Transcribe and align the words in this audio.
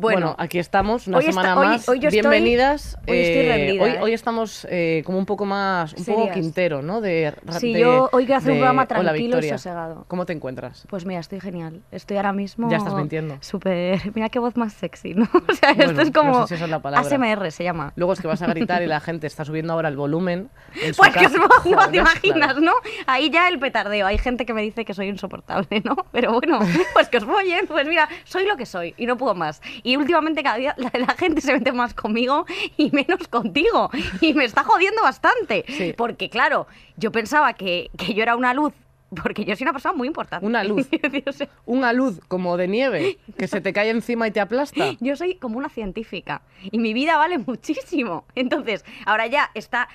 Bueno, 0.00 0.28
Bueno, 0.28 0.36
aquí 0.38 0.58
estamos, 0.58 1.06
una 1.08 1.18
está- 1.18 1.30
semana 1.32 1.58
hoy- 1.58 1.66
más. 1.66 1.88
hoy 1.88 1.98
yo 1.98 2.08
estoy- 2.08 2.20
Bienvenidas. 2.22 2.96
hoy 3.06 3.18
estoy 3.18 3.46
Eh, 3.46 3.78
hoy, 3.80 3.90
¿eh? 3.90 3.98
hoy 4.00 4.12
estamos 4.14 4.66
eh, 4.70 5.02
como 5.04 5.18
un 5.18 5.26
poco 5.26 5.44
más, 5.44 5.92
un 5.92 6.04
poco 6.06 6.30
quintero, 6.32 6.80
¿no? 6.80 7.02
De, 7.02 7.34
Sí, 7.58 7.74
de- 7.74 7.80
yo 7.80 8.08
hoy 8.12 8.24
quiero 8.24 8.38
hacer 8.38 8.52
un 8.52 8.58
programa 8.58 8.86
tranquilo 8.86 9.38
y 9.40 9.48
sosegado. 9.50 10.06
¿Cómo 10.08 10.24
te 10.24 10.32
encuentras? 10.32 10.86
Pues 10.88 11.04
mira, 11.04 11.20
estoy 11.20 11.38
genial. 11.40 11.82
Estoy 11.92 12.16
ahora 12.16 12.32
mismo. 12.32 12.70
Ya 12.70 12.78
estás 12.78 12.94
mintiendo. 12.94 13.36
Súper. 13.40 14.00
Mira 14.14 14.30
qué 14.30 14.38
voz 14.38 14.56
más 14.56 14.72
sexy, 14.72 15.12
¿no? 15.14 15.24
O 15.48 15.52
sea, 15.54 15.74
Bueno, 15.74 15.90
esto 15.90 16.02
es 16.02 16.12
no 16.14 16.20
como. 16.20 16.42
sé 16.42 16.48
si 16.48 16.54
esa 16.54 16.64
es 16.64 16.70
la 16.70 16.80
palabra. 16.80 17.06
ASMR 17.06 17.50
se 17.50 17.64
llama. 17.64 17.92
Luego 17.96 18.14
es 18.14 18.20
que 18.20 18.26
vas 18.26 18.40
a 18.40 18.46
gritar 18.46 18.82
y 18.82 18.86
la 18.86 19.00
gente 19.00 19.26
está 19.26 19.44
subiendo 19.44 19.72
ahora 19.74 19.88
el 19.90 19.96
volumen. 19.96 20.48
Pues 20.96 20.96
que 21.14 21.26
os 21.26 21.32
casa. 21.32 21.38
no 21.66 21.90
te 21.90 21.96
imaginas. 21.98 22.56
¿no? 22.58 22.72
Ahí 23.06 23.28
ya 23.30 23.48
el 23.48 23.58
petardeo. 23.58 24.06
Hay 24.06 24.16
gente 24.18 24.46
que 24.46 24.54
me 24.54 24.62
dice 24.62 24.84
que 24.86 24.94
soy 24.94 25.08
insoportable, 25.08 25.80
¿no? 25.84 25.94
Pero 26.10 26.32
bueno, 26.32 26.58
pues 26.94 27.08
que 27.10 27.18
os 27.18 27.24
follen. 27.24 27.66
Pues 27.66 27.86
mira, 27.86 28.08
soy 28.24 28.46
lo 28.46 28.56
que 28.56 28.64
soy 28.64 28.94
y 28.96 29.04
no 29.04 29.18
puedo 29.18 29.34
más. 29.34 29.60
Y 29.82 29.89
últimamente 29.96 30.42
cada 30.42 30.56
día 30.56 30.74
la, 30.78 30.90
la 30.94 31.14
gente 31.14 31.40
se 31.40 31.52
mete 31.52 31.72
más 31.72 31.94
conmigo 31.94 32.46
y 32.76 32.90
menos 32.90 33.28
contigo. 33.28 33.90
Y 34.20 34.34
me 34.34 34.44
está 34.44 34.64
jodiendo 34.64 35.02
bastante. 35.02 35.64
Sí. 35.68 35.94
Porque 35.96 36.28
claro, 36.30 36.66
yo 36.96 37.12
pensaba 37.12 37.52
que, 37.54 37.90
que 37.96 38.14
yo 38.14 38.22
era 38.22 38.36
una 38.36 38.54
luz. 38.54 38.72
Porque 39.22 39.44
yo 39.44 39.56
soy 39.56 39.64
una 39.64 39.72
persona 39.72 39.92
muy 39.94 40.06
importante. 40.06 40.46
Una 40.46 40.62
luz. 40.62 40.86
Una 41.66 41.92
luz 41.92 42.20
como 42.28 42.56
de 42.56 42.68
nieve 42.68 43.18
que 43.36 43.48
se 43.48 43.60
te 43.60 43.72
cae 43.72 43.90
encima 43.90 44.28
y 44.28 44.30
te 44.30 44.38
aplasta. 44.38 44.92
Yo 45.00 45.16
soy 45.16 45.34
como 45.34 45.58
una 45.58 45.68
científica 45.68 46.42
y 46.70 46.78
mi 46.78 46.94
vida 46.94 47.16
vale 47.16 47.38
muchísimo. 47.38 48.24
Entonces, 48.36 48.84
ahora 49.06 49.26
ya 49.26 49.50
está... 49.54 49.88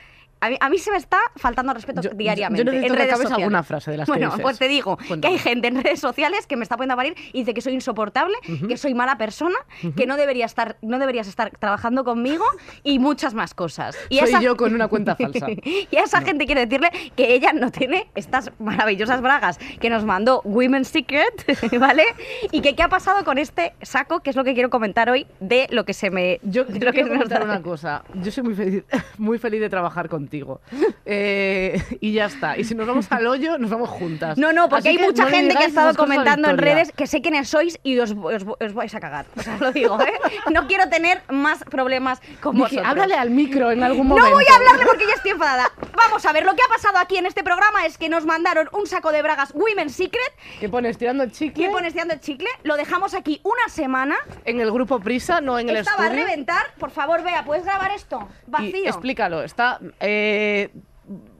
A 0.45 0.49
mí, 0.49 0.57
a 0.59 0.69
mí 0.69 0.77
se 0.77 0.91
me 0.91 0.97
está 0.97 1.17
faltando 1.35 1.71
al 1.71 1.75
respeto 1.77 2.01
Yo- 2.01 2.09
diariamente. 2.11 2.63
yo 2.63 2.65
necesito 2.71 2.87
en 2.87 2.93
que 2.93 2.97
redes 2.99 3.11
acabes 3.13 3.23
sociales. 3.29 3.43
alguna 3.45 3.63
frase 3.63 3.91
de 3.91 3.97
las 3.97 4.05
que 4.05 4.11
Bueno, 4.11 4.27
dices. 4.27 4.41
pues 4.41 4.59
te 4.59 4.67
digo 4.67 4.97
que 4.97 5.27
hay 5.27 5.37
gente 5.39 5.67
en 5.67 5.81
redes 5.83 5.99
sociales 5.99 6.45
que 6.47 6.55
me 6.55 6.63
está 6.63 6.77
poniendo 6.77 6.93
a 6.93 6.97
parir 6.97 7.15
y 7.33 7.39
dice 7.39 7.53
que 7.53 7.61
soy 7.61 7.73
insoportable, 7.73 8.35
que 8.67 8.77
soy 8.77 8.93
mala 8.93 9.17
persona, 9.17 9.55
que 9.95 10.05
no 10.05 10.17
debería 10.17 10.45
estar, 10.45 10.77
no 10.81 10.99
deberías 10.99 11.27
estar 11.27 11.51
trabajando 11.57 12.03
conmigo 12.03 12.45
y 12.83 12.99
muchas 12.99 13.33
más 13.33 13.53
cosas. 13.53 13.97
Y 14.09 14.19
Soy 14.19 14.29
esa- 14.29 14.41
yo 14.41 14.55
con 14.55 14.73
una 14.73 14.87
cuenta 14.87 15.15
falsa. 15.17 15.47
y 15.49 15.95
a 15.97 16.03
esa 16.03 16.21
gente 16.21 16.45
quiere 16.45 16.65
decirle 16.65 16.89
que 17.15 17.33
ella 17.33 17.51
no 17.53 17.71
tiene 17.71 18.07
estas 18.15 18.51
maravillosas 18.59 19.21
bragas 19.21 19.57
que 19.79 19.89
nos 19.89 20.05
mandó 20.05 20.41
Women's 20.43 20.89
Secret, 20.89 21.45
¿vale? 21.79 22.03
Y 22.51 22.61
que 22.61 22.75
qué 22.75 22.83
ha 22.83 22.89
pasado 22.89 23.23
con 23.25 23.37
este 23.37 23.73
saco, 23.81 24.19
que 24.21 24.29
es 24.29 24.35
lo 24.35 24.43
que 24.43 24.53
quiero 24.53 24.69
comentar 24.69 25.09
hoy 25.09 25.25
de 25.39 25.67
lo 25.71 25.85
que 25.85 25.93
se 25.93 26.11
me... 26.11 26.39
Yo, 26.43 26.67
yo 26.67 26.73
lo 26.73 26.79
que 26.79 26.91
quiero 26.91 27.09
comentar 27.09 27.43
una 27.43 27.61
cosa. 27.61 28.03
Yo 28.15 28.31
soy 28.31 28.43
muy 28.43 28.53
feliz, 28.53 28.83
muy 29.17 29.39
feliz 29.39 29.61
de 29.61 29.69
trabajar 29.69 30.09
contigo. 30.09 30.34
Eh, 31.07 31.81
y 32.01 32.13
ya 32.13 32.25
está. 32.25 32.57
Y 32.57 32.63
si 32.63 32.73
nos 32.73 32.87
vamos 32.87 33.05
al 33.11 33.27
hoyo, 33.27 33.59
nos 33.59 33.69
vamos 33.69 33.89
juntas. 33.89 34.37
No, 34.39 34.51
no, 34.53 34.67
porque 34.69 34.89
Así 34.89 34.97
hay 34.97 35.05
mucha 35.05 35.23
no 35.25 35.29
gente 35.29 35.55
que 35.55 35.63
ha 35.63 35.67
estado 35.67 35.93
comentando 35.95 36.49
en 36.49 36.57
redes 36.57 36.91
que 36.91 37.05
sé 37.05 37.21
quiénes 37.21 37.47
sois 37.47 37.79
y 37.83 37.99
os, 37.99 38.11
os- 38.11 38.43
os 38.59 38.73
vais 38.73 38.93
a 38.95 38.99
cagar. 38.99 39.27
O 39.37 39.41
sea, 39.43 39.57
lo 39.59 39.71
digo, 39.71 39.99
¿eh? 40.01 40.13
No 40.51 40.65
quiero 40.67 40.89
tener 40.89 41.21
más 41.29 41.63
problemas 41.63 42.19
con 42.41 42.57
vosotros. 42.57 42.85
háblale 42.87 43.13
al 43.13 43.29
micro 43.29 43.69
en 43.71 43.83
algún 43.83 44.07
momento. 44.07 44.27
No 44.29 44.35
voy 44.35 44.45
a 44.51 44.55
hablarle 44.55 44.85
porque 44.87 45.05
ya 45.07 45.13
estoy 45.13 45.31
enfadada. 45.31 45.71
Vamos 45.95 46.25
a 46.25 46.33
ver, 46.33 46.43
lo 46.43 46.55
que 46.55 46.61
ha 46.63 46.73
pasado 46.73 46.97
aquí 46.97 47.17
en 47.17 47.27
este 47.27 47.43
programa 47.43 47.85
es 47.85 47.97
que 47.99 48.09
nos 48.09 48.25
mandaron 48.25 48.67
un 48.73 48.87
saco 48.87 49.11
de 49.11 49.21
bragas 49.21 49.51
Women's 49.53 49.93
Secret. 49.95 50.33
¿Qué 50.59 50.69
pones? 50.69 50.97
¿Tirando 50.97 51.23
el 51.23 51.31
chicle? 51.31 51.65
¿Qué 51.65 51.69
pones 51.71 51.93
tirando 51.93 52.15
el 52.15 52.19
chicle? 52.19 52.49
Lo 52.63 52.77
dejamos 52.77 53.13
aquí 53.13 53.41
una 53.43 53.69
semana. 53.69 54.15
En 54.45 54.59
el 54.59 54.71
grupo 54.71 54.99
Prisa, 54.99 55.39
no 55.39 55.59
en 55.59 55.69
el 55.69 55.77
Esta 55.77 55.95
va 55.97 56.03
a 56.03 56.07
estudio. 56.07 56.25
reventar. 56.25 56.65
Por 56.79 56.89
favor, 56.89 57.21
vea, 57.23 57.45
¿puedes 57.45 57.63
grabar 57.63 57.91
esto? 57.91 58.27
Y 58.47 58.51
Vacío. 58.51 58.85
explícalo. 58.87 59.43
Está... 59.43 59.79
eh, 59.99 60.14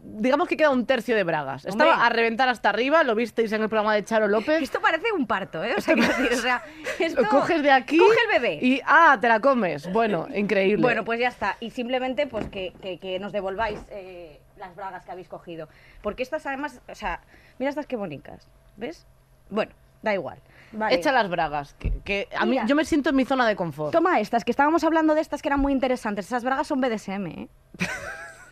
digamos 0.04 0.48
que 0.48 0.56
queda 0.56 0.70
un 0.70 0.86
tercio 0.86 1.16
de 1.16 1.24
bragas. 1.24 1.66
Hombre. 1.66 1.88
Estaba 1.88 2.06
a 2.06 2.10
reventar 2.10 2.48
hasta 2.48 2.70
arriba, 2.70 3.04
lo 3.04 3.16
visteis 3.16 3.52
en 3.52 3.62
el 3.64 3.70
programa 3.70 3.94
de 3.96 4.04
Charo 4.06 4.28
López. 4.28 4.62
Esto 4.62 4.80
parece 4.80 5.12
un 5.12 5.28
parto, 5.28 5.64
¿eh? 5.64 5.74
O 5.78 5.82
sea, 5.82 5.96
decir, 5.96 6.30
o 6.32 6.36
sea, 6.38 6.64
esto... 7.00 7.22
Lo 7.22 7.30
coges 7.30 7.62
de 7.64 7.72
aquí 7.72 7.98
Coge 7.98 8.18
el 8.32 8.42
bebé. 8.42 8.60
y 8.62 8.82
ah, 8.86 9.18
te 9.20 9.28
la 9.28 9.40
comes. 9.40 9.92
Bueno, 9.92 10.28
increíble. 10.34 10.82
Bueno, 10.82 11.04
pues 11.04 11.20
ya 11.20 11.28
está. 11.28 11.58
Y 11.60 11.72
simplemente 11.72 12.28
pues 12.28 12.48
que, 12.50 12.74
que- 12.82 12.98
que 13.00 13.20
nos 13.20 13.32
devolváis 13.34 13.80
eh, 13.90 14.40
las 14.58 14.76
bragas 14.76 15.04
que 15.06 15.12
habéis 15.12 15.28
cogido. 15.28 15.68
Porque 16.02 16.24
estas 16.24 16.46
además, 16.46 16.80
o 16.88 16.96
sea, 16.96 17.22
mira 17.60 17.70
estas 17.70 17.86
qué 17.88 17.96
bonitas. 17.98 18.48
¿Ves? 18.78 19.06
Bueno, 19.50 19.72
da 20.02 20.14
igual. 20.14 20.38
Vale. 20.72 20.96
Echa 20.96 21.12
las 21.12 21.30
bragas, 21.30 21.74
que, 21.76 21.92
que 22.04 22.28
a 22.38 22.44
mí 22.46 22.52
Mira. 22.52 22.66
yo 22.66 22.76
me 22.76 22.84
siento 22.84 23.10
en 23.10 23.16
mi 23.16 23.24
zona 23.26 23.48
de 23.48 23.56
confort. 23.56 23.92
Toma 23.94 24.20
estas, 24.20 24.44
que 24.44 24.52
estábamos 24.52 24.84
hablando 24.84 25.16
de 25.16 25.22
estas 25.22 25.42
que 25.42 25.48
eran 25.48 25.60
muy 25.62 25.72
interesantes. 25.72 26.26
Esas 26.26 26.44
bragas 26.44 26.68
son 26.68 26.82
BDSM, 26.82 27.28
¿eh? 27.28 27.48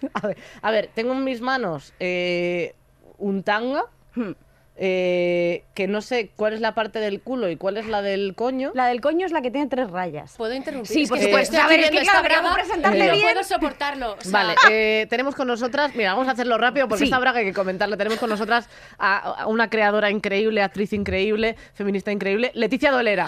A 0.14 0.28
ver, 0.28 0.38
a 0.62 0.72
ver, 0.72 0.90
tengo 0.94 1.14
en 1.14 1.24
mis 1.24 1.42
manos 1.42 1.94
eh, 2.00 2.74
un 3.18 3.44
tanga 3.44 3.86
Hmm. 4.16 4.34
eh, 4.76 5.64
que 5.74 5.88
no 5.88 6.02
sé 6.02 6.30
cuál 6.36 6.54
es 6.54 6.62
la 6.62 6.76
parte 6.76 7.00
del 7.00 7.22
culo 7.22 7.50
y 7.50 7.56
cuál 7.56 7.78
es 7.78 7.88
la 7.88 8.02
del 8.04 8.36
coño. 8.36 8.72
La 8.76 8.88
del 8.88 9.02
coño 9.02 9.26
es 9.26 9.32
la 9.32 9.42
que 9.42 9.50
tiene 9.52 9.68
tres 9.68 9.90
rayas. 9.90 10.36
¿Puedo 10.38 10.54
interrumpir? 10.54 10.92
Sí, 10.92 11.08
por 11.08 11.18
que 11.18 11.26
supuesto. 11.26 11.58
A 11.62 11.68
ver, 11.68 11.80
es 11.80 11.92
que 11.92 12.00
claro, 12.02 12.28
y 12.28 12.82
no 12.84 12.92
bien. 12.92 13.22
puedo 13.22 13.44
soportarlo. 13.44 14.14
o 14.14 14.22
sea, 14.22 14.32
Vale, 14.32 14.56
eh, 14.70 15.08
tenemos 15.10 15.34
con 15.36 15.48
nosotras, 15.48 15.96
mira, 15.96 16.14
vamos 16.14 16.28
a 16.28 16.32
hacerlo 16.32 16.58
rápido 16.58 16.88
porque 16.88 17.00
Sí. 17.00 17.04
esta 17.06 17.20
braga 17.20 17.40
hay 17.40 17.46
que 17.46 17.54
comentarla. 17.54 17.98
Tenemos 17.98 18.20
con 18.20 18.30
nosotras 18.30 18.68
a, 19.00 19.18
a 19.44 19.48
una 19.48 19.70
creadora 19.70 20.10
increíble, 20.12 20.62
actriz 20.62 20.94
increíble, 20.94 21.56
feminista 21.74 22.12
increíble, 22.12 22.52
Leticia 22.54 22.92
Dolera. 22.92 23.26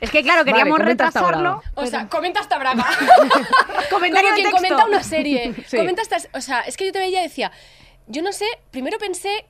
Es 0.00 0.10
que 0.10 0.22
claro, 0.22 0.44
queríamos 0.44 0.78
retrasarlo. 0.78 1.62
O 1.74 1.86
sea, 1.86 2.08
comenta 2.08 2.40
esta 2.40 2.58
braga. 2.58 2.84
Comentario 3.90 4.30
Como 4.30 4.34
quien 4.34 4.50
texto. 4.50 4.56
comenta 4.56 4.84
una 4.86 5.02
serie. 5.02 5.54
Sí. 5.66 5.76
Comenta 5.76 6.02
estas, 6.02 6.28
o 6.34 6.40
sea, 6.40 6.60
es 6.60 6.76
que 6.76 6.86
yo 6.86 6.92
te 6.92 6.98
veía 6.98 7.20
y 7.20 7.24
decía, 7.24 7.50
yo 8.06 8.22
no 8.22 8.32
sé, 8.32 8.44
primero 8.70 8.98
pensé 8.98 9.46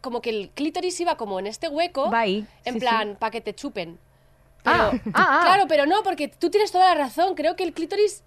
como 0.00 0.20
que 0.20 0.30
el 0.30 0.50
clítoris 0.54 0.98
iba 1.00 1.16
como 1.16 1.38
en 1.38 1.46
este 1.46 1.68
hueco, 1.68 2.10
Va 2.10 2.20
ahí, 2.20 2.46
en 2.64 2.74
sí, 2.74 2.80
plan, 2.80 3.16
para 3.18 3.30
que 3.30 3.40
te 3.40 3.54
chupen. 3.54 3.98
Ah, 4.64 4.90
Pero- 4.92 5.02
ah, 5.14 5.38
ah. 5.38 5.40
Claro, 5.44 5.64
pero 5.68 5.86
no, 5.86 6.02
porque 6.02 6.28
tú 6.28 6.50
tienes 6.50 6.70
toda 6.72 6.86
la 6.86 6.94
razón. 6.94 7.34
Creo 7.34 7.56
que 7.56 7.64
el 7.64 7.72
clítoris 7.72 8.22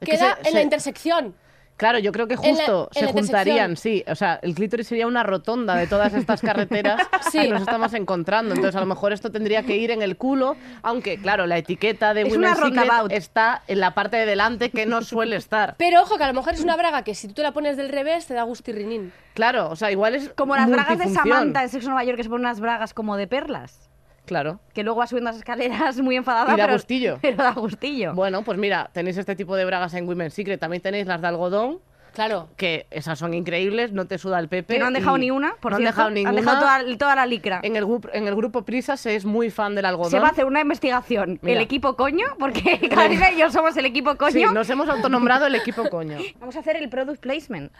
Es 0.00 0.06
que 0.06 0.12
queda 0.12 0.34
se- 0.42 0.48
en 0.48 0.54
la 0.54 0.60
se- 0.60 0.62
intersección. 0.62 1.36
Claro, 1.82 1.98
yo 1.98 2.12
creo 2.12 2.28
que 2.28 2.36
la- 2.36 2.40
justo 2.40 2.88
se 2.92 3.06
juntarían, 3.08 3.76
sí. 3.76 4.04
O 4.06 4.14
sea, 4.14 4.38
el 4.40 4.54
clítoris 4.54 4.86
sería 4.86 5.08
una 5.08 5.24
rotonda 5.24 5.74
de 5.74 5.88
todas 5.88 6.14
estas 6.14 6.40
carreteras 6.40 7.02
Sí. 7.32 7.40
que 7.40 7.48
nos 7.48 7.62
estamos 7.62 7.92
encontrando. 7.94 8.54
Entonces, 8.54 8.76
a 8.76 8.80
lo 8.80 8.86
mejor 8.86 9.12
esto 9.12 9.32
tendría 9.32 9.64
que 9.64 9.76
ir 9.76 9.90
en 9.90 10.00
el 10.00 10.16
culo, 10.16 10.54
aunque, 10.82 11.18
claro, 11.18 11.44
la 11.46 11.58
etiqueta 11.58 12.14
de 12.14 12.22
Es 12.22 12.32
Women's 12.36 12.58
una 12.58 12.66
Secret 12.68 13.12
está 13.18 13.62
en 13.66 13.80
la 13.80 13.94
parte 13.94 14.16
de 14.16 14.26
delante 14.26 14.70
que 14.70 14.86
no 14.86 15.02
suele 15.02 15.34
estar. 15.34 15.74
Pero 15.76 16.02
ojo, 16.02 16.18
que 16.18 16.22
a 16.22 16.28
lo 16.28 16.34
mejor 16.34 16.54
es 16.54 16.60
una 16.62 16.76
braga 16.76 17.02
que 17.02 17.16
si 17.16 17.26
tú 17.26 17.34
te 17.34 17.42
la 17.42 17.50
pones 17.50 17.76
del 17.76 17.88
revés 17.88 18.26
te 18.28 18.34
da 18.34 18.44
gustirrinín. 18.44 19.12
Claro, 19.34 19.68
o 19.68 19.74
sea, 19.74 19.90
igual 19.90 20.14
es 20.14 20.28
Como 20.36 20.54
las 20.54 20.70
bragas 20.70 20.98
de. 20.98 21.08
Samantha 21.08 21.64
en 21.64 21.68
Sexo 21.68 21.88
Nueva 21.88 22.04
York 22.04 22.16
que 22.16 22.22
se 22.22 22.28
ponen 22.28 22.46
unas 22.46 22.60
bragas 22.60 22.94
como 22.94 23.16
de 23.16 23.26
perlas. 23.26 23.90
Claro. 24.32 24.60
Que 24.72 24.82
luego 24.82 24.98
va 25.00 25.06
subiendo 25.06 25.30
las 25.30 25.38
escaleras 25.38 25.98
muy 26.00 26.16
enfadada. 26.16 26.54
Y 26.54 26.56
da 26.56 26.64
pero, 26.64 26.72
gustillo. 26.72 27.18
Pero 27.22 27.36
da 27.36 27.52
gustillo. 27.52 28.14
Bueno, 28.14 28.42
pues 28.42 28.58
mira, 28.58 28.90
tenéis 28.92 29.18
este 29.18 29.36
tipo 29.36 29.56
de 29.56 29.64
bragas 29.64 29.92
en 29.94 30.08
Women's 30.08 30.34
Secret. 30.34 30.58
También 30.58 30.82
tenéis 30.82 31.06
las 31.06 31.20
de 31.20 31.26
algodón, 31.28 31.80
Claro. 32.14 32.48
que 32.56 32.86
esas 32.90 33.18
son 33.18 33.32
increíbles, 33.32 33.92
no 33.92 34.06
te 34.06 34.18
suda 34.18 34.38
el 34.38 34.48
pepe. 34.48 34.74
que 34.74 34.80
no 34.80 34.86
han 34.86 34.92
dejado 34.92 35.16
ni 35.16 35.30
una, 35.30 35.54
por 35.60 35.72
no 35.72 35.78
han 35.78 35.84
dejado 35.84 36.10
ninguna. 36.10 36.30
Han 36.30 36.36
dejado 36.36 36.60
toda, 36.60 36.98
toda 36.98 37.16
la 37.16 37.26
licra. 37.26 37.60
En 37.62 37.74
el, 37.76 37.86
grupo, 37.86 38.08
en 38.12 38.28
el 38.28 38.34
grupo 38.34 38.62
Prisa 38.62 38.96
se 38.98 39.16
es 39.16 39.24
muy 39.24 39.50
fan 39.50 39.74
del 39.74 39.86
algodón. 39.86 40.10
Se 40.10 40.18
va 40.18 40.28
a 40.28 40.30
hacer 40.30 40.44
una 40.44 40.60
investigación. 40.60 41.38
Mira. 41.42 41.56
El 41.56 41.62
equipo 41.62 41.96
coño, 41.96 42.26
porque 42.38 42.78
Karina 42.90 43.32
y 43.32 43.38
yo 43.38 43.50
somos 43.50 43.76
el 43.76 43.86
equipo 43.86 44.16
coño. 44.16 44.32
Sí, 44.32 44.44
nos 44.44 44.68
hemos 44.68 44.88
autonombrado 44.88 45.46
el 45.46 45.54
equipo 45.54 45.88
coño. 45.88 46.18
Vamos 46.40 46.56
a 46.56 46.60
hacer 46.60 46.76
el 46.76 46.88
product 46.90 47.20
placement. 47.20 47.72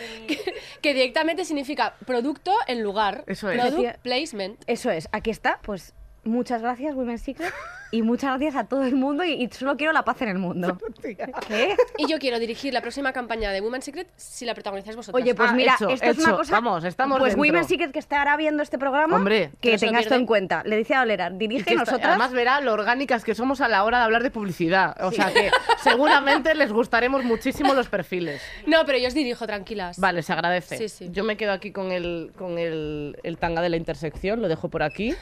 Que 0.82 0.94
directamente 0.94 1.44
significa 1.44 1.94
producto 2.06 2.52
en 2.66 2.82
lugar. 2.82 3.24
Eso 3.26 3.50
es. 3.50 3.58
Product 3.60 3.76
Decía- 3.76 3.98
placement. 4.02 4.62
Eso 4.66 4.90
es, 4.90 5.08
aquí 5.12 5.30
está, 5.30 5.60
pues 5.62 5.94
muchas 6.24 6.62
gracias, 6.62 6.94
Women's 6.94 7.22
Secret, 7.22 7.52
y 7.92 8.02
muchas 8.02 8.30
gracias 8.30 8.54
a 8.56 8.68
todo 8.68 8.84
el 8.84 8.94
mundo, 8.94 9.24
y, 9.24 9.32
y 9.32 9.48
solo 9.48 9.76
quiero 9.76 9.92
la 9.92 10.04
paz 10.04 10.22
en 10.22 10.28
el 10.28 10.38
mundo. 10.38 10.78
¿Qué? 11.48 11.76
Y 11.98 12.06
yo 12.06 12.18
quiero 12.18 12.38
dirigir 12.38 12.72
la 12.72 12.80
próxima 12.82 13.12
campaña 13.12 13.50
de 13.50 13.60
Women's 13.60 13.84
Secret 13.84 14.06
si 14.16 14.44
la 14.44 14.54
protagonizáis 14.54 14.94
vosotras. 14.96 15.20
Oye, 15.22 15.34
pues 15.34 15.50
Ah, 15.50 15.54
mira, 15.54 15.74
hecho, 15.74 15.88
esto 15.88 16.06
es 16.10 16.18
una 16.18 16.36
cosa. 16.36 16.52
Vamos, 16.52 16.84
estamos 16.84 17.18
Pues 17.18 17.32
dentro. 17.34 17.42
Women's 17.48 17.66
Secret 17.68 17.90
que 17.90 17.98
estará 17.98 18.36
viendo 18.36 18.62
este 18.62 18.78
programa, 18.78 19.16
Hombre, 19.16 19.50
que 19.60 19.76
tenga 19.78 20.00
esto 20.00 20.14
en 20.14 20.26
cuenta. 20.26 20.62
Le 20.64 20.76
decía 20.76 21.00
a 21.00 21.02
Olera, 21.02 21.30
dirige 21.30 21.74
nosotras. 21.74 22.04
además 22.10 22.32
verá 22.32 22.60
lo 22.60 22.72
orgánicas 22.74 23.24
que 23.24 23.34
somos 23.34 23.60
a 23.60 23.68
la 23.68 23.82
hora 23.84 23.98
de 23.98 24.04
hablar 24.04 24.22
de 24.22 24.30
publicidad. 24.30 24.96
O 25.04 25.10
sea 25.10 25.32
que 25.32 25.50
seguramente 25.82 26.54
les 26.54 26.72
gustaremos 26.72 27.24
muchísimo 27.24 27.74
los 27.74 27.88
perfiles. 27.88 28.40
No, 28.66 28.84
pero 28.86 28.98
yo 28.98 29.08
os 29.08 29.14
dirijo, 29.14 29.46
tranquilas. 29.46 29.98
Vale, 29.98 30.22
se 30.22 30.32
agradece. 30.32 30.76
Sí, 30.76 30.88
sí. 30.88 31.08
Yo 31.10 31.24
me 31.24 31.36
quedo 31.36 31.52
aquí 31.52 31.72
con 31.72 31.90
el, 31.90 32.30
con 32.38 32.58
el, 32.58 33.18
el 33.24 33.36
tanga 33.38 33.62
de 33.62 33.68
la 33.70 33.76
intersección, 33.76 34.40
lo 34.42 34.48
dejo 34.48 34.68
por 34.68 34.82
aquí 34.84 35.14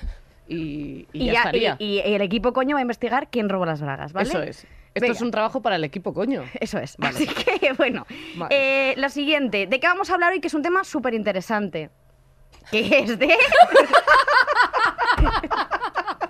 y, 0.48 1.06
y 1.12 1.22
y, 1.24 1.26
ya, 1.26 1.32
ya- 1.32 1.38
estaría. 1.40 1.76
y- 1.78 2.00
y 2.00 2.14
el 2.14 2.22
equipo 2.22 2.52
coño 2.52 2.74
va 2.76 2.80
a 2.80 2.82
investigar 2.82 3.28
quién 3.30 3.48
robó 3.48 3.66
las 3.66 3.80
bragas, 3.80 4.12
¿vale? 4.12 4.28
Eso 4.28 4.42
es. 4.42 4.66
Esto 4.94 5.02
Venga. 5.02 5.12
es 5.14 5.20
un 5.22 5.30
trabajo 5.30 5.60
para 5.62 5.76
el 5.76 5.84
equipo 5.84 6.12
coño. 6.14 6.42
Eso 6.60 6.78
es. 6.78 6.96
Vale. 6.96 7.14
Así 7.14 7.26
que, 7.26 7.72
bueno. 7.74 8.06
Vale. 8.36 8.54
Eh, 8.90 8.94
lo 8.96 9.08
siguiente, 9.10 9.66
¿de 9.66 9.78
qué 9.80 9.86
vamos 9.86 10.10
a 10.10 10.14
hablar 10.14 10.32
hoy? 10.32 10.40
Que 10.40 10.48
es 10.48 10.54
un 10.54 10.62
tema 10.62 10.82
súper 10.82 11.14
interesante. 11.14 11.90
Que 12.70 12.98
es 13.00 13.18
de... 13.18 13.28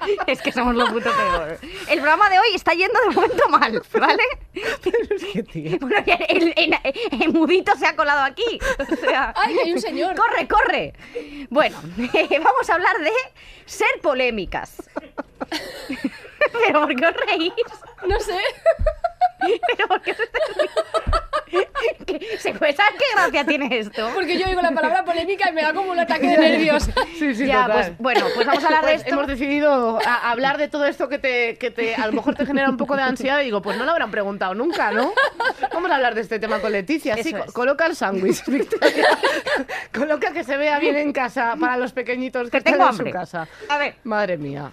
Es 0.26 0.42
que 0.42 0.52
somos 0.52 0.74
lo 0.74 0.86
puto 0.88 1.10
peor. 1.10 1.58
El 1.88 1.98
programa 2.00 2.28
de 2.30 2.38
hoy 2.38 2.48
está 2.54 2.72
yendo 2.72 2.98
de 3.00 3.14
momento 3.14 3.48
mal, 3.48 3.82
¿vale? 3.98 4.22
Es 4.54 5.24
que, 5.32 5.42
tío. 5.42 5.78
Bueno, 5.80 6.04
el, 6.28 6.52
el- 6.56 6.78
el 7.22 7.32
mudito 7.32 7.74
se 7.76 7.86
ha 7.86 7.94
colado 7.96 8.22
aquí. 8.22 8.58
O 8.78 8.96
sea, 8.96 9.32
¡Ay, 9.36 9.54
que 9.54 9.62
hay 9.64 9.72
un 9.72 9.80
señor! 9.80 10.14
¡Corre, 10.16 10.48
corre! 10.48 10.94
Bueno, 11.50 11.76
vamos 12.42 12.70
a 12.70 12.74
hablar 12.74 12.98
de 12.98 13.12
ser 13.66 13.88
polémicas. 14.02 14.76
¿Pero 16.66 16.80
por 16.82 16.94
qué 16.96 17.06
os 17.06 17.14
reís? 17.26 17.52
No 18.06 18.18
sé. 18.20 18.38
¿Pero 19.40 19.88
por 19.88 20.02
qué 20.02 20.14
riendo? 20.14 20.72
¿Qué- 22.06 22.38
¿Se 22.38 22.52
puede 22.54 22.72
saber 22.74 22.92
qué 22.98 23.04
gracia 23.14 23.44
tiene 23.46 23.78
esto? 23.78 24.10
Porque 24.14 24.38
yo 24.38 24.46
oigo 24.46 24.60
la 24.60 24.70
palabra 24.72 25.04
polémica 25.04 25.48
y 25.50 25.52
me 25.52 25.62
da 25.62 25.72
como 25.72 25.92
un 25.92 25.98
ataque 25.98 26.26
de 26.28 26.36
nervios. 26.38 26.88
Sí, 27.18 27.34
sí, 27.34 27.46
ya, 27.46 27.62
total. 27.66 27.72
pues 27.72 27.98
bueno, 27.98 28.26
pues 28.34 28.46
vamos 28.46 28.62
a 28.64 28.66
hablar 28.66 28.84
de 28.84 28.90
Pues 28.92 29.00
esto. 29.02 29.14
Hemos 29.14 29.26
decidido 29.26 29.98
a- 30.04 30.30
hablar 30.30 30.58
de 30.58 30.68
todo 30.68 30.84
esto 30.86 31.08
que 31.08 31.18
te, 31.18 31.56
que 31.56 31.70
te 31.70 31.94
a 31.94 32.06
lo 32.06 32.12
mejor 32.12 32.34
te 32.34 32.44
genera 32.46 32.68
un 32.68 32.76
poco 32.76 32.96
de 32.96 33.02
ansiedad 33.02 33.40
y 33.40 33.44
digo, 33.44 33.62
pues 33.62 33.76
no 33.78 33.84
lo 33.84 33.92
habrán 33.92 34.10
preguntado 34.10 34.54
nunca, 34.54 34.90
¿no? 34.92 35.12
Vamos 35.72 35.90
a 35.90 35.96
hablar 35.96 36.14
de 36.14 36.20
este 36.22 36.38
tema 36.38 36.60
con 36.60 36.72
Leticia. 36.72 37.14
Sí, 37.16 37.28
Eso 37.30 37.38
co- 37.38 37.44
es. 37.44 37.52
coloca 37.52 37.86
el 37.86 37.96
sándwich, 37.96 38.44
Victoria. 38.46 39.06
coloca 39.94 40.32
que 40.32 40.44
se 40.44 40.56
vea 40.56 40.78
bien 40.78 40.96
en 40.96 41.12
casa 41.12 41.54
para 41.58 41.76
los 41.76 41.92
pequeñitos 41.92 42.44
que, 42.44 42.50
Que 42.50 42.58
están 42.58 42.72
tengo 42.74 42.84
en 42.84 42.90
hambre. 42.90 43.10
su 43.10 43.16
casa. 43.16 43.48
A 43.68 43.78
ver, 43.78 43.94
Madre 44.04 44.36
mía. 44.36 44.70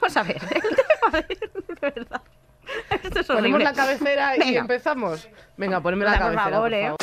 vamos 0.00 0.16
a 0.16 0.22
ver. 0.22 0.36
El 0.50 0.60
tema 0.62 1.20
de, 1.28 1.36
de 1.80 1.90
verdad. 1.90 2.22
Esto 3.02 3.20
es 3.20 3.26
Ponemos 3.26 3.62
la 3.62 3.72
cabecera 3.72 4.36
y 4.36 4.40
Venga. 4.40 4.60
empezamos. 4.60 5.28
Venga, 5.56 5.80
poneme 5.80 6.04
la 6.04 6.12
por 6.12 6.18
cabecera, 6.20 6.42
favor, 6.50 6.70
por 6.70 6.80
favor. 6.80 6.96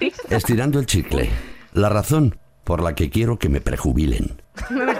Risa. 0.00 0.22
Estirando 0.30 0.78
el 0.80 0.86
chicle. 0.86 1.30
La 1.72 1.88
razón 1.88 2.36
por 2.66 2.82
la 2.82 2.96
que 2.96 3.08
quiero 3.10 3.38
que 3.38 3.48
me 3.48 3.60
prejubilen. 3.60 4.42
No 4.70 4.84
me. 4.84 4.92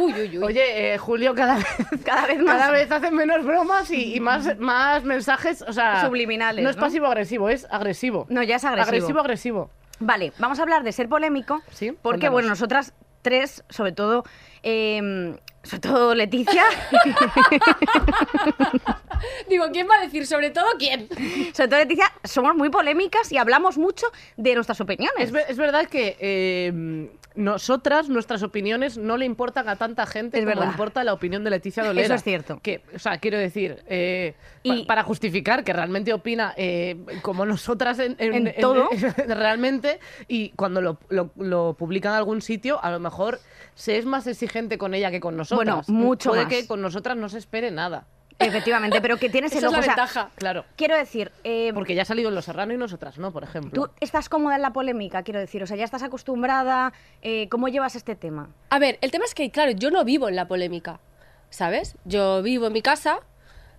Uy, 0.00 0.12
uy, 0.14 0.38
uy. 0.38 0.42
Oye, 0.44 0.94
eh, 0.94 0.98
Julio, 0.98 1.34
cada 1.34 1.56
vez, 1.56 1.66
Cada 2.04 2.26
vez 2.26 2.38
más. 2.42 2.56
cada 2.56 2.70
vez 2.70 2.90
hacen 2.90 3.14
menos 3.14 3.44
bromas 3.44 3.90
y, 3.90 4.14
y 4.16 4.20
más, 4.20 4.58
más 4.58 5.04
mensajes, 5.04 5.60
o 5.68 5.72
sea... 5.74 6.06
Subliminales, 6.06 6.64
No 6.64 6.70
es 6.70 6.76
¿no? 6.76 6.80
pasivo-agresivo, 6.80 7.50
es 7.50 7.66
agresivo. 7.70 8.24
No, 8.30 8.42
ya 8.42 8.56
es 8.56 8.64
agresivo. 8.64 8.88
Agresivo-agresivo. 8.88 9.70
Vale, 9.98 10.32
vamos 10.38 10.58
a 10.60 10.62
hablar 10.62 10.82
de 10.82 10.92
ser 10.92 11.10
polémico. 11.10 11.60
Sí, 11.72 11.90
Porque, 11.90 12.00
cuéntanos. 12.20 12.32
bueno, 12.32 12.48
nosotras 12.48 12.94
tres, 13.20 13.64
sobre 13.68 13.92
todo, 13.92 14.24
eh, 14.62 15.36
sobre 15.62 15.80
todo 15.80 16.14
Leticia, 16.14 16.64
Digo, 19.48 19.66
¿quién 19.72 19.86
va 19.88 19.96
a 19.96 20.00
decir? 20.00 20.26
Sobre 20.26 20.50
todo, 20.50 20.64
¿quién? 20.78 21.08
sobre 21.52 21.68
todo 21.68 21.78
Leticia, 21.80 22.10
somos 22.24 22.54
muy 22.54 22.70
polémicas 22.70 23.30
y 23.32 23.36
hablamos 23.36 23.76
mucho 23.76 24.06
de 24.36 24.54
nuestras 24.54 24.80
opiniones. 24.80 25.24
Es, 25.24 25.32
ver- 25.32 25.44
es 25.48 25.56
verdad 25.58 25.86
que 25.86 26.16
eh, 26.20 27.10
nosotras, 27.34 28.08
nuestras 28.08 28.42
opiniones, 28.42 28.96
no 28.96 29.16
le 29.18 29.26
importan 29.26 29.68
a 29.68 29.76
tanta 29.76 30.06
gente 30.06 30.38
Es 30.38 30.44
como 30.44 30.56
verdad. 30.56 30.70
importa 30.72 31.04
la 31.04 31.12
opinión 31.12 31.44
de 31.44 31.50
Leticia 31.50 31.84
Dolera. 31.84 32.06
Eso 32.06 32.14
es 32.14 32.22
cierto. 32.22 32.60
Que, 32.62 32.82
o 32.94 32.98
sea, 32.98 33.18
quiero 33.18 33.36
decir, 33.38 33.82
eh, 33.86 34.34
pa- 34.64 34.74
Y- 34.74 34.84
para 34.86 35.02
justificar 35.02 35.64
que 35.64 35.72
realmente 35.74 36.12
opina 36.14 36.54
eh, 36.56 36.96
como 37.22 37.44
nosotras 37.44 37.98
en, 37.98 38.16
En 38.18 38.54
todo. 38.60 38.88
realmente, 39.28 40.00
y 40.28 40.50
cuando 40.50 40.80
lo, 40.80 40.98
lo- 41.10 41.30
lo 41.36 41.74
publican 41.78 42.12
en 42.12 42.18
algún 42.18 42.40
sitio, 42.40 42.82
a 42.82 42.90
lo 42.90 43.00
mejor 43.00 43.38
se 43.80 43.96
es 43.96 44.04
más 44.04 44.26
exigente 44.26 44.76
con 44.76 44.92
ella 44.92 45.10
que 45.10 45.20
con 45.20 45.36
nosotras. 45.38 45.86
Bueno, 45.86 46.00
mucho 46.00 46.28
Puede 46.30 46.44
más. 46.44 46.52
que 46.52 46.66
con 46.66 46.82
nosotras 46.82 47.16
no 47.16 47.28
se 47.30 47.38
espere 47.38 47.70
nada. 47.70 48.06
Efectivamente, 48.38 49.00
pero 49.00 49.16
que 49.18 49.28
tienes 49.30 49.52
el 49.56 49.58
Esa 49.58 49.66
es 49.68 49.72
ojo. 49.72 49.76
la 49.76 49.80
o 49.80 49.82
sea, 49.82 49.94
ventaja. 49.96 50.30
Claro. 50.34 50.64
Quiero 50.76 50.96
decir, 50.96 51.32
eh, 51.44 51.72
Porque 51.74 51.94
ya 51.94 52.02
ha 52.02 52.04
salido 52.04 52.28
en 52.28 52.34
Los 52.34 52.44
Serrano 52.44 52.72
y 52.74 52.76
nosotras 52.76 53.16
no, 53.18 53.32
por 53.32 53.42
ejemplo. 53.44 53.70
tú 53.72 53.90
estás 54.00 54.28
cómoda 54.28 54.56
en 54.56 54.62
la 54.62 54.72
polémica, 54.72 55.22
quiero 55.22 55.40
decir, 55.40 55.62
o 55.62 55.66
sea, 55.66 55.76
ya 55.76 55.84
estás 55.84 56.02
acostumbrada. 56.02 56.92
eh, 57.22 57.48
¿Cómo 57.48 57.68
llevas 57.68 57.96
este 57.96 58.16
tema? 58.16 58.50
A 58.70 58.78
ver, 58.78 58.98
el 59.00 59.10
tema 59.10 59.24
es 59.24 59.34
que, 59.34 59.50
claro, 59.50 59.72
yo 59.72 59.90
no 59.90 60.04
vivo 60.04 60.28
en 60.28 60.36
la 60.36 60.46
polémica, 60.46 61.00
¿sabes? 61.50 61.96
Yo 62.04 62.42
vivo 62.42 62.66
en 62.66 62.72
mi 62.74 62.82
casa, 62.82 63.20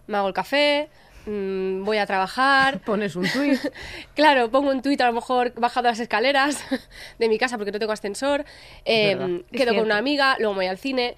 me 0.07 0.17
hago 0.17 0.27
el 0.27 0.33
café, 0.33 0.89
mm, 1.25 1.83
voy 1.83 1.97
a 1.97 2.05
trabajar. 2.05 2.79
Pones 2.85 3.15
un 3.15 3.27
tuit. 3.27 3.59
Claro, 4.15 4.49
pongo 4.51 4.69
un 4.71 4.81
tuit 4.81 4.99
a 5.01 5.07
lo 5.07 5.13
mejor 5.13 5.53
bajando 5.55 5.89
las 5.89 5.99
escaleras 5.99 6.63
de 7.19 7.29
mi 7.29 7.37
casa 7.37 7.57
porque 7.57 7.71
no 7.71 7.79
tengo 7.79 7.91
ascensor, 7.91 8.45
eh, 8.85 9.43
quedo 9.51 9.73
con 9.75 9.83
una 9.85 9.97
amiga, 9.97 10.35
luego 10.39 10.55
voy 10.55 10.67
al 10.67 10.77
cine, 10.77 11.15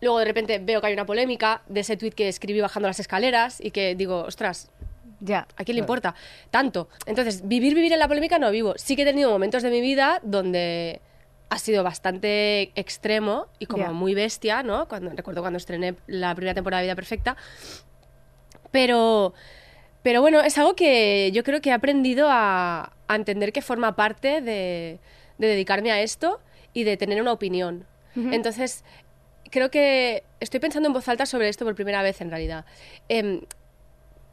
luego 0.00 0.18
de 0.18 0.24
repente 0.24 0.58
veo 0.58 0.80
que 0.80 0.88
hay 0.88 0.92
una 0.92 1.06
polémica 1.06 1.62
de 1.68 1.80
ese 1.80 1.96
tuit 1.96 2.14
que 2.14 2.28
escribí 2.28 2.60
bajando 2.60 2.88
las 2.88 3.00
escaleras 3.00 3.60
y 3.60 3.70
que 3.70 3.94
digo, 3.94 4.22
ostras, 4.24 4.70
Ya. 5.20 5.46
¿a 5.56 5.64
quién 5.64 5.76
le 5.76 5.80
importa? 5.80 6.14
Tanto. 6.50 6.88
Entonces, 7.06 7.46
vivir, 7.48 7.74
vivir 7.74 7.92
en 7.92 7.98
la 7.98 8.08
polémica 8.08 8.38
no 8.38 8.50
vivo. 8.50 8.74
Sí 8.76 8.96
que 8.96 9.02
he 9.02 9.06
tenido 9.06 9.30
momentos 9.30 9.62
de 9.62 9.70
mi 9.70 9.80
vida 9.80 10.20
donde 10.22 11.00
ha 11.50 11.58
sido 11.58 11.82
bastante 11.84 12.72
extremo 12.74 13.46
y 13.58 13.66
como 13.66 13.84
Ya. 13.84 13.92
muy 13.92 14.12
bestia, 14.14 14.62
¿no? 14.62 14.86
Cuando, 14.88 15.10
recuerdo 15.10 15.40
cuando 15.40 15.56
estrené 15.56 15.94
la 16.06 16.34
primera 16.34 16.52
temporada 16.54 16.80
de 16.80 16.88
Vida 16.88 16.96
Perfecta. 16.96 17.36
Pero, 18.74 19.34
pero 20.02 20.20
bueno, 20.20 20.40
es 20.40 20.58
algo 20.58 20.74
que 20.74 21.30
yo 21.32 21.44
creo 21.44 21.60
que 21.60 21.70
he 21.70 21.72
aprendido 21.72 22.26
a, 22.28 22.92
a 23.06 23.14
entender 23.14 23.52
que 23.52 23.62
forma 23.62 23.94
parte 23.94 24.40
de, 24.40 24.98
de 25.38 25.46
dedicarme 25.46 25.92
a 25.92 26.00
esto 26.00 26.40
y 26.72 26.82
de 26.82 26.96
tener 26.96 27.22
una 27.22 27.30
opinión. 27.30 27.86
Entonces, 28.16 28.84
creo 29.50 29.70
que 29.70 30.24
estoy 30.40 30.58
pensando 30.58 30.88
en 30.88 30.92
voz 30.92 31.08
alta 31.08 31.24
sobre 31.24 31.48
esto 31.48 31.64
por 31.64 31.76
primera 31.76 32.02
vez 32.02 32.20
en 32.20 32.30
realidad. 32.30 32.64
Em, 33.08 33.42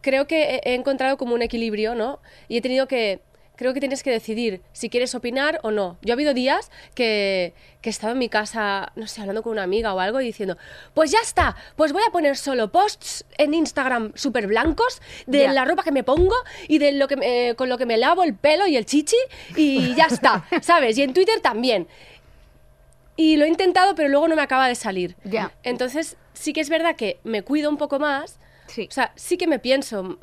creo 0.01 0.25
que 0.25 0.59
he 0.63 0.73
encontrado 0.73 1.17
como 1.17 1.35
un 1.35 1.43
equilibrio, 1.43 1.93
¿no? 1.93 2.19
Y 2.47 2.57
he 2.57 2.61
tenido 2.61 2.88
que... 2.88 3.19
Creo 3.62 3.75
que 3.75 3.80
tienes 3.80 4.02
que 4.02 4.10
decidir 4.10 4.60
si 4.74 4.90
quieres 4.90 5.13
opinar 5.13 5.60
o 5.62 5.69
no. 5.69 6.00
Yo 6.02 6.13
ha 6.13 6.16
habido 6.16 6.34
días 6.34 6.72
que, 6.96 7.54
que 7.81 7.90
he 7.90 7.92
estado 7.92 8.13
en 8.13 8.18
mi 8.18 8.28
casa, 8.28 8.92
no 8.96 9.06
sé, 9.06 9.22
hablando 9.22 9.44
con 9.44 9.52
una 9.52 9.62
amiga 9.62 9.94
o 9.94 10.00
algo 10.00 10.19
y 10.19 10.25
diciendo, 10.25 10.58
pues 10.96 11.12
ya 11.12 11.19
está, 11.22 11.56
pues 11.75 11.94
voy 11.94 12.02
a 12.08 12.12
poner 12.12 12.38
solo 12.38 12.72
posts 12.72 13.24
en 13.38 13.54
Instagram 13.54 14.13
súper 14.16 14.48
blancos 14.48 15.00
de 15.28 15.48
la 15.48 15.63
ropa 15.63 15.84
que 15.84 15.92
me 15.92 16.04
pongo 16.04 16.34
y 16.68 16.80
de 16.80 16.92
lo 16.94 17.08
que 17.08 17.18
me- 17.18 17.54
con 17.56 17.69
lo 17.69 17.78
que 17.78 17.86
me 17.86 17.98
lavo 17.98 18.24
el 18.24 18.34
pelo 18.34 18.66
y 18.66 18.78
el 18.78 18.88
chichi 18.88 19.16
y 19.56 19.94
ya 19.94 20.06
está, 20.06 20.44
¿sabes? 20.63 20.98
Y 20.98 21.04
en 21.04 21.13
Twitter 21.13 21.40
también. 21.40 21.88
Y 23.16 23.38
lo 23.38 23.46
he 23.46 23.48
intentado, 23.48 23.94
pero 23.94 24.10
luego 24.10 24.28
no 24.28 24.36
me 24.36 24.42
acaba 24.42 24.68
de 24.68 24.74
salir. 24.74 25.16
Ya. 25.24 25.54
Entonces, 25.62 26.18
sí 26.34 26.52
que 26.52 26.62
es 26.62 26.69
verdad 26.69 26.96
que 26.96 27.19
me 27.24 27.44
cuido 27.44 27.69
un 27.69 27.78
poco 27.78 28.00
más. 28.00 28.40
Sí. 28.66 28.88
O 28.90 28.92
sea, 28.94 29.12
sí 29.16 29.38
que 29.38 29.46
me 29.48 29.60
pienso 29.60 30.18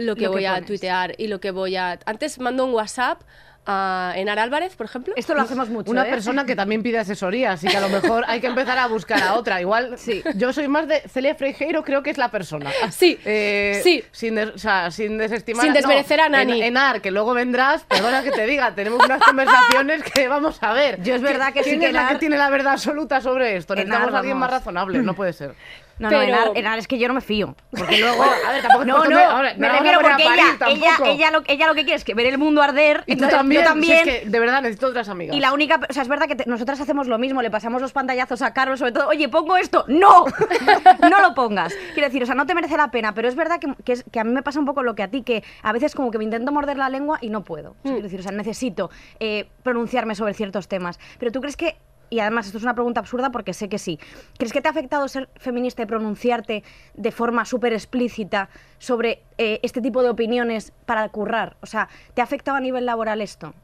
lo 0.00 0.14
que 0.16 0.22
Lo 0.24 0.30
que 0.30 0.36
voy 0.36 0.46
a 0.46 0.60
tuitear 0.62 1.14
y 1.18 1.28
lo 1.28 1.40
que 1.40 1.50
voy 1.50 1.76
a... 1.76 1.98
Antes 2.06 2.38
mando 2.38 2.64
un 2.64 2.74
WhatsApp 2.74 3.20
a 3.66 4.14
Enar 4.16 4.38
Álvarez, 4.38 4.74
por 4.74 4.86
ejemplo. 4.86 5.12
Esto 5.16 5.34
lo 5.34 5.42
hacemos 5.42 5.68
mucho. 5.68 5.90
Una 5.90 6.06
¿eh? 6.06 6.10
persona 6.10 6.46
que 6.46 6.56
también 6.56 6.82
pide 6.82 6.98
asesoría, 6.98 7.52
así 7.52 7.68
que 7.68 7.76
a 7.76 7.80
lo 7.82 7.88
mejor 8.00 8.24
hay 8.26 8.40
que 8.40 8.46
empezar 8.46 8.78
a 8.78 8.86
buscar 8.86 9.22
a 9.22 9.34
otra. 9.34 9.60
Igual, 9.60 9.98
Sí. 9.98 10.22
yo 10.34 10.52
soy 10.54 10.66
más 10.66 10.88
de 10.88 11.00
Celia 11.08 11.34
Freijeiro, 11.34 11.84
creo 11.84 12.02
que 12.02 12.08
es 12.10 12.16
la 12.18 12.30
persona. 12.30 12.70
Sí, 12.90 13.18
Eh, 13.24 13.78
sí. 13.84 14.02
Sin, 14.12 14.34
des- 14.36 14.48
o 14.54 14.58
sea, 14.58 14.90
sin 14.90 15.18
desestimar. 15.18 15.62
Sin 15.62 15.74
desmerecer 15.74 16.20
a 16.22 16.28
Nani. 16.30 16.58
En, 16.62 16.68
Enar, 16.68 17.02
que 17.02 17.10
luego 17.10 17.34
vendrás, 17.34 17.84
perdona 17.84 18.22
que 18.22 18.30
te 18.30 18.46
diga, 18.46 18.74
tenemos 18.74 19.04
unas 19.04 19.22
conversaciones 19.22 20.02
que 20.04 20.26
vamos 20.26 20.60
a 20.62 20.72
ver. 20.72 21.02
Yo 21.02 21.14
es 21.14 21.20
verdad 21.22 21.52
que 21.52 21.62
sí 21.62 21.70
¿Quién 21.70 21.80
que 21.80 21.86
es 21.88 21.92
la 21.92 22.04
Enar- 22.04 22.12
que 22.12 22.18
tiene 22.18 22.38
la 22.38 22.48
verdad 22.48 22.72
absoluta 22.72 23.20
sobre 23.20 23.56
esto? 23.56 23.74
Enar, 23.74 23.84
Necesitamos 23.86 24.14
a 24.14 24.18
alguien 24.20 24.38
más 24.38 24.50
razonable, 24.50 25.02
no 25.02 25.14
puede 25.14 25.34
ser. 25.34 25.54
No, 26.00 26.10
no, 26.10 26.18
Pero- 26.18 26.22
Enar, 26.22 26.48
Enar, 26.56 26.78
es 26.78 26.88
que 26.88 26.98
yo 26.98 27.06
no 27.08 27.14
me 27.14 27.20
fío. 27.20 27.54
Porque 27.70 27.98
luego. 28.00 28.22
a 28.22 28.52
ver, 28.52 28.62
tampoco 28.62 28.84
no, 28.86 29.04
no, 29.04 29.18
ahora, 29.20 29.52
me 29.54 29.66
no 29.68 29.72
vamos 29.74 29.82
refiero 29.82 30.00
porque 30.00 30.22
ella, 30.22 30.56
ella, 30.68 30.90
ella, 31.12 31.30
lo, 31.30 31.42
ella 31.46 31.66
lo 31.68 31.74
que 31.74 31.82
quiere 31.84 31.96
es 31.96 32.04
que 32.04 32.14
ver 32.14 32.26
el 32.26 32.38
mundo 32.38 32.62
arder. 32.62 33.04
Y 33.06 33.16
tú 33.16 33.28
también, 33.28 33.62
yo 33.62 33.68
también. 33.68 34.02
si 34.04 34.10
es 34.10 34.20
que 34.22 34.28
de 34.30 34.40
verdad 34.40 34.62
necesito 34.62 34.86
otras 34.88 35.08
amigas. 35.08 35.36
Y 35.36 35.40
la 35.40 35.52
única, 35.52 35.78
o 35.88 35.92
sea, 35.92 36.02
es 36.02 36.08
verdad 36.08 36.26
que 36.26 36.34
te- 36.36 36.46
nosotras 36.48 36.80
hacemos 36.80 37.06
lo 37.06 37.18
mismo, 37.18 37.42
le 37.42 37.50
pasamos 37.50 37.80
los 37.82 37.92
pantallazos 37.92 38.42
a 38.42 38.52
Carlos, 38.54 38.78
sobre 38.78 38.92
todo, 38.92 39.08
oye, 39.08 39.28
pongo 39.28 39.56
esto, 39.56 39.84
no, 39.88 40.24
no 41.10 41.20
lo 41.20 41.34
pongas. 41.34 41.74
Quiero 41.94 42.08
decir, 42.08 42.22
o 42.22 42.26
sea, 42.26 42.34
no 42.34 42.46
te 42.46 42.54
merece 42.54 42.76
la 42.76 42.90
pena, 42.90 43.14
pero 43.14 43.28
es 43.28 43.34
verdad 43.36 43.60
que, 43.60 43.68
que 43.84 43.92
es- 43.92 44.04
que 44.10 44.20
a 44.20 44.24
mí 44.24 44.32
me 44.32 44.42
pasa 44.42 44.58
un 44.58 44.66
poco 44.66 44.82
lo 44.82 44.94
que 44.94 45.02
a 45.02 45.08
ti, 45.08 45.22
que 45.22 45.44
a 45.62 45.72
veces 45.72 45.94
como 45.94 46.10
que 46.10 46.18
me 46.18 46.24
intento 46.24 46.50
morder 46.52 46.76
la 46.78 46.88
lengua 46.88 47.18
y 47.20 47.28
no 47.30 47.44
puedo. 47.44 47.70
O 47.70 47.74
sea, 47.82 47.92
quiero 47.92 48.02
decir, 48.02 48.20
o 48.20 48.22
sea, 48.22 48.32
necesito 48.32 48.90
eh, 49.18 49.48
pronunciarme 49.62 50.14
sobre 50.14 50.34
ciertos 50.34 50.66
temas. 50.68 50.98
Pero 51.18 51.30
tú 51.32 51.40
crees 51.40 51.56
que, 51.56 51.76
y 52.10 52.20
además 52.20 52.46
esto 52.46 52.58
es 52.58 52.64
una 52.64 52.74
pregunta 52.74 53.00
absurda 53.00 53.30
porque 53.30 53.54
sé 53.54 53.68
que 53.68 53.78
sí, 53.78 53.98
¿crees 54.36 54.52
que 54.52 54.60
te 54.60 54.68
ha 54.68 54.72
afectado 54.72 55.08
ser 55.08 55.28
feminista 55.36 55.82
y 55.82 55.86
pronunciarte 55.86 56.64
de 56.94 57.12
forma 57.12 57.44
súper 57.44 57.72
explícita 57.72 58.50
sobre 58.78 59.22
eh, 59.38 59.60
este 59.62 59.80
tipo 59.80 60.02
de 60.02 60.10
opiniones 60.10 60.72
para 60.84 61.08
currar? 61.08 61.56
O 61.62 61.66
sea, 61.66 61.88
¿te 62.14 62.20
ha 62.20 62.24
afectado 62.24 62.56
a 62.56 62.60
nivel 62.60 62.84
laboral 62.84 63.20
esto? 63.20 63.54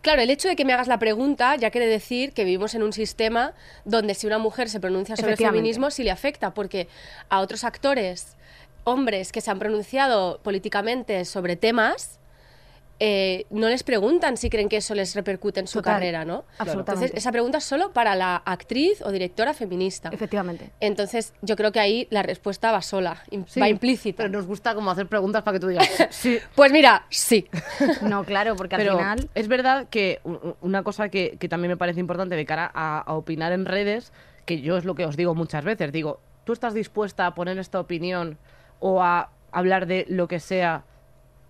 Claro, 0.00 0.22
el 0.22 0.30
hecho 0.30 0.48
de 0.48 0.56
que 0.56 0.64
me 0.64 0.72
hagas 0.72 0.88
la 0.88 0.98
pregunta 0.98 1.56
ya 1.56 1.70
quiere 1.70 1.86
decir 1.86 2.32
que 2.32 2.44
vivimos 2.44 2.74
en 2.74 2.82
un 2.82 2.92
sistema 2.92 3.52
donde 3.84 4.14
si 4.14 4.26
una 4.26 4.38
mujer 4.38 4.70
se 4.70 4.80
pronuncia 4.80 5.16
sobre 5.16 5.32
Efectivamente. 5.32 5.58
feminismo 5.58 5.90
sí 5.90 6.04
le 6.04 6.10
afecta, 6.10 6.54
porque 6.54 6.88
a 7.28 7.40
otros 7.40 7.64
actores, 7.64 8.36
hombres 8.84 9.32
que 9.32 9.40
se 9.40 9.50
han 9.50 9.58
pronunciado 9.58 10.40
políticamente 10.42 11.24
sobre 11.24 11.56
temas, 11.56 12.17
eh, 13.00 13.46
no 13.50 13.68
les 13.68 13.82
preguntan 13.84 14.36
si 14.36 14.50
creen 14.50 14.68
que 14.68 14.78
eso 14.78 14.94
les 14.94 15.14
repercute 15.14 15.60
en 15.60 15.68
su 15.68 15.78
Total, 15.78 15.94
carrera, 15.94 16.24
¿no? 16.24 16.44
absolutamente. 16.58 17.06
Entonces, 17.06 17.12
esa 17.16 17.30
pregunta 17.32 17.58
es 17.58 17.64
solo 17.64 17.92
para 17.92 18.14
la 18.16 18.36
actriz 18.36 19.02
o 19.02 19.12
directora 19.12 19.54
feminista. 19.54 20.08
Efectivamente. 20.12 20.70
Entonces, 20.80 21.32
yo 21.42 21.54
creo 21.56 21.70
que 21.70 21.78
ahí 21.80 22.08
la 22.10 22.22
respuesta 22.22 22.72
va 22.72 22.82
sola, 22.82 23.22
Sí, 23.46 23.60
va 23.60 23.68
implícita. 23.68 24.16
Pero 24.24 24.30
nos 24.30 24.46
gusta 24.46 24.74
como 24.74 24.90
hacer 24.90 25.06
preguntas 25.06 25.42
para 25.42 25.56
que 25.56 25.60
tú 25.60 25.68
digas, 25.68 25.88
sí, 26.10 26.38
Pues 26.54 26.72
mira, 26.72 27.06
sí. 27.08 27.48
No, 28.02 28.24
claro, 28.24 28.56
porque 28.56 28.76
Pero 28.76 28.92
al 28.92 28.98
final... 28.98 29.30
es 29.34 29.48
verdad 29.48 29.86
que 29.88 30.20
una 30.60 30.82
cosa 30.82 31.08
que, 31.08 31.36
que 31.38 31.48
también 31.48 31.70
me 31.70 31.76
parece 31.76 32.00
importante 32.00 32.34
de 32.34 32.44
cara 32.46 32.70
a, 32.74 32.98
a 33.00 33.14
opinar 33.14 33.52
en 33.52 33.64
redes, 33.64 34.12
que 34.44 34.60
yo 34.60 34.76
es 34.76 34.84
lo 34.84 34.94
que 34.94 35.04
os 35.04 35.16
digo 35.16 35.34
muchas 35.34 35.64
veces, 35.64 35.92
digo, 35.92 36.20
¿tú 36.44 36.52
estás 36.52 36.74
dispuesta 36.74 37.26
a 37.26 37.34
poner 37.34 37.58
esta 37.58 37.78
opinión 37.78 38.38
o 38.80 39.02
a 39.02 39.30
hablar 39.52 39.86
de 39.86 40.04
lo 40.08 40.26
que 40.28 40.40
sea 40.40 40.84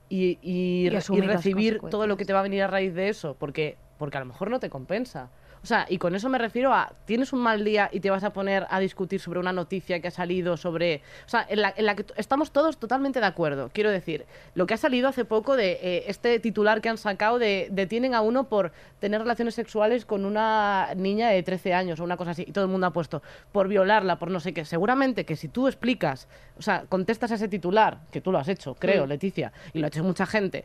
y, 0.09 0.39
y 0.43 0.89
recibir 0.91 1.81
todo 1.91 2.07
lo 2.07 2.17
que 2.17 2.25
te 2.25 2.33
va 2.33 2.41
a 2.41 2.43
venir 2.43 2.63
a 2.63 2.67
raíz 2.67 2.95
de 2.95 3.09
eso? 3.09 3.37
Porque, 3.39 3.77
porque 3.99 4.17
a 4.17 4.21
lo 4.21 4.27
mejor 4.27 4.51
no 4.51 4.61
te 4.61 4.71
compensa. 4.71 5.31
O 5.63 5.67
sea, 5.67 5.87
y 5.89 5.99
con 5.99 6.15
eso 6.15 6.29
me 6.29 6.39
refiero 6.39 6.73
a, 6.73 6.93
tienes 7.05 7.33
un 7.33 7.41
mal 7.41 7.65
día 7.65 7.91
y 7.93 8.01
te 8.01 8.11
vas 8.11 8.25
a 8.25 8.33
poner 8.33 8.67
a 8.71 8.81
discutir 8.81 9.21
sobre 9.21 9.41
una 9.41 9.53
noticia 9.53 10.01
que 10.01 10.09
ha 10.09 10.13
salido 10.13 10.57
sobre... 10.57 11.03
O 11.27 11.29
sea, 11.29 11.47
en 11.49 11.63
la, 11.63 11.73
en 11.77 11.87
la 11.87 11.97
que 11.97 12.07
estamos 12.17 12.53
todos 12.53 12.79
totalmente 12.79 13.21
de 13.21 13.27
acuerdo. 13.27 13.71
Quiero 13.73 13.91
decir, 13.91 14.27
lo 14.55 14.67
que 14.67 14.75
ha 14.75 14.79
salido 14.79 15.09
hace 15.09 15.25
poco 15.25 15.57
de 15.57 15.73
eh, 15.83 16.05
este 16.07 16.39
titular 16.41 16.81
que 16.81 16.89
han 16.89 16.99
sacado 16.99 17.39
de 17.39 17.69
detienen 17.71 18.15
a 18.15 18.21
uno 18.21 18.49
por 18.49 18.73
tener 19.01 19.21
relaciones 19.21 19.55
sexuales 19.55 20.05
con 20.05 20.25
una 20.25 20.89
niña 20.97 21.31
de 21.31 21.43
13 21.43 21.75
años 21.75 22.01
o 22.01 22.05
una 22.05 22.17
cosa 22.17 22.33
así, 22.33 22.45
y 22.47 22.53
todo 22.53 22.65
el 22.65 22.71
mundo 22.71 22.87
ha 22.87 22.93
puesto, 22.93 23.23
por 23.53 23.69
violarla, 23.69 24.19
por 24.19 24.31
no 24.31 24.41
sé 24.41 24.53
qué. 24.53 24.65
Seguramente 24.65 25.25
que 25.25 25.37
si 25.37 25.49
tú 25.49 25.69
explicas, 25.69 26.29
o 26.59 26.63
sea, 26.63 26.85
contestas 26.89 27.33
a 27.33 27.35
ese 27.35 27.49
titular, 27.49 28.01
que 28.11 28.21
tú 28.21 28.33
lo 28.33 28.39
has 28.39 28.49
hecho, 28.49 28.75
creo. 28.75 29.07
Leticia, 29.07 29.53
y 29.73 29.79
lo 29.79 29.87
ha 29.87 29.89
hecho 29.89 30.05
mucha 30.05 30.27
gente, 30.27 30.65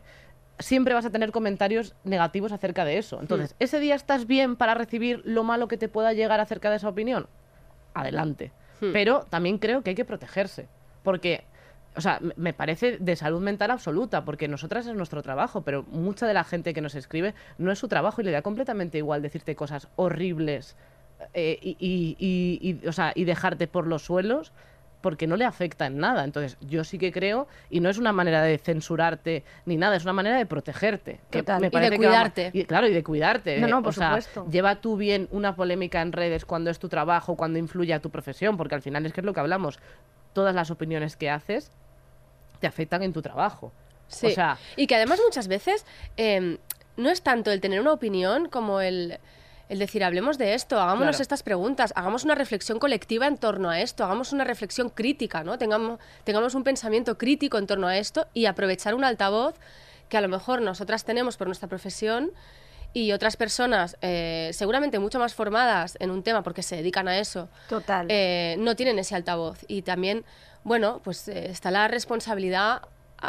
siempre 0.58 0.94
vas 0.94 1.04
a 1.04 1.10
tener 1.10 1.32
comentarios 1.32 1.94
negativos 2.04 2.52
acerca 2.52 2.84
de 2.84 2.98
eso. 2.98 3.20
Entonces, 3.20 3.54
¿ese 3.58 3.80
día 3.80 3.94
estás 3.94 4.26
bien 4.26 4.56
para 4.56 4.74
recibir 4.74 5.20
lo 5.24 5.42
malo 5.44 5.68
que 5.68 5.76
te 5.76 5.88
pueda 5.88 6.12
llegar 6.12 6.40
acerca 6.40 6.70
de 6.70 6.76
esa 6.76 6.88
opinión? 6.88 7.26
Adelante. 7.94 8.52
Hmm. 8.80 8.92
Pero 8.92 9.20
también 9.30 9.58
creo 9.58 9.82
que 9.82 9.90
hay 9.90 9.96
que 9.96 10.04
protegerse. 10.04 10.68
Porque, 11.02 11.44
o 11.96 12.00
sea, 12.00 12.18
me- 12.20 12.34
me 12.36 12.52
parece 12.52 12.98
de 12.98 13.16
salud 13.16 13.40
mental 13.40 13.70
absoluta, 13.70 14.24
porque 14.24 14.48
nosotras 14.48 14.86
es 14.86 14.94
nuestro 14.94 15.22
trabajo, 15.22 15.62
pero 15.62 15.82
mucha 15.84 16.26
de 16.26 16.34
la 16.34 16.44
gente 16.44 16.72
que 16.74 16.80
nos 16.80 16.94
escribe 16.94 17.34
no 17.58 17.70
es 17.72 17.78
su 17.78 17.88
trabajo 17.88 18.20
y 18.20 18.24
le 18.24 18.30
da 18.32 18.42
completamente 18.42 18.98
igual 18.98 19.22
decirte 19.22 19.54
cosas 19.56 19.88
horribles 19.96 20.76
eh, 21.32 21.58
y, 21.62 21.76
y- 21.78 22.16
y- 22.18 22.80
y, 22.82 22.88
o 22.88 22.92
sea, 22.92 23.12
y 23.14 23.24
dejarte 23.24 23.66
por 23.68 23.86
los 23.86 24.02
suelos 24.04 24.52
porque 25.04 25.26
no 25.26 25.36
le 25.36 25.44
afecta 25.44 25.84
en 25.84 25.98
nada. 25.98 26.24
Entonces, 26.24 26.56
yo 26.62 26.82
sí 26.82 26.96
que 26.96 27.12
creo, 27.12 27.46
y 27.68 27.80
no 27.80 27.90
es 27.90 27.98
una 27.98 28.10
manera 28.12 28.42
de 28.42 28.56
censurarte 28.56 29.44
ni 29.66 29.76
nada, 29.76 29.96
es 29.96 30.04
una 30.04 30.14
manera 30.14 30.38
de 30.38 30.46
protegerte. 30.46 31.20
que 31.30 31.42
me 31.42 31.58
Y 31.58 31.60
de 31.60 31.70
parece 31.70 31.98
que 31.98 32.06
va 32.06 32.12
ma- 32.12 32.18
cuidarte. 32.32 32.50
y, 32.54 32.64
claro, 32.64 32.88
y 32.88 32.94
de 32.94 33.04
cuidarte. 33.04 33.60
No, 33.60 33.68
no, 33.68 33.78
o 33.80 33.82
por 33.82 33.92
sea, 33.94 34.08
supuesto. 34.08 34.46
lleva 34.50 34.76
tú 34.76 34.96
bien 34.96 35.28
una 35.30 35.54
polémica 35.54 36.00
en 36.00 36.12
redes 36.12 36.46
cuando 36.46 36.70
es 36.70 36.78
tu 36.78 36.88
trabajo, 36.88 37.36
cuando 37.36 37.58
influye 37.58 37.92
a 37.92 38.00
tu 38.00 38.08
profesión, 38.08 38.56
porque 38.56 38.74
al 38.74 38.80
final 38.82 39.04
es 39.04 39.12
que 39.12 39.20
es 39.20 39.24
lo 39.26 39.34
que 39.34 39.40
hablamos. 39.40 39.78
Todas 40.32 40.54
las 40.54 40.70
opiniones 40.70 41.16
que 41.16 41.28
haces 41.28 41.70
te 42.60 42.66
afectan 42.66 43.02
en 43.02 43.12
tu 43.12 43.20
trabajo. 43.20 43.72
Sí. 44.08 44.28
O 44.28 44.30
sea, 44.30 44.56
y 44.76 44.86
que 44.86 44.96
además 44.96 45.20
muchas 45.22 45.48
veces 45.48 45.84
eh, 46.16 46.56
no 46.96 47.10
es 47.10 47.22
tanto 47.22 47.52
el 47.52 47.60
tener 47.60 47.80
una 47.80 47.92
opinión 47.92 48.48
como 48.48 48.80
el, 48.80 49.18
el 49.68 49.78
decir, 49.78 50.04
hablemos 50.04 50.36
de 50.38 50.54
esto, 50.54 50.78
hagámonos 50.78 51.16
Claro. 51.16 51.22
estas 51.22 51.42
preguntas, 51.42 51.92
hagamos 51.96 52.24
una 52.24 52.34
reflexión 52.34 52.78
colectiva 52.78 53.26
en 53.26 53.38
torno 53.38 53.70
a 53.70 53.80
esto, 53.80 54.04
hagamos 54.04 54.32
una 54.32 54.44
reflexión 54.44 54.90
crítica, 54.90 55.42
¿no? 55.42 55.56
Tengamos, 55.58 55.98
tengamos 56.24 56.54
un 56.54 56.64
pensamiento 56.64 57.16
crítico 57.16 57.56
en 57.58 57.66
torno 57.66 57.86
a 57.86 57.96
esto 57.96 58.26
y 58.34 58.46
aprovechar 58.46 58.94
un 58.94 59.04
altavoz 59.04 59.54
que 60.08 60.16
a 60.18 60.20
lo 60.20 60.28
mejor 60.28 60.60
nosotras 60.60 61.04
tenemos 61.04 61.36
por 61.36 61.46
nuestra 61.46 61.68
profesión 61.68 62.30
y 62.92 63.10
otras 63.12 63.36
personas, 63.36 63.96
eh, 64.02 64.50
seguramente 64.52 64.98
mucho 65.00 65.18
más 65.18 65.34
formadas 65.34 65.96
en 65.98 66.10
un 66.10 66.22
tema 66.22 66.42
porque 66.42 66.62
se 66.62 66.76
dedican 66.76 67.08
a 67.08 67.18
eso, 67.18 67.48
Total. 67.68 68.06
eh, 68.08 68.56
no 68.58 68.76
tienen 68.76 68.98
ese 69.00 69.16
altavoz. 69.16 69.58
Y 69.66 69.82
también, 69.82 70.24
bueno, 70.62 71.00
pues 71.02 71.26
eh, 71.28 71.50
está 71.50 71.70
la 71.72 71.88
responsabilidad, 71.88 72.82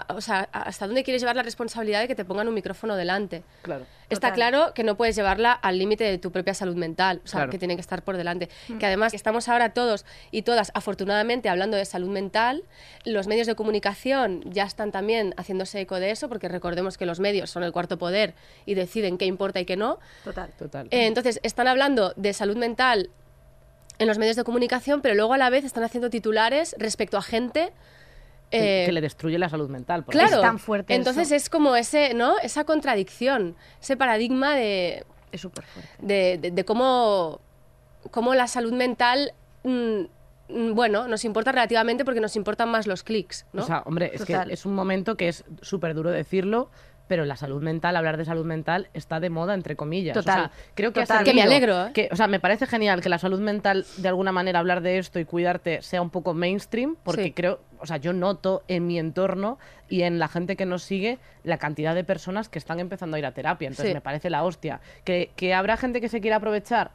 a- 0.07 0.13
o 0.13 0.21
sea, 0.21 0.49
hasta 0.51 0.85
dónde 0.87 1.03
quieres 1.03 1.21
llevar 1.21 1.35
la 1.35 1.43
responsabilidad 1.43 2.01
de 2.01 2.07
que 2.07 2.15
te 2.15 2.25
pongan 2.25 2.47
un 2.47 2.53
micrófono 2.53 2.95
delante. 2.95 3.43
claro. 3.61 3.85
Está 4.07 4.27
Total. 4.27 4.33
claro 4.35 4.73
que 4.75 4.83
no 4.83 4.97
puedes 4.97 5.15
llevarla 5.15 5.51
al 5.51 5.79
límite 5.79 6.03
de 6.03 6.19
tu 6.19 6.31
propia 6.31 6.53
salud 6.53 6.75
mental, 6.75 7.21
o 7.23 7.27
sea, 7.27 7.39
Claro. 7.39 7.51
que 7.51 7.57
tiene 7.57 7.73
que 7.73 7.81
estar 7.81 8.03
por 8.03 8.17
delante. 8.17 8.49
Mm. 8.67 8.77
Que 8.77 8.85
además 8.85 9.15
estamos 9.15 9.49
ahora 9.49 9.73
todos 9.73 10.05
y 10.29 10.43
todas, 10.43 10.69
afortunadamente, 10.75 11.49
hablando 11.49 11.75
de 11.75 11.85
salud 11.85 12.09
mental, 12.09 12.61
los 13.03 13.25
medios 13.25 13.47
de 13.47 13.55
comunicación 13.55 14.43
ya 14.45 14.63
están 14.65 14.91
también 14.91 15.33
haciéndose 15.37 15.81
eco 15.81 15.99
de 15.99 16.11
eso, 16.11 16.29
porque 16.29 16.47
recordemos 16.49 16.99
que 16.99 17.07
los 17.07 17.19
medios 17.19 17.49
son 17.49 17.63
el 17.63 17.71
cuarto 17.71 17.97
poder 17.97 18.35
y 18.67 18.75
deciden 18.75 19.17
qué 19.17 19.25
importa 19.25 19.59
y 19.59 19.65
qué 19.65 19.75
no. 19.75 19.97
Total. 20.23 20.51
Total. 20.55 20.85
Eh, 20.91 21.07
entonces, 21.07 21.39
están 21.41 21.67
hablando 21.67 22.13
de 22.15 22.31
salud 22.33 22.57
mental 22.57 23.09
en 23.97 24.07
los 24.07 24.19
medios 24.19 24.35
de 24.35 24.43
comunicación, 24.43 25.01
pero 25.01 25.15
luego 25.15 25.33
a 25.33 25.39
la 25.39 25.49
vez 25.49 25.63
están 25.65 25.83
haciendo 25.83 26.11
titulares 26.11 26.75
respecto 26.77 27.17
a 27.17 27.23
gente. 27.23 27.71
Que, 28.51 28.83
eh, 28.83 28.85
que 28.85 28.91
le 28.91 29.01
destruye 29.01 29.37
la 29.37 29.49
salud 29.49 29.69
mental. 29.69 30.03
porque 30.03 30.17
claro, 30.19 30.35
Es 30.35 30.41
tan 30.41 30.59
fuerte 30.59 30.93
entonces 30.95 31.27
eso. 31.27 31.35
es 31.35 31.49
como 31.49 31.75
ese, 31.75 32.13
¿no? 32.13 32.37
Esa 32.39 32.63
contradicción, 32.63 33.55
ese 33.81 33.97
paradigma 33.97 34.55
de, 34.55 35.03
Es 35.31 35.41
súper 35.41 35.65
fuerte. 35.65 35.89
de, 35.99 36.37
de- 36.37 36.51
de 36.51 36.65
cómo, 36.65 37.39
cómo 38.11 38.35
la 38.35 38.47
salud 38.47 38.73
mental, 38.73 39.33
mm, 39.63 40.01
mm, 40.49 40.73
bueno, 40.75 41.07
nos 41.07 41.25
importa 41.25 41.51
relativamente 41.51 42.05
porque 42.05 42.21
nos 42.21 42.35
importan 42.35 42.69
más 42.69 42.87
los 42.87 43.03
clics, 43.03 43.45
¿no? 43.53 43.63
O 43.63 43.65
sea, 43.65 43.81
hombre, 43.85 44.11
es 44.13 44.21
Total. 44.21 44.47
que 44.47 44.53
es 44.53 44.65
un 44.65 44.75
momento 44.75 45.15
que 45.17 45.27
es 45.27 45.43
súper 45.61 45.93
duro 45.95 46.11
decirlo, 46.11 46.69
pero 47.07 47.25
la 47.25 47.35
salud 47.35 47.61
mental, 47.61 47.95
hablar 47.95 48.17
de 48.17 48.25
salud 48.25 48.45
mental 48.45 48.89
está 48.93 49.19
de 49.19 49.29
moda, 49.29 49.53
entre 49.53 49.75
comillas. 49.75 50.13
Total. 50.15 50.39
O 50.39 50.43
sea, 50.45 50.51
creo 50.73 50.91
que 50.91 51.01
ha 51.01 51.05
Total. 51.05 51.23
Que 51.23 51.33
me 51.33 51.43
alegro, 51.43 51.87
¿eh? 51.87 51.91
que- 51.93 52.09
o 52.11 52.15
sea, 52.15 52.27
me 52.27 52.39
parece 52.39 52.65
genial 52.65 53.01
que 53.01 53.09
la 53.09 53.19
salud 53.19 53.39
mental, 53.39 53.85
de 53.97 54.07
alguna 54.07 54.31
manera, 54.31 54.59
hablar 54.59 54.81
de 54.81 54.97
esto 54.97 55.19
y 55.19 55.25
cuidarte 55.25 55.81
sea 55.81 56.01
un 56.01 56.09
poco 56.09 56.33
mainstream, 56.33 56.95
porque 57.03 57.23
Sí. 57.25 57.31
creo, 57.33 57.59
o 57.79 57.85
sea, 57.85 57.97
yo 57.97 58.11
noto 58.13 58.63
en 58.67 58.87
mi 58.87 58.97
entorno 58.97 59.59
y 59.87 60.01
en 60.01 60.17
la 60.17 60.27
gente 60.27 60.55
que 60.55 60.65
nos 60.65 60.81
sigue 60.83 61.19
la 61.43 61.57
cantidad 61.59 61.93
de 61.93 62.03
personas 62.03 62.49
que 62.49 62.57
están 62.57 62.79
empezando 62.79 63.15
a 63.17 63.19
ir 63.19 63.25
a 63.25 63.33
terapia. 63.33 63.67
Entonces 63.67 63.89
Sí. 63.91 63.93
me 63.93 64.01
parece 64.01 64.29
la 64.31 64.43
hostia. 64.43 64.81
Que, 65.03 65.31
que 65.35 65.53
habrá 65.53 65.77
gente 65.77 66.01
que 66.01 66.09
se 66.09 66.21
quiera 66.21 66.37
aprovechar, 66.37 66.91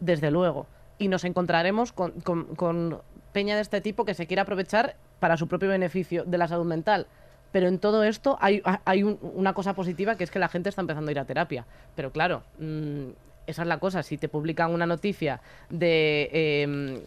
desde 0.00 0.30
luego. 0.32 0.66
Y 0.98 1.06
nos 1.08 1.24
encontraremos 1.24 1.92
con, 1.92 2.12
con- 2.22 2.54
con 2.56 3.00
peña 3.32 3.54
de 3.54 3.62
este 3.62 3.80
tipo 3.80 4.04
que 4.04 4.14
se 4.14 4.26
quiera 4.26 4.42
aprovechar 4.42 4.96
para 5.20 5.36
su 5.36 5.46
propio 5.46 5.68
beneficio 5.68 6.24
de 6.24 6.36
la 6.38 6.48
salud 6.48 6.66
mental. 6.66 7.06
Pero 7.52 7.68
en 7.68 7.78
todo 7.78 8.02
esto 8.02 8.38
hay, 8.40 8.62
hay 8.84 9.02
un- 9.02 9.18
una 9.22 9.52
cosa 9.52 9.74
positiva 9.74 10.16
que 10.16 10.24
es 10.24 10.30
que 10.30 10.38
la 10.38 10.48
gente 10.48 10.68
está 10.70 10.80
empezando 10.80 11.10
a 11.10 11.12
ir 11.12 11.18
a 11.18 11.24
terapia. 11.24 11.66
Pero 11.94 12.10
claro, 12.10 12.42
mm, 12.58 13.08
esa 13.46 13.62
es 13.62 13.68
la 13.68 13.78
cosa. 13.78 14.02
Si 14.02 14.16
te 14.18 14.28
publican 14.28 14.70
una 14.72 14.86
noticia 14.86 15.40
de... 15.68 16.30
eh, 16.32 17.02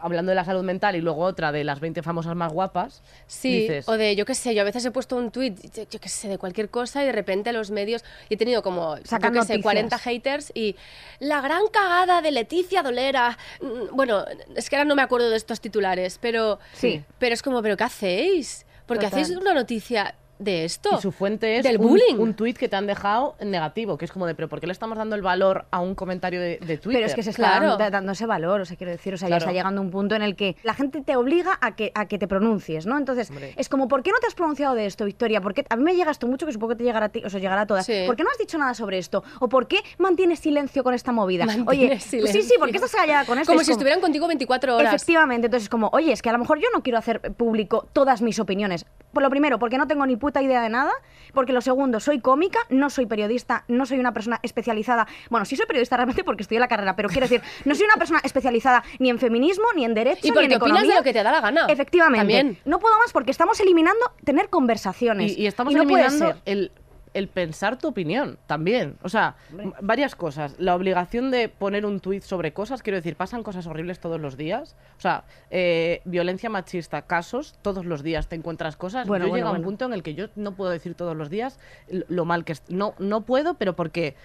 hablando 0.00 0.30
de 0.30 0.36
la 0.36 0.44
salud 0.44 0.62
mental 0.62 0.94
y 0.94 1.00
luego 1.00 1.22
otra 1.22 1.50
de 1.50 1.64
las 1.64 1.80
20 1.80 2.04
famosas 2.04 2.36
más 2.36 2.52
guapas, 2.52 3.02
Sí, 3.26 3.62
dices, 3.62 3.88
o 3.88 3.96
de, 3.96 4.14
yo 4.14 4.24
qué 4.24 4.36
sé, 4.36 4.54
yo 4.54 4.60
a 4.62 4.64
veces 4.64 4.84
he 4.84 4.92
puesto 4.92 5.16
un 5.16 5.32
tuit, 5.32 5.58
yo, 5.90 5.98
qué 6.00 6.08
sé, 6.08 6.28
de 6.28 6.38
cualquier 6.38 6.68
cosa 6.70 7.02
y 7.02 7.06
de 7.06 7.10
repente 7.12 7.52
los 7.52 7.72
medios, 7.72 8.04
y 8.28 8.34
he 8.34 8.36
tenido 8.36 8.62
como, 8.62 8.96
Sacan 9.02 9.34
yo 9.34 9.40
qué 9.40 9.46
sé, 9.46 9.52
noticias. 9.54 9.62
40 9.62 9.98
haters 9.98 10.52
y 10.54 10.76
la 11.18 11.40
gran 11.40 11.62
cagada 11.72 12.22
de 12.22 12.30
Leticia 12.30 12.84
Dolera. 12.84 13.36
Mm, 13.60 13.96
Bueno, 13.96 14.24
es 14.54 14.70
que 14.70 14.76
ahora 14.76 14.84
no 14.84 14.94
me 14.94 15.02
acuerdo 15.02 15.30
de 15.30 15.36
estos 15.36 15.60
titulares, 15.60 16.18
pero, 16.22 16.60
Sí. 16.74 17.02
pero 17.18 17.34
es 17.34 17.42
como, 17.42 17.60
¿pero 17.60 17.76
qué 17.76 17.82
hacéis? 17.82 18.66
Porque 18.88 19.04
Total. 19.06 19.20
hacéis 19.20 19.38
una 19.38 19.54
noticia 19.54 20.14
de 20.38 20.64
esto. 20.64 20.90
Y 20.98 21.02
su 21.02 21.12
fuente 21.12 21.56
es 21.58 21.64
del 21.64 21.78
un, 21.78 21.88
bullying. 21.88 22.16
un 22.18 22.34
tuit 22.34 22.56
que 22.56 22.68
te 22.68 22.76
han 22.76 22.86
dejado 22.86 23.36
negativo, 23.40 23.98
que 23.98 24.04
es 24.04 24.12
como 24.12 24.26
de, 24.26 24.34
pero 24.34 24.48
¿por 24.48 24.60
qué 24.60 24.66
le 24.66 24.72
estamos 24.72 24.96
dando 24.98 25.16
el 25.16 25.22
valor 25.22 25.66
a 25.70 25.80
un 25.80 25.94
comentario 25.94 26.40
de, 26.40 26.58
de 26.58 26.76
Twitter? 26.78 27.00
Pero 27.00 27.06
es 27.06 27.14
que 27.14 27.22
se 27.22 27.30
está 27.30 27.42
Claro. 27.58 27.76
dando, 27.76 27.90
dando 27.90 28.12
ese 28.12 28.26
valor, 28.26 28.60
o 28.60 28.64
sea, 28.64 28.76
quiero 28.76 28.92
decir, 28.92 29.14
o 29.14 29.16
sea, 29.16 29.28
Claro. 29.28 29.40
ya 29.40 29.46
está 29.46 29.52
llegando 29.52 29.80
un 29.80 29.90
punto 29.90 30.14
en 30.14 30.22
el 30.22 30.36
que 30.36 30.56
la 30.62 30.74
gente 30.74 31.00
te 31.02 31.16
obliga 31.16 31.58
a 31.60 31.74
que, 31.76 31.90
a 31.94 32.06
que 32.06 32.18
te 32.18 32.28
pronuncies, 32.28 32.86
¿no? 32.86 32.96
Entonces, 32.98 33.30
Hombre. 33.30 33.52
es 33.56 33.68
como, 33.68 33.88
¿por 33.88 34.02
qué 34.02 34.10
no 34.10 34.18
te 34.20 34.26
has 34.26 34.34
pronunciado 34.34 34.74
de 34.74 34.86
esto, 34.86 35.04
Victoria? 35.04 35.40
¿Por 35.40 35.54
qué? 35.54 35.64
A 35.68 35.76
mí 35.76 35.82
me 35.82 35.94
llega 35.94 36.10
esto 36.10 36.26
mucho, 36.26 36.46
que 36.46 36.52
supongo 36.52 36.70
que 36.74 36.76
te 36.78 36.84
llegará 36.84 37.06
a 37.06 37.08
ti, 37.08 37.22
o 37.24 37.30
sea, 37.30 37.40
llegará 37.40 37.62
a 37.62 37.66
todas. 37.66 37.84
Sí. 37.86 38.04
¿Por 38.06 38.16
qué 38.16 38.22
no 38.24 38.30
has 38.30 38.38
dicho 38.38 38.58
nada 38.58 38.74
sobre 38.74 38.98
esto? 38.98 39.22
¿O 39.40 39.48
por 39.48 39.66
qué 39.66 39.78
mantienes 39.98 40.38
silencio 40.40 40.84
con 40.84 40.94
esta 40.94 41.12
movida? 41.12 41.46
Mantienes 41.46 41.68
Oye, 41.68 41.88
pues 41.88 42.02
sí, 42.04 42.20
sí, 42.20 42.26
silencio. 42.28 42.58
¿por 42.58 42.70
qué 42.70 42.76
estás 42.76 42.92
callada 42.92 43.24
con 43.24 43.38
esto? 43.38 43.50
como 43.52 43.60
Es 43.60 43.66
si 43.66 43.72
estuvieran 43.72 44.00
contigo 44.00 44.26
24 44.28 44.76
horas. 44.76 44.94
Efectivamente, 44.94 45.46
entonces 45.46 45.64
es 45.64 45.68
como, 45.70 45.88
oye, 45.92 46.12
es 46.12 46.22
que 46.22 46.28
a 46.28 46.32
lo 46.32 46.38
mejor 46.38 46.58
yo 46.60 46.68
no 46.72 46.82
quiero 46.82 46.98
hacer 46.98 47.20
público 47.34 47.88
todas 47.92 48.22
mis 48.22 48.38
opiniones. 48.38 48.86
Por 49.18 49.24
lo 49.24 49.30
primero, 49.30 49.58
porque 49.58 49.78
no 49.78 49.88
tengo 49.88 50.06
ni 50.06 50.14
puta 50.14 50.40
idea 50.42 50.62
de 50.62 50.68
nada. 50.68 50.92
Porque 51.34 51.52
lo 51.52 51.60
segundo, 51.60 51.98
soy 51.98 52.20
cómica, 52.20 52.60
no 52.70 52.88
soy 52.88 53.06
periodista, 53.06 53.64
no 53.66 53.84
soy 53.84 53.98
una 53.98 54.12
persona 54.12 54.38
especializada. 54.44 55.08
Bueno, 55.28 55.44
sí 55.44 55.56
soy 55.56 55.66
periodista 55.66 55.96
realmente 55.96 56.22
porque 56.22 56.42
estudié 56.42 56.60
la 56.60 56.68
carrera, 56.68 56.94
pero 56.94 57.08
quiero 57.08 57.22
decir, 57.26 57.42
no 57.64 57.74
soy 57.74 57.84
una 57.86 57.96
persona 57.96 58.20
especializada 58.22 58.84
ni 59.00 59.10
en 59.10 59.18
feminismo, 59.18 59.64
ni 59.74 59.84
en 59.84 59.94
derecho, 59.94 60.20
Y 60.22 60.30
ni 60.30 60.34
porque 60.36 60.54
en 60.54 60.62
opinas 60.62 60.82
de 60.82 60.86
economía. 60.86 60.94
lo 60.98 61.02
que 61.02 61.12
te 61.12 61.22
da 61.24 61.32
la 61.32 61.40
gana. 61.40 61.66
Efectivamente. 61.68 62.32
También. 62.32 62.58
No 62.64 62.78
puedo 62.78 62.96
más 63.00 63.12
porque 63.12 63.32
estamos 63.32 63.58
eliminando 63.58 63.98
tener 64.22 64.50
conversaciones. 64.50 65.36
Y, 65.36 65.42
y 65.42 65.46
estamos 65.48 65.74
no 65.74 65.82
eliminando 65.82 66.36
el 66.44 66.70
el 67.14 67.28
pensar 67.28 67.78
tu 67.78 67.88
opinión 67.88 68.38
también. 68.46 68.96
O 69.02 69.08
sea, 69.08 69.36
varias 69.80 70.14
cosas. 70.14 70.54
La 70.58 70.74
obligación 70.74 71.30
de 71.30 71.48
poner 71.48 71.86
un 71.86 72.00
tuit 72.00 72.22
sobre 72.22 72.52
cosas, 72.52 72.82
quiero 72.82 72.96
decir, 72.96 73.16
pasan 73.16 73.42
cosas 73.42 73.66
horribles 73.66 74.00
todos 74.00 74.20
los 74.20 74.36
días. 74.36 74.76
O 74.96 75.00
sea, 75.00 75.24
eh, 75.50 76.00
violencia 76.04 76.50
machista, 76.50 77.02
casos, 77.02 77.54
todos 77.62 77.84
los 77.84 78.02
días 78.02 78.28
te 78.28 78.36
encuentras 78.36 78.76
cosas. 78.76 79.06
Bueno, 79.06 79.26
yo 79.26 79.30
bueno, 79.30 79.46
llego 79.46 79.56
a 79.56 79.58
un 79.58 79.64
punto 79.64 79.84
en 79.84 79.92
el 79.92 80.02
que 80.02 80.14
yo 80.14 80.26
no 80.36 80.52
puedo 80.52 80.70
decir 80.70 80.94
todos 80.94 81.16
los 81.16 81.30
días 81.30 81.58
lo 81.88 82.24
mal 82.24 82.44
que 82.44 82.52
es. 82.52 82.62
No, 82.68 82.94
no 82.98 83.22
puedo, 83.22 83.54
pero 83.54 83.74
porque... 83.76 84.16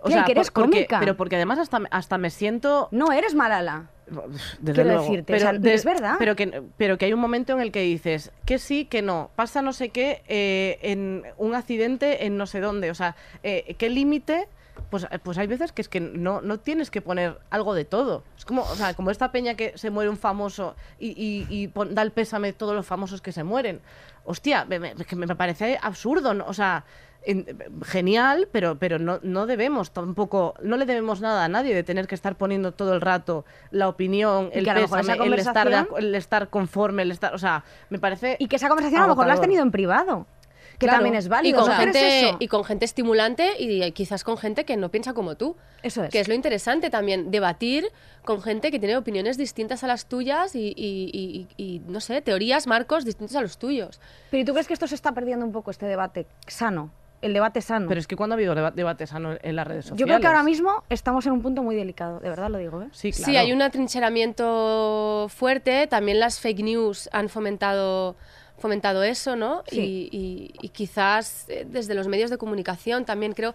O 0.00 0.10
sea, 0.10 0.24
que 0.24 0.32
eres 0.32 0.50
porque- 0.50 0.70
cómica. 0.70 1.00
pero 1.00 1.16
porque 1.16 1.36
además 1.36 1.58
hasta, 1.58 1.80
hasta 1.90 2.18
me 2.18 2.28
siento 2.28 2.88
No 2.90 3.10
eres 3.12 3.34
Malala. 3.34 3.88
Desde 4.60 4.72
Quiero 4.74 4.84
luego. 4.90 5.02
decirte, 5.02 5.32
pero 5.32 5.48
o 5.50 5.60
sea, 5.62 5.72
es 5.74 5.84
verdad. 5.84 6.14
Pero 6.18 6.36
que, 6.36 6.62
pero 6.76 6.98
que 6.98 7.06
hay 7.06 7.12
un 7.12 7.20
momento 7.20 7.52
en 7.54 7.60
el 7.60 7.72
que 7.72 7.80
dices 7.82 8.32
que 8.44 8.58
sí, 8.58 8.84
que 8.84 9.02
no. 9.02 9.30
Pasa 9.36 9.62
no 9.62 9.72
sé 9.72 9.88
qué 9.90 10.22
eh, 10.28 10.78
en 10.82 11.24
un 11.38 11.54
accidente 11.54 12.26
en 12.26 12.36
no 12.36 12.46
sé 12.46 12.60
dónde. 12.60 12.90
O 12.90 12.94
sea, 12.94 13.16
eh, 13.42 13.74
¿qué 13.78 13.88
límite? 13.90 14.48
Pues, 14.90 15.06
pues 15.22 15.38
hay 15.38 15.46
veces 15.46 15.72
que 15.72 15.82
es 15.82 15.88
que 15.88 16.00
no, 16.00 16.40
no 16.40 16.58
tienes 16.58 16.90
que 16.90 17.00
poner 17.00 17.38
algo 17.50 17.74
de 17.74 17.84
todo. 17.84 18.24
Es 18.36 18.44
como, 18.44 18.62
o 18.62 18.74
sea, 18.74 18.94
como 18.94 19.10
esta 19.10 19.30
peña 19.32 19.54
que 19.54 19.72
se 19.78 19.90
muere 19.90 20.10
un 20.10 20.16
famoso 20.18 20.74
y, 20.98 21.10
y- 21.10 21.46
y 21.48 21.68
pon- 21.68 21.94
da 21.94 22.02
el 22.02 22.10
pésame 22.10 22.48
a 22.48 22.52
todos 22.52 22.74
los 22.74 22.84
famosos 22.86 23.22
que 23.22 23.32
se 23.32 23.44
mueren. 23.44 23.80
Hostia, 24.24 24.64
me, 24.64 24.78
me- 24.78 24.94
me 24.94 25.36
parece 25.36 25.78
absurdo. 25.80 26.34
¿no? 26.34 26.44
O 26.46 26.54
sea, 26.54 26.84
en- 27.26 27.46
genial, 27.84 28.48
pero, 28.52 28.78
pero 28.78 28.98
no, 28.98 29.18
no 29.22 29.46
debemos 29.46 29.92
tampoco, 29.92 30.54
no 30.62 30.76
le 30.76 30.86
debemos 30.86 31.20
nada 31.20 31.44
a 31.44 31.48
nadie 31.48 31.74
de 31.74 31.82
tener 31.82 32.06
que 32.06 32.14
estar 32.14 32.36
poniendo 32.36 32.72
todo 32.72 32.94
el 32.94 33.00
rato 33.00 33.44
la 33.70 33.88
opinión, 33.88 34.50
Y 34.54 34.58
el 34.58 34.64
pésame, 34.64 35.14
el 35.24 35.34
estar, 35.34 35.68
de 35.70 35.86
el 35.98 36.14
estar 36.14 36.48
conforme, 36.50 37.02
el 37.02 37.10
estar, 37.10 37.34
o 37.34 37.38
sea, 37.38 37.64
me 37.90 37.98
parece 37.98 38.36
Y 38.38 38.48
que 38.48 38.56
esa 38.56 38.68
conversación 38.68 39.00
a 39.02 39.06
lo 39.06 39.14
mejor 39.14 39.26
la 39.26 39.34
has 39.34 39.40
tenido 39.40 39.62
en 39.62 39.70
privado. 39.70 40.26
Que 40.78 40.86
Claro. 40.86 40.96
también 41.04 41.14
es 41.14 41.26
Y 41.26 41.28
válido. 41.28 41.60
con, 41.60 41.70
¿no 41.70 41.76
crees 41.76 41.96
gente, 41.96 42.36
y 42.44 42.48
con 42.48 42.64
gente 42.64 42.84
estimulante 42.84 43.52
y 43.60 43.92
quizás 43.92 44.24
con 44.24 44.36
gente 44.36 44.64
que 44.64 44.76
no 44.76 44.88
piensa 44.90 45.12
como 45.14 45.36
tú. 45.36 45.54
Eso 45.84 46.02
es. 46.02 46.10
Que 46.10 46.18
es 46.18 46.26
lo 46.26 46.34
interesante 46.34 46.90
también, 46.90 47.30
debatir 47.30 47.86
con 48.24 48.42
gente 48.42 48.72
que 48.72 48.80
tiene 48.80 48.96
opiniones 48.96 49.36
distintas 49.38 49.84
a 49.84 49.86
las 49.86 50.06
tuyas 50.06 50.56
y, 50.56 50.74
y- 50.76 51.10
y- 51.12 51.46
y, 51.56 51.78
no 51.86 52.00
sé, 52.00 52.20
teorías, 52.22 52.66
marcos 52.66 53.04
distintos 53.04 53.36
a 53.36 53.40
los 53.42 53.56
tuyos. 53.56 54.00
Pero 54.32 54.40
¿y 54.40 54.44
tú 54.44 54.50
crees 54.52 54.66
que 54.66 54.74
esto 54.74 54.88
se 54.88 54.96
está 54.96 55.12
perdiendo 55.12 55.46
un 55.46 55.52
poco, 55.52 55.70
este 55.70 55.86
debate 55.86 56.26
sano? 56.48 56.90
El 57.24 57.32
debate 57.32 57.60
sano. 57.62 57.88
Pero 57.88 57.98
es 58.00 58.06
que 58.06 58.16
cuando 58.16 58.34
ha 58.34 58.36
habido 58.36 58.54
deba- 58.54 58.70
debate 58.70 59.06
sano 59.06 59.36
en 59.42 59.56
las 59.56 59.66
redes 59.66 59.84
sociales. 59.86 60.00
Yo 60.00 60.06
creo 60.06 60.20
que 60.20 60.26
ahora 60.26 60.42
mismo 60.42 60.84
estamos 60.90 61.24
en 61.26 61.32
un 61.32 61.42
punto 61.42 61.62
muy 61.62 61.74
delicado, 61.74 62.20
de 62.20 62.28
verdad 62.28 62.50
lo 62.50 62.58
digo. 62.58 62.82
¿eh? 62.82 62.88
Sí, 62.92 63.12
claro. 63.12 63.24
Sí, 63.32 63.36
hay 63.36 63.52
un 63.52 63.62
atrincheramiento 63.62 65.26
fuerte. 65.28 65.86
También 65.86 66.20
las 66.20 66.40
fake 66.40 66.60
news 66.62 67.08
han 67.12 67.28
fomentado, 67.28 68.16
fomentado 68.58 69.02
eso, 69.02 69.36
¿no? 69.36 69.62
Sí. 69.68 70.08
Y, 70.12 70.16
y- 70.16 70.54
y 70.66 70.68
quizás 70.70 71.46
eh, 71.48 71.66
desde 71.68 71.94
los 71.94 72.08
medios 72.08 72.30
de 72.30 72.38
comunicación 72.38 73.04
también 73.04 73.32
creo. 73.32 73.54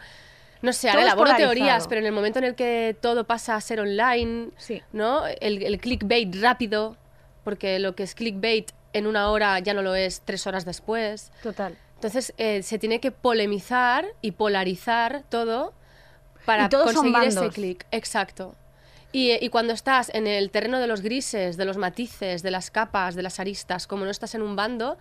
No 0.61 0.73
sé, 0.73 0.89
ahora 0.89 1.03
elaboro 1.03 1.33
teorías, 1.37 1.87
pero 1.87 2.01
en 2.01 2.07
el 2.07 2.11
momento 2.11 2.39
en 2.39 2.45
el 2.45 2.55
que 2.55 2.93
todo 2.99 3.23
pasa 3.23 3.55
a 3.55 3.61
ser 3.61 3.79
online, 3.79 4.49
Sí. 4.57 4.81
¿no? 4.91 5.25
El, 5.39 5.63
el 5.63 5.79
clickbait 5.79 6.35
rápido, 6.41 6.97
porque 7.45 7.79
lo 7.79 7.95
que 7.95 8.03
es 8.03 8.13
clickbait 8.13 8.71
en 8.91 9.07
una 9.07 9.29
hora 9.29 9.57
ya 9.59 9.73
no 9.73 9.81
lo 9.81 9.95
es 9.95 10.21
tres 10.25 10.45
horas 10.47 10.65
después. 10.65 11.31
Total. 11.43 11.77
Entonces 11.99 12.33
eh, 12.37 12.63
se 12.63 12.79
tiene 12.79 13.01
que 13.01 13.11
polemizar 13.11 14.05
y 14.21 14.31
polarizar 14.31 15.25
todo 15.27 15.73
para 16.45 16.69
conseguir 16.69 17.23
ese 17.25 17.49
clic. 17.49 17.85
Exacto. 17.91 18.55
Y, 19.11 19.31
eh, 19.31 19.39
y 19.41 19.49
cuando 19.49 19.73
estás 19.73 20.09
en 20.13 20.25
el 20.25 20.49
terreno 20.49 20.79
de 20.79 20.87
los 20.87 21.01
grises, 21.01 21.57
de 21.57 21.65
los 21.65 21.75
matices, 21.75 22.41
de 22.41 22.51
las 22.51 22.71
capas, 22.71 23.15
de 23.15 23.21
las 23.21 23.41
aristas, 23.41 23.85
como 23.85 24.05
no 24.05 24.11
estás 24.11 24.33
en 24.33 24.43
un 24.43 24.55
bando, 24.55 24.97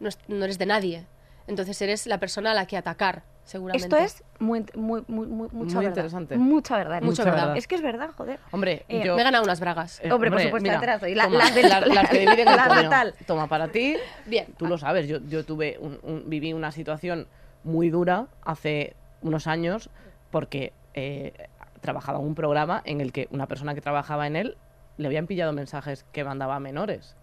no, 0.00 0.10
no 0.28 0.44
eres 0.44 0.58
de 0.58 0.66
nadie. 0.66 1.06
Entonces 1.46 1.80
eres 1.80 2.06
la 2.06 2.20
persona 2.20 2.50
a 2.50 2.54
la 2.54 2.66
que 2.66 2.76
atacar, 2.76 3.22
seguramente. 3.44 3.84
Esto 3.86 3.96
es 3.98 4.24
muy, 4.40 4.64
muy, 4.74 5.04
muy, 5.06 5.26
muy- 5.26 5.48
mucha 5.52 5.74
Muy 5.76 5.84
verdad. 5.84 5.88
interesante. 5.88 6.36
Mucha 6.36 6.76
verdad. 6.76 7.02
Mucha 7.02 7.22
esto. 7.22 7.34
verdad. 7.34 7.56
Es 7.56 7.66
que 7.68 7.74
es 7.76 7.82
verdad, 7.82 8.10
joder. 8.16 8.40
Hombre, 8.50 8.84
Eh, 8.88 9.02
yo... 9.04 9.14
Me 9.14 9.20
he 9.20 9.24
ganado 9.24 9.44
unas 9.44 9.60
bragas. 9.60 10.00
eh, 10.02 10.10
Hombre, 10.12 10.30
por 10.30 10.40
supuesto, 10.40 10.70
las 10.70 11.00
doy. 11.00 11.14
La- 11.14 11.24
toma, 11.24 11.38
las 11.38 11.86
las 11.88 12.10
que 12.10 12.18
dividen 12.20 12.48
el 12.48 12.58
coño. 12.68 12.90
tal. 12.90 13.14
Toma, 13.26 13.46
para 13.46 13.68
ti, 13.68 13.96
Bien. 14.26 14.46
tú 14.58 14.66
lo 14.66 14.78
sabes, 14.78 15.06
yo, 15.08 15.18
yo 15.28 15.44
tuve 15.44 15.76
un, 15.80 15.98
un- 16.02 16.24
viví 16.28 16.52
una 16.52 16.72
situación 16.72 17.26
muy 17.62 17.90
dura 17.90 18.26
hace 18.44 18.94
unos 19.22 19.46
años 19.46 19.88
porque 20.30 20.72
eh, 20.94 21.32
trabajaba 21.80 22.18
en 22.18 22.26
un 22.26 22.34
programa 22.34 22.82
en 22.84 23.00
el 23.00 23.12
que 23.12 23.28
una 23.30 23.46
persona 23.46 23.74
que 23.74 23.80
trabajaba 23.80 24.26
en 24.26 24.36
él 24.36 24.56
le 24.96 25.06
habían 25.06 25.26
pillado 25.26 25.52
mensajes 25.52 26.04
que 26.12 26.24
mandaba 26.24 26.56
a 26.56 26.60
menores. 26.60 27.16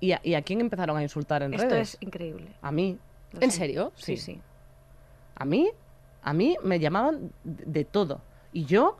¿Y 0.00 0.12
a, 0.12 0.20
y 0.22 0.34
a 0.34 0.42
quién 0.42 0.60
empezaron 0.60 0.96
a 0.98 1.02
insultar 1.02 1.42
en 1.42 1.54
Esto 1.54 1.68
redes? 1.68 1.94
es 1.94 2.02
increíble. 2.02 2.48
A 2.60 2.70
mí. 2.72 2.98
¿En 3.40 3.50
serio? 3.50 3.92
Sí, 3.96 4.16
Sí. 4.16 4.34
sí. 4.34 4.40
A 5.36 5.44
mí, 5.44 5.70
a 6.22 6.32
mí 6.32 6.56
me 6.62 6.78
llamaban 6.80 7.30
de, 7.44 7.84
todo. 7.84 8.20
Y 8.52 8.64
yo, 8.64 8.96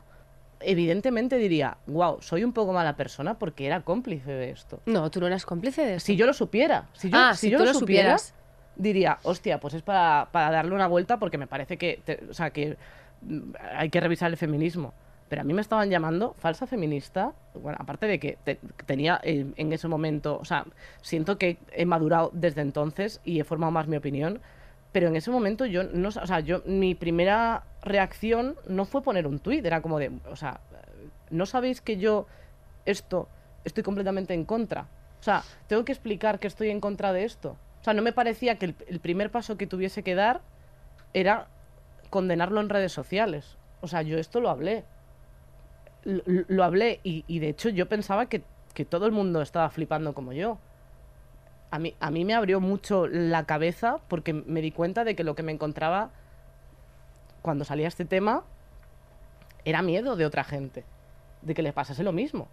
evidentemente, 0.59 1.37
diría, 1.37 1.77
wow, 1.87 2.21
soy 2.21 2.43
un 2.43 2.53
poco 2.53 2.73
mala 2.73 2.95
persona 2.95 3.37
porque 3.37 3.65
era 3.65 3.81
cómplice 3.81 4.31
de 4.31 4.49
esto. 4.51 4.79
No, 4.85 5.09
tú 5.11 5.19
no 5.19 5.27
eras 5.27 5.45
cómplice 5.45 5.85
de 5.85 5.95
eso. 5.95 6.05
Si 6.05 6.15
yo 6.15 6.25
lo 6.25 6.33
supiera, 6.33 6.89
si 6.93 7.09
yo, 7.09 7.17
Ah, 7.19 7.33
si 7.35 7.47
si 7.47 7.51
yo 7.51 7.57
tú 7.59 7.63
lo 7.65 7.73
lo 7.73 7.79
supiera, 7.79 8.17
supieras. 8.17 8.33
diría, 8.75 9.19
hostia, 9.23 9.59
pues 9.59 9.73
es 9.73 9.81
para, 9.81 10.29
para 10.31 10.51
darle 10.51 10.73
una 10.75 10.87
vuelta 10.87 11.17
porque 11.19 11.37
me 11.37 11.47
parece 11.47 11.77
que, 11.77 11.99
te- 12.03 12.23
o 12.29 12.33
sea, 12.33 12.49
que 12.49 12.77
mm, 13.21 13.53
hay 13.77 13.89
que 13.89 13.99
revisar 13.99 14.29
el 14.31 14.37
feminismo. 14.37 14.93
Pero 15.27 15.41
a 15.41 15.43
mí 15.43 15.53
me 15.55 15.61
estaban 15.61 15.89
llamando 15.89 16.35
falsa 16.37 16.67
feminista, 16.67 17.33
bueno, 17.55 17.77
aparte 17.81 18.05
de 18.05 18.19
que 18.19 18.37
te- 18.43 18.59
tenía 18.85 19.19
eh, 19.23 19.45
en 19.55 19.73
ese 19.73 19.87
momento, 19.87 20.37
o 20.39 20.45
sea, 20.45 20.65
siento 21.01 21.37
que 21.39 21.57
he 21.71 21.85
madurado 21.85 22.29
desde 22.33 22.61
entonces 22.61 23.21
y 23.25 23.39
he 23.39 23.43
formado 23.43 23.71
más 23.71 23.87
mi 23.87 23.97
opinión, 23.97 24.39
pero 24.95 25.09
en 25.09 25.17
ese 25.17 25.29
momento 25.29 25.65
yo 25.65 25.83
no, 25.83 26.07
o 26.07 26.11
sea, 26.25 26.39
yo 26.39 26.61
mi 26.65 26.95
primera 26.95 27.65
reacción 27.81 28.55
no 28.65 28.85
fue 28.85 29.01
poner 29.01 29.27
un 29.27 29.39
tuit, 29.39 29.65
era 29.65 29.81
como 29.81 29.99
de, 29.99 30.09
o 30.31 30.37
sea, 30.37 30.61
no 31.29 31.45
sabéis 31.45 31.81
que 31.81 31.97
yo 31.97 32.27
esto 32.85 33.27
estoy 33.65 33.83
completamente 33.83 34.33
en 34.33 34.45
contra. 34.45 34.87
O 35.19 35.23
sea, 35.23 35.43
tengo 35.67 35.83
que 35.83 35.91
explicar 35.91 36.39
que 36.39 36.47
estoy 36.47 36.69
en 36.69 36.79
contra 36.79 37.11
de 37.11 37.25
esto. 37.25 37.57
O 37.81 37.83
sea, 37.83 37.93
no 37.93 38.01
me 38.01 38.13
parecía 38.13 38.57
que 38.57 38.73
el, 38.87 39.01
primer 39.01 39.31
paso 39.31 39.57
que 39.57 39.67
tuviese 39.67 40.01
que 40.01 40.15
dar 40.15 40.39
era 41.13 41.47
condenarlo 42.09 42.61
en 42.61 42.69
redes 42.69 42.93
sociales. 42.93 43.57
O 43.81 43.89
sea, 43.89 44.01
yo 44.01 44.17
esto 44.17 44.39
lo 44.39 44.49
hablé. 44.49 44.85
Lo, 46.05 46.23
lo 46.25 46.63
hablé 46.63 47.01
y, 47.03 47.25
y 47.27 47.39
de 47.39 47.49
hecho 47.49 47.67
yo 47.67 47.89
pensaba 47.89 48.27
que, 48.27 48.43
que 48.73 48.85
todo 48.85 49.07
el 49.07 49.11
mundo 49.11 49.41
estaba 49.41 49.69
flipando 49.69 50.13
como 50.13 50.31
yo. 50.31 50.57
A 51.71 51.79
mí, 51.79 51.95
a 51.99 52.11
mí 52.11 52.23
me 52.25 52.33
abrió 52.33 52.59
mucho 52.61 53.07
la 53.07 53.45
cabeza 53.45 53.97
porque 54.07 54.33
me 54.33 54.61
di 54.61 54.71
cuenta 54.71 55.03
de 55.03 55.15
que 55.15 55.23
lo 55.23 55.35
que 55.35 55.43
me 55.43 55.51
encontraba 55.51 56.11
cuando 57.41 57.65
salía 57.65 57.87
este 57.87 58.05
tema 58.05 58.43
era 59.65 59.81
miedo 59.81 60.15
de 60.15 60.25
otra 60.25 60.43
gente, 60.43 60.83
de 61.41 61.53
que 61.53 61.61
les 61.61 61.73
pasase 61.73 62.03
lo 62.03 62.11
mismo. 62.11 62.47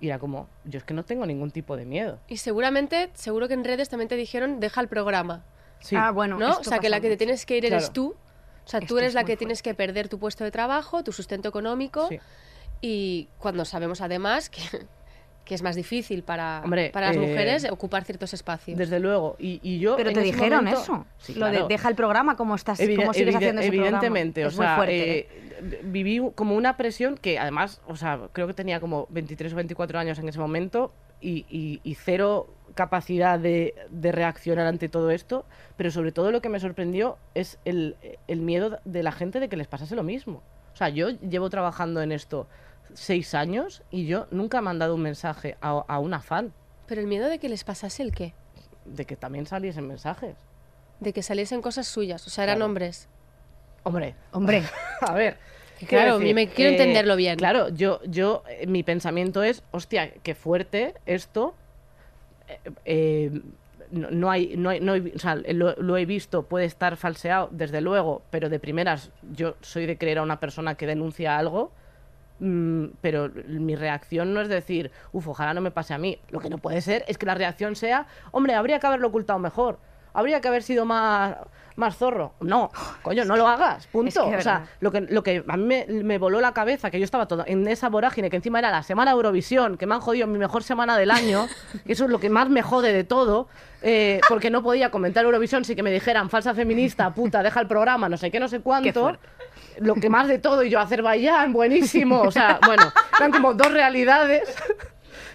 Y 0.00 0.08
era 0.08 0.18
como, 0.18 0.48
yo 0.64 0.78
es 0.78 0.84
que 0.84 0.94
no 0.94 1.04
tengo 1.04 1.26
ningún 1.26 1.50
tipo 1.50 1.76
de 1.76 1.84
miedo. 1.84 2.18
Y 2.28 2.36
seguramente, 2.38 3.10
seguro 3.14 3.48
que 3.48 3.54
en 3.54 3.64
redes 3.64 3.88
también 3.88 4.08
te 4.08 4.16
dijeron, 4.16 4.60
deja 4.60 4.80
el 4.80 4.88
programa. 4.88 5.44
Sí. 5.80 5.96
Ah, 5.96 6.10
bueno. 6.10 6.38
¿no? 6.38 6.58
O 6.58 6.64
sea, 6.64 6.78
que 6.78 6.88
la 6.88 7.00
que 7.00 7.08
te 7.08 7.16
tienes 7.16 7.46
que 7.46 7.56
ir 7.56 7.64
eres 7.66 7.84
Claro. 7.84 7.92
tú. 7.92 8.16
O 8.64 8.68
sea, 8.68 8.80
tú 8.80 8.98
eres 8.98 9.08
es 9.08 9.14
la 9.14 9.24
que 9.24 9.36
tienes 9.36 9.62
que 9.62 9.74
perder 9.74 10.08
tu 10.08 10.18
puesto 10.18 10.44
de 10.44 10.50
trabajo, 10.50 11.02
tu 11.04 11.12
sustento 11.12 11.48
económico. 11.48 12.08
Sí. 12.08 12.18
Y 12.80 13.28
cuando 13.38 13.64
sabemos 13.64 14.00
además 14.00 14.50
que, 14.50 14.60
que 15.46 15.54
es 15.54 15.62
más 15.62 15.76
difícil 15.76 16.22
para, 16.24 16.60
Hombre, 16.62 16.90
para 16.92 17.06
las 17.06 17.16
eh, 17.16 17.20
mujeres 17.20 17.66
ocupar 17.70 18.04
ciertos 18.04 18.34
espacios. 18.34 18.76
Desde 18.76 19.00
luego. 19.00 19.36
Y, 19.38 19.60
y 19.62 19.78
yo. 19.78 19.96
Pero 19.96 20.12
te 20.12 20.20
dijeron 20.20 20.64
momento- 20.64 20.82
eso. 20.82 21.06
Sí, 21.18 21.34
Lo 21.34 21.46
de 21.46 21.62
deja 21.68 21.88
el 21.88 21.94
programa, 21.94 22.36
¿cómo 22.36 22.54
estás? 22.56 22.80
Evide- 22.80 22.96
¿Cómo 22.96 23.14
sigues 23.14 23.28
evide- 23.34 23.36
haciendo 23.36 23.60
ese 23.62 23.68
evidentemente, 23.68 24.42
programa? 24.42 24.46
o 24.46 24.50
Es 24.50 24.56
muy 24.56 24.66
sea, 24.66 24.76
fuerte. 24.76 25.18
eh, 25.20 25.80
viví 25.84 26.20
como 26.34 26.54
una 26.56 26.76
presión 26.76 27.16
que 27.16 27.38
además, 27.38 27.80
o 27.86 27.96
sea, 27.96 28.20
creo 28.32 28.46
que 28.48 28.52
tenía 28.54 28.80
como 28.80 29.06
23 29.08 29.52
o 29.52 29.56
24 29.56 29.98
años 29.98 30.18
en 30.18 30.28
ese 30.28 30.38
momento 30.40 30.92
y, 31.20 31.46
y- 31.48 31.80
y 31.82 31.94
cero 31.94 32.48
capacidad 32.74 33.38
de, 33.38 33.74
de 33.88 34.12
reaccionar 34.12 34.66
ante 34.66 34.88
todo 34.88 35.10
esto, 35.12 35.46
pero 35.76 35.90
sobre 35.92 36.10
todo 36.12 36.30
lo 36.32 36.42
que 36.42 36.48
me 36.48 36.58
sorprendió 36.60 37.16
es 37.34 37.58
el, 37.64 37.96
el 38.26 38.40
miedo 38.42 38.80
de 38.84 39.02
la 39.04 39.12
gente 39.12 39.40
de 39.40 39.48
que 39.48 39.56
les 39.56 39.66
pasase 39.68 39.94
lo 39.94 40.02
mismo. 40.02 40.42
O 40.74 40.76
sea, 40.76 40.88
yo 40.90 41.08
llevo 41.08 41.48
trabajando 41.48 42.02
en 42.02 42.12
esto 42.12 42.48
seis 42.96 43.34
años 43.34 43.82
y 43.90 44.06
yo 44.06 44.26
nunca 44.30 44.58
he 44.58 44.60
mandado 44.62 44.94
un 44.94 45.02
mensaje 45.02 45.56
a, 45.60 45.84
a 45.86 45.98
una 45.98 46.20
fan 46.20 46.52
Pero 46.86 47.00
el 47.00 47.06
miedo 47.06 47.28
de 47.28 47.38
que 47.38 47.48
les 47.48 47.62
pasase 47.64 48.02
el 48.02 48.12
qué? 48.12 48.34
de 48.84 49.04
que 49.04 49.16
también 49.16 49.46
saliesen 49.46 49.86
mensajes. 49.88 50.36
De 51.00 51.12
que 51.12 51.22
saliesen 51.22 51.60
cosas 51.60 51.86
suyas. 51.88 52.26
O 52.26 52.30
sea, 52.30 52.44
eran 52.44 52.56
Claro. 52.56 52.66
hombres. 52.66 53.08
Hombre, 53.82 54.14
Hombre, 54.32 54.62
A 55.00 55.12
ver. 55.12 55.36
Claro, 55.88 56.18
me 56.18 56.48
quiero 56.48 56.70
entenderlo 56.70 57.16
bien. 57.16 57.36
Claro, 57.36 57.68
yo, 57.68 58.00
yo, 58.04 58.42
eh, 58.48 58.66
mi 58.66 58.82
pensamiento 58.82 59.42
es, 59.42 59.62
hostia, 59.72 60.10
qué 60.22 60.34
fuerte 60.34 60.94
esto. 61.04 61.54
eh, 62.48 62.60
eh, 62.84 63.40
no, 63.90 64.10
no 64.10 64.30
hay, 64.30 64.56
no 64.56 64.70
hay, 64.70 64.80
no 64.80 64.92
hay- 64.92 65.12
o 65.14 65.18
sea, 65.18 65.34
lo, 65.36 65.74
lo 65.76 65.96
he 65.96 66.06
visto, 66.06 66.44
puede 66.44 66.64
estar 66.64 66.96
falseado, 66.96 67.48
desde 67.52 67.80
luego, 67.80 68.22
pero 68.30 68.48
de 68.48 68.58
primeras 68.58 69.10
yo 69.32 69.56
soy 69.60 69.86
de 69.86 69.98
creer 69.98 70.18
a 70.18 70.22
una 70.22 70.40
persona 70.40 70.76
que 70.76 70.86
denuncia 70.86 71.36
algo, 71.38 71.70
pero 72.38 73.30
mi 73.46 73.76
reacción 73.76 74.34
no 74.34 74.40
es 74.40 74.48
decir, 74.48 74.90
uff, 75.12 75.28
ojalá 75.28 75.54
no 75.54 75.60
me 75.60 75.70
pase 75.70 75.94
a 75.94 75.98
mí. 75.98 76.18
Lo 76.30 76.40
que 76.40 76.50
no 76.50 76.58
puede 76.58 76.80
ser 76.80 77.04
es 77.08 77.18
que 77.18 77.26
la 77.26 77.34
reacción 77.34 77.76
sea, 77.76 78.06
hombre, 78.32 78.54
habría 78.54 78.78
que 78.78 78.86
haberlo 78.86 79.08
ocultado 79.08 79.38
mejor. 79.38 79.78
habría 80.12 80.40
que 80.40 80.48
haber 80.48 80.62
sido 80.62 80.84
más, 80.86 81.36
más 81.76 81.96
zorro. 81.96 82.32
No, 82.40 82.70
coño, 83.02 83.24
no 83.24 83.36
lo 83.36 83.46
hagas, 83.46 83.86
punto. 83.86 84.08
Es 84.08 84.14
que, 84.14 84.36
o 84.36 84.40
sea, 84.40 84.58
verdad. 84.58 84.70
lo 84.80 84.90
que, 84.90 85.00
lo 85.02 85.22
que 85.22 85.44
a 85.46 85.56
mí 85.56 85.64
me, 85.64 85.86
me 86.02 86.18
voló 86.18 86.40
la 86.40 86.52
cabeza, 86.52 86.90
que 86.90 86.98
yo 86.98 87.04
estaba 87.04 87.26
todo 87.28 87.44
en 87.46 87.68
esa 87.68 87.88
vorágine, 87.88 88.30
que 88.30 88.36
encima 88.36 88.58
era 88.58 88.70
la 88.70 88.82
semana 88.82 89.12
Eurovisión, 89.12 89.76
que 89.76 89.86
me 89.86 89.94
han 89.94 90.00
jodido 90.00 90.26
mi 90.26 90.38
mejor 90.38 90.62
semana 90.62 90.96
del 90.96 91.10
año, 91.10 91.46
que 91.86 91.92
eso 91.92 92.04
es 92.04 92.10
lo 92.10 92.18
que 92.18 92.30
más 92.30 92.48
me 92.48 92.62
jode 92.62 92.92
de 92.92 93.04
todo, 93.04 93.48
eh, 93.82 94.20
porque 94.28 94.50
no 94.50 94.62
podía 94.62 94.90
comentar 94.90 95.24
Eurovisión 95.24 95.64
sin 95.64 95.76
que 95.76 95.82
me 95.82 95.92
dijeran 95.92 96.30
falsa 96.30 96.54
feminista, 96.54 97.12
puta, 97.14 97.42
deja 97.42 97.60
el 97.60 97.68
programa, 97.68 98.08
no 98.08 98.16
sé 98.16 98.30
qué, 98.30 98.40
no 98.40 98.48
sé 98.48 98.60
cuánto. 98.60 99.18
Lo 99.78 99.94
que 99.94 100.08
más 100.08 100.28
de 100.28 100.38
todo, 100.38 100.62
y 100.62 100.70
yo, 100.70 100.80
Azerbaiyán, 100.80 101.52
buenísimo. 101.52 102.22
O 102.22 102.30
sea, 102.30 102.58
bueno, 102.64 102.84
eran 103.18 103.32
como 103.32 103.54
dos 103.54 103.72
realidades. 103.72 104.54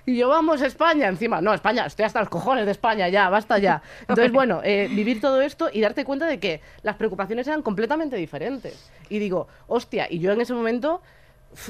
Y 0.06 0.18
yo, 0.18 0.30
vamos, 0.30 0.62
España, 0.62 1.08
encima. 1.08 1.42
No, 1.42 1.54
España, 1.54 1.86
estoy 1.86 2.06
hasta 2.06 2.20
los 2.20 2.30
cojones 2.30 2.66
de 2.66 2.72
España, 2.72 3.08
ya, 3.10 3.30
basta 3.30 3.60
ya. 3.60 3.82
Entonces, 4.02 4.32
bueno, 4.32 4.62
eh, 4.64 4.88
vivir 4.90 5.22
todo 5.22 5.42
esto 5.42 5.70
y 5.72 5.82
darte 5.82 6.06
cuenta 6.06 6.26
de 6.26 6.40
que 6.40 6.62
las 6.82 6.96
preocupaciones 6.96 7.48
eran 7.48 7.62
completamente 7.62 8.16
diferentes. 8.16 8.90
Y 9.10 9.20
digo, 9.20 9.48
hostia, 9.68 10.08
y 10.10 10.20
yo 10.20 10.32
en 10.32 10.42
ese 10.42 10.54
momento 10.54 11.02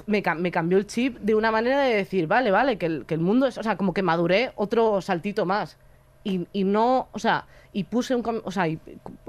me, 0.05 0.23
me 0.37 0.51
cambió 0.51 0.77
el 0.77 0.87
chip 0.87 1.17
de 1.19 1.35
una 1.35 1.51
manera 1.51 1.81
de 1.81 1.95
decir, 1.95 2.27
vale, 2.27 2.51
vale, 2.51 2.77
que 2.77 2.85
el, 2.85 3.05
que 3.05 3.15
el 3.15 3.19
mundo 3.19 3.47
es, 3.47 3.57
o 3.57 3.63
sea, 3.63 3.75
como 3.75 3.93
que 3.93 4.01
maduré 4.01 4.51
otro 4.55 5.01
saltito 5.01 5.45
más. 5.45 5.77
Y, 6.23 6.47
y 6.53 6.63
no, 6.63 7.09
o 7.11 7.19
sea, 7.19 7.45
y 7.73 7.85
puse 7.85 8.13
un, 8.15 8.21
com- 8.21 8.41
o 8.43 8.51
sea, 8.51 8.67
y 8.67 8.79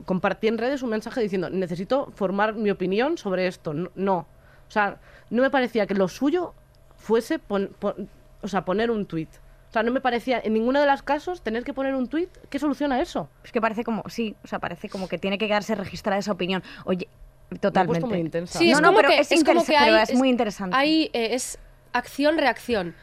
compartí 0.04 0.48
en 0.48 0.58
redes 0.58 0.82
un 0.82 0.90
mensaje 0.90 1.20
diciendo, 1.20 1.48
necesito 1.50 2.10
formar 2.14 2.54
mi 2.54 2.70
opinión 2.70 3.16
sobre 3.18 3.46
esto. 3.46 3.72
No, 3.72 3.90
no. 3.94 4.16
o 4.18 4.70
sea, 4.70 4.98
no 5.30 5.42
me 5.42 5.50
parecía 5.50 5.86
que 5.86 5.94
lo 5.94 6.08
suyo 6.08 6.54
fuese 6.96 7.38
pon- 7.38 7.70
pon- 7.78 8.08
o 8.42 8.48
sea, 8.48 8.64
poner 8.64 8.90
un 8.90 9.06
tuit. 9.06 9.28
O 9.68 9.72
sea, 9.72 9.82
no 9.82 9.90
me 9.92 10.00
parecía 10.02 10.40
en 10.44 10.52
ninguno 10.52 10.80
de 10.80 10.86
los 10.86 11.02
casos 11.02 11.40
tener 11.42 11.64
que 11.64 11.72
poner 11.72 11.94
un 11.94 12.06
tuit. 12.08 12.28
¿Qué 12.50 12.58
soluciona 12.58 13.00
eso? 13.00 13.28
Es 13.44 13.52
que 13.52 13.60
parece 13.60 13.84
como, 13.84 14.02
sí, 14.08 14.34
o 14.44 14.48
sea, 14.48 14.58
parece 14.58 14.88
como 14.90 15.08
que 15.08 15.18
tiene 15.18 15.38
que 15.38 15.46
quedarse 15.46 15.74
registrada 15.74 16.18
esa 16.18 16.32
opinión. 16.32 16.62
Oye, 16.84 17.08
Me 17.50 17.56
he 17.56 17.58
totalmente. 17.60 18.00
puesto 18.00 18.06
muy 18.06 18.18
intensa. 18.18 18.58
Sí, 18.58 18.66
No, 18.70 18.72
es 18.76 18.80
no, 18.82 18.88
como 18.88 18.96
pero 18.98 19.08
que 19.10 19.18
es 19.20 19.32
es, 19.32 19.44
como 19.44 19.64
que 19.64 19.72
interesa- 19.72 19.84
pero 19.84 19.96
hay, 19.96 20.02
es 20.02 20.14
muy 20.14 20.28
interesante. 20.28 20.76
Hay, 20.76 21.04
eh, 21.14 21.28
es 21.34 21.58
acción-reacción. 22.12 22.94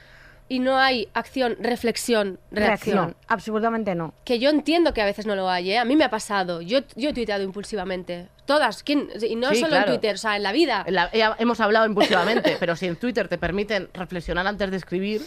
Y 0.52 0.60
no 0.60 0.78
hay 0.80 1.08
acción, 1.14 1.56
reflexión, 1.60 2.40
reacción. 2.52 2.96
reacción. 2.98 3.16
Absolutamente 3.28 3.94
no. 3.94 4.14
Que 4.26 4.40
yo 4.40 4.50
entiendo 4.50 4.94
que 4.96 5.02
a 5.02 5.06
veces 5.06 5.28
no 5.28 5.36
lo 5.36 5.48
hay, 5.50 5.72
¿eh? 5.72 5.78
A 5.78 5.86
mí 5.86 5.96
me 5.96 6.04
ha 6.04 6.10
pasado. 6.10 6.62
Yo, 6.62 6.80
yo 6.96 7.10
he 7.10 7.14
tuiteado 7.14 7.44
impulsivamente. 7.44 8.28
Todas. 8.46 8.82
¿Quién? 8.82 9.10
Y 9.22 9.36
no 9.36 9.50
Sí, 9.52 9.58
solo 9.58 9.70
claro. 9.70 9.86
en 9.86 9.94
Twitter, 10.00 10.16
o 10.16 10.18
sea, 10.18 10.36
en 10.36 10.42
la 10.44 10.52
vida. 10.52 10.84
En 10.88 10.96
la- 10.96 11.12
ya 11.14 11.36
hemos 11.38 11.60
hablado 11.60 11.86
impulsivamente, 11.86 12.58
pero 12.60 12.76
si 12.76 12.88
en 12.88 12.96
Twitter 12.96 13.28
te 13.28 13.38
permiten 13.38 13.90
reflexionar 13.94 14.48
antes 14.48 14.72
de 14.72 14.78
escribir, 14.78 15.22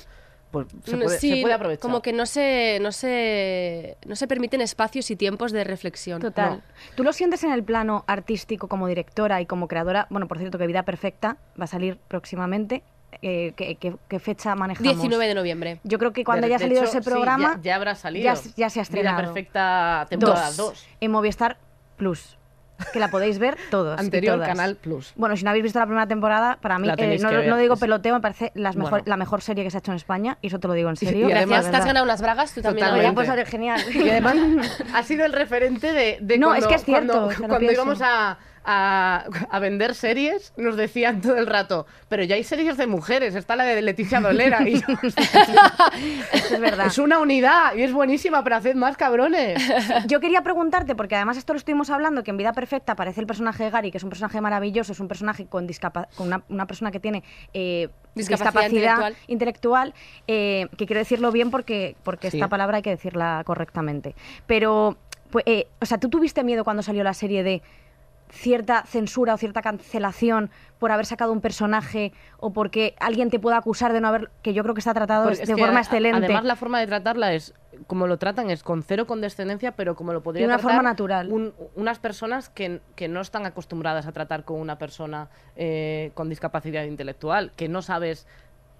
pues 0.50 0.66
se 0.84 0.96
puede, 0.96 1.18
Sí, 1.18 1.36
se 1.36 1.40
puede 1.40 1.54
aprovechar. 1.54 1.80
Como 1.80 2.02
que 2.02 2.12
no 2.12 2.26
se, 2.26 2.78
no, 2.82 2.90
se, 2.92 3.96
no 4.04 4.16
se 4.16 4.26
permiten 4.26 4.60
espacios 4.60 5.10
y 5.10 5.16
tiempos 5.16 5.52
de 5.52 5.62
reflexión. 5.64 6.20
Total. 6.20 6.50
No. 6.56 6.62
¿Tú 6.96 7.04
lo 7.04 7.12
sientes 7.12 7.44
en 7.44 7.52
el 7.52 7.62
plano 7.62 8.04
artístico 8.08 8.66
como 8.68 8.88
directora 8.88 9.40
y 9.40 9.46
como 9.46 9.68
creadora? 9.68 10.08
Bueno, 10.10 10.26
por 10.28 10.38
cierto, 10.38 10.58
que 10.58 10.66
Vida 10.66 10.82
Perfecta 10.82 11.36
va 11.58 11.64
a 11.64 11.68
salir 11.68 11.96
próximamente. 12.08 12.82
Eh, 13.20 13.52
¿qué, 13.56 13.76
qué- 13.76 13.94
qué 14.08 14.18
fecha 14.18 14.54
manejamos? 14.54 14.90
19 14.94 15.26
de 15.28 15.34
noviembre. 15.34 15.80
Yo 15.84 15.98
creo 15.98 16.12
que 16.12 16.24
cuando 16.24 16.46
haya 16.46 16.58
salido 16.58 16.80
hecho, 16.80 16.90
ese 16.90 17.02
sí, 17.02 17.10
programa... 17.10 17.54
ya, 17.56 17.60
ya 17.62 17.76
habrá 17.76 17.94
salido. 17.94 18.24
ya, 18.24 18.40
ya 18.56 18.70
se 18.70 18.80
ha 18.80 18.82
estrenado. 18.82 19.16
Vida 19.18 19.26
perfecta 19.26 20.06
temporada 20.08 20.50
2. 20.56 20.86
En 21.00 21.10
Movistar 21.10 21.58
Plus. 21.96 22.38
Que 22.92 22.98
la 22.98 23.08
podéis 23.08 23.38
ver 23.38 23.56
todos. 23.70 23.96
y 23.96 24.04
Anterior 24.04 24.36
todas. 24.36 24.48
Canal 24.48 24.74
Plus. 24.76 25.12
Bueno, 25.14 25.36
si 25.36 25.44
no 25.44 25.50
habéis 25.50 25.62
visto 25.62 25.78
la 25.78 25.84
primera 25.86 26.08
temporada, 26.08 26.58
para 26.60 26.78
mí, 26.80 26.88
eh, 26.96 27.18
no, 27.20 27.56
digo 27.56 27.76
peloteo, 27.76 28.14
me 28.14 28.20
parece 28.20 28.50
las 28.54 28.74
mejor, 28.74 28.90
Bueno. 28.90 29.04
la 29.06 29.16
mejor 29.16 29.40
serie 29.42 29.62
que 29.62 29.70
se 29.70 29.76
ha 29.76 29.80
hecho 29.80 29.92
en 29.92 29.96
España, 29.98 30.38
y 30.42 30.48
eso 30.48 30.58
te 30.58 30.66
lo 30.66 30.74
digo 30.74 30.88
en 30.88 30.96
serio. 30.96 31.26
y 31.28 31.30
Gracias, 31.30 31.50
además- 31.50 31.70
te 31.70 31.76
has 31.76 31.84
ganado 31.86 32.04
unas 32.04 32.20
bragas, 32.22 32.52
tú 32.54 32.60
también. 32.62 33.14
Pues, 33.14 33.28
genial. 33.48 33.80
Y 33.94 34.08
además 34.08 34.34
ha 34.94 35.02
sido 35.04 35.24
el 35.26 35.32
referente 35.32 35.92
de, 35.92 36.18
de 36.20 36.38
No, 36.38 36.48
cuando, 36.48 36.66
es 36.66 36.68
que 36.68 36.74
es 36.76 36.84
cierto, 36.84 37.28
cuando, 37.46 37.70
íbamos 37.70 38.00
a, 38.02 38.38
a- 38.64 39.24
a 39.50 39.58
vender 39.58 39.94
series, 39.94 40.52
nos 40.56 40.76
decían 40.76 41.20
todo 41.20 41.36
el 41.36 41.46
rato, 41.46 41.86
pero 42.08 42.22
ya 42.24 42.36
hay 42.36 42.44
series 42.44 42.76
de 42.76 42.86
mujeres, 42.86 43.34
está 43.34 43.56
la 43.56 43.64
de 43.64 43.80
Leticia 43.82 44.20
Dolera. 44.20 44.66
Y 44.68 44.80
yo, 44.80 44.86
es 46.32 46.60
verdad. 46.60 46.86
es 46.86 46.98
una 46.98 47.18
unidad 47.18 47.74
y 47.74 47.82
es 47.82 47.92
buenísima, 47.92 48.42
pero 48.44 48.56
haced 48.56 48.74
más 48.74 48.96
cabrones. 48.96 49.62
Yo 50.06 50.20
quería 50.20 50.42
preguntarte, 50.42 50.94
porque 50.94 51.16
además 51.16 51.36
esto 51.36 51.52
lo 51.52 51.58
estuvimos 51.58 51.90
hablando, 51.90 52.22
que 52.22 52.30
en 52.30 52.36
Vida 52.36 52.52
Perfecta 52.52 52.92
aparece 52.92 53.20
el 53.20 53.26
personaje 53.26 53.64
de 53.64 53.70
Gary, 53.70 53.90
que 53.90 53.98
es 53.98 54.04
un 54.04 54.10
personaje 54.10 54.40
maravilloso, 54.40 54.92
es 54.92 55.00
un 55.00 55.08
personaje 55.08 55.46
con, 55.46 55.66
discapa- 55.66 56.08
con 56.16 56.26
una, 56.28 56.42
una 56.48 56.66
persona 56.66 56.90
que 56.90 57.00
tiene 57.00 57.22
eh, 57.54 57.88
Discapacidad 58.14 58.66
intelectual. 58.68 59.16
intelectual, 59.26 59.94
eh, 60.26 60.66
que 60.76 60.86
quiero 60.86 60.98
decirlo 60.98 61.32
bien 61.32 61.50
porque, 61.50 61.96
porque 62.04 62.30
Sí. 62.30 62.36
esta 62.36 62.48
palabra 62.48 62.76
hay 62.76 62.82
que 62.82 62.90
decirla 62.90 63.42
correctamente. 63.46 64.14
Pero, 64.46 64.96
pues, 65.30 65.44
eh, 65.46 65.66
o 65.80 65.86
sea, 65.86 65.98
¿tú 65.98 66.08
tuviste 66.10 66.44
miedo 66.44 66.62
cuando 66.62 66.82
salió 66.82 67.02
la 67.04 67.14
serie 67.14 67.42
de 67.42 67.62
cierta 68.32 68.82
censura 68.86 69.34
o 69.34 69.36
cierta 69.36 69.60
cancelación 69.60 70.50
por 70.78 70.90
haber 70.90 71.04
sacado 71.04 71.32
un 71.32 71.42
personaje 71.42 72.12
o 72.38 72.52
porque 72.52 72.94
alguien 72.98 73.28
te 73.30 73.38
pueda 73.38 73.58
acusar 73.58 73.92
de 73.92 74.00
no 74.00 74.08
haber, 74.08 74.30
que 74.42 74.54
yo 74.54 74.62
creo 74.62 74.74
que 74.74 74.80
está 74.80 74.94
tratado 74.94 75.26
de 75.26 75.34
es 75.34 75.50
forma 75.50 75.78
a- 75.78 75.82
excelente. 75.82 76.24
Además, 76.24 76.44
la 76.44 76.56
forma 76.56 76.80
de 76.80 76.86
tratarla 76.86 77.34
es, 77.34 77.54
como 77.86 78.06
lo 78.06 78.16
tratan, 78.16 78.50
es 78.50 78.62
con 78.62 78.82
cero 78.82 79.06
condescendencia, 79.06 79.72
pero 79.72 79.94
como 79.94 80.14
lo 80.14 80.22
podría 80.22 80.42
De 80.42 80.46
una 80.46 80.56
tratar 80.58 80.76
forma 80.76 80.88
natural. 80.90 81.30
un- 81.30 81.52
unas 81.76 81.98
personas 81.98 82.48
que, 82.48 82.80
que 82.96 83.06
no 83.06 83.20
están 83.20 83.44
acostumbradas 83.44 84.06
a 84.06 84.12
tratar 84.12 84.44
con 84.44 84.58
una 84.58 84.78
persona 84.78 85.28
eh, 85.54 86.10
con 86.14 86.30
discapacidad 86.30 86.84
intelectual, 86.84 87.52
que 87.54 87.68
no 87.68 87.82
sabes 87.82 88.26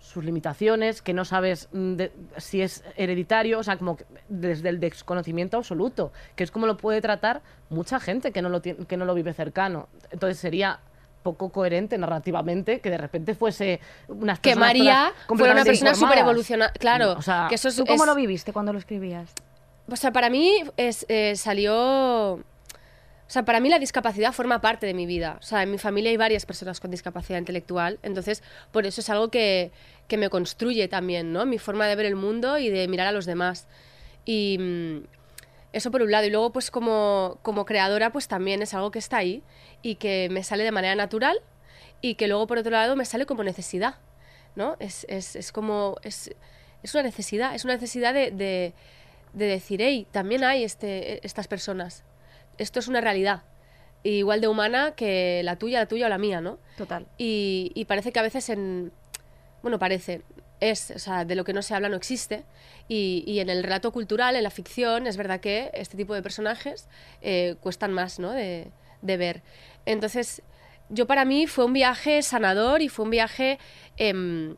sus 0.03 0.25
limitaciones, 0.25 1.01
que 1.01 1.15
no 1.15 1.25
sabes 1.25 1.69
mm, 1.73 1.95
de- 1.95 2.13
si 2.37 2.61
es 2.61 2.85
hereditario, 2.97 3.61
o 3.61 3.63
sea, 3.63 3.79
como 3.79 3.97
que 3.97 4.05
desde 4.29 4.69
el 4.69 4.81
desconocimiento 4.81 5.57
absoluto, 5.57 6.13
que 6.37 6.45
es 6.45 6.51
como 6.51 6.67
lo 6.67 6.77
puede 6.77 7.01
tratar 7.01 7.41
mucha 7.71 8.01
gente 8.01 8.33
que 8.33 8.43
no 8.43 8.49
lo, 8.49 8.61
tiene, 8.61 8.85
que 8.85 8.97
no 8.97 9.05
lo 9.05 9.15
vive 9.15 9.33
cercano. 9.33 9.89
Entonces 10.11 10.39
sería 10.39 10.81
poco 11.23 11.51
coherente 11.51 11.97
narrativamente 11.99 12.81
que 12.81 12.91
de 12.91 12.99
repente 12.99 13.35
fuese 13.37 13.79
unas 14.09 14.41
Que 14.41 14.57
María 14.57 15.13
fuera 15.29 15.53
una 15.55 15.65
persona 15.65 15.95
súper 15.95 16.19
evolucionada. 16.19 16.73
Claro, 16.73 17.13
O 17.13 17.23
sea, 17.23 17.47
que 17.49 17.55
eso 17.55 17.69
es, 17.69 17.77
¿Tú 17.77 17.87
cómo 17.87 18.03
es- 18.03 18.09
lo 18.09 18.15
viviste 18.17 18.53
cuando 18.53 18.73
lo 18.73 18.79
escribías? 18.81 19.31
O 19.89 19.95
sea, 19.97 20.11
para 20.13 20.31
mí 20.31 20.63
es, 20.77 21.07
eh, 21.09 21.37
salió... 21.37 22.41
O 23.33 23.35
sea, 23.35 23.47
para 23.47 23.61
mí 23.61 23.71
la 23.71 23.79
discapacidad 23.79 24.35
forma 24.35 24.61
parte 24.61 24.85
de 24.85 24.93
mi 24.93 25.07
vida. 25.07 25.39
O 25.41 25.43
sea, 25.43 25.63
en 25.63 25.71
mi 25.71 25.79
familia 25.79 26.11
hay 26.11 26.19
varias 26.19 26.45
personas 26.45 26.81
con 26.81 26.91
discapacidad 26.91 27.39
intelectual, 27.39 27.99
entonces 28.03 28.43
por 28.73 28.85
eso 28.85 29.01
es 29.01 29.09
algo 29.09 29.31
que, 29.31 29.73
que 30.07 30.19
me 30.19 30.29
construye 30.29 30.87
también, 30.87 31.33
¿no? 31.33 31.47
Mi 31.47 31.57
forma 31.57 31.87
de 31.87 31.97
ver 31.97 32.05
el 32.05 32.15
mundo 32.15 32.59
y 32.59 32.69
de 32.69 32.87
mirar 32.89 33.07
a 33.07 33.13
los 33.13 33.25
demás. 33.25 33.69
Y 34.27 34.59
mm, 34.61 35.07
eso 35.73 35.91
por 35.91 36.03
un 36.03 36.11
lado. 36.11 36.27
Y 36.27 36.31
luego, 36.31 36.53
pues 36.53 36.71
como, 36.71 37.39
como 37.41 37.65
creadora, 37.65 38.13
pues 38.13 38.29
también 38.29 38.61
es 38.61 38.75
algo 38.75 38.91
que 38.91 38.99
está 38.99 39.17
ahí 39.17 39.43
y 39.81 39.95
que 39.95 40.29
me 40.31 40.45
sale 40.45 40.63
de 40.63 40.71
manera 40.71 40.95
natural 40.95 41.41
y 42.03 42.17
que 42.17 42.29
luego 42.29 42.47
por 42.47 42.59
otro 42.59 42.73
lado 42.73 42.97
me 42.97 43.07
sale 43.07 43.25
como 43.25 43.43
necesidad, 43.45 43.95
¿no? 44.57 44.77
Es, 44.79 45.07
es, 45.09 45.37
es 45.37 45.53
como... 45.53 45.97
Es, 46.03 46.35
es 46.83 46.95
una 46.95 47.05
necesidad, 47.05 47.55
es 47.55 47.65
una 47.65 47.73
necesidad 47.73 48.13
de, 48.13 48.31
de, 48.31 48.75
de 49.33 49.47
decir, 49.47 49.81
hey, 49.81 50.07
también 50.11 50.45
hay 50.45 50.65
este, 50.65 51.27
estas 51.27 51.49
personas. 51.49 52.05
Esto 52.59 52.81
es 52.81 52.89
una 52.89 53.01
realidad. 53.01 53.43
Igual 54.05 54.41
de 54.41 54.49
humana 54.49 54.95
que 54.97 55.43
la 55.45 55.57
tuya, 55.57 55.79
la 55.79 55.87
tuya 55.87 56.07
o 56.07 56.09
la 56.09 56.19
mía, 56.19 56.41
¿no? 56.41 56.59
Total. 56.77 57.07
Y, 57.19 57.71
y 57.75 57.85
parece 57.85 58.13
que 58.13 58.19
a 58.19 58.23
veces 58.23 58.49
en... 58.49 58.93
Bueno, 59.63 59.79
parece, 59.79 60.23
es, 60.59 60.91
o 60.91 60.99
sea, 60.99 61.25
de 61.25 61.37
lo 61.37 61.45
que 61.45 61.53
no 61.53 61.63
se 61.63 61.75
habla 61.75 61.89
no 61.89 61.97
existe. 61.97 62.45
Y, 62.89 63.23
y 63.27 63.39
en 63.39 63.49
el 63.49 63.63
relato 63.63 63.93
cultural, 63.93 64.35
en 64.35 64.43
la 64.43 64.51
ficción, 64.51 65.07
es 65.07 65.17
verdad 65.17 65.39
que 65.39 65.71
este 65.73 65.97
tipo 65.97 66.15
de 66.15 66.23
personajes 66.23 66.89
eh, 67.21 67.55
cuestan 67.61 67.93
más, 67.93 68.19
¿no? 68.19 68.33
De, 68.33 68.73
de 69.03 69.17
ver. 69.17 69.43
Entonces, 69.87 70.43
yo 70.89 71.07
para 71.07 71.25
mí 71.25 71.47
fue 71.47 71.65
un 71.65 71.73
viaje 71.73 72.23
sanador 72.23 72.83
y 72.83 72.89
fue 72.89 73.05
un 73.05 73.11
viaje... 73.11 73.59
em, 73.97 74.57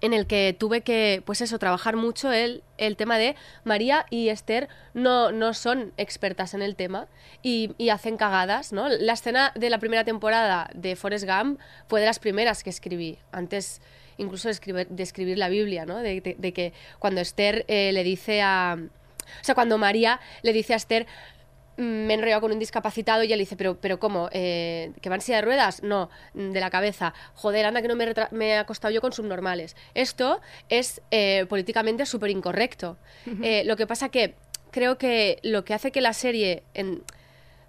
en 0.00 0.12
el 0.12 0.26
que 0.26 0.54
tuve 0.58 0.80
que, 0.82 1.22
pues 1.24 1.40
eso, 1.40 1.58
trabajar 1.58 1.96
mucho 1.96 2.32
el, 2.32 2.62
el 2.78 2.96
tema 2.96 3.18
de 3.18 3.36
María 3.64 4.06
y 4.10 4.28
Esther 4.28 4.68
no, 4.94 5.32
no 5.32 5.54
son 5.54 5.92
expertas 5.96 6.54
en 6.54 6.62
el 6.62 6.76
tema 6.76 7.06
y, 7.42 7.74
hacen 7.90 8.16
cagadas, 8.16 8.72
¿no? 8.72 8.88
La 8.88 9.12
escena 9.12 9.52
de 9.54 9.70
la 9.70 9.78
primera 9.78 10.04
temporada 10.04 10.68
de 10.74 10.96
Forrest 10.96 11.26
Gump 11.26 11.60
fue 11.88 12.00
de 12.00 12.06
las 12.06 12.18
primeras 12.18 12.62
que 12.64 12.70
escribí, 12.70 13.18
antes 13.32 13.80
incluso 14.18 14.48
de 14.48 15.02
escribir, 15.02 15.38
la 15.38 15.48
Biblia, 15.48 15.84
¿no? 15.86 15.98
De, 15.98 16.20
de- 16.20 16.36
de 16.38 16.52
que 16.52 16.72
cuando 16.98 17.20
Esther 17.20 17.64
eh, 17.68 17.90
le 17.92 18.02
dice 18.02 18.40
a... 18.42 18.76
O 18.78 19.44
sea, 19.44 19.54
cuando 19.54 19.76
María 19.76 20.20
le 20.42 20.52
dice 20.52 20.72
a 20.72 20.76
Esther, 20.76 21.04
"Mm, 21.04 21.35
me 21.76 22.12
he 22.12 22.14
enrollado 22.14 22.40
con 22.40 22.52
un 22.52 22.58
discapacitado 22.58 23.22
y 23.22 23.28
le 23.28 23.36
dice, 23.36 23.56
pero, 23.56 23.76
pero 23.78 23.98
¿cómo? 24.00 24.28
Eh, 24.32 24.92
¿Que 25.02 25.08
va 25.08 25.16
en 25.16 25.20
silla 25.20 25.36
de 25.36 25.42
ruedas? 25.42 25.82
No, 25.82 26.08
mm, 26.34 26.50
de 26.52 26.60
la 26.60 26.70
cabeza. 26.70 27.12
Joder, 27.34 27.66
anda 27.66 27.82
que 27.82 27.88
no 27.88 27.96
me, 27.96 28.12
me 28.30 28.48
he 28.48 28.56
acostado 28.56 28.92
yo 28.94 29.00
con 29.00 29.12
subnormales. 29.12 29.76
Esto 29.94 30.40
es 30.68 31.02
eh, 31.10 31.44
políticamente 31.48 32.06
súper 32.06 32.30
incorrecto. 32.30 32.96
Eh, 33.42 33.62
lo 33.64 33.76
que 33.76 33.86
pasa 33.86 34.08
que 34.08 34.34
creo 34.70 34.96
que 34.98 35.38
lo 35.42 35.64
que 35.64 35.74
hace 35.74 35.92
que 35.92 36.00
la 36.00 36.12
serie, 36.12 36.62
en, 36.74 37.02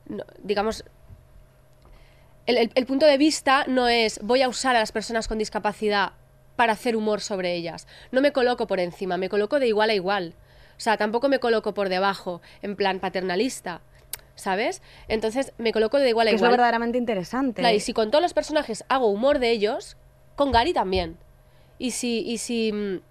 no, 0.08 0.24
digamos, 0.41 0.84
el, 2.46 2.58
el- 2.58 2.72
el 2.76 2.86
punto 2.86 3.06
de 3.06 3.17
vista 3.17 3.65
no 3.67 3.88
es 3.88 4.20
voy 4.24 4.41
a 4.41 4.48
usar 4.50 4.76
a 4.76 4.80
las 4.80 4.91
personas 4.91 5.28
con 5.28 5.38
discapacidad 5.38 6.13
para 6.56 6.74
hacer 6.74 6.96
humor 6.96 7.22
sobre 7.22 7.54
ellas. 7.56 7.88
No 8.12 8.22
me 8.22 8.32
coloco 8.32 8.67
por 8.67 8.80
encima, 8.80 9.17
me 9.17 9.30
coloco 9.30 9.60
de 9.60 9.67
igual 9.67 9.89
a 9.89 9.93
igual. 9.93 10.34
O 10.78 10.80
sea, 10.80 10.96
tampoco 10.98 11.28
me 11.28 11.39
coloco 11.39 11.74
por 11.74 11.89
debajo, 11.89 12.41
en 12.62 12.76
plan 12.76 13.00
paternalista, 13.00 13.82
¿sabes? 14.38 14.82
Entonces 15.10 15.52
me 15.58 15.73
coloco 15.73 16.00
de 16.00 16.08
igual 16.08 16.28
a 16.28 16.32
Que 16.32 16.36
es 16.36 16.41
lo 16.41 16.47
igual. 16.47 16.58
verdaderamente 16.58 16.97
interesante. 16.97 17.62
Claro, 17.62 17.76
y 17.76 17.82
si 17.82 17.91
con 17.91 18.10
todos 18.10 18.21
los 18.21 18.34
personajes 18.34 18.86
hago 18.88 19.08
humor 19.08 19.39
de 19.39 19.52
ellos, 19.52 19.97
con 20.38 20.54
Gary 20.54 20.71
también. 20.71 21.17
Y 21.78 21.91
si, 21.91 22.19
y 22.21 22.38
si, 22.38 22.71
mm, 22.71 23.02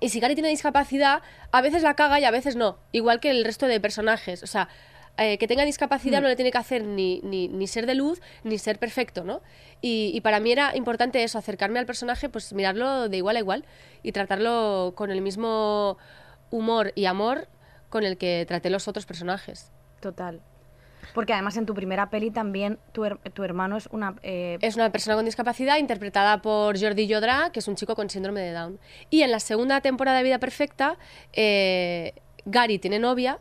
y 0.00 0.08
si 0.08 0.20
Gary 0.20 0.34
tiene 0.34 0.48
discapacidad, 0.48 1.20
a 1.52 1.60
veces 1.60 1.82
la 1.82 1.94
caga 1.94 2.18
y 2.20 2.24
a 2.24 2.30
veces 2.30 2.56
no. 2.56 2.78
Igual 2.92 3.20
que 3.20 3.30
el 3.30 3.44
resto 3.44 3.66
de 3.66 3.80
personajes. 3.80 4.42
O 4.42 4.46
sea, 4.46 4.68
eh, 5.18 5.36
que 5.38 5.48
tenga 5.48 5.64
discapacidad 5.64 6.22
no 6.22 6.28
le 6.28 6.36
tiene 6.36 6.52
que 6.52 6.58
hacer 6.58 6.84
ni, 6.84 7.20
ni, 7.24 7.48
ni 7.48 7.66
ser 7.66 7.86
de 7.86 7.96
luz 7.96 8.20
ni 8.44 8.56
ser 8.56 8.78
perfecto, 8.78 9.24
¿no? 9.24 9.42
Y, 9.80 10.12
y 10.14 10.20
para 10.20 10.38
mí 10.38 10.52
era 10.52 10.76
importante 10.76 11.24
eso, 11.24 11.38
acercarme 11.38 11.80
al 11.80 11.86
personaje, 11.86 12.28
pues 12.28 12.52
mirarlo 12.52 13.08
de 13.08 13.16
igual 13.16 13.34
a 13.34 13.40
igual 13.40 13.64
y 14.04 14.12
tratarlo 14.12 14.92
con 14.94 15.10
el 15.10 15.20
mismo 15.20 15.98
humor 16.50 16.92
y 16.94 17.06
amor 17.06 17.48
con 17.88 18.04
el 18.04 18.16
que 18.16 18.44
traté 18.46 18.70
los 18.70 18.86
otros 18.86 19.06
personajes. 19.06 19.72
Total. 20.00 20.40
Porque 21.14 21.32
además 21.32 21.56
en 21.56 21.66
tu 21.66 21.74
primera 21.74 22.10
peli 22.10 22.30
también 22.30 22.78
tu, 22.92 23.04
her- 23.04 23.18
tu 23.32 23.42
hermano 23.44 23.76
es 23.76 23.86
una... 23.92 24.14
eh, 24.22 24.58
Es 24.60 24.76
una 24.76 24.90
persona 24.92 25.16
con 25.16 25.24
discapacidad 25.24 25.78
interpretada 25.78 26.42
por 26.42 26.78
Jordi 26.80 27.06
Yodra, 27.06 27.50
que 27.52 27.60
es 27.60 27.68
un 27.68 27.74
chico 27.76 27.94
con 27.94 28.10
síndrome 28.10 28.40
de 28.40 28.52
Down. 28.52 28.78
Y 29.10 29.22
en 29.22 29.30
la 29.30 29.40
segunda 29.40 29.80
temporada 29.80 30.18
de 30.18 30.24
Vida 30.24 30.38
Perfecta, 30.38 30.96
eh, 31.32 32.12
Gary 32.44 32.78
tiene 32.78 32.98
novia 32.98 33.38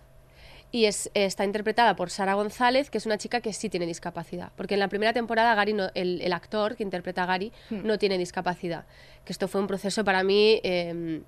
y 0.69 0.85
es, 0.85 1.09
está 1.13 1.45
interpretada 1.45 1.95
por 1.95 2.09
Sara 2.09 2.33
González, 2.33 2.89
que 2.89 2.97
es 2.97 3.05
una 3.05 3.17
chica 3.17 3.39
que 3.41 3.53
sí 3.53 3.69
tiene 3.69 3.85
discapacidad. 3.85 4.51
Porque 4.57 4.73
en 4.73 4.81
la 4.81 4.89
primera 4.89 5.13
temporada 5.13 5.55
Gary 5.55 5.73
no- 5.73 5.89
el, 5.93 6.21
el 6.21 6.33
actor 6.33 6.75
que 6.75 6.83
interpreta 6.83 7.23
a 7.23 7.25
Gary 7.25 7.53
no 7.69 7.97
tiene 7.97 8.17
discapacidad. 8.17 8.85
Que 9.23 9.31
esto 9.31 9.47
fue 9.47 9.61
un 9.61 9.67
proceso 9.67 10.03
para 10.03 10.23
mí, 10.23 10.59
eh, 10.63 11.21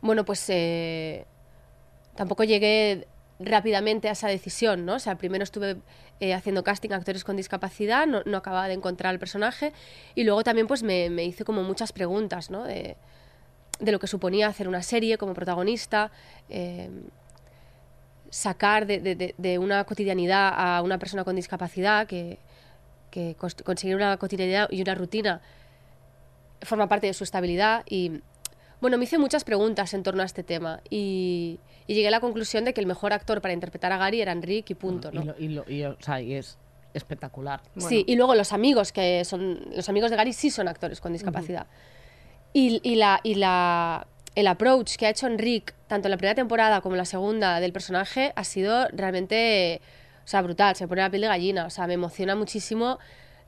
bueno, 0.00 0.24
pues 0.24 0.44
eh, 0.50 1.24
tampoco 2.14 2.44
llegué 2.44 3.08
rápidamente 3.40 4.08
a 4.08 4.12
esa 4.12 4.28
decisión, 4.28 4.84
¿no? 4.84 4.94
O 4.94 4.98
sea, 4.98 5.16
primero 5.16 5.44
estuve 5.44 5.76
eh, 6.20 6.34
haciendo 6.34 6.64
casting 6.64 6.90
a 6.90 6.96
actores 6.96 7.22
con 7.24 7.36
discapacidad, 7.36 8.06
no, 8.06 8.22
acababa 8.36 8.66
de 8.68 8.74
encontrar 8.74 9.12
el 9.14 9.20
personaje, 9.20 9.72
y 10.14 10.24
luego 10.24 10.42
también 10.42 10.66
pues 10.66 10.82
me, 10.82 11.08
me 11.10 11.24
hice 11.24 11.44
como 11.44 11.62
muchas 11.62 11.92
preguntas, 11.92 12.50
¿no? 12.50 12.64
De, 12.64 12.96
de 13.78 13.92
lo 13.92 14.00
que 14.00 14.08
suponía 14.08 14.48
hacer 14.48 14.66
una 14.68 14.82
serie 14.82 15.18
como 15.18 15.34
protagonista, 15.34 16.10
eh, 16.48 16.90
sacar 18.30 18.86
de, 18.86 18.98
de- 19.00 19.34
de- 19.38 19.58
una 19.58 19.84
cotidianidad 19.84 20.52
a 20.54 20.82
una 20.82 20.98
persona 20.98 21.24
con 21.24 21.36
discapacidad, 21.36 22.06
que, 22.06 22.38
que 23.10 23.36
cons- 23.38 23.62
conseguir 23.62 23.96
una 23.96 24.16
cotidianidad 24.16 24.68
y 24.70 24.82
una 24.82 24.94
rutina 24.94 25.40
forma 26.62 26.88
parte 26.88 27.06
de 27.06 27.14
su 27.14 27.22
estabilidad 27.24 27.84
y 27.88 28.20
bueno, 28.80 28.96
me 28.98 29.04
hice 29.04 29.18
muchas 29.18 29.44
preguntas 29.44 29.92
en 29.94 30.02
torno 30.02 30.22
a 30.22 30.26
este 30.26 30.42
tema 30.42 30.80
y, 30.90 31.58
y 31.86 31.94
llegué 31.94 32.08
a 32.08 32.10
la 32.12 32.20
conclusión 32.20 32.64
de 32.64 32.72
que 32.74 32.80
el 32.80 32.86
mejor 32.86 33.12
actor 33.12 33.40
para 33.40 33.52
interpretar 33.54 33.92
a 33.92 33.98
Gary 33.98 34.20
era 34.20 34.32
Enrique 34.32 34.72
y 34.72 34.76
punto, 34.76 35.10
¿no? 35.12 35.22
Y, 35.22 35.24
lo- 35.26 35.38
y 35.38 35.48
lo- 35.48 35.70
y, 35.70 35.84
o 35.84 35.96
sea, 36.00 36.20
y 36.20 36.34
es 36.34 36.58
espectacular. 36.94 37.60
Sí, 37.88 38.04
y 38.06 38.16
luego 38.16 38.34
los 38.34 38.52
amigos, 38.52 38.92
que 38.92 39.24
son 39.24 39.60
los 39.74 39.88
amigos 39.88 40.10
de 40.10 40.16
Gary 40.16 40.32
sí 40.32 40.50
son 40.50 40.68
actores 40.68 41.00
con 41.00 41.12
discapacidad. 41.12 41.66
y, 42.52 42.80
y 42.82 42.94
la, 42.96 43.20
y 43.22 43.34
la, 43.34 44.06
el 44.34 44.46
approach 44.46 44.96
que 44.96 45.06
ha 45.06 45.10
hecho 45.10 45.26
Enrique, 45.26 45.74
tanto 45.86 46.08
en 46.08 46.10
la 46.12 46.16
primera 46.16 46.34
temporada 46.34 46.80
como 46.80 46.94
en 46.94 46.98
la 46.98 47.04
segunda 47.04 47.60
del 47.60 47.72
personaje, 47.72 48.32
ha 48.36 48.44
sido 48.44 48.88
realmente, 48.92 49.80
o 50.24 50.28
sea, 50.28 50.40
brutal, 50.42 50.76
se 50.76 50.84
me 50.84 50.88
pone 50.88 51.02
la 51.02 51.10
piel 51.10 51.22
de 51.22 51.28
gallina, 51.28 51.66
o 51.66 51.70
sea, 51.70 51.86
me 51.86 51.94
emociona 51.94 52.34
muchísimo 52.36 52.98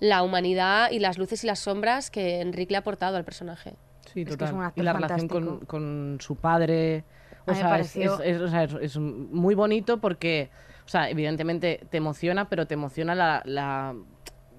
la 0.01 0.23
humanidad 0.23 0.91
y 0.91 0.99
las 0.99 1.19
luces 1.19 1.45
y 1.45 1.47
las 1.47 1.59
sombras 1.61 2.11
que 2.11 2.41
Enrique 2.41 2.73
le 2.73 2.77
ha 2.77 2.81
aportado 2.81 3.17
al 3.17 3.25
personaje. 3.25 3.75
Sí, 4.13 4.25
que 4.25 4.31
es 4.33 4.37
total. 4.39 4.55
un 4.55 4.63
actor 4.63 4.83
y 4.83 4.85
la 4.85 4.93
relación 4.93 5.29
con, 5.29 5.61
con 5.67 6.17
su 6.21 6.37
padre. 6.37 7.05
O 7.47 7.55
sea, 7.55 7.65
es, 7.65 7.71
pareció- 7.95 8.21
es- 8.23 8.37
es- 8.37 8.41
o 8.43 8.49
sea, 8.49 8.65
es- 8.65 8.75
es 8.81 8.97
muy 8.99 9.55
bonito 9.55 9.99
porque, 10.01 10.51
o 10.85 10.89
sea, 10.89 11.09
evidentemente 11.11 11.81
te 11.91 11.97
emociona, 11.97 12.49
pero 12.49 12.67
te 12.67 12.75
emociona 12.75 13.15
la, 13.15 13.43
la, 13.45 13.95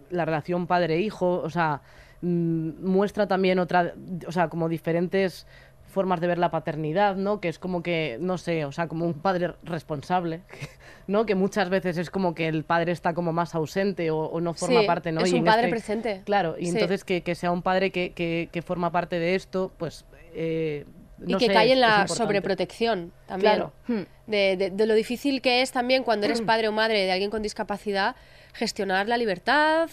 la 0.09 0.25
relación 0.25 0.67
padre-hijo. 0.67 1.39
O 1.41 1.49
sea, 1.49 1.81
mm, 2.21 2.83
muestra 2.85 3.27
también 3.27 3.59
otra, 3.59 3.93
o 4.27 4.31
sea, 4.31 4.47
como 4.49 4.67
diferentes 4.69 5.45
formas 5.91 6.19
de 6.21 6.27
ver 6.27 6.37
la 6.39 6.49
paternidad, 6.51 7.15
¿no? 7.15 7.39
Que 7.39 7.49
es 7.49 7.59
como 7.59 7.83
que, 7.83 8.17
no 8.19 8.37
sé, 8.37 8.65
o 8.65 8.71
sea, 8.71 8.87
como 8.87 9.05
un 9.05 9.13
padre 9.13 9.53
responsable, 9.63 10.41
¿no? 11.07 11.25
Que 11.25 11.35
muchas 11.35 11.69
veces 11.69 11.97
es 11.97 12.09
como 12.09 12.33
que 12.33 12.47
el 12.47 12.63
padre 12.63 12.91
está 12.91 13.13
como 13.13 13.31
más 13.33 13.53
ausente 13.53 14.09
o, 14.11 14.17
o 14.19 14.41
no 14.41 14.53
forma 14.53 14.81
Sí, 14.81 14.87
parte, 14.87 15.11
¿no? 15.11 15.21
es 15.21 15.31
Y 15.31 15.35
un 15.39 15.45
padre 15.45 15.63
este- 15.67 15.69
presente. 15.71 16.21
Claro, 16.25 16.55
y 16.57 16.65
Sí. 16.65 16.71
entonces 16.71 17.03
que, 17.03 17.21
que 17.21 17.35
sea 17.35 17.51
un 17.51 17.61
padre 17.61 17.91
que, 17.91 18.13
que, 18.13 18.49
que 18.51 18.61
forma 18.61 18.91
parte 18.91 19.19
de 19.19 19.35
esto, 19.35 19.71
pues... 19.77 20.05
eh, 20.33 20.85
y 21.27 21.35
que 21.37 21.45
sé, 21.45 21.53
cae 21.53 21.67
en 21.67 21.73
es 21.73 21.77
la 21.79 22.07
sobreprotección 22.07 23.11
también. 23.27 23.53
Claro. 23.53 23.73
Hmm. 23.87 24.01
De, 24.25 24.57
de- 24.57 24.69
de 24.71 24.85
lo 24.87 24.95
difícil 24.95 25.41
que 25.43 25.61
es 25.61 25.71
también 25.71 26.03
cuando 26.03 26.25
eres 26.25 26.41
padre 26.41 26.67
o 26.67 26.71
madre 26.71 27.03
de 27.05 27.11
alguien 27.11 27.29
con 27.29 27.43
discapacidad, 27.43 28.15
gestionar 28.53 29.07
la 29.07 29.17
libertad, 29.17 29.87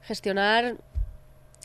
gestionar 0.00 0.76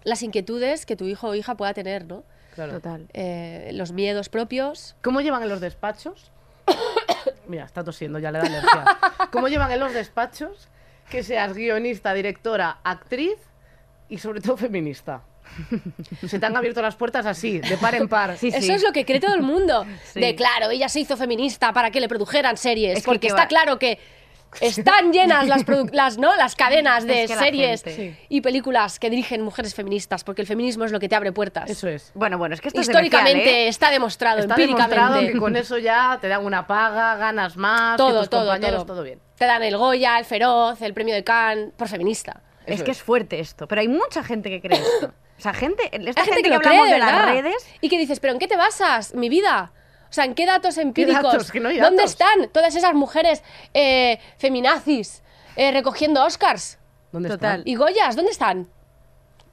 las 0.03 0.21
inquietudes 0.21 0.85
que 0.85 0.95
tu 0.97 1.05
hijo 1.05 1.29
o 1.29 1.35
hija 1.35 1.55
pueda 1.55 1.73
tener, 1.73 2.05
¿no? 2.05 2.23
Claro. 2.55 2.73
Total. 2.73 3.07
Eh, 3.13 3.71
los 3.73 3.91
miedos 3.91 4.29
propios. 4.29 4.95
¿Cómo 5.03 5.21
llevan 5.21 5.43
en 5.43 5.49
los 5.49 5.59
despachos? 5.61 6.31
Mira, 7.47 7.65
está 7.65 7.83
tosiendo, 7.83 8.17
ya 8.19 8.31
le 8.31 8.39
da 8.39 8.45
alergia. 8.45 8.85
¿Cómo 9.31 9.47
llevan 9.47 9.71
en 9.71 9.79
los 9.79 9.93
despachos 9.93 10.67
que 11.09 11.21
seas 11.23 11.53
guionista, 11.53 12.13
directora, 12.13 12.79
actriz 12.83 13.37
y 14.09 14.17
sobre 14.17 14.41
todo 14.41 14.57
feminista? 14.57 15.21
Se 16.27 16.39
te 16.39 16.45
han 16.45 16.55
abierto 16.57 16.81
las 16.81 16.95
puertas 16.95 17.25
así, 17.25 17.59
de 17.59 17.77
par 17.77 17.93
en 17.95 18.07
par. 18.07 18.37
Sí, 18.37 18.49
sí. 18.51 18.57
Eso 18.57 18.73
es 18.73 18.83
lo 18.83 18.91
que 18.91 19.05
cree 19.05 19.19
todo 19.19 19.35
el 19.35 19.41
mundo. 19.43 19.85
Sí. 20.13 20.19
De 20.21 20.33
claro, 20.35 20.69
ella 20.71 20.87
se 20.89 21.01
hizo 21.01 21.17
feminista 21.17 21.73
para 21.73 21.91
que 21.91 21.99
le 21.99 22.07
produjeran 22.07 22.55
series. 22.57 22.97
Es 22.97 23.03
que 23.03 23.05
porque 23.05 23.27
está 23.27 23.41
va- 23.43 23.47
claro 23.47 23.77
que 23.77 23.99
están 24.61 25.11
llenas 25.13 25.47
las, 25.47 25.63
las, 25.91 26.17
¿no? 26.17 26.35
las 26.35 26.55
cadenas 26.55 27.05
de 27.05 27.23
Es 27.23 27.31
que 27.31 27.37
series 27.37 27.83
gente- 27.83 28.19
y 28.29 28.41
películas 28.41 28.99
que 28.99 29.09
dirigen 29.09 29.41
mujeres 29.41 29.73
feministas, 29.75 30.23
porque 30.23 30.41
el 30.41 30.47
feminismo 30.47 30.85
es 30.85 30.91
lo 30.91 30.99
que 30.99 31.09
te 31.09 31.15
abre 31.15 31.31
puertas. 31.31 31.69
Eso 31.69 31.87
es. 31.87 32.11
Bueno, 32.15 32.37
bueno, 32.37 32.55
es 32.55 32.61
que 32.61 32.69
esto 32.69 32.81
es 32.81 32.87
Históricamente 32.87 33.65
¿eh? 33.65 33.67
está 33.67 33.89
demostrado, 33.91 34.39
Está 34.39 34.53
empíricamente. 34.53 34.95
demostrado 34.95 35.27
que 35.33 35.37
con 35.39 35.55
eso 35.55 35.77
ya 35.77 36.17
te 36.21 36.27
dan 36.27 36.45
una 36.45 36.67
paga, 36.67 37.15
ganas 37.15 37.57
más, 37.57 37.93
que 37.93 37.97
todo, 37.97 38.19
tus 38.21 38.29
todo, 38.29 38.41
compañeros, 38.51 38.85
todo. 38.85 38.95
todo 38.95 39.03
bien. 39.03 39.19
Te 39.37 39.45
dan 39.45 39.63
el 39.63 39.77
Goya, 39.77 40.17
el 40.19 40.25
Feroz, 40.25 40.81
el 40.81 40.93
premio 40.93 41.13
de 41.15 41.23
Cannes, 41.23 41.71
por 41.75 41.87
feminista. 41.87 42.41
Es 42.65 42.81
que 42.83 42.91
es. 42.91 42.97
es 42.97 43.03
fuerte 43.03 43.39
esto, 43.39 43.67
pero 43.67 43.81
hay 43.81 43.87
mucha 43.87 44.23
gente 44.23 44.49
que 44.49 44.61
cree 44.61 44.79
esto. 44.79 45.13
O 45.37 45.41
sea, 45.41 45.53
gente, 45.53 45.83
esta 45.91 46.23
gente 46.23 46.41
que 46.41 46.49
cree, 46.49 46.55
hablamos 46.55 46.87
de 46.87 46.93
de 46.93 46.99
las 46.99 47.25
redes, 47.25 47.69
Y 47.81 47.89
que 47.89 47.97
dices, 47.97 48.19
¿pero 48.19 48.33
en 48.33 48.39
qué 48.39 48.47
te 48.47 48.55
basas, 48.57 49.13
mi 49.13 49.29
vida? 49.29 49.71
O 50.09 50.13
sea, 50.15 50.25
¿en 50.25 50.35
qué 50.35 50.45
datos 50.45 50.77
empíricos? 50.77 51.23
datos? 51.23 51.51
Que 51.51 51.59
no 51.59 51.69
hay 51.69 51.77
¿Dónde 51.79 52.03
están 52.03 52.49
todas 52.51 52.75
esas 52.75 52.93
mujeres 52.93 53.43
eh, 53.73 54.19
feminazis 54.37 55.21
eh, 55.55 55.71
recogiendo 55.71 56.23
Oscars? 56.23 56.77
¿Dónde 57.11 57.29
Total. 57.29 57.59
están? 57.59 57.67
¿Y 57.67 57.75
Goyas? 57.75 58.15
¿Dónde 58.15 58.31
están? 58.31 58.69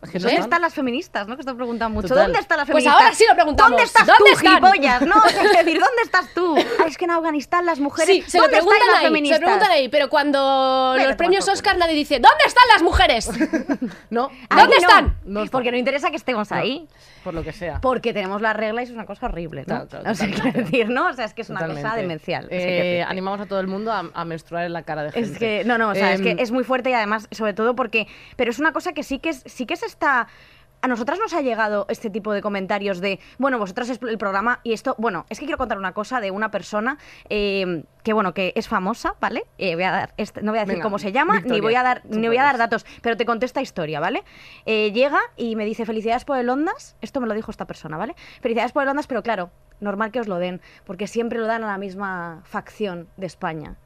Es 0.03 0.12
¿dónde 0.15 0.29
están. 0.31 0.43
están 0.45 0.62
las 0.62 0.75
feministas? 0.75 1.29
¿no? 1.29 1.37
Que 1.37 1.43
esto 1.43 1.55
preguntan 1.57 1.93
mucho. 1.93 2.09
Total. 2.09 2.25
¿Dónde 2.25 2.41
están 2.41 2.59
las 2.59 2.69
Pues 2.69 2.83
feministas? 2.85 3.03
ahora 3.05 3.15
sí 3.15 3.25
lo 3.29 3.35
preguntamos. 3.35 3.71
¿Dónde 3.71 3.85
estás 3.85 4.07
¿Dónde 4.07 4.23
tú, 4.25 4.27
están? 4.37 4.49
gilipollas? 4.57 5.03
No, 5.03 5.25
es 5.27 5.35
decir, 5.65 5.81
¿dónde 5.81 6.03
estás 6.05 6.35
tú? 6.35 6.57
Ah, 6.83 6.87
es 6.88 6.99
que 6.99 7.05
en 7.05 7.11
Afganistán 7.12 7.65
las 7.67 7.79
mujeres... 7.79 8.09
Sí, 8.09 8.23
se 8.27 8.38
lo 8.38 8.45
¿Dónde 8.45 8.57
preguntan 8.57 8.79
estáis 8.79 8.91
las 8.93 8.99
ahí, 8.99 9.03
se 9.05 9.07
feministas? 9.09 9.41
lo 9.41 9.47
preguntan 9.47 9.71
ahí, 9.71 9.88
pero 9.88 10.09
cuando 10.11 10.95
los 10.99 11.17
premios 11.17 11.47
Oscar 11.49 11.77
nadie 11.79 11.95
dice, 11.95 12.15
¿dónde 12.19 12.45
están 12.47 12.65
las 12.73 12.83
mujeres? 12.83 13.31
No, 14.11 14.29
¿Dónde 14.51 14.67
no, 14.67 14.81
están? 14.81 15.17
No 15.25 15.41
están. 15.45 15.51
Porque 15.53 15.71
no 15.71 15.77
interesa 15.79 16.11
que 16.11 16.17
estemos 16.17 16.51
ahí. 16.53 16.87
por 17.25 17.33
lo 17.35 17.43
que 17.43 17.53
sea. 17.53 17.81
Porque 17.81 18.12
tenemos 18.12 18.43
la 18.43 18.53
regla 18.53 18.83
y 18.83 18.85
es 18.85 18.91
una 18.91 19.07
cosa 19.07 19.27
horrible, 19.27 19.65
¿no? 19.67 19.87
Claro, 19.87 20.11
o 20.11 20.15
sea, 20.15 20.27
totalmente. 20.27 20.41
quiero 20.43 20.59
decir, 20.59 20.88
¿no? 20.91 21.09
O 21.09 21.12
sea, 21.12 21.25
es 21.25 21.35
que 21.35 21.43
es 21.43 21.51
una 21.51 21.61
cosa 21.61 21.69
Totalmente. 21.75 22.03
demencial. 22.03 22.45
o 22.47 22.49
sea, 22.49 22.59
Eh, 22.59 23.03
animamos 23.07 23.41
a 23.41 23.47
todo 23.47 23.61
el 23.61 23.67
mundo 23.69 23.93
a, 23.93 24.05
a 24.12 24.25
menstruar 24.25 24.65
en 24.65 24.73
la 24.73 24.83
cara 24.83 25.05
de 25.05 25.12
gente. 25.12 25.31
Es 25.33 25.38
que, 25.38 25.62
no, 25.65 25.79
no, 25.79 25.91
o 25.91 25.95
sea, 25.95 26.12
es 26.12 26.21
Em, 26.21 26.37
que 26.37 26.43
es 26.43 26.51
muy 26.51 26.65
fuerte 26.65 26.91
y 26.91 26.93
además, 26.95 27.29
sobre 27.31 27.55
todo 27.55 27.75
porque, 27.75 28.07
pero 28.37 28.51
es 28.51 28.59
una 28.59 28.73
cosa 28.73 28.93
que 28.93 29.03
sí 29.03 29.19
que 29.19 29.31
es, 29.31 29.43
sí 29.47 29.67
que 29.67 29.77
se 29.77 29.87
a 30.01 30.89
nosotras 30.89 31.21
nos 31.21 31.33
ha 31.33 31.41
llegado 31.43 31.87
este 31.89 32.11
tipo 32.11 32.33
de 32.33 32.43
comentarios 32.43 33.01
de, 33.01 33.21
bueno, 33.39 33.57
vosotras 33.59 33.89
es 33.89 34.01
el 34.03 34.19
programa 34.19 34.59
y 34.65 34.73
esto, 34.73 34.97
bueno, 34.99 35.27
es 35.31 35.39
que 35.39 35.45
quiero 35.45 35.57
contar 35.59 35.79
una 35.79 35.93
cosa 35.93 36.21
de 36.21 36.33
una 36.33 36.51
persona 36.51 36.99
eh, 37.29 37.85
que, 38.03 38.13
bueno, 38.13 38.35
que 38.35 38.53
es 38.57 38.67
famosa, 38.67 39.15
¿vale? 39.21 39.45
Eh, 39.59 39.77
voy 39.77 39.85
a 39.85 39.93
dar, 39.93 40.15
este- 40.17 40.43
no 40.43 40.51
voy 40.51 40.59
a 40.59 40.63
decir 40.63 40.75
Venga, 40.75 40.83
cómo 40.83 40.99
se 40.99 41.13
llama, 41.13 41.41
ni 41.41 41.61
voy 41.61 41.77
a 41.77 41.85
dar, 41.85 42.03
ni 42.07 42.27
voy 42.27 42.37
a 42.37 42.43
dar 42.43 42.59
datos, 42.59 42.85
pero 43.01 43.17
te 43.17 43.25
contesta 43.25 43.63
historia, 43.63 44.01
¿vale? 44.01 44.25
Eh, 44.67 44.91
llega 44.91 45.21
y 45.37 45.55
me 45.55 45.65
dice, 45.65 45.87
felicidades 45.87 46.25
por 46.25 46.37
el 46.37 46.49
Ondas, 46.51 46.97
esto 47.01 47.21
me 47.21 47.29
lo 47.29 47.35
dijo 47.35 47.53
esta 47.53 47.67
persona, 47.67 47.97
¿vale? 47.97 48.17
Felicidades 48.41 48.73
por 48.73 48.83
el 48.83 48.89
Ondas, 48.89 49.07
pero 49.07 49.23
claro, 49.23 49.51
normal 49.79 50.11
que 50.11 50.19
os 50.19 50.27
lo 50.27 50.39
den, 50.39 50.61
porque 50.85 51.07
siempre 51.07 51.39
lo 51.39 51.47
dan 51.47 51.63
a 51.63 51.69
la 51.69 51.79
misma 51.79 52.41
facción 52.45 53.09
de 53.17 53.27
España 53.27 53.77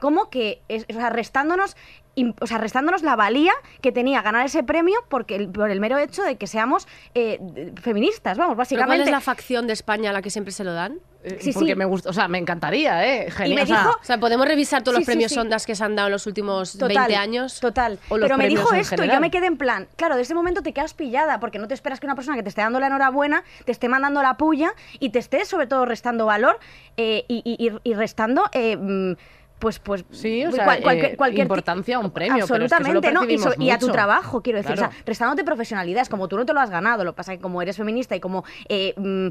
como 0.00 0.30
que, 0.30 0.60
es, 0.66 0.84
o 0.90 0.94
sea, 0.94 1.10
restándonos, 1.10 1.76
o 2.40 2.46
sea, 2.46 2.58
restándonos 2.58 3.02
la 3.02 3.16
valía 3.16 3.52
que 3.80 3.90
tenía 3.92 4.20
ganar 4.22 4.44
ese 4.46 4.62
premio 4.62 4.98
porque 5.08 5.36
el- 5.36 5.48
por 5.48 5.70
el 5.70 5.80
mero 5.80 5.98
hecho 5.98 6.22
de 6.22 6.36
que 6.36 6.46
seamos 6.46 6.86
eh, 7.14 7.38
feministas, 7.80 8.36
vamos, 8.38 8.52
¿Pero 8.52 8.58
básicamente. 8.58 8.96
¿Cuál 9.04 9.08
es 9.08 9.10
la 9.12 9.20
facción 9.20 9.66
de 9.66 9.72
España 9.72 10.10
a 10.10 10.12
la 10.12 10.22
que 10.22 10.30
siempre 10.30 10.52
se 10.52 10.64
lo 10.64 10.72
dan? 10.74 10.98
Eh, 11.24 11.38
Sí, 11.40 11.52
porque 11.52 11.70
sí. 11.70 11.76
me 11.76 11.84
gusta, 11.84 12.10
o 12.10 12.12
sea, 12.12 12.26
me 12.26 12.36
encantaría, 12.38 13.06
¿eh? 13.06 13.30
Genial. 13.30 13.54
me 13.54 13.62
o 13.62 13.66
sea, 13.66 13.76
dijo- 13.84 13.96
O 14.00 14.04
sea, 14.04 14.18
podemos 14.18 14.46
revisar 14.46 14.82
todos 14.82 14.96
Sí, 14.96 15.00
los 15.02 15.06
premios 15.06 15.30
sí. 15.32 15.38
Ondas 15.38 15.64
que 15.66 15.74
se 15.76 15.84
han 15.84 15.94
dado 15.94 16.08
en 16.08 16.12
los 16.12 16.26
últimos 16.26 16.72
Total, 16.72 16.88
20 16.96 17.16
años. 17.16 17.60
Total. 17.60 17.98
O 18.08 18.18
los 18.18 18.26
Pero 18.26 18.36
me 18.38 18.48
dijo 18.48 18.72
esto 18.74 19.04
y 19.04 19.08
yo 19.08 19.20
me 19.20 19.30
quedé 19.30 19.46
en 19.46 19.56
plan, 19.56 19.86
claro, 19.96 20.16
de 20.16 20.22
ese 20.22 20.34
momento 20.34 20.62
te 20.62 20.72
quedas 20.72 20.94
pillada 20.94 21.38
porque 21.38 21.58
no 21.60 21.68
te 21.68 21.74
esperas 21.74 22.00
que 22.00 22.06
una 22.06 22.16
persona 22.16 22.36
que 22.36 22.42
te 22.42 22.48
esté 22.48 22.60
dando 22.60 22.80
la 22.80 22.88
enhorabuena 22.88 23.44
te 23.64 23.70
esté 23.72 23.88
mandando 23.88 24.20
la 24.20 24.36
puya 24.36 24.74
y 24.98 25.10
te 25.10 25.20
esté 25.20 25.44
sobre 25.44 25.66
todo 25.68 25.86
restando 25.86 26.26
valor 26.26 26.58
eh, 26.96 27.24
y, 27.28 27.42
y- 27.44 27.72
y- 27.88 27.94
restando... 27.94 28.50
eh, 28.52 28.76
mm, 28.76 29.12
pues, 29.62 29.78
pues 29.78 30.04
Sí, 30.10 30.44
o 30.44 30.50
sea, 30.50 30.64
cual- 30.64 30.82
cualquier, 30.82 31.12
eh, 31.12 31.16
cualquier 31.16 31.42
importancia 31.44 31.96
a 31.96 32.00
un 32.00 32.10
premio, 32.10 32.44
pero 32.48 32.64
es 32.64 32.72
que 32.72 32.76
eso 32.76 32.80
lo 32.90 32.90
absolutamente, 32.98 33.38
¿no? 33.56 33.64
Y, 33.64 33.70
a 33.70 33.78
tu 33.78 33.88
trabajo, 33.92 34.42
quiero 34.42 34.58
decir, 34.58 34.74
Claro. 34.74 34.90
o 34.90 34.92
sea, 34.92 35.02
restándote 35.06 35.44
profesionalidad, 35.44 36.02
es 36.02 36.08
como 36.08 36.26
tú 36.26 36.36
no 36.36 36.44
te 36.44 36.52
lo 36.52 36.58
has 36.60 36.68
ganado, 36.68 37.04
lo 37.04 37.12
que 37.12 37.16
pasa 37.18 37.32
es 37.32 37.38
que 37.38 37.42
como 37.42 37.62
eres 37.62 37.76
feminista 37.76 38.16
y 38.16 38.20
como 38.20 38.42
eh, 38.68 38.92
mm, 38.96 39.28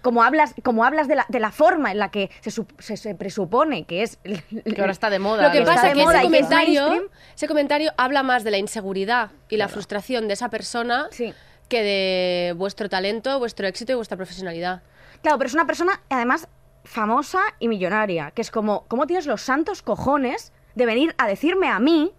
como 0.00 0.22
hablas, 0.24 0.54
como 0.64 0.82
hablas 0.84 1.06
de 1.08 1.16
la, 1.16 1.26
de 1.28 1.38
la 1.40 1.52
forma 1.52 1.92
en 1.92 1.98
la 1.98 2.10
que 2.10 2.30
se, 2.40 2.50
se, 2.78 2.96
se 2.96 3.14
presupone 3.14 3.84
que 3.84 4.02
es 4.02 4.16
que 4.24 4.80
ahora 4.80 4.92
está 4.92 5.10
de 5.10 5.18
moda. 5.18 5.46
Lo 5.46 5.52
que 5.52 5.60
pasa 5.62 5.88
es 5.88 5.94
que 5.94 6.00
ese 6.02 6.10
y 6.10 6.12
que 6.12 6.16
es 6.16 6.22
comentario, 6.24 7.10
ese 7.36 7.46
comentario 7.46 7.92
habla 7.98 8.22
más 8.22 8.42
de 8.44 8.50
la 8.50 8.58
inseguridad 8.58 9.30
y 9.50 9.56
la 9.58 9.68
frustración 9.68 10.26
de 10.26 10.34
esa 10.34 10.48
persona 10.48 11.06
Sí. 11.10 11.32
que 11.68 11.82
de 11.82 12.54
vuestro 12.54 12.88
talento, 12.88 13.38
vuestro 13.38 13.66
éxito 13.68 13.92
y 13.92 13.94
vuestra 13.94 14.16
profesionalidad. 14.16 14.82
Claro, 15.22 15.38
pero 15.38 15.48
es 15.48 15.54
una 15.54 15.66
persona, 15.66 16.00
además, 16.08 16.48
famosa 16.84 17.40
y 17.58 17.68
millonaria, 17.68 18.30
que 18.30 18.42
es 18.42 18.50
como, 18.50 18.84
¿cómo 18.88 19.06
tienes 19.06 19.26
los 19.26 19.42
santos 19.42 19.82
cojones 19.82 20.52
de 20.74 20.86
venir 20.86 21.14
a 21.18 21.26
decirme 21.26 21.68
a 21.68 21.78
mí, 21.78 22.12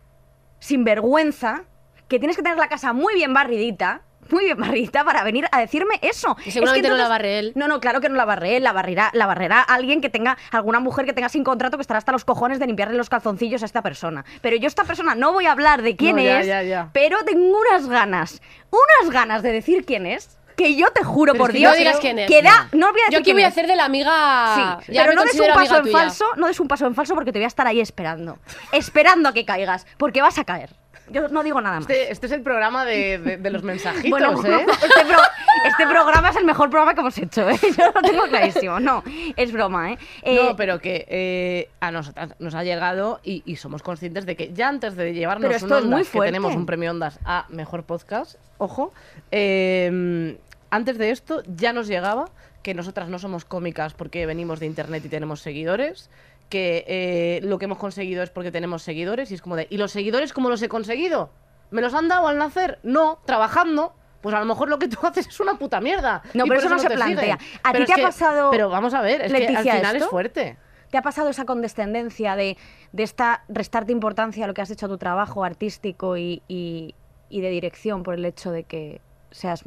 sin 0.60 0.84
vergüenza, 0.84 1.64
que 2.08 2.20
tienes 2.20 2.36
que 2.36 2.44
tener 2.44 2.58
la 2.58 2.68
casa 2.68 2.94
muy 2.94 3.14
bien 3.16 3.34
barridita? 3.34 4.02
Muy 4.32 4.46
bien 4.46 4.58
barridita 4.58 5.04
para 5.04 5.24
venir 5.24 5.46
a 5.52 5.60
decirme 5.60 6.00
eso. 6.02 6.36
Y 6.46 6.50
seguramente 6.50 6.90
no 6.90 6.98
la 6.98 7.08
barre 7.08 7.38
él. 7.38 7.52
No, 7.54 7.68
no, 7.68 7.80
claro 7.80 8.02
que 8.02 8.10
no 8.10 8.16
la 8.16 8.26
barre 8.26 8.58
él, 8.58 8.64
la 8.64 8.74
barrerá, 8.74 9.12
la 9.14 9.28
barrerá 9.28 9.62
alguien 9.62 10.02
que 10.02 10.10
tenga, 10.10 10.36
alguna 10.52 10.80
mujer 10.80 11.06
que 11.06 11.14
tenga 11.14 11.30
sin 11.30 11.44
contrato 11.44 11.78
que 11.78 11.82
estará 11.82 12.00
hasta 12.00 12.12
los 12.12 12.26
cojones 12.26 12.58
de 12.58 12.66
limpiarle 12.66 12.98
los 12.98 13.10
calzoncillos 13.10 13.62
a 13.62 13.68
esta 13.68 13.84
persona. 13.84 14.26
Pero 14.42 14.56
yo 14.56 14.68
esta 14.68 14.84
persona 14.84 15.14
no 15.14 15.32
voy 15.32 15.46
a 15.46 15.52
hablar 15.52 15.84
de 15.84 15.96
quién 15.96 16.16
No, 16.16 16.24
ya, 16.24 16.40
es, 16.40 16.48
ya, 16.48 16.64
ya. 16.64 16.90
pero 16.92 17.24
tengo 17.24 17.56
unas 17.60 17.88
ganas, 17.88 18.42
unas 18.72 19.14
ganas 19.14 19.44
de 19.44 19.52
decir 19.52 19.86
quién 19.86 20.08
es, 20.08 20.40
que 20.56 20.76
yo 20.76 20.88
te 20.92 21.04
juro 21.04 21.34
Pero 21.34 21.44
por 21.44 21.50
es 21.52 21.54
que 21.54 21.60
Dios, 21.60 21.72
no 21.74 21.78
digas 21.78 21.98
quién 22.00 22.20
es. 22.20 22.28
que 22.28 22.42
da- 22.42 22.70
no 22.74 22.92
voy 22.92 23.02
a 23.02 23.06
decir 23.06 23.14
Yo 23.14 23.20
aquí 23.20 23.34
voy 23.34 23.44
a 23.44 23.48
hacer 23.48 23.68
de 23.68 23.76
la 23.76 23.86
amiga. 23.86 24.80
Sí, 24.86 24.94
ya 24.94 25.04
pero 25.04 25.16
no 25.16 25.24
des 25.24 25.40
un 25.40 25.48
paso 25.54 25.78
en 25.78 25.84
tuya. 25.84 25.98
falso, 25.98 26.26
no 26.38 26.48
des 26.48 26.60
un 26.60 26.68
paso 26.68 26.86
en 26.88 26.96
falso 26.96 27.14
porque 27.16 27.32
te 27.32 27.40
voy 27.40 27.46
a 27.46 27.48
estar 27.48 27.68
ahí 27.68 27.80
esperando. 27.82 28.38
Esperando 28.72 29.30
a 29.30 29.34
que 29.34 29.46
caigas, 29.46 29.86
porque 29.98 30.22
vas 30.22 30.38
a 30.40 30.44
caer. 30.46 30.70
Yo 31.08 31.28
no 31.28 31.44
digo 31.44 31.62
nada 31.62 31.80
más. 31.80 31.88
Este, 31.88 32.12
este 32.12 32.26
es 32.26 32.32
el 32.32 32.42
programa 32.42 32.84
de, 32.84 33.20
de- 33.20 33.38
de 33.38 33.50
los 33.52 33.62
mensajitos, 33.62 34.10
Bueno, 34.10 34.32
¿eh? 34.44 34.66
este, 34.72 35.06
pro- 35.06 35.22
este 35.68 35.86
programa 35.86 36.30
es 36.30 36.36
el 36.36 36.46
mejor 36.46 36.72
programa 36.72 36.96
que 36.96 37.02
hemos 37.02 37.16
hecho, 37.20 37.48
¿eh? 37.48 37.60
Yo 37.78 37.92
lo 37.94 38.02
tengo 38.02 38.24
clarísimo. 38.24 38.80
No, 38.80 39.04
es 39.36 39.52
broma, 39.52 39.92
¿eh? 39.92 39.98
Eh, 40.24 40.36
No, 40.42 40.56
pero 40.56 40.80
que 40.80 41.06
eh, 41.08 41.70
a 41.80 41.92
nosotras 41.92 42.30
nos 42.40 42.56
ha 42.56 42.64
llegado 42.64 43.20
y, 43.24 43.44
y 43.46 43.58
somos 43.58 43.84
conscientes 43.84 44.26
de 44.26 44.36
que 44.36 44.52
ya 44.54 44.68
antes 44.68 44.96
de 44.96 45.14
llevarnos 45.14 45.44
Pero 45.48 45.56
esto 45.58 45.68
un 45.68 45.74
es 45.78 45.84
muy 45.86 45.94
Ondas, 45.94 46.08
que 46.08 46.12
fuerte. 46.18 46.32
tenemos 46.32 46.56
un 46.56 46.66
premio 46.66 46.90
Ondas 46.90 47.20
a 47.24 47.46
Mejor 47.50 47.84
Podcast, 47.84 48.38
ojo, 48.58 48.92
eh, 49.30 50.38
antes 50.76 50.98
de 50.98 51.12
esto 51.12 51.42
ya 51.48 51.74
nos 51.74 51.88
llegaba 51.88 52.26
que 52.64 52.74
nosotras 52.74 53.10
no 53.10 53.20
somos 53.20 53.46
cómicas 53.46 53.94
porque 53.94 54.26
venimos 54.26 54.60
de 54.60 54.66
internet 54.66 55.04
y 55.06 55.10
tenemos 55.10 55.42
seguidores, 55.42 56.10
que 56.50 56.84
eh, 56.88 57.40
lo 57.44 57.58
que 57.60 57.66
hemos 57.66 57.78
conseguido 57.78 58.22
es 58.24 58.30
porque 58.30 58.52
tenemos 58.52 58.84
seguidores 58.84 59.32
y 59.32 59.36
es 59.36 59.42
como 59.42 59.56
de, 59.56 59.68
¿y 59.70 59.78
los 59.78 59.92
seguidores 59.92 60.34
cómo 60.34 60.50
los 60.50 60.62
he 60.62 60.70
conseguido? 60.70 61.30
¿Me 61.72 61.82
los 61.82 61.94
han 61.94 62.08
dado 62.08 62.28
al 62.28 62.38
nacer? 62.38 62.80
No, 62.84 63.20
trabajando. 63.26 63.94
Pues 64.22 64.34
a 64.36 64.40
lo 64.40 64.46
mejor 64.46 64.70
lo 64.70 64.80
que 64.80 64.88
tú 64.88 64.98
haces 65.06 65.28
es 65.28 65.40
una 65.40 65.58
puta 65.60 65.80
mierda. 65.82 66.22
No, 66.34 66.46
y 66.46 66.50
pero 66.50 66.62
por 66.62 66.66
eso 66.66 66.70
no 66.70 66.80
se 66.80 66.88
te 66.88 66.96
plantea. 66.96 67.38
siguen. 67.40 67.60
¿A 67.64 67.74
ti 67.74 67.86
te 67.86 67.94
ha 67.94 67.96
que- 67.96 68.02
pasado, 68.02 68.50
Pero 68.52 68.70
vamos 68.70 68.94
a 68.94 69.02
ver, 69.02 69.22
es 69.22 69.32
que 69.34 69.48
al 69.56 69.64
final 69.64 69.96
es 69.96 70.06
fuerte. 70.06 70.58
¿Te 70.92 70.98
ha 70.98 71.02
pasado 71.02 71.30
esa 71.30 71.46
condescendencia 71.46 72.36
de, 72.36 72.58
de 72.92 73.04
esta 73.04 73.44
restarte 73.50 73.92
importancia 73.92 74.46
a 74.46 74.48
lo 74.48 74.54
que 74.54 74.62
has 74.62 74.70
hecho 74.72 74.86
a 74.86 74.90
tu 74.90 74.98
trabajo 74.98 75.44
artístico 75.44 76.16
y, 76.18 76.42
y- 76.48 76.96
y 77.30 77.42
de 77.42 77.50
dirección 77.50 78.04
por 78.04 78.14
el 78.16 78.26
hecho 78.26 78.52
de 78.52 78.64
que 78.64 79.02
seas 79.32 79.64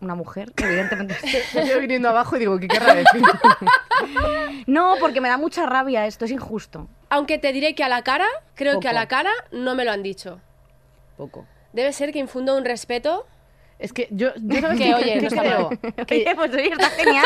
una 0.00 0.14
mujer? 0.14 0.52
Evidentemente. 0.56 1.16
Yo 1.68 1.78
viniendo 1.80 2.08
abajo 2.08 2.36
y 2.36 2.40
digo, 2.40 2.58
¿qué 2.58 2.68
querrá 2.68 2.94
decir? 2.94 3.22
No, 4.66 4.94
porque 5.00 5.20
me 5.20 5.28
da 5.28 5.36
mucha 5.36 5.66
rabia 5.66 6.06
esto, 6.06 6.24
es 6.24 6.30
injusto. 6.30 6.88
Aunque 7.08 7.38
te 7.38 7.52
diré 7.52 7.74
que 7.74 7.82
a 7.84 7.88
la 7.88 8.02
cara, 8.02 8.26
creo 8.54 8.80
que 8.80 8.88
a 8.88 8.92
la 8.92 9.08
cara 9.08 9.30
no 9.52 9.74
me 9.74 9.84
lo 9.84 9.92
han 9.92 10.02
dicho. 10.02 10.40
Poco. 11.16 11.46
Debe 11.72 11.92
ser 11.92 12.12
que 12.12 12.18
infundo 12.18 12.56
un 12.56 12.64
respeto. 12.64 13.26
Es 13.78 13.92
que 13.92 14.08
yo, 14.10 14.28
yo 14.36 14.60
¿sabes 14.60 14.78
Que, 14.78 14.84
qué- 14.84 14.94
oye, 14.94 15.04
qué 15.14 15.20
no 15.22 15.28
está 15.28 15.40
creo? 15.42 15.70
mal. 15.70 16.06
Que- 16.06 16.14
Oye, 16.26 16.34
pues 16.34 16.52
oye, 16.54 16.68
está 16.70 16.90
genial. 16.90 17.24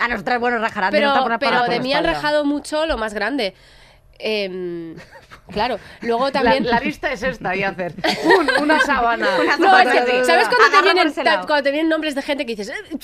A 0.00 0.08
nosotras, 0.08 0.38
bueno, 0.40 0.58
rajarán. 0.58 0.90
Pero, 0.92 1.12
por- 1.22 1.38
pero 1.38 1.64
de 1.64 1.80
mí 1.80 1.92
han 1.92 2.04
rajado 2.04 2.44
mucho 2.44 2.86
lo 2.86 2.96
más 2.98 3.14
grande. 3.14 3.54
Em, 4.18 4.94
claro, 5.52 5.78
luego 6.02 6.26
la, 6.26 6.32
también... 6.32 6.66
la 6.66 6.80
lista 6.80 7.12
es 7.12 7.22
esta 7.22 7.54
y 7.56 7.62
hacer 7.62 7.94
un- 8.24 8.62
una 8.62 8.80
sábana. 8.80 9.28
Una 9.40 9.56
No, 9.56 9.78
es. 9.78 10.26
¿sabes 10.26 10.48
cuando 10.48 10.76
te, 10.78 10.82
vienen, 10.82 11.08
ese 11.08 11.22
ta- 11.24 11.34
lado. 11.36 11.46
cuando 11.46 11.62
te 11.64 11.70
vienen 11.70 11.88
nombres 11.88 12.14
de 12.14 12.22
gente 12.22 12.46
que 12.46 12.54
dices... 12.56 12.70
"Eh, 12.70 12.96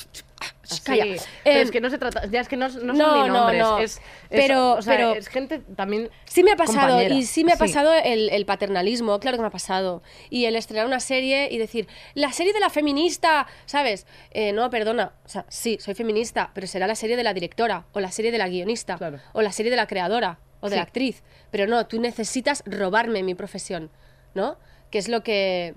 Sí, 0.65 0.81
Calla. 0.85 1.05
pero 1.05 1.23
Em, 1.45 1.63
es 1.63 1.71
que 1.71 1.81
no 1.81 1.91
se 1.91 1.99
trata, 1.99 2.27
ya 2.27 2.41
es 2.41 2.49
que 2.49 2.57
no, 2.57 2.67
no 2.69 2.73
son 2.73 2.93
ni 2.95 2.99
no, 2.99 3.27
nombres, 3.29 3.61
no. 3.61 3.79
es, 3.79 3.97
es- 3.97 4.01
Pero- 4.31 4.73
o 4.75 4.83
sea, 4.83 4.97
pero- 4.97 5.15
es 5.15 5.29
gente 5.29 5.59
también 5.77 6.09
Sí 6.25 6.43
me 6.43 6.53
ha 6.53 6.57
pasado, 6.57 6.89
compañera. 6.89 7.15
y 7.15 7.25
sí 7.25 7.45
me 7.45 7.53
ha 7.53 7.57
Sí. 7.57 7.61
pasado 7.61 7.93
el, 7.93 8.31
el 8.31 8.47
paternalismo, 8.47 9.21
claro 9.21 9.37
que 9.37 9.43
me 9.43 9.49
ha 9.49 9.53
pasado. 9.53 10.03
Y 10.31 10.47
el 10.47 10.57
estrenar 10.57 10.87
una 10.87 11.01
serie 11.01 11.49
y 11.51 11.59
decir, 11.59 11.89
la 12.15 12.33
serie 12.33 12.53
de 12.53 12.61
la 12.61 12.71
feminista, 12.71 13.47
¿sabes? 13.67 14.07
Eh, 14.31 14.53
no, 14.53 14.71
perdona, 14.71 15.13
o 15.25 15.29
sea, 15.29 15.45
sí, 15.49 15.79
soy 15.81 15.95
feminista, 15.95 16.51
pero 16.55 16.67
será 16.67 16.87
la 16.87 16.95
serie 16.97 17.17
de 17.17 17.23
la 17.25 17.35
directora, 17.35 17.85
o 17.93 18.01
la 18.01 18.11
serie 18.11 18.33
de 18.33 18.39
la 18.39 18.49
guionista, 18.49 18.97
Claro. 18.97 19.19
o 19.35 19.43
la 19.43 19.53
serie 19.53 19.71
de 19.71 19.77
la 19.77 19.87
creadora, 19.87 20.39
o 20.63 20.67
de 20.71 20.71
Sí. 20.71 20.77
la 20.77 20.83
actriz. 20.85 21.23
Pero 21.51 21.67
no, 21.67 21.87
tú 21.87 22.01
necesitas 22.01 22.63
robarme 22.65 23.23
mi 23.23 23.35
profesión, 23.35 23.91
¿no? 24.35 24.57
Que 24.91 24.97
es 24.99 25.09
lo 25.09 25.23
que... 25.23 25.75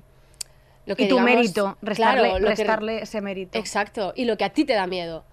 Lo 0.86 0.96
que 0.96 1.04
Y 1.04 1.08
tu 1.10 1.16
digamos, 1.16 1.36
mérito, 1.36 1.78
restarle, 1.82 2.22
claro, 2.30 2.40
lo 2.40 2.48
que- 2.48 2.56
restarle 2.56 3.02
ese 3.02 3.20
mérito. 3.20 3.58
Exacto, 3.58 4.14
y 4.16 4.26
lo 4.26 4.38
que 4.38 4.46
a 4.46 4.52
ti 4.52 4.64
te 4.66 4.74
da 4.74 4.86
miedo. 4.88 5.26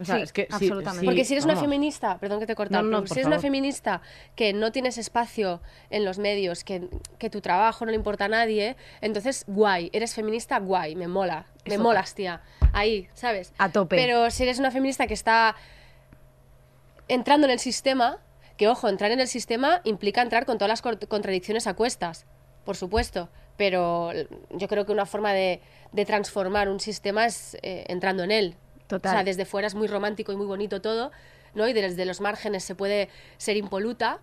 O 0.00 0.04
sea, 0.04 0.16
Sí, 0.16 0.22
es 0.22 0.32
que 0.32 0.42
sí, 0.42 0.48
absolutamente. 0.50 1.00
sí, 1.02 1.06
Porque 1.06 1.24
si 1.24 1.34
eres 1.34 1.44
una 1.44 1.54
feminista, 1.54 2.18
perdón 2.18 2.40
que 2.40 2.46
te 2.46 2.54
he 2.54 2.56
cortado, 2.56 2.82
No, 2.82 2.88
no, 2.90 2.96
pero 2.96 3.06
por 3.06 3.14
si 3.14 3.20
eres 3.20 3.28
una 3.28 3.38
feminista 3.38 4.02
que 4.34 4.52
no 4.52 4.72
tienes 4.72 4.98
espacio 4.98 5.60
en 5.90 6.04
los 6.04 6.18
medios, 6.18 6.64
que, 6.64 6.88
que 7.20 7.30
tu 7.30 7.40
trabajo 7.40 7.84
no 7.84 7.92
le 7.92 7.96
importa 7.96 8.24
a 8.24 8.28
nadie, 8.28 8.74
entonces 9.00 9.44
guay, 9.46 9.90
eres 9.92 10.12
feminista, 10.12 10.58
guay, 10.58 10.96
me 10.96 11.06
mola, 11.06 11.46
me 11.66 11.78
molas, 11.78 12.16
tía. 12.16 12.40
Ahí, 12.72 13.06
¿sabes? 13.14 13.52
A 13.58 13.68
tope. 13.70 13.94
Pero 13.94 14.28
si 14.32 14.42
eres 14.42 14.58
una 14.58 14.72
feminista 14.72 15.06
que 15.06 15.14
está 15.14 15.54
entrando 17.06 17.46
en 17.46 17.52
el 17.52 17.60
sistema, 17.60 18.18
que 18.56 18.68
ojo, 18.68 18.88
entrar 18.88 19.10
en 19.10 19.20
el 19.20 19.28
sistema 19.28 19.80
implica 19.84 20.22
entrar 20.22 20.46
con 20.46 20.58
todas 20.58 20.68
las 20.68 20.82
contradicciones 21.08 21.66
a 21.66 21.74
cuestas, 21.74 22.26
por 22.64 22.76
supuesto, 22.76 23.28
pero 23.56 24.10
yo 24.50 24.68
creo 24.68 24.86
que 24.86 24.92
una 24.92 25.06
forma 25.06 25.32
de, 25.32 25.60
de 25.92 26.04
transformar 26.04 26.68
un 26.68 26.80
sistema 26.80 27.26
es 27.26 27.56
eh, 27.62 27.84
entrando 27.88 28.22
en 28.22 28.30
él. 28.30 28.56
Total. 28.86 29.10
O 29.10 29.14
sea, 29.14 29.24
desde 29.24 29.44
fuera 29.44 29.66
es 29.66 29.74
muy 29.74 29.86
romántico 29.88 30.32
y 30.32 30.36
muy 30.36 30.46
bonito 30.46 30.80
todo, 30.80 31.10
¿no? 31.54 31.66
Y 31.68 31.72
desde 31.72 32.04
los 32.04 32.20
márgenes 32.20 32.64
se 32.64 32.74
puede 32.74 33.08
ser 33.38 33.56
impoluta, 33.56 34.20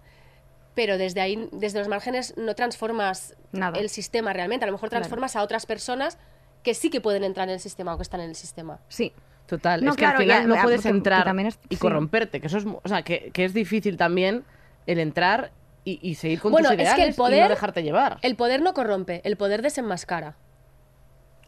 pero 0.75 0.97
desde 0.97 1.19
ahí, 1.21 1.49
desde 1.51 1.79
los 1.79 1.87
márgenes 1.87 2.35
no 2.37 2.55
transformas 2.55 3.35
Nada. 3.51 3.79
el 3.79 3.89
sistema 3.89 4.33
realmente. 4.33 4.63
A 4.63 4.67
lo 4.67 4.73
mejor 4.73 4.89
Claro. 4.89 5.01
transformas 5.01 5.35
a 5.35 5.43
otras 5.43 5.65
personas 5.65 6.17
que 6.63 6.73
sí 6.73 6.89
que 6.89 7.01
pueden 7.01 7.23
entrar 7.23 7.47
en 7.49 7.55
el 7.55 7.59
sistema 7.59 7.93
o 7.93 7.97
que 7.97 8.03
están 8.03 8.21
en 8.21 8.29
el 8.29 8.35
sistema. 8.35 8.79
Sí. 8.87 9.13
Total, 9.51 9.83
No, 9.83 9.89
es 9.91 9.97
que 9.97 10.03
claro, 10.03 10.17
al 10.19 10.23
final 10.23 10.41
ya, 10.43 10.47
no 10.47 10.61
puedes 10.63 10.81
que 10.81 10.87
entrar 10.87 11.27
es- 11.45 11.59
y 11.67 11.75
sí. 11.75 11.81
corromperte, 11.81 12.39
que 12.39 12.47
eso 12.47 12.57
es, 12.57 12.65
o 12.65 12.81
sea, 12.87 13.01
que, 13.01 13.31
que 13.33 13.43
es 13.43 13.53
difícil 13.53 13.97
también 13.97 14.45
el 14.87 14.97
entrar 14.99 15.51
y, 15.83 15.99
y 16.01 16.15
seguir 16.15 16.39
con 16.39 16.53
Bueno, 16.53 16.69
tus 16.69 16.75
es 16.77 16.81
ideales 16.83 16.95
que 16.95 17.03
el 17.03 17.09
y 17.09 17.11
no 17.11 17.15
poder- 17.17 17.49
dejarte 17.49 17.83
llevar. 17.83 18.17
El 18.21 18.37
poder 18.37 18.61
no 18.61 18.73
corrompe, 18.73 19.19
el 19.25 19.35
poder 19.35 19.61
desenmascara. 19.61 20.35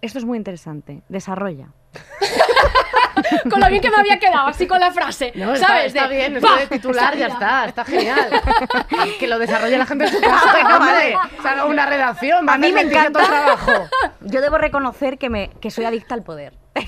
Esto 0.01 0.19
es 0.19 0.25
muy 0.25 0.37
interesante. 0.37 1.01
Desarrolla. 1.07 1.69
con 3.49 3.59
lo 3.59 3.67
bien 3.69 3.81
que 3.81 3.89
me 3.89 3.97
había 3.97 4.19
quedado, 4.19 4.47
así 4.47 4.67
con 4.67 4.79
la 4.79 4.91
frase. 4.91 5.31
No, 5.35 5.53
está, 5.53 5.67
¿Sabes? 5.67 5.85
está 5.87 6.07
De, 6.07 6.15
bien, 6.15 6.33
de 6.33 6.67
titular 6.69 7.15
ya 7.17 7.27
está, 7.27 7.65
está 7.65 7.85
genial. 7.85 8.29
que 9.19 9.27
lo 9.27 9.39
desarrolle 9.39 9.77
la 9.77 9.85
gente 9.85 10.05
en 10.05 10.11
su 10.11 10.21
casa, 10.21 10.51
Bueno, 10.51 10.77
hombre. 10.77 11.15
vale. 11.15 11.17
Se 11.41 11.47
haga 11.47 11.65
una 11.65 11.85
redacción, 11.85 12.47
va 12.47 12.53
A 12.53 12.57
mí 12.57 12.71
me 12.71 12.83
Leticia 12.83 13.11
todo 13.11 13.23
el 13.23 13.25
encanta. 13.25 13.55
trabajo. 13.55 13.89
Yo 14.21 14.41
debo 14.41 14.57
reconocer 14.57 15.17
que, 15.17 15.29
me, 15.29 15.49
que 15.61 15.71
soy 15.71 15.85
adicta 15.85 16.15
al 16.15 16.23
poder. 16.23 16.53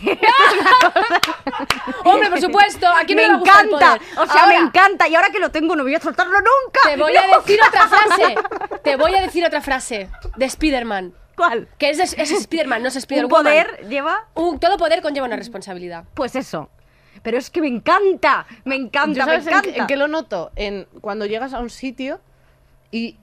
Hombre, 2.04 2.30
por 2.30 2.42
supuesto, 2.42 2.88
aquí 2.88 3.16
me 3.16 3.28
me, 3.28 3.36
encanta. 3.36 3.98
O 4.18 4.26
sea, 4.26 4.44
Ahora, 4.44 4.48
me 4.48 4.66
encanta. 4.68 5.08
Y 5.08 5.16
ahora 5.16 5.30
que 5.30 5.40
lo 5.40 5.50
tengo, 5.52 5.76
no 5.76 5.84
voy 5.84 5.96
a 5.96 6.00
soltarlo 6.00 6.38
nunca. 6.40 6.80
Te 6.84 6.98
voy 6.98 7.16
a 7.16 7.38
decir 7.38 7.60
otra 7.68 7.88
frase. 7.88 8.36
Te 8.84 8.96
voy 8.96 9.16
a 9.16 9.22
decir 9.22 9.46
otra 9.46 9.62
frase 9.62 10.10
de 10.36 10.46
Spider-Man. 10.46 11.14
¿Cuál? 11.36 11.68
Que 11.78 11.90
es, 11.90 12.00
es 12.00 12.32
Spider-Man, 12.32 12.82
no 12.82 12.88
es 12.88 12.96
Un 12.96 13.00
Spider-Woman. 13.00 13.44
poder 13.44 13.88
lleva. 13.90 14.28
Un- 14.36 14.60
todo 14.60 14.78
poder 14.78 15.02
conlleva 15.02 15.26
una 15.28 15.36
responsabilidad. 15.36 16.06
Pues 16.14 16.36
eso. 16.36 16.70
Pero 17.24 17.38
es 17.38 17.50
que 17.50 17.62
me 17.62 17.68
encanta, 17.68 18.46
me 18.66 18.76
encanta, 18.76 19.20
¿Yo 19.20 19.26
me 19.26 19.32
sabes 19.42 19.48
en, 19.48 19.54
encanta. 19.54 19.80
en 19.82 19.88
qué 19.88 19.96
lo 19.96 20.08
noto? 20.08 20.52
En 20.56 20.88
cuando 21.02 21.26
llegas 21.26 21.54
a 21.54 21.60
un 21.60 21.70
sitio 21.70 22.20
y 22.92 23.18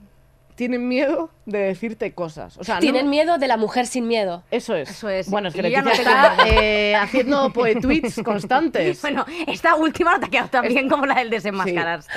tienen 0.55 0.87
miedo 0.87 1.29
de 1.45 1.59
decirte 1.59 2.13
cosas. 2.13 2.57
O 2.57 2.63
sea, 2.63 2.75
no- 2.75 2.81
Tienen 2.81 3.09
miedo 3.09 3.37
de 3.37 3.47
la 3.47 3.57
mujer 3.57 3.85
sin 3.85 4.07
miedo. 4.07 4.43
Eso 4.49 4.75
es. 4.75 4.89
Eso 4.89 5.09
es. 5.09 5.29
Bueno, 5.29 5.49
es 5.49 5.53
que 5.53 5.61
Leticia 5.61 5.81
no 5.81 5.91
está 5.91 6.37
eh, 6.47 6.95
haciendo 6.95 7.49
poetweets 7.53 8.21
constantes. 8.23 9.01
Bueno, 9.01 9.25
esta 9.47 9.75
última 9.75 10.13
no 10.13 10.19
te 10.21 10.25
ha 10.27 10.29
quedado 10.29 10.47
tan 10.49 10.67
bien 10.67 10.87
como 10.89 11.05
la 11.05 11.15
del 11.15 11.29
desenmascararse. 11.29 12.09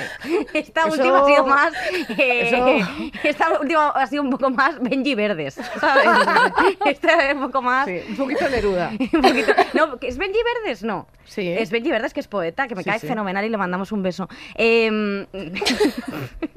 Esta 0.55 0.83
Eso- 0.83 0.91
última 0.93 1.21
ha 1.21 1.27
sido 1.27 1.47
más. 1.47 1.73
eh, 2.19 2.49
eso- 2.49 3.11
Esta 3.25 3.61
última 3.61 3.89
ha 3.89 4.07
sido 4.07 4.23
un 4.23 4.31
poco 4.31 4.49
más 4.51 4.81
Benji 4.81 5.15
Verdes, 5.17 5.55
¿sabes? 5.81 6.07
Esta 6.85 7.29
es 7.29 7.35
un 7.35 7.41
poco 7.43 7.63
más. 7.63 7.87
Sí, 7.87 7.99
un 8.09 8.17
poquito 8.17 8.49
Neruda. 8.49 8.91
un 9.01 9.23
poquito- 9.23 9.53
No, 9.75 9.99
¿es 10.03 10.19
Benji 10.19 10.39
Verdes? 10.65 10.83
No. 10.85 11.09
Sí. 11.25 11.49
Es 11.49 11.71
Benji 11.73 11.91
Verdes, 11.91 12.15
que 12.15 12.21
es 12.21 12.29
poeta, 12.29 12.69
que 12.69 12.77
me 12.77 12.85
Sí, 12.85 12.91
cae 12.91 13.01
sí. 13.01 13.09
fenomenal 13.09 13.45
y 13.45 13.49
le 13.49 13.57
mandamos 13.57 13.91
un 13.91 14.05
beso. 14.05 14.29
Em, 14.55 15.27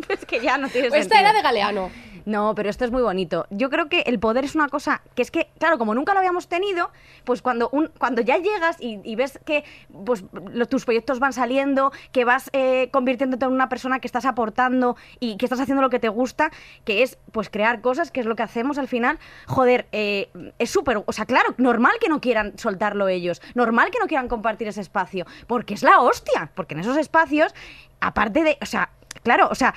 es 0.09 0.25
que 0.27 0.39
ya 0.39 0.57
no 0.59 0.69
tiene 0.69 0.87
Esta 0.87 0.99
sentido. 0.99 1.19
era 1.21 1.33
de 1.33 1.41
Galeano. 1.41 1.89
No, 2.29 2.53
pero 2.53 2.69
esto 2.69 2.85
es 2.85 2.91
muy 2.91 3.01
bonito. 3.01 3.47
Yo 3.49 3.71
creo 3.71 3.89
que 3.89 4.01
el 4.01 4.19
poder 4.19 4.45
es 4.45 4.53
una 4.53 4.69
cosa 4.69 5.01
que 5.15 5.23
es 5.23 5.31
que, 5.31 5.49
claro, 5.57 5.79
como 5.79 5.95
nunca 5.95 6.13
lo 6.13 6.19
habíamos 6.19 6.47
tenido, 6.47 6.91
pues 7.23 7.41
cuando, 7.41 7.69
un, 7.71 7.87
cuando 7.97 8.21
ya 8.21 8.37
llegas 8.37 8.77
y, 8.79 8.99
y 9.03 9.15
ves 9.15 9.39
que 9.45 9.63
pues, 10.05 10.23
tus 10.69 10.85
proyectos 10.85 11.17
van 11.19 11.33
saliendo, 11.33 11.91
que 12.11 12.25
vas 12.25 12.51
eh, 12.53 12.89
convirtiéndote 12.91 13.45
en 13.45 13.51
una 13.51 13.67
persona 13.67 13.99
que 13.99 14.05
estás 14.05 14.25
aportando 14.25 14.95
y 15.19 15.37
que 15.37 15.47
estás 15.47 15.59
haciendo 15.59 15.81
lo 15.81 15.89
que 15.89 15.97
te 15.97 16.07
gusta, 16.07 16.51
que 16.85 17.01
es 17.01 17.17
pues 17.31 17.49
crear 17.49 17.81
cosas, 17.81 18.11
que 18.11 18.19
es 18.19 18.27
lo 18.27 18.35
que 18.35 18.43
hacemos 18.43 18.77
al 18.77 18.87
final, 18.87 19.17
joder, 19.47 19.87
eh, 19.91 20.29
es 20.59 20.69
súper, 20.69 21.01
o 21.03 21.11
sea, 21.11 21.25
claro, 21.25 21.55
normal 21.57 21.93
que 21.99 22.09
no 22.09 22.21
quieran 22.21 22.59
soltarlo 22.59 23.07
ellos, 23.07 23.41
normal 23.55 23.89
que 23.89 23.97
no 23.97 24.05
quieran 24.05 24.27
compartir 24.27 24.67
ese 24.67 24.81
espacio, 24.81 25.25
porque 25.47 25.73
es 25.73 25.81
la 25.81 25.99
hostia, 25.99 26.51
porque 26.53 26.75
en 26.75 26.81
esos 26.81 26.97
espacios, 26.97 27.55
aparte 28.01 28.43
de, 28.43 28.59
o 28.61 28.67
sea, 28.67 28.91
claro, 29.23 29.47
o 29.49 29.55
sea... 29.55 29.73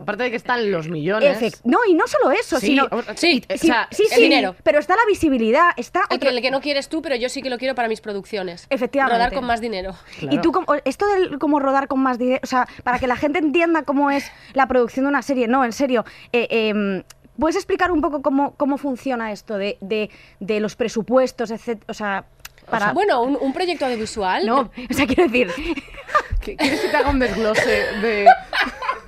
Aparte 0.00 0.24
de 0.24 0.30
que 0.30 0.36
están 0.36 0.70
los 0.70 0.88
millones. 0.88 1.40
Efect- 1.40 1.60
no, 1.64 1.78
y 1.88 1.94
no 1.94 2.06
solo 2.06 2.30
eso, 2.30 2.58
Sí, 2.60 2.66
sino... 2.68 2.88
Sí, 3.14 3.42
o 3.48 3.56
Sí, 3.58 3.66
sea, 3.66 3.88
sí, 3.90 4.04
el 4.10 4.16
sí, 4.16 4.22
dinero. 4.22 4.56
pero 4.62 4.78
está 4.78 4.94
la 4.96 5.04
visibilidad, 5.06 5.70
está 5.76 6.00
El 6.10 6.16
otro- 6.16 6.30
que, 6.30 6.36
el 6.36 6.42
que 6.42 6.50
no 6.50 6.60
quieres 6.60 6.88
tú, 6.88 7.02
pero 7.02 7.14
yo 7.16 7.28
sí 7.28 7.42
que 7.42 7.50
lo 7.50 7.58
quiero 7.58 7.74
para 7.74 7.88
mis 7.88 8.00
producciones. 8.00 8.66
Efectivamente. 8.70 9.16
Rodar 9.18 9.32
con 9.34 9.44
más 9.44 9.60
dinero. 9.60 9.94
Claro. 10.18 10.34
Y 10.36 10.40
tú, 10.40 10.52
como- 10.52 10.66
esto 10.84 11.06
del 11.06 11.38
cómo 11.38 11.60
rodar 11.60 11.88
con 11.88 12.00
más 12.00 12.18
dinero, 12.18 12.40
o 12.42 12.46
sea, 12.46 12.66
para 12.84 12.98
que 12.98 13.06
la 13.06 13.16
gente 13.16 13.38
entienda 13.38 13.82
cómo 13.82 14.10
es 14.10 14.30
la 14.54 14.66
producción 14.66 15.04
de 15.04 15.08
una 15.10 15.22
serie, 15.22 15.46
no, 15.48 15.64
en 15.64 15.72
serio, 15.72 16.04
eh, 16.32 16.46
em, 16.50 17.02
¿puedes 17.38 17.56
explicar 17.56 17.90
un 17.92 18.00
poco 18.00 18.22
cómo, 18.22 18.54
cómo 18.56 18.78
funciona 18.78 19.32
esto 19.32 19.56
de, 19.58 19.78
de, 19.80 20.10
de 20.40 20.60
los 20.60 20.76
presupuestos, 20.76 21.50
etcétera? 21.50 21.86
O 21.88 21.94
sea, 21.94 22.24
para... 22.70 22.92
Bueno, 22.92 23.22
un, 23.22 23.36
un 23.40 23.52
proyecto 23.52 23.84
audiovisual. 23.86 24.46
no, 24.46 24.70
o 24.90 24.94
sea, 24.94 25.06
quiero 25.06 25.24
decir 25.24 25.50
¿Qué- 26.40 26.56
¿Quieres 26.56 26.80
que 26.80 26.88
te 26.88 26.96
haga 26.96 27.10
un 27.10 27.18
desglose 27.18 27.68
de, 28.00 28.26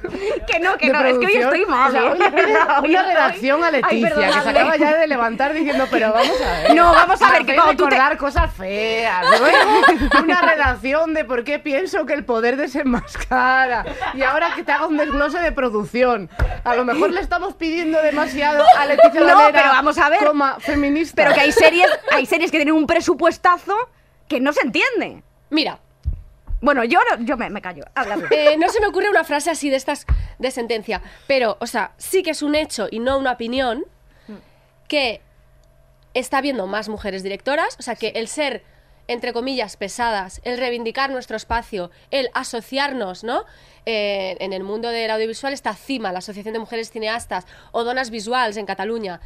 que 0.46 0.60
no, 0.60 0.76
que 0.76 0.88
no, 0.90 0.98
es 1.00 1.18
que 1.18 1.26
hoy 1.26 1.32
producción? 1.34 1.42
estoy 1.42 1.66
mal. 1.66 1.88
O 1.88 1.92
sea, 1.92 2.02
¿eh? 2.02 2.10
hoy 2.10 2.18
le 2.18 2.26
una 2.28 3.00
estoy- 3.00 3.14
redacción 3.14 3.64
a 3.64 3.66
Ay, 3.68 3.72
Leticia, 4.00 4.26
que 4.28 4.32
se 4.42 4.50
acaba 4.50 4.76
ya 4.76 4.96
de 4.96 5.06
levantar 5.06 5.52
diciendo, 5.54 5.86
pero 5.90 6.12
vamos 6.12 6.40
a 6.40 6.52
ver. 6.62 6.74
No, 6.74 6.92
vamos 6.92 7.22
a 7.22 7.30
ver, 7.32 7.46
que 7.46 7.54
cuando 7.54 7.76
tú 7.76 7.88
te- 7.88 8.16
cosas 8.18 8.52
feas. 8.54 9.24
¿no? 9.24 10.20
Una 10.22 10.40
redacción 10.42 11.14
de 11.14 11.24
por 11.24 11.44
qué 11.44 11.58
pienso 11.58 12.06
que 12.06 12.12
el 12.14 12.24
poder 12.24 12.56
desenmascara. 12.56 13.84
Y 14.14 14.22
ahora 14.22 14.54
que 14.54 14.62
te 14.62 14.72
haga 14.72 14.86
un 14.86 14.96
desglose 14.96 15.38
de 15.40 15.52
producción. 15.52 16.30
A 16.64 16.74
lo 16.74 16.84
mejor 16.84 17.10
le 17.10 17.20
estamos 17.20 17.54
pidiendo 17.54 18.00
demasiado 18.02 18.64
a 18.78 18.86
Leticia 18.86 19.20
No, 19.20 19.26
Valera, 19.26 19.52
pero 19.52 19.68
vamos 19.72 19.98
a 19.98 20.08
ver. 20.08 20.24
coma, 20.24 20.56
feminista. 20.60 21.14
Pero 21.22 21.34
que 21.34 21.40
hay 21.40 21.52
series, 21.52 21.88
hay 22.10 22.26
series 22.26 22.50
que 22.50 22.58
tienen 22.58 22.74
un 22.74 22.86
presupuestazo 22.86 23.74
que 24.28 24.40
no 24.40 24.52
se 24.52 24.60
entiende. 24.62 25.22
Mira, 25.50 25.78
Bueno, 26.64 26.82
yo, 26.84 26.98
no- 27.10 27.22
yo 27.24 27.36
me, 27.36 27.50
me 27.50 27.60
callo. 27.60 27.84
Eh, 28.30 28.56
no 28.56 28.68
se 28.70 28.80
me 28.80 28.86
ocurre 28.86 29.10
una 29.10 29.22
frase 29.22 29.50
así 29.50 29.68
de 29.68 29.76
estas 29.76 30.06
de 30.38 30.50
sentencia, 30.50 31.02
pero, 31.26 31.58
o 31.60 31.66
sea, 31.66 31.92
sí 31.98 32.22
que 32.22 32.30
es 32.30 32.42
un 32.42 32.54
hecho 32.54 32.88
y 32.90 33.00
no 33.00 33.18
una 33.18 33.32
opinión 33.32 33.84
que 34.88 35.20
está 36.14 36.38
habiendo 36.38 36.66
más 36.66 36.88
mujeres 36.88 37.22
directoras, 37.22 37.76
o 37.78 37.82
sea, 37.82 37.96
que 37.96 38.08
el 38.16 38.28
ser, 38.28 38.62
entre 39.08 39.32
comillas, 39.34 39.76
pesadas, 39.76 40.40
el 40.44 40.56
reivindicar 40.56 41.10
nuestro 41.10 41.36
espacio, 41.36 41.90
el 42.10 42.30
asociarnos, 42.32 43.24
¿no? 43.24 43.44
Eh, 43.84 44.36
en 44.40 44.52
el 44.54 44.62
mundo 44.64 44.88
del 44.88 45.10
audiovisual 45.10 45.52
está 45.52 45.74
CIMA, 45.74 46.12
la 46.12 46.20
Asociación 46.20 46.54
de 46.54 46.60
Mujeres 46.60 46.90
Cineastas, 46.90 47.46
o 47.72 47.84
Donas 47.84 48.08
Visuals 48.10 48.56
en 48.56 48.64
Cataluña. 48.64 49.20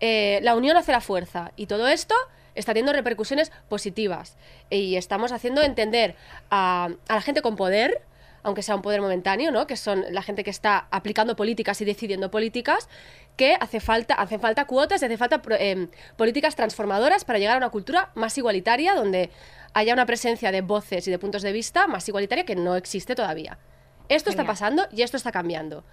Eh, 0.00 0.40
la 0.42 0.54
unión 0.56 0.76
hace 0.78 0.92
la 0.92 1.00
fuerza 1.02 1.52
y 1.56 1.66
todo 1.66 1.86
esto 1.88 2.14
está 2.54 2.72
teniendo 2.72 2.92
repercusiones 2.92 3.52
positivas 3.68 4.36
y 4.70 4.96
estamos 4.96 5.32
haciendo 5.32 5.62
entender 5.62 6.16
a, 6.50 6.90
a 7.08 7.14
la 7.14 7.22
gente 7.22 7.42
con 7.42 7.56
poder 7.56 8.02
aunque 8.42 8.62
sea 8.62 8.74
un 8.74 8.82
poder 8.82 9.00
momentáneo, 9.00 9.50
¿no? 9.50 9.66
que 9.66 9.76
son 9.76 10.04
la 10.10 10.22
gente 10.22 10.44
que 10.44 10.50
está 10.50 10.88
aplicando 10.90 11.36
políticas 11.36 11.80
y 11.80 11.84
decidiendo 11.84 12.30
políticas, 12.30 12.88
que 13.36 13.56
hace 13.60 13.80
falta, 13.80 14.14
hacen 14.14 14.40
falta 14.40 14.66
cuotas 14.66 15.02
y 15.02 15.04
hace 15.04 15.16
falta 15.16 15.40
em, 15.58 15.88
políticas 16.16 16.56
transformadoras 16.56 17.24
para 17.24 17.38
llegar 17.38 17.54
a 17.54 17.58
una 17.58 17.70
cultura 17.70 18.10
más 18.14 18.36
igualitaria, 18.36 18.94
donde 18.94 19.30
haya 19.74 19.92
una 19.94 20.06
presencia 20.06 20.52
de 20.52 20.60
voces 20.60 21.06
y 21.08 21.10
de 21.10 21.18
puntos 21.18 21.42
de 21.42 21.52
vista 21.52 21.86
más 21.86 22.06
igualitaria 22.08 22.44
que 22.44 22.56
no 22.56 22.76
existe 22.76 23.14
todavía. 23.14 23.58
Esto 24.08 24.28
está 24.28 24.44
pasando 24.44 24.86
y 24.92 25.02
esto 25.02 25.16
está 25.16 25.32
cambiando. 25.32 25.84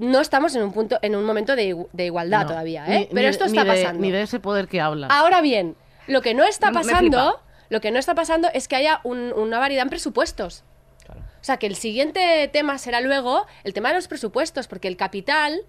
No 0.00 0.20
estamos 0.20 0.54
en 0.54 0.62
un 0.62 0.72
punto, 0.72 0.98
en 1.02 1.14
un 1.14 1.24
momento 1.24 1.54
de, 1.56 1.76
de 1.92 2.04
igualdad 2.06 2.42
No, 2.42 2.46
todavía, 2.48 2.86
ni- 2.86 2.94
¿eh? 2.96 3.08
Pero 3.12 3.28
esto 3.28 3.44
ni 3.44 3.50
está 3.58 3.64
de- 3.64 3.82
pasando. 3.82 4.00
Ni 4.02 4.10
de 4.10 4.22
ese 4.22 4.40
poder 4.40 4.66
que 4.66 4.80
hablas. 4.80 5.10
Ahora 5.12 5.40
bien, 5.42 5.76
lo 6.06 6.22
que 6.22 6.32
no 6.34 6.42
está 6.44 6.72
pasando, 6.72 7.40
lo 7.68 7.80
que 7.80 7.90
no 7.90 7.98
está 7.98 8.14
pasando 8.14 8.48
es 8.54 8.66
que 8.66 8.76
haya 8.76 9.00
un- 9.04 9.32
una 9.34 9.58
variedad 9.58 9.82
en 9.82 9.90
presupuestos. 9.90 10.64
O 11.08 11.42
sea, 11.44 11.58
que 11.58 11.66
el 11.66 11.76
siguiente 11.76 12.48
tema 12.52 12.76
será 12.78 13.00
luego 13.00 13.46
el 13.64 13.72
tema 13.74 13.90
de 13.90 13.94
los 13.96 14.08
presupuestos, 14.08 14.68
porque 14.68 14.88
el 14.88 14.96
capital 14.96 15.60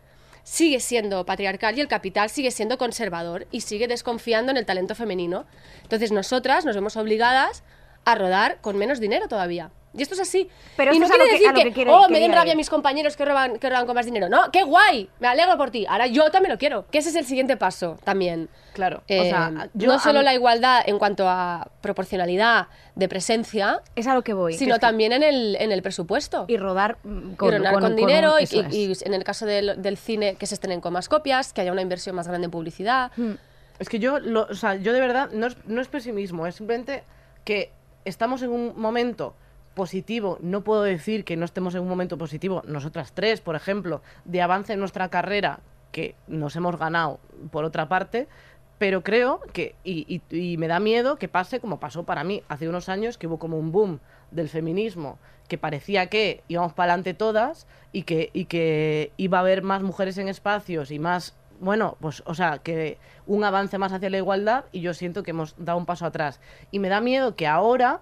sigue 0.44 0.80
siendo 0.80 1.26
patriarcal 1.26 1.78
y 1.78 1.82
el 1.82 1.88
capital 1.88 2.30
sigue 2.30 2.52
siendo 2.52 2.78
conservador 2.78 3.48
y 3.52 3.62
sigue 3.62 3.88
desconfiando 3.88 4.52
en 4.52 4.58
el 4.58 4.66
talento 4.66 4.96
femenino. 4.96 5.46
Entonces 5.84 6.12
nosotras 6.12 6.66
nos 6.66 6.76
vemos 6.76 6.98
obligadas 6.98 7.64
a 8.06 8.16
rodar 8.16 8.60
con 8.62 8.78
menos 8.78 9.00
dinero 9.00 9.28
todavía. 9.28 9.72
Y 9.94 10.02
esto 10.02 10.14
es 10.16 10.22
así. 10.22 10.50
Pero 10.78 10.94
y 10.94 11.00
no 11.00 11.06
es 11.06 11.12
a 11.12 11.18
lo 11.18 11.24
quiere 11.24 11.38
que- 11.38 11.44
decir 11.44 11.50
a 11.50 11.54
que, 11.54 11.64
que 11.70 11.74
quiere- 11.74 11.92
oh, 11.92 12.08
me 12.10 12.20
den 12.20 12.32
rabia 12.32 12.52
ir. 12.54 12.58
mis 12.58 12.70
compañeros 12.70 13.18
que 13.18 13.26
roban, 13.26 13.60
que 13.60 13.70
roban 13.70 13.86
con 13.86 13.96
más 13.96 14.06
dinero. 14.06 14.30
No, 14.30 14.50
qué 14.52 14.64
guay, 14.64 15.10
me 15.20 15.28
alegro 15.28 15.58
por 15.58 15.70
ti. 15.72 15.86
Ahora 15.88 16.08
yo 16.08 16.30
también 16.32 16.52
lo 16.54 16.58
quiero. 16.58 16.86
Que 16.92 17.00
ese 17.00 17.10
es 17.10 17.16
el 17.16 17.26
siguiente 17.26 17.58
paso 17.58 17.98
también. 18.04 18.48
Claro. 18.74 19.00
o 19.00 19.04
Eh, 19.10 19.30
sea, 19.30 19.70
yo 19.74 19.88
no 19.90 19.96
a 19.96 20.00
solo 20.00 20.20
mí- 20.20 20.26
la 20.26 20.34
igualdad 20.34 20.82
en 20.86 20.98
cuanto 20.98 21.28
a 21.28 21.68
proporcionalidad 21.82 22.68
de 22.96 23.10
presencia, 23.10 23.82
Es 23.98 24.08
a 24.08 24.14
lo 24.14 24.22
que 24.24 24.34
voy. 24.34 24.54
sino 24.54 24.80
también 24.80 25.12
en 25.12 25.24
el, 25.24 25.58
en 25.60 25.74
el 25.74 25.82
presupuesto. 25.82 26.46
Y 26.48 26.56
rodar 26.56 26.98
mm, 27.04 27.32
Y 27.34 27.36
con, 27.36 27.52
donar 27.52 27.74
con- 27.74 27.82
con, 27.82 27.90
con 27.92 27.96
dinero 27.98 28.36
y, 28.40 28.44
y- 28.72 28.94
en 29.04 29.14
el 29.14 29.24
caso 29.26 29.46
del, 29.46 29.82
del 29.82 29.98
cine 29.98 30.36
que 30.36 30.46
se 30.46 30.54
estrenen 30.54 30.80
con 30.80 30.94
más 30.94 31.10
copias, 31.10 31.52
que 31.52 31.60
haya 31.60 31.72
una 31.74 31.82
inversión 31.82 32.16
más 32.16 32.30
grande 32.30 32.46
en 32.46 32.52
publicidad. 32.52 33.12
Mm. 33.18 33.32
Es 33.80 33.90
que 33.90 34.00
yo, 34.00 34.20
lo- 34.20 34.48
o 34.50 34.54
sea, 34.56 34.76
yo 34.76 34.94
de 34.94 35.02
verdad, 35.02 35.30
no 35.34 35.48
es, 35.48 35.58
no 35.66 35.82
es 35.82 35.88
pesimismo, 35.90 36.48
es 36.48 36.56
simplemente 36.56 37.04
que 37.44 37.72
estamos 38.06 38.42
en 38.42 38.52
un 38.52 38.74
momento 38.80 39.36
positivo, 39.74 40.38
no 40.42 40.62
puedo 40.62 40.84
decir 40.84 41.24
que 41.24 41.38
no 41.38 41.46
estemos 41.46 41.76
en 41.76 41.82
un 41.82 41.88
momento 41.88 42.18
positivo, 42.18 42.62
nosotras 42.68 43.14
tres, 43.14 43.42
por 43.42 43.56
ejemplo, 43.56 44.02
de 44.26 44.42
avance 44.42 44.74
en 44.74 44.80
nuestra 44.80 45.10
carrera, 45.10 45.60
que 45.92 46.16
nos 46.28 46.56
hemos 46.56 46.78
ganado 46.78 47.20
por 47.52 47.66
otra 47.66 47.88
parte, 47.88 48.28
pero 48.78 49.04
creo 49.04 49.42
que, 49.54 49.76
y, 49.84 50.22
me 50.58 50.68
da 50.68 50.80
miedo 50.80 51.18
que 51.18 51.28
pase 51.28 51.60
como 51.60 51.80
pasó 51.80 52.04
para 52.04 52.24
mí 52.24 52.42
hace 52.48 52.68
unos 52.68 52.90
años, 52.90 53.18
que 53.18 53.28
hubo 53.28 53.38
como 53.38 53.60
un 53.60 53.72
boom 53.72 54.00
del 54.32 54.50
feminismo, 54.50 55.20
que 55.48 55.60
parecía 55.60 56.08
que 56.08 56.44
íbamos 56.48 56.74
para 56.74 56.94
adelante 56.94 57.14
todas 57.14 57.68
y 57.92 58.04
que, 58.04 58.32
y 58.34 58.46
que 58.46 59.12
iba 59.18 59.38
a 59.38 59.42
haber 59.42 59.62
más 59.62 59.84
mujeres 59.84 60.18
en 60.18 60.30
espacios 60.30 60.90
y 60.90 60.98
más, 60.98 61.36
bueno, 61.60 61.96
pues, 62.00 62.24
o 62.26 62.34
sea, 62.34 62.58
que 62.58 62.98
un 63.28 63.44
avance 63.44 63.78
más 63.78 63.94
hacia 63.94 64.10
la 64.10 64.18
igualdad 64.18 64.66
y 64.72 64.82
yo 64.82 64.96
siento 64.96 65.22
que 65.22 65.30
hemos 65.30 65.54
dado 65.58 65.78
un 65.78 65.86
paso 65.86 66.08
atrás. 66.08 66.40
Y 66.72 66.80
me 66.80 66.90
da 66.90 67.02
miedo 67.02 67.36
que 67.36 67.46
ahora 67.46 68.02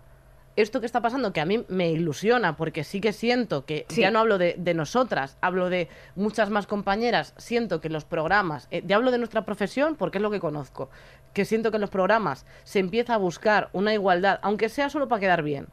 esto 0.61 0.79
que 0.79 0.85
está 0.85 1.01
pasando, 1.01 1.33
que 1.33 1.41
a 1.41 1.45
mí 1.45 1.63
me 1.67 1.89
ilusiona, 1.91 2.55
porque 2.55 2.83
sí 2.83 3.01
que 3.01 3.13
siento 3.13 3.65
que, 3.65 3.85
Sí. 3.89 4.01
ya 4.01 4.11
no 4.11 4.19
hablo 4.19 4.37
de, 4.37 4.55
de 4.57 4.73
nosotras, 4.73 5.37
hablo 5.41 5.69
de 5.69 5.87
muchas 6.15 6.49
más 6.49 6.67
compañeras, 6.67 7.33
siento 7.37 7.81
que 7.81 7.89
los 7.89 8.05
programas, 8.05 8.67
eh, 8.71 8.83
ya 8.85 8.95
hablo 8.97 9.11
de 9.11 9.17
nuestra 9.17 9.43
profesión 9.45 9.95
porque 9.95 10.17
es 10.17 10.21
lo 10.21 10.31
que 10.31 10.39
conozco, 10.39 10.89
que 11.33 11.45
siento 11.45 11.71
que 11.71 11.77
en 11.77 11.81
los 11.81 11.89
programas 11.89 12.45
se 12.63 12.79
empieza 12.79 13.13
a 13.15 13.17
buscar 13.17 13.69
una 13.73 13.93
igualdad, 13.93 14.39
aunque 14.41 14.69
sea 14.69 14.89
solo 14.89 15.07
para 15.07 15.19
quedar 15.19 15.43
bien. 15.43 15.67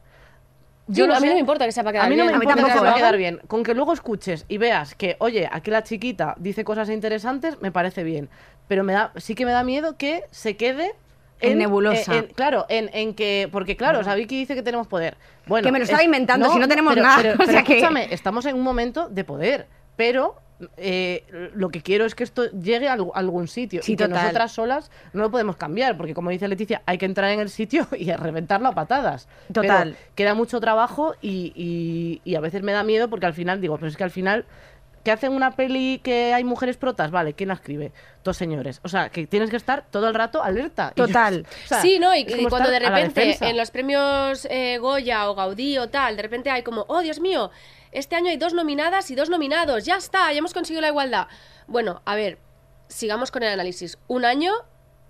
Yo 0.89 1.03
a 1.13 1.19
mí 1.19 1.27
no 1.27 1.33
me 1.33 1.39
importa 1.41 1.65
que 1.65 1.73
sea 1.73 1.83
para 1.83 1.93
quedar 1.93 2.05
a 2.05 2.09
mí 2.09 2.15
no 2.15 2.23
bien. 2.23 2.37
me 2.37 2.43
importa 2.45 2.63
que 2.63 2.71
sea 2.71 2.79
para 2.81 2.95
quedar 2.95 3.17
bien. 3.17 3.41
Con 3.47 3.63
que 3.63 3.73
luego 3.73 3.91
escuches 3.91 4.45
y 4.47 4.57
veas 4.57 4.95
que, 4.95 5.17
oye, 5.19 5.49
aquí 5.51 5.69
la 5.69 5.83
chiquita 5.83 6.33
dice 6.37 6.63
cosas 6.63 6.89
interesantes, 6.89 7.61
me 7.61 7.73
parece 7.73 8.03
bien. 8.05 8.29
Pero 8.69 8.85
me 8.85 8.93
da, 8.93 9.11
sí 9.17 9.35
que 9.35 9.45
me 9.45 9.51
da 9.51 9.65
miedo 9.65 9.97
que 9.97 10.23
se 10.31 10.55
quede 10.55 10.93
En 11.41 11.57
nebulosa. 11.59 12.15
en- 12.15 12.27
claro, 12.27 12.65
en, 12.69 12.89
en 12.93 13.13
que. 13.13 13.47
Porque, 13.51 13.75
claro, 13.77 13.99
o 13.99 14.03
sea, 14.03 14.15
Vicky 14.15 14.37
dice 14.37 14.55
que 14.55 14.63
tenemos 14.63 14.87
poder. 14.87 15.17
Bueno, 15.45 15.65
Que 15.65 15.71
me 15.71 15.79
lo 15.79 15.83
estaba 15.85 16.03
inventando, 16.03 16.51
si 16.51 16.59
no 16.59 16.67
tenemos 16.67 16.95
nada, 16.95 17.17
Pero, 17.21 17.33
o 17.43 17.45
que- 17.45 17.57
escúchame, 17.77 18.07
estamos 18.13 18.45
en 18.45 18.55
un 18.55 18.63
momento 18.63 19.07
de 19.09 19.23
poder. 19.23 19.67
Pero 19.95 20.35
eh, 20.77 21.23
lo 21.53 21.69
que 21.69 21.81
quiero 21.81 22.05
es 22.05 22.15
que 22.15 22.23
esto 22.23 22.49
llegue 22.51 22.87
a 22.89 22.95
alg- 22.97 23.11
a 23.13 23.19
algún 23.19 23.47
sitio. 23.47 23.81
Sí, 23.83 23.93
y 23.93 23.95
que 23.95 24.05
total. 24.05 24.21
nosotras 24.23 24.51
solas 24.51 24.91
no 25.13 25.21
lo 25.23 25.31
podemos 25.31 25.55
cambiar, 25.55 25.97
porque 25.97 26.13
como 26.15 26.29
dice 26.31 26.47
Leticia, 26.47 26.81
hay 26.85 26.97
que 26.97 27.05
entrar 27.05 27.29
en 27.31 27.39
el 27.39 27.49
sitio 27.49 27.87
y 27.97 28.11
reventarlo 28.11 28.67
a 28.69 28.71
patadas. 28.73 29.27
Total. 29.53 29.91
Pero 29.93 30.11
queda 30.15 30.33
mucho 30.33 30.59
trabajo 30.59 31.13
y, 31.21 31.51
y- 31.55 32.21
y 32.29 32.35
a 32.35 32.39
veces 32.39 32.63
me 32.63 32.71
da 32.71 32.83
miedo 32.83 33.09
porque 33.09 33.25
al 33.27 33.33
final 33.33 33.61
digo, 33.61 33.75
pero 33.77 33.87
es 33.87 33.97
que 33.97 34.03
al 34.03 34.11
final 34.11 34.45
que 35.07 35.11
hacen 35.13 35.31
una 35.31 35.51
peli 35.55 36.01
que 36.03 36.33
hay 36.33 36.43
mujeres 36.43 36.75
protas, 36.75 37.11
vale, 37.11 37.31
¿quién 37.31 37.47
la 37.47 37.53
escribe? 37.53 37.93
Dos 38.25 38.35
señores. 38.35 38.81
O 38.83 38.89
sea, 38.89 39.07
que 39.07 39.25
tienes 39.25 39.49
que 39.49 39.55
estar 39.55 39.85
todo 39.89 40.09
el 40.09 40.13
rato 40.13 40.43
alerta. 40.43 40.91
Y 40.95 40.99
yo- 40.99 41.07
Total. 41.07 41.47
o 41.63 41.67
sea, 41.69 41.81
sí, 41.81 41.97
¿no? 41.97 42.13
Y, 42.13 42.25
y 42.27 42.45
cuando 42.47 42.69
de 42.69 42.75
estar 42.75 42.91
a 42.93 42.99
la 42.99 43.05
repente 43.07 43.37
en 43.39 43.55
los 43.55 43.71
premios 43.71 44.45
eh, 44.51 44.79
Goya 44.79 45.29
o 45.29 45.35
Gaudí 45.35 45.77
o 45.77 45.87
tal, 45.87 46.17
de 46.17 46.23
repente 46.23 46.49
hay 46.49 46.61
como, 46.61 46.83
oh 46.89 46.99
Dios 46.99 47.21
mío, 47.21 47.51
este 47.93 48.17
año 48.17 48.29
hay 48.31 48.35
dos 48.35 48.53
nominadas 48.53 49.09
y 49.09 49.15
dos 49.15 49.29
nominados, 49.29 49.85
ya 49.85 49.95
está, 49.95 50.29
ya 50.33 50.39
hemos 50.39 50.53
conseguido 50.53 50.81
la 50.81 50.89
igualdad. 50.89 51.27
Bueno, 51.67 52.01
a 52.03 52.15
ver, 52.15 52.37
sigamos 52.89 53.31
con 53.31 53.43
el 53.43 53.53
análisis. 53.53 53.97
Un 54.07 54.25
año, 54.25 54.51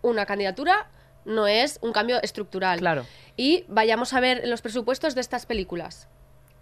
una 0.04 0.28
candidatura, 0.28 0.92
no 1.26 1.48
es 1.48 1.80
un 1.82 1.92
cambio 1.92 2.22
estructural. 2.22 2.78
Claro. 2.78 3.04
Y 3.36 3.66
vayamos 3.68 4.14
a 4.14 4.20
ver 4.20 4.44
los 4.48 4.62
presupuestos 4.62 5.16
de 5.16 5.22
estas 5.22 5.48
películas. 5.48 6.08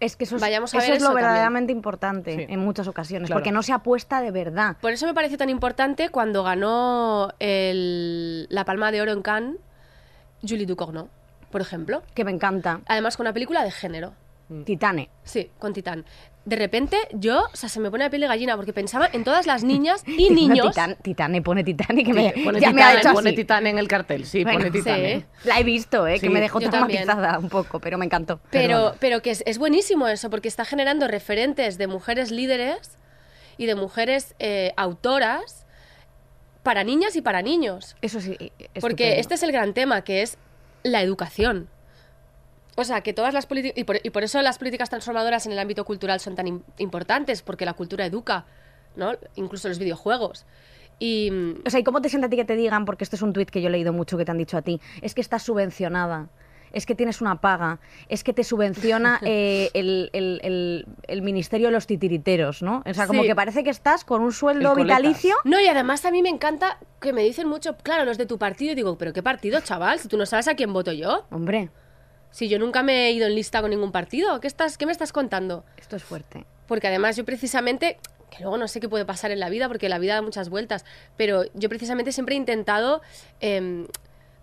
Es 0.00 0.16
que 0.16 0.24
eso 0.24 0.36
es, 0.36 0.42
Vayamos 0.42 0.74
a 0.74 0.78
eso 0.78 0.86
ver 0.86 0.96
es 0.96 1.02
lo 1.02 1.08
también. 1.08 1.24
verdaderamente 1.26 1.72
importante 1.72 2.36
Sí. 2.36 2.46
en 2.48 2.60
muchas 2.60 2.86
ocasiones, 2.86 3.28
Claro. 3.28 3.38
porque 3.40 3.52
no 3.52 3.62
se 3.62 3.72
apuesta 3.72 4.20
de 4.20 4.30
verdad. 4.30 4.76
Por 4.80 4.92
eso 4.92 5.06
me 5.06 5.14
pareció 5.14 5.38
tan 5.38 5.48
importante 5.48 6.10
cuando 6.10 6.42
ganó 6.42 7.32
el- 7.38 8.46
la 8.50 8.64
Palma 8.66 8.92
de 8.92 9.00
Oro 9.00 9.12
en 9.12 9.22
Cannes 9.22 9.56
Julie 10.46 10.66
Ducournau, 10.66 11.08
por 11.50 11.60
ejemplo. 11.62 12.02
Que 12.14 12.24
me 12.24 12.30
encanta. 12.30 12.80
Además, 12.86 13.16
con 13.16 13.24
una 13.24 13.32
película 13.32 13.64
de 13.64 13.70
género. 13.70 14.12
Titane. 14.64 15.08
Sí, 15.24 15.50
con 15.58 15.72
Titán. 15.72 16.04
De 16.46 16.56
repente, 16.56 16.96
yo, 17.12 17.42
o 17.52 17.56
sea, 17.56 17.68
se 17.68 17.80
me 17.80 17.90
pone 17.90 18.04
la 18.04 18.08
piel 18.10 18.22
de 18.22 18.28
gallina 18.28 18.56
porque 18.56 18.72
pensaba 18.72 19.10
en 19.12 19.24
todas 19.24 19.46
las 19.46 19.64
niñas 19.72 20.02
y 20.06 20.30
niños. 20.30 20.68
Titán, 20.70 20.96
Titane, 21.02 21.42
pone 21.42 21.64
Titane 21.64 22.04
que 22.04 22.14
me, 22.14 22.32
Pone 22.44 22.60
ya 22.60 22.68
titán, 22.68 22.74
me 22.76 22.82
ha 22.82 22.94
hecho 23.00 23.12
pone 23.12 23.30
así. 23.30 23.36
titán 23.36 23.66
en 23.66 23.78
el 23.78 23.88
cartel, 23.88 24.24
sí, 24.24 24.44
Bueno, 24.44 24.60
pone 24.60 24.70
titán. 24.70 24.94
sí. 24.96 25.00
¿eh? 25.02 25.26
La 25.44 25.58
he 25.60 25.64
visto, 25.64 26.06
¿eh? 26.06 26.14
que 26.14 26.20
Sí. 26.20 26.28
me 26.28 26.40
dejó 26.40 26.60
Yo 26.60 26.70
también. 26.70 27.02
traumatizada 27.04 27.38
un 27.40 27.48
poco, 27.48 27.80
pero 27.80 27.98
me 27.98 28.04
encantó. 28.06 28.40
Pero, 28.50 28.94
pero 29.00 29.20
que 29.22 29.32
es, 29.32 29.42
es 29.44 29.58
buenísimo 29.58 30.06
eso, 30.08 30.30
porque 30.30 30.48
está 30.48 30.64
generando 30.64 31.08
referentes 31.08 31.78
de 31.78 31.86
mujeres 31.88 32.30
líderes 32.30 32.96
y 33.58 33.66
de 33.66 33.74
mujeres 33.74 34.34
eh, 34.38 34.72
autoras 34.76 35.66
para 36.62 36.84
niñas 36.84 37.16
y 37.16 37.22
para 37.22 37.42
niños. 37.42 37.96
Eso 38.02 38.20
sí. 38.20 38.36
Porque 38.80 39.18
este 39.20 39.34
es 39.34 39.42
el 39.42 39.50
gran 39.52 39.74
tema, 39.74 40.02
que 40.02 40.22
es 40.22 40.38
la 40.84 41.02
educación. 41.02 41.68
O 42.76 42.84
sea, 42.84 43.00
que 43.00 43.12
todas 43.12 43.32
las 43.34 43.46
políticas... 43.46 43.76
Y 43.78 43.84
por, 43.84 43.98
y 44.02 44.10
por 44.10 44.22
eso 44.22 44.40
las 44.42 44.58
políticas 44.58 44.90
transformadoras 44.90 45.46
en 45.46 45.52
el 45.52 45.58
ámbito 45.58 45.84
cultural 45.84 46.20
son 46.20 46.34
tan 46.36 46.46
im- 46.46 46.62
importantes, 46.78 47.42
porque 47.42 47.64
la 47.64 47.72
cultura 47.72 48.04
educa, 48.06 48.44
¿no? 48.96 49.12
Incluso 49.34 49.68
los 49.68 49.78
videojuegos. 49.78 50.44
Y... 50.98 51.30
O 51.66 51.70
sea, 51.70 51.80
¿y 51.80 51.84
cómo 51.84 52.00
te 52.02 52.08
sienta 52.08 52.26
a 52.26 52.30
ti 52.30 52.36
que 52.36 52.44
te 52.44 52.56
digan, 52.56 52.84
porque 52.84 53.04
este 53.04 53.16
es 53.16 53.22
un 53.22 53.32
tuit 53.32 53.50
que 53.50 53.60
yo 53.60 53.68
he 53.68 53.70
leído 53.70 53.92
mucho 53.92 54.16
que 54.16 54.24
te 54.24 54.30
han 54.30 54.38
dicho 54.38 54.56
a 54.56 54.62
ti, 54.62 54.80
es 55.02 55.14
que 55.14 55.20
estás 55.20 55.42
subvencionada, 55.42 56.28
es 56.72 56.84
que 56.84 56.94
tienes 56.94 57.20
una 57.22 57.40
paga, 57.40 57.80
es 58.08 58.22
que 58.24 58.32
te 58.34 58.44
subvenciona 58.44 59.20
eh, 59.24 59.70
el, 59.74 60.10
el- 60.12 60.40
el- 60.42 60.86
el 61.08 61.22
Ministerio 61.22 61.68
de 61.68 61.72
los 61.72 61.86
Titiriteros, 61.86 62.62
¿no? 62.62 62.82
O 62.86 62.92
sea, 62.94 63.06
como 63.06 63.22
Sí. 63.22 63.28
que 63.28 63.34
parece 63.34 63.64
que 63.64 63.70
estás 63.70 64.04
con 64.04 64.20
un 64.20 64.32
sueldo 64.32 64.74
vitalicio. 64.74 65.34
No, 65.44 65.58
y 65.60 65.66
además 65.66 66.04
a 66.04 66.10
mí 66.10 66.22
me 66.22 66.28
encanta 66.28 66.78
que 67.00 67.12
me 67.14 67.22
dicen 67.22 67.48
mucho, 67.48 67.76
claro, 67.78 68.04
los 68.04 68.18
de 68.18 68.26
tu 68.26 68.36
partido, 68.38 68.72
y 68.72 68.74
digo, 68.74 68.98
¿pero 68.98 69.12
qué 69.14 69.22
partido, 69.22 69.60
chaval? 69.60 69.98
Si 69.98 70.08
tú 70.08 70.16
no 70.18 70.26
sabes 70.26 70.48
a 70.48 70.54
quién 70.54 70.72
voto 70.74 70.92
yo. 70.92 71.24
Hombre, 71.30 71.70
Si 72.36 72.48
yo 72.50 72.58
nunca 72.58 72.82
me 72.82 73.06
he 73.06 73.12
ido 73.12 73.26
en 73.26 73.34
lista 73.34 73.62
con 73.62 73.70
ningún 73.70 73.92
partido, 73.92 74.40
¿qué, 74.40 74.46
estás, 74.46 74.76
qué 74.76 74.84
me 74.84 74.92
estás 74.92 75.10
contando? 75.10 75.64
esto 75.78 75.96
es 75.96 76.04
fuerte. 76.04 76.44
Porque 76.66 76.86
además 76.86 77.16
yo 77.16 77.24
precisamente, 77.24 77.96
que 78.30 78.42
luego 78.42 78.58
no 78.58 78.68
sé 78.68 78.78
qué 78.78 78.90
puede 78.90 79.06
pasar 79.06 79.30
en 79.30 79.40
la 79.40 79.48
vida, 79.48 79.68
porque 79.68 79.88
la 79.88 79.98
vida 79.98 80.16
da 80.16 80.20
muchas 80.20 80.50
vueltas, 80.50 80.84
pero 81.16 81.44
yo 81.54 81.70
precisamente 81.70 82.12
siempre 82.12 82.34
he 82.34 82.38
intentado 82.38 83.00
em, 83.40 83.86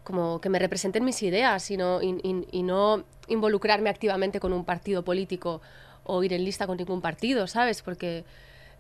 como 0.04 0.42
que 0.42 0.50
me 0.50 0.58
representen 0.58 1.06
mis 1.06 1.22
ideas 1.22 1.70
y 1.70 1.78
no, 1.78 2.02
y- 2.02 2.18
y- 2.24 2.48
y 2.52 2.64
no 2.64 3.04
involucrarme 3.28 3.92
activamente 3.92 4.40
con 4.40 4.54
un 4.54 4.66
partido 4.66 5.04
político 5.04 5.62
o 6.04 6.24
ir 6.24 6.34
en 6.34 6.44
lista 6.44 6.66
con 6.66 6.78
ningún 6.78 7.00
partido, 7.00 7.46
¿sabes? 7.46 7.84
Porque 7.84 8.26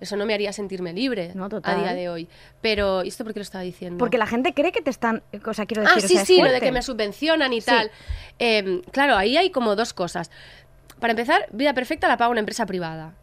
eso 0.03 0.15
no 0.15 0.25
me 0.25 0.33
haría 0.33 0.53
sentirme 0.53 0.93
libre 0.93 1.31
No, 1.35 1.49
a 1.63 1.75
día 1.75 1.93
de 1.93 2.07
hoy. 2.09 2.27
Pero, 2.61 3.03
¿y 3.03 3.07
esto 3.09 3.23
por 3.23 3.33
qué 3.33 3.39
lo 3.39 3.43
estaba 3.43 3.63
diciendo? 3.63 3.97
Porque 3.97 4.17
la 4.17 4.27
gente 4.27 4.53
cree 4.53 4.71
que 4.71 4.81
te 4.81 4.89
están. 4.89 5.23
O 5.45 5.53
sea, 5.53 5.65
quiero 5.65 5.81
decir. 5.81 5.97
Ah, 6.01 6.05
o 6.05 6.07
sí, 6.07 6.15
sea, 6.15 6.25
sí, 6.25 6.41
lo 6.41 6.51
de 6.51 6.59
que 6.61 6.71
me 6.71 6.81
subvencionan 6.81 7.51
y 7.53 7.61
Sí. 7.61 7.65
tal. 7.67 7.91
Eh, 8.39 8.81
claro, 8.91 9.15
ahí 9.17 9.35
hay 9.37 9.49
como 9.49 9.75
dos 9.75 9.93
cosas. 9.93 10.29
Para 10.99 11.11
empezar, 11.11 11.47
Vida 11.51 11.73
Perfecta 11.73 12.07
la 12.07 12.17
paga 12.17 12.29
una 12.29 12.39
empresa 12.39 12.65
privada, 12.65 13.13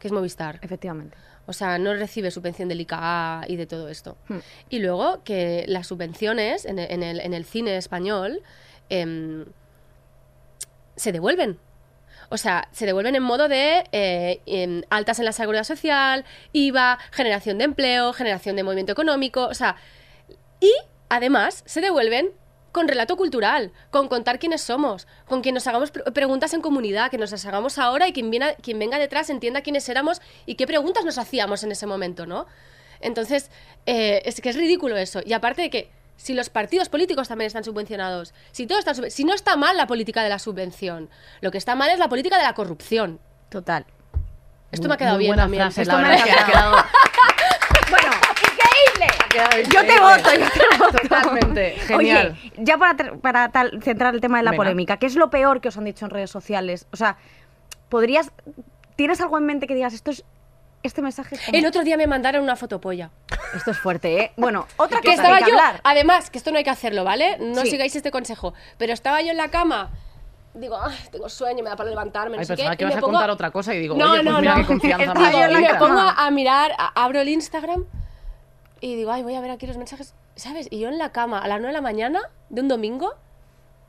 que 0.00 0.08
es 0.08 0.12
Movistar. 0.12 0.58
Efectivamente. 0.62 1.16
O 1.46 1.52
sea, 1.52 1.78
no 1.78 1.92
recibe 1.94 2.30
subvención 2.30 2.68
del 2.68 2.80
ICA 2.80 3.42
y 3.48 3.56
de 3.56 3.66
todo 3.66 3.88
esto. 3.88 4.16
Hmm. 4.28 4.38
Y 4.68 4.78
luego 4.78 5.22
que 5.24 5.64
las 5.68 5.86
subvenciones 5.88 6.64
en 6.64 6.78
el, 6.78 6.90
en 6.92 7.02
el- 7.02 7.20
en 7.20 7.34
el 7.34 7.44
cine 7.44 7.76
español 7.76 8.42
em, 8.88 9.46
se 10.96 11.12
devuelven. 11.12 11.58
O 12.30 12.36
sea, 12.38 12.68
se 12.72 12.86
devuelven 12.86 13.16
en 13.16 13.22
modo 13.22 13.48
de 13.48 13.88
eh, 13.92 14.82
altas 14.88 15.18
en 15.18 15.24
la 15.24 15.32
seguridad 15.32 15.64
social, 15.64 16.24
IVA, 16.52 16.98
generación 17.10 17.58
de 17.58 17.64
empleo, 17.64 18.12
generación 18.12 18.56
de 18.56 18.62
movimiento 18.62 18.92
económico. 18.92 19.46
O 19.46 19.54
sea, 19.54 19.76
y 20.60 20.72
además 21.08 21.62
se 21.66 21.80
devuelven 21.80 22.30
con 22.72 22.86
relato 22.86 23.16
cultural, 23.16 23.72
con 23.90 24.06
contar 24.06 24.38
quiénes 24.38 24.60
somos, 24.60 25.08
con 25.26 25.42
que 25.42 25.50
nos 25.50 25.66
hagamos 25.66 25.90
pre- 25.90 26.04
preguntas 26.12 26.54
en 26.54 26.60
comunidad, 26.60 27.10
que 27.10 27.18
nos 27.18 27.32
las 27.32 27.44
hagamos 27.46 27.78
ahora 27.78 28.06
y 28.06 28.12
quien, 28.12 28.30
viene, 28.30 28.54
quien 28.62 28.78
venga 28.78 28.96
detrás 28.98 29.28
entienda 29.28 29.62
quiénes 29.62 29.88
éramos 29.88 30.22
y 30.46 30.54
qué 30.54 30.68
preguntas 30.68 31.04
nos 31.04 31.18
hacíamos 31.18 31.64
en 31.64 31.72
ese 31.72 31.86
momento, 31.86 32.26
¿no? 32.26 32.46
Entonces, 33.00 33.50
eh, 33.86 34.22
es 34.24 34.40
que 34.40 34.50
es 34.50 34.56
ridículo 34.56 34.96
eso. 34.96 35.20
Y 35.26 35.32
aparte 35.32 35.62
de 35.62 35.70
que 35.70 35.90
si 36.20 36.34
los 36.34 36.50
partidos 36.50 36.88
políticos 36.90 37.28
también 37.28 37.46
están 37.46 37.64
subvencionados, 37.64 38.34
si 38.52 38.66
todo 38.66 38.78
está 38.78 38.92
si 38.94 39.24
no 39.24 39.32
está 39.32 39.56
mal 39.56 39.76
la 39.76 39.86
política 39.86 40.22
de 40.22 40.28
la 40.28 40.38
subvención, 40.38 41.08
lo 41.40 41.50
que 41.50 41.58
está 41.58 41.74
mal 41.74 41.88
es 41.90 41.98
la 41.98 42.08
política 42.08 42.36
de 42.36 42.44
la 42.44 42.52
corrupción. 42.54 43.18
Total. 43.48 43.86
Esto 44.70 44.82
Muy- 44.84 44.88
me 44.90 44.94
ha 44.94 44.98
quedado 44.98 45.18
bien 45.18 45.34
también. 45.36 45.62
frase, 45.64 45.82
Esto 45.82 45.98
la 45.98 46.08
me 46.08 46.14
ha 46.20 46.24
quedado- 46.24 46.76
Bueno, 47.90 48.10
increíble. 48.52 49.68
Yo 49.72 49.80
te 49.84 50.00
voto, 50.00 50.30
yo 50.38 50.50
te 50.50 50.76
voto. 50.78 50.98
Totalmente, 50.98 51.70
genial. 51.86 52.36
Oye, 52.40 52.52
ya 52.58 52.76
para, 52.78 53.14
para 53.16 53.48
tal- 53.50 53.82
centrar 53.82 54.14
el 54.14 54.20
tema 54.20 54.38
de 54.38 54.44
la 54.44 54.50
Venga. 54.52 54.62
polémica, 54.62 54.96
¿qué 54.98 55.06
es 55.06 55.16
lo 55.16 55.30
peor 55.30 55.60
que 55.60 55.68
os 55.68 55.76
han 55.76 55.84
dicho 55.84 56.04
en 56.04 56.10
redes 56.10 56.30
sociales? 56.30 56.86
O 56.92 56.96
sea, 56.96 57.16
podrías. 57.88 58.30
¿Tienes 58.96 59.20
algo 59.20 59.38
en 59.38 59.46
mente 59.46 59.66
que 59.66 59.74
digas 59.74 59.94
esto 59.94 60.10
es. 60.10 60.24
Este 60.82 61.02
mensaje 61.02 61.34
es 61.34 61.40
como- 61.44 61.58
El 61.58 61.66
otro 61.66 61.82
día 61.84 61.96
me 61.96 62.06
mandaron 62.06 62.42
una 62.42 62.56
fotopolla. 62.56 63.10
Esto 63.54 63.70
es 63.72 63.78
fuerte, 63.78 64.18
¿eh? 64.20 64.32
Bueno, 64.36 64.66
otra 64.78 65.00
que 65.00 65.08
cosa 65.08 65.22
estaba 65.22 65.36
hay 65.36 65.44
que 65.44 65.50
yo, 65.50 65.58
hablar. 65.58 65.80
además, 65.84 66.30
que 66.30 66.38
esto 66.38 66.50
no 66.52 66.58
hay 66.58 66.64
que 66.64 66.70
hacerlo, 66.70 67.04
¿vale? 67.04 67.36
No 67.38 67.62
Sí. 67.62 67.70
sigáis 67.72 67.94
este 67.96 68.10
consejo. 68.10 68.54
Pero 68.78 68.92
estaba 68.92 69.20
yo 69.20 69.30
en 69.30 69.36
la 69.36 69.48
cama, 69.50 69.90
digo, 70.54 70.78
"Ay, 70.82 70.96
tengo 71.12 71.28
sueño, 71.28 71.62
me 71.62 71.68
da 71.70 71.76
para 71.76 71.90
levantarme, 71.90 72.36
no 72.36 72.40
Ay, 72.40 72.46
sé 72.46 72.56
qué. 72.56 72.62
que 72.62 72.62
y 72.62 72.86
ibas 72.86 72.94
me 72.94 72.98
a 72.98 73.00
pongo- 73.00 73.12
contar 73.12 73.30
otra 73.30 73.50
cosa 73.50 73.74
y 73.74 73.78
digo, 73.80 73.94
No, 73.94 74.12
oye, 74.12 74.22
pues 74.22 74.32
no, 74.32 74.40
mira 74.40 74.54
no. 74.54 74.60
qué 74.62 74.66
confianza 74.66 75.04
Estaba 75.12 75.30
me 75.30 75.48
la 75.52 75.58
y 75.60 75.62
me 75.62 75.74
pongo 75.74 76.00
a 76.00 76.30
mirar, 76.30 76.72
a- 76.78 77.04
abro 77.04 77.20
el 77.20 77.28
Instagram 77.28 77.84
y 78.80 78.96
digo, 78.96 79.12
ay, 79.12 79.22
voy 79.22 79.34
a 79.34 79.40
ver 79.42 79.50
aquí 79.50 79.66
los 79.66 79.76
mensajes, 79.76 80.14
¿sabes? 80.36 80.66
Y 80.70 80.80
yo 80.80 80.88
en 80.88 80.96
la 80.96 81.12
cama 81.12 81.40
a 81.40 81.46
las 81.48 81.58
9 81.60 81.68
de 81.68 81.72
la 81.74 81.82
mañana 81.82 82.20
de 82.48 82.62
un 82.62 82.68
domingo, 82.68 83.14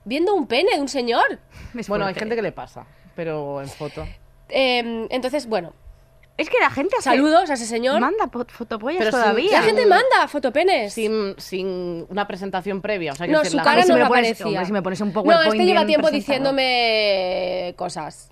viendo 0.04 0.34
un 0.36 0.46
pene 0.48 0.76
de 0.76 0.82
un 0.82 0.90
señor. 0.90 1.40
Bueno, 1.88 2.06
hay 2.06 2.16
gente 2.16 2.36
que 2.36 2.42
le 2.42 2.52
pasa, 2.52 2.86
pero 3.16 3.62
en 3.62 3.70
foto. 3.70 4.06
Eh, 4.50 5.08
entonces, 5.10 5.48
bueno, 5.48 5.74
Es 6.38 6.50
que 6.50 6.58
la 6.60 6.72
gente 6.72 6.96
hace- 6.98 7.10
saludos 7.10 7.50
a 7.50 7.54
ese 7.54 7.66
señor. 7.66 8.00
Manda 8.00 8.28
po- 8.28 8.46
fotopollas 8.48 9.00
Pero 9.00 9.12
todavía. 9.12 9.52
La 9.52 9.62
gente 9.62 9.86
manda 9.86 10.28
fotopenes. 10.28 10.94
Sin, 10.94 11.36
sin 11.38 12.06
una 12.10 12.26
presentación 12.28 12.82
previa. 12.82 13.12
O 13.12 13.16
sea, 13.16 13.28
No, 13.28 13.32
quiero 13.32 13.40
decir, 13.42 13.52
su 13.52 13.58
la 13.58 13.64
cara 13.64 13.84
si 13.84 13.90
no 13.90 13.96
me 13.96 14.02
pones- 14.06 14.10
aparecía. 14.32 14.46
hombre, 14.48 14.66
si 14.66 14.72
me 14.72 14.82
pones 14.82 15.02
un 15.02 15.08
No, 15.10 15.14
PowerPoint 15.14 15.54
este 15.54 15.66
lleva 15.66 15.86
tiempo 15.86 16.10
diciéndome 16.10 17.74
cosas. 17.78 18.30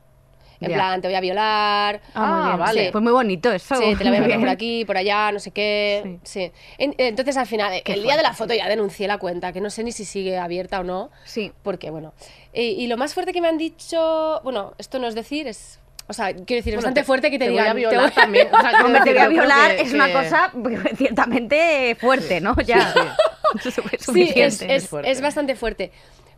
En 0.61 0.69
Ya. 0.71 0.75
plan, 0.75 1.01
te 1.01 1.07
voy 1.07 1.15
a 1.15 1.21
violar. 1.21 2.01
Ah, 2.13 2.19
muy 2.25 2.41
Ah, 2.41 2.45
bien. 2.47 2.59
vale. 2.59 2.85
Sí, 2.87 2.91
Pues 2.91 3.01
muy 3.01 3.13
bonito 3.13 3.49
eso. 3.51 3.75
Sí, 3.75 3.95
te 3.95 4.03
la 4.03 4.09
voy 4.09 4.17
a 4.17 4.21
meter 4.23 4.39
por 4.41 4.49
aquí, 4.49 4.83
por 4.83 4.97
allá, 4.97 5.31
no 5.31 5.39
sé 5.39 5.51
qué. 5.51 6.19
Sí. 6.23 6.51
En- 6.77 6.95
entonces, 6.97 7.37
al 7.37 7.45
final, 7.47 7.81
el 7.85 8.03
día 8.03 8.17
de 8.17 8.23
la 8.23 8.33
foto 8.33 8.53
ya 8.53 8.67
denuncié 8.67 9.07
la 9.07 9.19
cuenta, 9.19 9.53
que 9.53 9.61
no 9.61 9.69
sé 9.69 9.83
ni 9.85 9.93
si 9.93 10.03
sigue 10.03 10.37
abierta 10.37 10.81
o 10.81 10.83
no. 10.83 11.11
Sí. 11.23 11.53
Porque, 11.63 11.91
bueno. 11.91 12.13
Y, 12.53 12.61
y 12.71 12.87
lo 12.87 12.97
más 12.97 13.13
fuerte 13.13 13.31
que 13.31 13.39
me 13.39 13.47
han 13.47 13.57
dicho. 13.57 14.41
Bueno, 14.43 14.73
esto 14.77 14.99
no 14.99 15.07
es 15.07 15.15
decir, 15.15 15.47
es. 15.47 15.79
O 16.09 16.13
sea, 16.13 16.33
quiero 16.33 16.45
decir, 16.45 16.57
es 16.57 16.65
Bueno, 16.65 16.77
bastante 16.77 17.01
te- 17.01 17.05
fuerte 17.05 17.31
que 17.31 17.37
te, 17.39 17.45
te 17.45 17.51
voy 17.51 17.61
te 17.63 17.85
voy 17.95 18.05
a- 18.05 18.09
también. 18.09 18.47
O 18.51 18.59
sea, 18.59 18.83
Hombre, 18.83 19.01
te 19.03 19.09
voy 19.11 19.19
a 19.19 19.27
violar 19.29 19.75
que- 19.75 19.81
es 19.83 19.93
una 19.93 20.11
cosa 20.11 20.51
ciertamente 20.97 21.95
fuerte, 21.99 22.41
¿no? 22.41 22.55
Ya. 22.65 22.93
Es 23.55 23.73
Sí, 23.73 23.81
suficiente. 23.99 24.75
es, 24.75 24.83
es- 24.83 24.89
es 25.05 25.21
bastante 25.21 25.55
fuerte. 25.55 25.91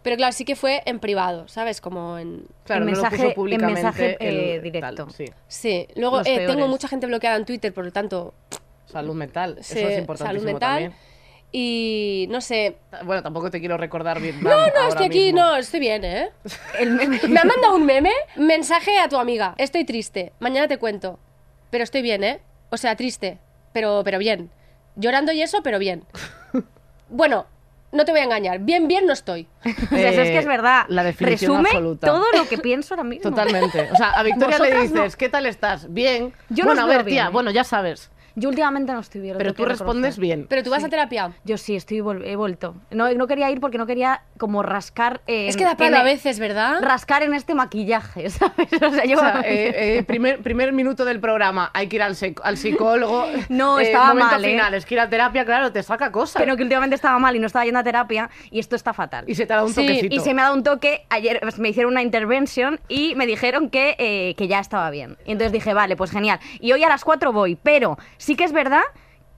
Pero 0.03 0.15
claro, 0.15 0.31
sí 0.33 0.45
que 0.45 0.55
fue 0.55 0.81
en 0.85 0.99
privado, 0.99 1.47
¿sabes? 1.49 1.79
Como 1.81 2.17
en. 2.17 2.45
Claro, 2.63 2.83
En 2.85 2.91
no 2.91 2.95
lo 2.95 3.01
mensaje- 3.01 3.17
puso 3.17 3.27
en 3.29 3.35
públicamente 3.35 3.83
mensaje, 3.83 4.17
el- 4.19 4.37
eh, 4.39 4.53
tal, 4.55 4.61
directo. 4.63 5.09
sí. 5.09 5.25
Sí. 5.47 5.87
Luego 5.95 6.21
eh, 6.25 6.45
tengo 6.47 6.67
mucha 6.67 6.87
gente 6.87 7.07
bloqueada 7.07 7.35
en 7.37 7.45
Twitter, 7.45 7.73
por 7.73 7.85
lo 7.85 7.91
tanto. 7.91 8.33
Salud 8.85 9.13
mental. 9.15 9.57
sí, 9.61 9.73
Eso 9.79 9.87
es 9.87 9.93
salud 9.93 9.97
importantísimo 9.99 10.45
mental. 10.53 10.69
también. 10.69 10.93
Y 11.51 12.27
no 12.29 12.39
sé. 12.39 12.77
Bueno, 13.03 13.21
tampoco 13.23 13.51
te 13.51 13.59
quiero 13.59 13.75
recordar 13.77 14.21
Vietnam. 14.21 14.43
No, 14.53 14.57
no, 14.67 14.87
estoy 14.87 15.07
aquí, 15.07 15.19
mismo. 15.25 15.39
no, 15.41 15.55
estoy 15.57 15.79
bien, 15.81 16.05
¿eh? 16.05 16.29
El 16.79 16.91
meme. 16.91 17.19
Me 17.27 17.39
ha 17.39 17.43
mandado 17.43 17.75
un 17.75 17.85
meme, 17.85 18.11
mensaje 18.37 18.97
a 18.99 19.09
tu 19.09 19.17
amiga. 19.17 19.53
Estoy 19.57 19.83
triste, 19.83 20.31
mañana 20.39 20.67
te 20.67 20.77
cuento. 20.77 21.19
pero 21.69 21.83
estoy 21.83 22.01
bien, 22.01 22.23
¿eh? 22.23 22.39
O 22.69 22.77
sea, 22.77 22.95
triste, 22.95 23.37
pero, 23.73 24.01
pero 24.05 24.17
bien. 24.17 24.49
Llorando 24.95 25.31
y 25.33 25.41
eso, 25.41 25.61
pero 25.63 25.79
bien. 25.79 26.05
Bueno, 27.13 27.45
no 27.91 28.05
te 28.05 28.11
voy 28.13 28.21
a 28.21 28.23
engañar, 28.23 28.59
bien, 28.59 28.87
bien 28.87 29.05
no 29.05 29.11
estoy. 29.11 29.45
O 29.65 29.69
sea, 29.95 30.09
eso 30.11 30.21
es 30.21 30.29
que 30.29 30.37
es 30.37 30.45
Eh, 30.45 30.47
verdad. 30.47 30.85
la 30.87 31.03
definición 31.03 31.51
Resume 31.51 31.69
absoluta. 31.71 32.07
todo 32.07 32.23
lo 32.37 32.47
que 32.47 32.57
pienso 32.57 32.93
ahora 32.93 33.03
mismo. 33.03 33.29
Totalmente. 33.29 33.89
O 33.91 33.97
sea, 33.97 34.11
a 34.11 34.23
Victoria 34.23 34.57
le 34.59 34.81
dices, 34.83 35.17
¿qué 35.17 35.27
tal 35.27 35.45
estás? 35.45 35.91
Bien. 35.93 36.33
Yo 36.47 36.63
no 36.63 36.69
bueno, 36.69 36.85
os 36.85 36.89
a 36.89 36.97
ver, 36.97 37.03
tía, 37.05 37.13
bien, 37.23 37.27
¿eh? 37.27 37.29
bueno, 37.31 37.51
ya 37.51 37.65
sabes. 37.65 38.09
Yo 38.35 38.49
últimamente 38.49 38.91
no 38.93 38.99
estoy 38.99 39.21
bien. 39.21 39.35
Pero 39.37 39.53
tú 39.53 39.65
respondes 39.65 40.15
reconocer. 40.15 40.21
bien. 40.21 40.45
Pero 40.49 40.63
tú 40.63 40.69
vas 40.69 40.83
a 40.83 40.89
terapia. 40.89 41.31
Yo 41.43 41.57
sí, 41.57 41.75
estoy 41.75 41.99
vol- 41.99 42.23
he 42.25 42.35
vuelto. 42.35 42.75
No, 42.91 43.11
no 43.13 43.27
quería 43.27 43.49
ir 43.51 43.59
porque 43.59 43.77
no 43.77 43.85
quería 43.85 44.21
como 44.37 44.63
rascar. 44.63 45.21
en- 45.27 45.49
Es 45.49 45.57
que 45.57 45.63
da 45.65 45.75
palo 45.75 45.97
a 45.97 46.03
veces, 46.03 46.39
¿verdad? 46.39 46.81
Rascar 46.81 47.23
en 47.23 47.33
este 47.33 47.53
maquillaje, 47.55 48.29
¿sabes? 48.29 48.67
O 48.81 48.89
sea, 48.91 49.05
yo. 49.05 49.17
O 49.17 49.19
sea, 49.21 49.41
eh, 49.45 49.97
eh, 49.99 50.03
primer, 50.03 50.41
primer 50.41 50.71
minuto 50.73 51.05
del 51.05 51.19
programa, 51.19 51.71
hay 51.73 51.87
que 51.87 51.97
ir 51.97 52.01
al, 52.03 52.15
al 52.43 52.57
psicólogo. 52.57 53.25
No, 53.49 53.79
Eh, 53.79 53.83
estaba 53.83 54.13
mal, 54.13 54.43
¿eh? 54.45 54.49
final, 54.51 54.73
es 54.73 54.85
que 54.85 54.93
ir 54.95 54.99
a 54.99 55.09
terapia, 55.09 55.45
claro, 55.45 55.71
te 55.71 55.83
saca 55.83 56.11
cosas. 56.11 56.41
Pero 56.41 56.55
que 56.55 56.63
últimamente 56.63 56.95
estaba 56.95 57.19
mal 57.19 57.35
y 57.35 57.39
no 57.39 57.47
estaba 57.47 57.65
yendo 57.65 57.79
a 57.79 57.83
terapia 57.83 58.29
y 58.49 58.59
esto 58.59 58.75
está 58.75 58.93
fatal. 58.93 59.25
Y 59.27 59.35
se 59.35 59.45
te 59.45 59.53
ha 59.53 59.57
dado 59.57 59.67
un 59.67 59.73
Sí, 59.73 59.81
toquecito. 59.85 60.15
Y 60.15 60.19
se 60.19 60.33
me 60.33 60.41
ha 60.41 60.45
dado 60.45 60.55
un 60.55 60.63
toque, 60.63 61.05
ayer 61.09 61.39
pues, 61.41 61.59
me 61.59 61.69
hicieron 61.69 61.91
una 61.91 62.01
intervention 62.01 62.79
y 62.87 63.13
me 63.15 63.25
dijeron 63.25 63.69
que, 63.69 63.95
eh, 63.99 64.35
que 64.37 64.47
ya 64.47 64.59
estaba 64.59 64.89
bien. 64.89 65.17
Y 65.25 65.31
entonces 65.33 65.51
dije, 65.51 65.73
vale, 65.73 65.95
pues 65.95 66.11
genial. 66.11 66.39
Y 66.59 66.71
hoy 66.71 66.83
a 66.83 66.89
las 66.89 67.03
4 67.03 67.31
voy, 67.33 67.55
pero 67.61 67.97
sí 68.21 68.35
que 68.35 68.43
es 68.43 68.53
verdad 68.53 68.83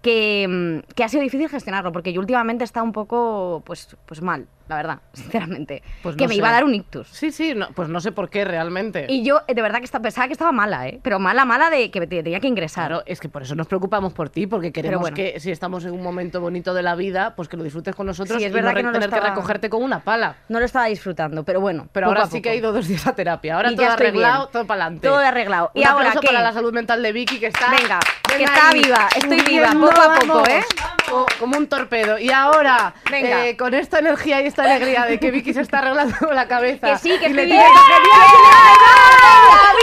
que, 0.01 0.45
mm, 0.47 0.93
que 0.93 1.03
ha 1.03 1.09
sido 1.09 1.23
difícil 1.23 1.47
gestionarlo, 1.47 1.93
porque 1.93 2.11
yo 2.11 2.19
últimamente 2.19 2.65
está 2.65 2.83
un 2.83 2.91
poco, 2.91 3.63
pues, 3.65 3.95
pues 4.05 4.21
mal, 4.21 4.47
la 4.67 4.75
verdad, 4.75 4.99
sinceramente. 5.13 5.83
Pues 6.01 6.15
que 6.15 6.23
me 6.27 6.33
sé. 6.33 6.37
iba 6.37 6.49
a 6.49 6.51
dar 6.53 6.63
un 6.63 6.73
ictus. 6.75 7.07
Sí, 7.09 7.31
sí, 7.31 7.53
no, 7.55 7.69
pues 7.75 7.89
no 7.89 7.99
sé 8.01 8.11
por 8.11 8.29
qué 8.29 8.45
realmente. 8.45 9.05
Y 9.09 9.23
yo, 9.23 9.41
de 9.47 9.61
verdad 9.61 9.79
que 9.79 9.85
esta- 9.85 10.01
pensaba 10.01 10.27
que 10.27 10.33
estaba 10.33 10.51
mala, 10.51 10.87
¿eh? 10.87 10.99
Pero 11.03 11.19
mala, 11.19 11.45
mala 11.45 11.69
de 11.69 11.91
que 11.91 12.01
te- 12.07 12.23
tenía 12.23 12.39
que 12.39 12.47
ingresar. 12.47 12.87
Claro, 12.87 13.03
es 13.05 13.19
que 13.19 13.29
por 13.29 13.41
eso 13.43 13.55
nos 13.55 13.67
preocupamos 13.67 14.13
por 14.13 14.29
ti, 14.29 14.47
porque 14.47 14.71
queremos 14.71 15.01
bueno. 15.01 15.15
que 15.15 15.39
si 15.39 15.51
estamos 15.51 15.85
en 15.85 15.91
un 15.91 16.01
momento 16.03 16.41
bonito 16.41 16.73
de 16.73 16.81
la 16.83 16.95
vida, 16.95 17.33
pues 17.35 17.47
que 17.49 17.57
lo 17.57 17.63
disfrutes 17.63 17.95
con 17.95 18.05
nosotros 18.07 18.37
Sí, 18.39 18.45
es 18.45 18.51
y 18.51 18.53
verdad 18.53 18.71
no 18.71 18.77
que 18.77 18.83
no 18.83 18.91
tener 18.93 19.09
que 19.09 19.19
recogerte 19.19 19.69
con 19.69 19.83
una 19.83 19.99
pala. 19.99 20.35
No 20.49 20.59
lo 20.59 20.65
estaba 20.65 20.85
disfrutando, 20.85 21.43
pero 21.43 21.61
bueno. 21.61 21.87
Pero 21.91 22.07
ahora 22.07 22.25
sí 22.27 22.41
que 22.41 22.49
ha 22.49 22.51
poco. 22.53 22.59
ido 22.59 22.71
dos 22.73 22.87
días 22.87 23.05
a 23.07 23.13
terapia. 23.15 23.55
Ahora 23.55 23.71
Y 23.71 23.75
todo 23.75 23.89
arreglado, 23.91 24.39
bien. 24.45 24.51
todo 24.51 24.65
para 24.67 24.83
adelante. 24.85 25.07
Todo 25.07 25.17
arreglado. 25.17 25.71
Un 25.75 25.81
¿Y 25.81 25.83
ahora 25.85 26.11
qué? 26.19 26.27
para 26.27 26.41
la 26.41 26.53
salud 26.53 26.73
mental 26.73 27.03
de 27.03 27.11
Vicky 27.11 27.39
que 27.39 27.47
está. 27.47 27.69
Venga, 27.71 27.99
que 28.35 28.43
está 28.43 28.71
viva, 28.73 29.07
estoy 29.15 29.41
viva, 29.41 29.71
poco 29.73 30.01
a 30.01 30.15
poco, 30.19 30.33
vamos. 30.33 30.49
¿eh? 30.49 30.61
Co- 31.09 31.25
Como 31.39 31.57
un 31.57 31.67
torpedo. 31.67 32.17
Y 32.17 32.29
ahora, 32.31 32.93
Venga. 33.11 33.45
eh, 33.47 33.57
con 33.57 33.73
esta 33.73 33.99
energía 33.99 34.41
y 34.41 34.47
esta 34.47 34.62
alegría 34.63 35.05
de 35.05 35.19
que 35.19 35.31
Vicky 35.31 35.53
se 35.53 35.61
está 35.61 35.79
arreglando 35.79 36.15
la 36.33 36.47
cabeza. 36.47 36.87
Que 36.87 36.97
sí, 36.97 37.09
que 37.09 37.15
estoy 37.27 37.33
le 37.33 37.45
bien. 37.45 37.59
tiene 37.61 37.73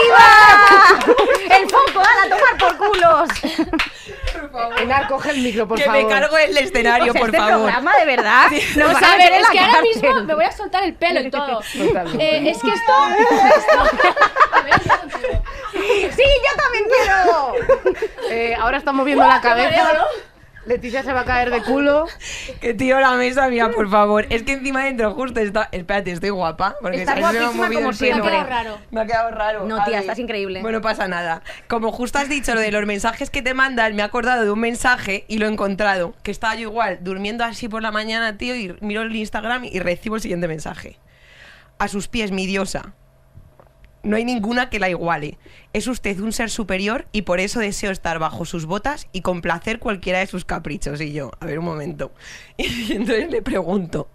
¡Viva! 0.03 1.57
¡El 1.57 1.69
foco! 1.69 2.01
¡Hala, 2.01 2.37
tomar 2.37 2.57
por 2.59 2.77
culos! 2.77 3.29
que- 3.41 4.83
Enar, 4.83 5.07
coge 5.09 5.31
el 5.31 5.39
micro, 5.43 5.69
por 5.69 5.79
que 5.79 5.85
favor. 5.85 6.03
me 6.03 6.09
cargo 6.09 6.37
el 6.39 6.57
escenario, 6.57 7.11
O 7.11 7.13
sea, 7.13 7.21
por 7.21 7.29
este 7.31 7.39
favor. 7.39 7.55
programa, 7.63 7.97
de 7.97 8.05
verdad. 8.07 8.47
nos 8.77 8.95
O 8.95 8.99
sea, 8.99 9.13
a 9.13 9.17
ver, 9.17 9.33
es 9.33 9.49
que 9.51 9.59
ahora 9.61 9.83
mismo 9.83 10.15
me 10.25 10.35
voy 10.35 10.45
a 10.45 10.53
soltar 10.53 10.83
el 10.85 10.95
pelo 10.95 11.21
y 11.21 11.31
todo. 11.31 11.61
Eh, 12.19 12.51
es 12.51 12.59
que 12.63 12.71
esto. 12.71 12.93
esto- 13.57 13.81
A 14.53 14.61
ver, 14.63 14.75
yo 14.83 14.99
contigo. 14.99 15.43
¡Sí, 15.73 16.23
yo 16.23 16.63
también 16.63 16.85
quiero! 16.91 17.53
Eh, 18.31 18.55
ahora 18.59 18.79
está 18.79 18.93
moviendo 18.93 19.27
la 19.27 19.41
cabeza. 19.41 20.07
Leticia 20.71 21.03
se 21.03 21.13
va 21.13 21.23
a 21.23 21.25
caer 21.25 21.51
de 21.51 21.63
culo. 21.63 22.07
Que 22.61 22.75
tío 22.75 23.01
la 23.01 23.15
mesa 23.15 23.49
mía, 23.49 23.71
por 23.71 23.91
favor. 23.91 24.27
Es 24.31 24.45
que 24.45 24.53
encima 24.53 24.85
dentro 24.85 25.13
justo 25.15 25.41
está. 25.41 25.69
Espérate, 25.73 26.13
estoy 26.13 26.31
guapa. 26.31 26.77
Porque 26.81 26.99
Estás 26.99 27.17
se 27.17 27.21
me 27.21 27.27
ha 27.27 27.33
guapísima 27.33 27.65
movido 27.65 27.81
como 27.81 27.91
el 27.91 27.97
siempre. 27.97 28.23
Me 28.23 28.29
ha 28.29 28.31
quedado 28.31 28.51
raro. 28.51 28.79
Me 28.93 29.01
ha 29.01 29.07
quedado 29.07 29.31
raro. 29.33 29.67
No, 29.67 29.83
tía, 29.85 29.99
estás 29.99 30.21
increíble. 30.21 30.63
Bueno, 30.63 30.81
pasa 30.81 31.09
nada. 31.09 31.43
Como 31.67 31.91
justo 31.91 32.21
has 32.21 32.29
dicho 32.29 32.55
lo 32.55 32.61
de 32.61 32.71
los 32.71 32.87
mensajes 32.87 33.31
que 33.31 33.43
te 33.43 33.53
mandan, 33.53 33.97
me 33.97 34.03
he 34.03 34.05
acordado 34.05 34.45
de 34.45 34.51
un 34.53 34.61
mensaje 34.61 35.25
y 35.27 35.39
lo 35.39 35.47
he 35.47 35.49
encontrado. 35.49 36.15
Que 36.23 36.31
estaba 36.31 36.55
yo 36.55 36.69
igual, 36.69 36.99
durmiendo 37.03 37.43
así 37.43 37.69
por 37.69 37.83
la 37.83 37.91
mañana, 37.91 38.39
tío, 38.39 38.55
y 38.55 38.77
miro 38.81 39.03
el 39.03 39.17
Instagram 39.17 39.65
y 39.65 39.81
recibo 39.81 40.17
el 40.17 40.23
siguiente 40.23 40.47
mensaje. 40.47 40.99
A 41.79 41.89
sus 41.89 42.07
pies, 42.07 42.31
mi 42.31 42.47
diosa. 42.47 42.95
No 44.03 44.17
hay 44.17 44.25
ninguna 44.25 44.71
que 44.71 44.79
la 44.79 44.89
iguale. 44.89 45.39
Es 45.73 45.87
usted 45.87 46.19
un 46.21 46.33
ser 46.33 46.51
superior 46.51 47.07
y 47.13 47.23
por 47.23 47.41
eso 47.41 47.61
deseo 47.61 47.91
estar 47.91 48.19
bajo 48.19 48.45
sus 48.45 48.67
botas 48.67 49.09
y 49.13 49.21
complacer 49.21 49.79
cualquiera 49.79 50.21
de 50.21 50.27
sus 50.27 50.45
caprichos. 50.45 51.01
Y 51.01 51.13
yo, 51.13 51.33
a 51.41 51.47
ver 51.47 51.59
un 51.59 51.65
momento. 51.65 52.13
Y 52.57 52.93
entonces 52.93 53.31
le 53.31 53.43
pregunto. 53.43 54.09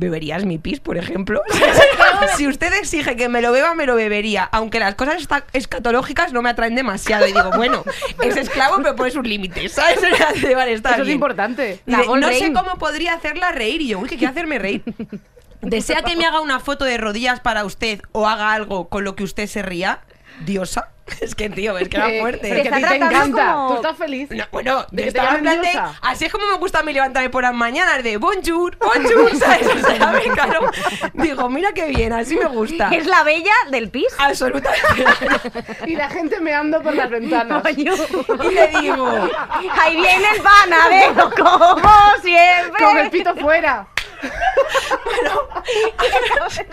¿Beberías 0.00 0.46
mi 0.46 0.56
pis, 0.56 0.80
por 0.80 0.96
ejemplo? 0.96 1.42
si 2.38 2.48
usted 2.48 2.72
exige 2.72 3.16
que 3.16 3.28
me 3.28 3.42
lo 3.42 3.52
beba, 3.52 3.74
me 3.74 3.84
lo 3.84 3.94
bebería. 3.94 4.44
Aunque 4.44 4.80
las 4.80 4.94
cosas 4.94 5.28
escatológicas 5.52 6.32
no 6.32 6.40
me 6.40 6.48
atraen 6.48 6.74
demasiado. 6.74 7.26
Y 7.26 7.32
digo, 7.32 7.50
bueno, 7.54 7.84
es 8.22 8.34
esclavo, 8.34 8.76
pero 8.78 8.96
pones 8.96 9.14
un 9.16 9.28
límite, 9.28 9.68
¿sabes? 9.68 9.98
Vale, 10.56 10.72
está 10.72 10.94
Eso 10.94 11.02
es 11.02 11.10
importante. 11.10 11.80
No 11.84 12.28
sé 12.32 12.50
cómo 12.52 12.78
podría 12.78 13.12
hacerla 13.12 13.52
reír. 13.52 13.82
Y 13.82 13.88
yo, 13.88 13.98
uy, 13.98 14.08
que 14.08 14.16
quiere 14.16 14.30
hacerme 14.30 14.58
reír. 14.58 14.82
¿Desea 15.62 16.02
que 16.02 16.16
me 16.16 16.24
haga 16.26 16.40
una 16.40 16.60
foto 16.60 16.84
de 16.84 16.96
rodillas 16.98 17.40
para 17.40 17.64
usted 17.64 18.00
o 18.12 18.26
haga 18.28 18.52
algo 18.52 18.88
con 18.88 19.04
lo 19.04 19.14
que 19.14 19.24
usted 19.24 19.46
se 19.46 19.62
ría? 19.62 20.00
Diosa. 20.44 20.88
Es 21.20 21.34
que, 21.34 21.50
tío, 21.50 21.76
es 21.76 21.88
que 21.88 21.96
era 21.96 22.20
fuerte. 22.20 22.48
pero 22.48 22.62
que 22.62 22.68
a 22.68 22.76
ti 22.76 22.82
te 22.84 22.94
encanta. 22.94 23.52
como- 23.52 23.68
Tú 23.70 23.74
estás 23.74 23.96
feliz. 23.98 24.30
No, 24.30 24.44
bueno, 24.52 24.86
De 24.92 25.02
que 25.02 25.02
te 25.02 25.18
estaba 25.18 25.30
en 25.30 25.44
llamen 25.44 25.60
plan 25.60 25.62
de, 25.62 25.70
diosa. 25.72 25.98
así 26.02 26.24
es 26.26 26.32
como 26.32 26.46
me 26.46 26.56
gusta 26.56 26.78
a 26.78 26.82
mí 26.84 26.92
levantarme 26.92 27.30
por 27.30 27.42
las 27.42 27.52
mañanas 27.52 28.04
de 28.04 28.16
bonjour, 28.16 28.78
bonjour, 28.78 29.36
¿sabes? 29.36 29.66
O 29.66 29.78
sea, 29.86 30.12
claro, 30.34 30.70
digo, 31.14 31.48
mira 31.50 31.72
qué 31.72 31.86
bien, 31.86 32.12
así 32.12 32.36
me 32.36 32.44
gusta. 32.46 32.90
Es 32.90 33.06
la 33.06 33.24
bella 33.24 33.52
del 33.72 33.90
pis. 33.90 34.06
Absolutamente. 34.18 35.04
Y 35.88 35.96
la 35.96 36.08
gente 36.10 36.40
meando 36.40 36.80
por 36.80 36.94
las 36.94 37.10
ventanas. 37.10 37.64
Y 37.76 37.84
le 37.84 38.68
digo, 38.80 39.10
Ahí 39.80 39.96
viene 39.96 40.24
el 40.36 40.42
panadero, 40.42 41.30
como 41.36 41.90
siempre. 42.22 42.84
Con 42.84 42.98
el 42.98 43.10
pito 43.10 43.34
fuera. 43.34 43.88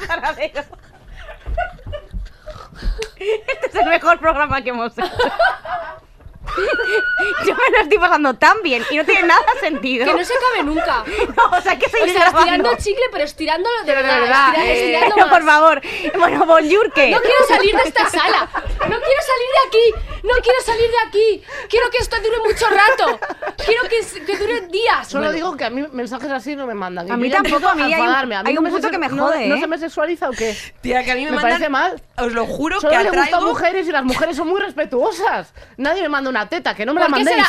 Panadero. 0.08 0.64
Este 3.20 3.68
es 3.68 3.76
el 3.76 3.90
mejor 3.90 4.20
programa 4.20 4.62
que 4.62 4.70
hemos 4.70 4.98
hecho. 4.98 5.12
Yo 7.46 7.54
me 7.56 7.78
lo 7.78 7.84
estoy 7.84 7.98
pasando 7.98 8.34
tan 8.36 8.62
bien 8.64 8.84
y 8.90 8.98
no 8.98 9.06
tiene 9.06 9.24
nada 9.28 9.42
sentido. 9.60 10.06
Que 10.06 10.14
no 10.14 10.24
se 10.26 10.34
acabe 10.34 10.64
nunca. 10.64 11.04
No, 11.38 11.58
o 11.58 11.62
sea, 11.62 11.78
que 11.78 11.86
O 11.86 11.90
seguir 11.90 12.14
sea, 12.14 12.28
estirando 12.28 12.72
el 12.72 12.78
chicle, 12.78 13.04
pero 13.12 13.24
estirándolo 13.24 13.84
de 13.84 13.94
verdad. 13.94 14.20
verdad, 14.22 14.48
estirando, 14.48 14.62
eh, 14.72 14.74
estirando 14.74 15.16
Pero 15.16 15.30
por 15.30 15.44
más. 15.44 15.56
favor. 15.56 15.82
Bueno, 16.18 16.46
bonjour, 16.46 16.92
¿qué? 16.94 17.12
No 17.12 17.20
quiero 17.22 17.46
salir 17.48 17.76
de 17.76 17.84
esta 17.84 18.10
sala. 18.10 18.50
No 18.54 18.78
quiero 18.80 19.00
salir 19.00 19.50
de 19.54 19.68
aquí. 19.68 20.06
No 20.24 20.34
quiero 20.42 20.62
salir 20.66 20.90
de 20.90 20.98
aquí. 21.08 21.44
Quiero 21.70 21.90
que 21.92 21.98
esto 22.00 22.16
dure 22.18 22.38
mucho 22.46 22.66
rato. 22.70 23.20
Quiero 23.66 23.84
que, 23.84 24.26
que 24.26 24.38
dure 24.38 24.62
días. 24.68 25.08
Solo 25.08 25.32
digo 25.32 25.56
que 25.56 25.66
a 25.66 25.70
mí 25.70 25.86
mensajes 25.92 26.32
así 26.32 26.56
no 26.56 26.66
me 26.66 26.74
mandan. 26.74 27.12
A 27.12 27.18
mí 27.18 27.30
tampoco, 27.30 27.68
a 27.68 27.76
mí 27.76 27.94
hay 27.94 28.02
un-. 28.02 28.08
A 28.10 28.26
mí 28.26 28.36
hay 28.50 28.54
no 28.54 28.62
un 28.62 28.70
punto 28.70 28.88
se- 28.88 28.92
que 28.92 28.98
me 28.98 29.10
no- 29.10 29.26
jode, 29.26 29.48
¿No 29.48 29.56
¿eh? 29.56 29.60
se 29.60 29.68
me 29.68 29.78
sexualiza 29.78 30.30
o 30.30 30.34
qué? 30.34 30.56
tía, 30.82 31.04
que 31.04 31.12
a 31.12 31.16
mí 31.16 31.26
me, 31.26 31.32
Me 31.32 31.36
mandan, 31.38 31.52
parece 31.54 31.70
mal. 31.70 32.02
Os 32.18 32.34
lo 32.34 32.46
juro 32.46 32.80
Solo 32.82 32.92
que 32.92 32.98
le 33.04 33.10
gusta 33.10 33.20
a 33.22 33.24
atraigo... 33.26 33.48
mujeres 33.48 33.88
y 33.88 33.92
las 33.92 34.04
mujeres 34.04 34.36
son 34.36 34.48
muy 34.48 34.60
respetuosas. 34.60 35.54
Nadie 35.78 36.02
me 36.02 36.10
manda 36.10 36.30
una 36.30 36.37
teta, 36.46 36.76
que 36.76 36.86
no 36.86 36.94
me. 36.94 37.02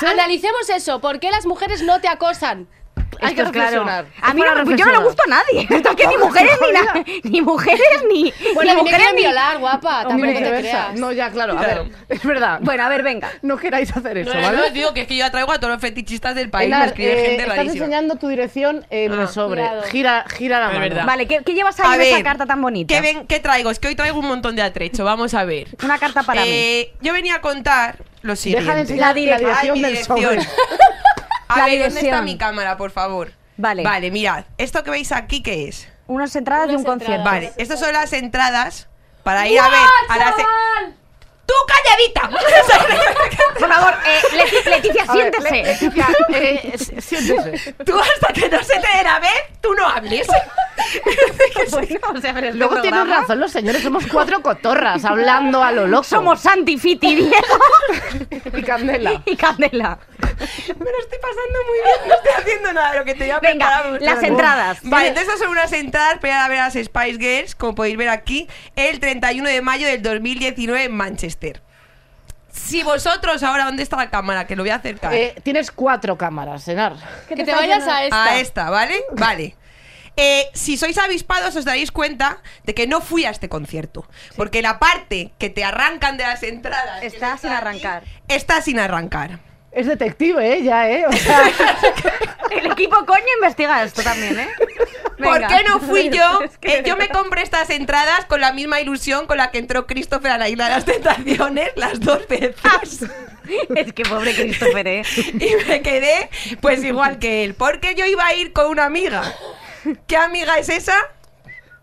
¿eh? 0.03 0.07
Analicemos 0.07 0.69
eso. 0.71 1.01
¿Por 1.01 1.21
qué 1.21 1.31
las 1.31 1.47
mujeres 1.47 1.83
no 1.83 2.01
te 2.01 2.09
acosan? 2.09 2.67
Hay 3.21 3.35
que 3.35 3.43
Esto 3.43 3.59
es 3.59 3.71
claro. 3.71 3.85
A 4.23 4.35
mí 4.35 4.41
no, 4.43 4.77
yo 4.77 4.85
no 4.87 4.93
le 4.93 4.99
gusto 4.99 5.23
a 5.27 5.31
nadie. 5.31 5.67
Es 5.89 5.97
que 5.97 6.07
ni 6.07 6.17
mujeres 6.19 6.59
ni, 6.65 6.73
na- 6.73 6.93
Jodida. 6.93 7.05
ni 7.25 7.41
mujeres 7.41 8.05
ni, 8.09 8.33
Bueno, 8.55 8.71
ni 8.75 8.77
mí 8.77 8.85
me 8.85 8.91
mujeres 8.91 9.07
ni 9.15 9.21
violar, 9.23 9.59
guapa. 9.59 10.05
Ni 10.05 10.09
Tampoco 10.11 10.33
te 10.39 10.59
creas. 10.61 10.95
No, 10.95 11.13
ya, 11.13 11.31
claro. 11.31 11.59
A 11.59 11.63
ver, 11.63 11.83
es 12.09 12.23
verdad. 12.25 12.59
Bueno, 12.63 12.85
a 12.85 12.89
ver, 12.89 13.03
venga. 13.03 13.31
No 13.43 13.57
queráis 13.57 13.95
hacer 13.97 14.19
eso, 14.19 14.31
¿vale? 14.31 14.57
no, 14.57 14.71
digo 14.71 14.95
que 14.95 15.01
es 15.03 15.07
que 15.09 15.17
yo 15.17 15.25
atraigo 15.25 15.51
a 15.53 15.59
todos 15.59 15.73
los 15.73 15.81
fetichistas 15.81 16.35
del 16.35 16.51
país, 16.51 16.71
me 16.71 16.85
escribe 16.87 17.13
eh, 17.13 17.27
gente 17.27 17.43
estás 17.43 17.57
rarísima. 17.57 17.85
enseñando 17.85 18.17
tu 18.17 18.29
dirección 18.29 18.87
en 18.91 19.13
Ah. 19.13 19.23
el 19.23 19.29
sobre. 19.29 19.65
Gira, 19.91 20.25
gira 20.29 20.61
la 20.61 20.67
mano. 20.69 20.81
verdad. 20.81 21.05
Vale, 21.07 21.27
¿qué, 21.27 21.41
llevas 21.53 21.81
ahí 21.81 21.87
A 21.91 21.95
en 21.97 22.01
esa 22.03 22.23
carta 22.23 22.47
tan 22.47 22.63
bonita? 22.63 22.95
¿Qué, 22.95 23.01
ven, 23.01 23.27
¿Qué 23.27 23.41
traigo? 23.41 23.71
Es 23.71 23.79
que 23.79 23.89
hoy 23.89 23.97
traigo 23.97 24.19
un 24.21 24.27
montón 24.29 24.55
de 24.55 24.63
atrecho, 24.63 25.05
vamos 25.05 25.35
a 25.35 25.45
ver. 25.45 25.67
Una 25.83 25.99
carta 25.99 26.23
para 26.23 26.43
mí. 26.43 26.49
Eh, 26.51 26.93
Yo 27.01 27.13
venía 27.13 27.37
a 27.37 27.41
contar 27.41 27.97
lo 28.23 28.37
siguiente. 28.37 28.65
Deja 28.65 28.75
de 28.75 28.81
enseñar 28.83 29.01
La 29.01 29.07
la, 29.09 29.15
dire- 29.15 29.39
dirección 29.39 29.75
Ay, 29.77 29.81
mi 29.81 29.81
del 29.83 29.91
dirección. 29.93 30.21
sobre. 30.21 30.39
A 31.49 31.59
La 31.59 31.65
ver, 31.67 31.83
¿dónde 31.85 32.01
está 32.01 32.23
mi 32.23 32.37
cámara, 32.39 32.77
por 32.77 32.91
favor? 32.91 33.33
Vale. 33.57 33.83
Vale, 33.83 34.11
mirad. 34.11 34.45
¿Esto 34.59 34.85
que 34.85 34.91
veis 34.91 35.11
aquí 35.13 35.43
qué 35.43 35.69
es? 35.69 35.89
Unas 36.07 36.35
entradas 36.37 36.69
de 36.69 36.75
un 36.77 36.81
Unas 36.83 36.87
concierto. 36.91 37.15
entradas. 37.17 37.41
Vale, 37.43 37.53
estas 37.57 37.81
son 37.81 37.93
las 37.93 38.13
entradas 38.13 38.89
para 39.25 39.47
ir 39.49 39.59
a 39.61 39.69
ver 39.69 39.81
a 40.09 40.17
las... 40.19 40.31
¡Chaval! 40.37 40.95
¡Tú 41.47 41.55
calladita! 41.67 42.31
Por 43.59 43.69
favor, 43.69 43.95
eh, 44.07 44.21
Leti- 44.37 44.69
Leticia, 44.71 45.07
siéntese. 45.07 45.51
Le- 45.51 45.63
Leticia, 45.65 46.07
eh, 46.35 46.75
siéntese. 47.01 47.73
tú 47.85 47.99
hasta 47.99 48.33
que 48.33 48.49
no 48.49 48.63
se 48.63 48.79
te 48.79 48.97
den 48.97 49.07
a 49.07 49.19
ver, 49.19 49.33
tú 49.61 49.75
no 49.75 49.89
hables. 49.89 50.27
Bueno, 51.71 51.99
o 52.15 52.21
sea, 52.21 52.35
pero 52.35 52.47
este 52.49 52.59
Luego 52.59 52.81
tienes 52.81 52.99
programa- 53.01 53.21
razón 53.23 53.41
los 53.41 53.51
señores, 53.53 53.83
somos 53.83 54.07
cuatro 54.07 54.41
cotorras 54.43 55.05
hablando 55.05 55.63
a 55.63 55.73
lo 55.73 55.87
loco. 55.87 56.05
Somos 56.05 56.41
Santi, 56.41 56.79
Fiti, 56.79 57.15
Diego 57.17 57.33
y 58.57 58.63
Candela. 58.63 59.23
y 59.25 59.37
Candela. 59.37 59.99
Me 60.21 60.85
lo 60.91 60.99
estoy 61.01 61.19
pasando 61.21 61.59
muy 61.67 61.79
bien, 61.85 62.09
no 62.09 62.15
estoy 62.15 62.33
haciendo 62.43 62.73
nada 62.73 62.93
de 62.93 62.99
lo 62.99 63.05
que 63.05 63.15
te 63.15 63.23
había 63.25 63.41
Venga, 63.41 63.67
preparado. 63.83 63.99
las 63.99 64.23
entradas. 64.23 64.79
Vale, 64.83 65.09
entonces 65.09 65.29
estas 65.29 65.41
son 65.45 65.51
unas 65.51 65.73
entradas 65.73 66.19
para 66.19 66.35
ir 66.35 66.41
a 66.41 66.49
ver 66.49 66.59
a 66.61 66.65
las 66.65 66.75
Spice 66.75 67.19
Girls, 67.19 67.55
como 67.55 67.75
podéis 67.75 67.97
ver 67.97 68.09
aquí, 68.09 68.49
el 68.77 69.01
31 69.01 69.49
de 69.49 69.61
mayo 69.63 69.87
del 69.87 70.03
2019 70.03 70.85
en 70.85 70.93
Manchester. 70.97 71.63
Si 72.51 72.83
vosotros 72.83 73.43
ahora, 73.43 73.65
¿dónde 73.67 73.83
está 73.83 73.97
la 73.97 74.11
cámara? 74.11 74.47
Que 74.47 74.57
lo 74.57 74.63
voy 74.65 74.71
a 74.71 74.77
acercar. 74.77 75.15
Eh, 75.15 75.35
tienes 75.45 75.71
cuatro 75.71 76.17
cámaras, 76.19 76.67
Enar. 76.67 76.95
Que 77.29 77.37
te 77.37 77.53
vayas 77.53 77.87
a 77.87 78.05
esta. 78.05 78.25
A 78.25 78.39
esta, 78.41 78.71
¿vale? 78.71 79.01
Vale. 79.13 79.55
Eh, 80.21 80.51
si 80.53 80.77
sois 80.77 80.99
avispados 80.99 81.55
os 81.55 81.65
daréis 81.65 81.93
cuenta 81.93 82.43
de 82.65 82.75
que 82.75 82.89
no 82.89 83.01
fui 83.01 83.25
a 83.25 83.31
este 83.31 83.49
concierto. 83.49 84.05
Porque 84.37 84.63
la 84.63 84.81
parte 84.81 85.31
que 85.39 85.49
te 85.49 85.63
arrancan 85.63 86.17
de 86.17 86.25
las 86.25 86.43
entradas... 86.43 87.05
Está 87.05 87.39
sin 87.39 87.51
aquí, 87.51 87.57
arrancar. 87.57 88.03
Está 88.27 88.61
sin 88.61 88.81
arrancar. 88.81 89.39
Es 89.71 89.87
detective, 89.87 90.55
¿eh? 90.55 90.65
Ya, 90.65 90.91
¿eh? 90.91 91.07
O 91.07 91.13
sea, 91.13 91.43
El 92.51 92.67
equipo 92.67 92.97
coño 93.07 93.27
investiga 93.37 93.85
esto 93.85 94.03
también, 94.03 94.41
¿eh? 94.41 94.49
¿Por 95.23 95.47
qué 95.47 95.63
no 95.69 95.81
fui 95.81 96.11
yo? 96.11 96.41
Eh, 96.63 96.83
yo 96.85 96.97
me 96.97 97.09
compré 97.09 97.43
estas 97.43 97.71
entradas 97.71 98.25
con 98.27 98.41
la 98.41 98.53
misma 98.53 98.81
ilusión 98.81 99.27
con 99.27 99.39
la 99.39 99.51
que 99.51 99.59
entró 99.59 99.87
Christopher 99.87 100.33
a 100.33 100.39
la 100.39 100.49
Isla 100.49 100.65
de 100.65 100.71
las 100.71 100.85
Tentaciones 100.85 101.71
las 101.77 102.01
dos 102.01 102.27
veces. 102.29 103.07
Es 103.75 103.93
que 103.93 104.03
pobre 104.03 104.35
Christopher, 104.35 104.87
¿eh? 104.87 105.03
Y 105.17 105.67
me 105.67 105.81
quedé 105.81 106.29
pues 106.61 106.83
igual 106.85 107.19
que 107.19 107.45
él. 107.45 107.55
Porque 107.55 107.95
yo 107.95 108.05
iba 108.05 108.27
a 108.27 108.35
ir 108.35 108.53
con 108.53 108.67
una 108.67 108.85
amiga. 108.85 109.23
¿Qué 110.07 110.17
amiga 110.17 110.59
es 110.59 110.69
esa? 110.69 110.97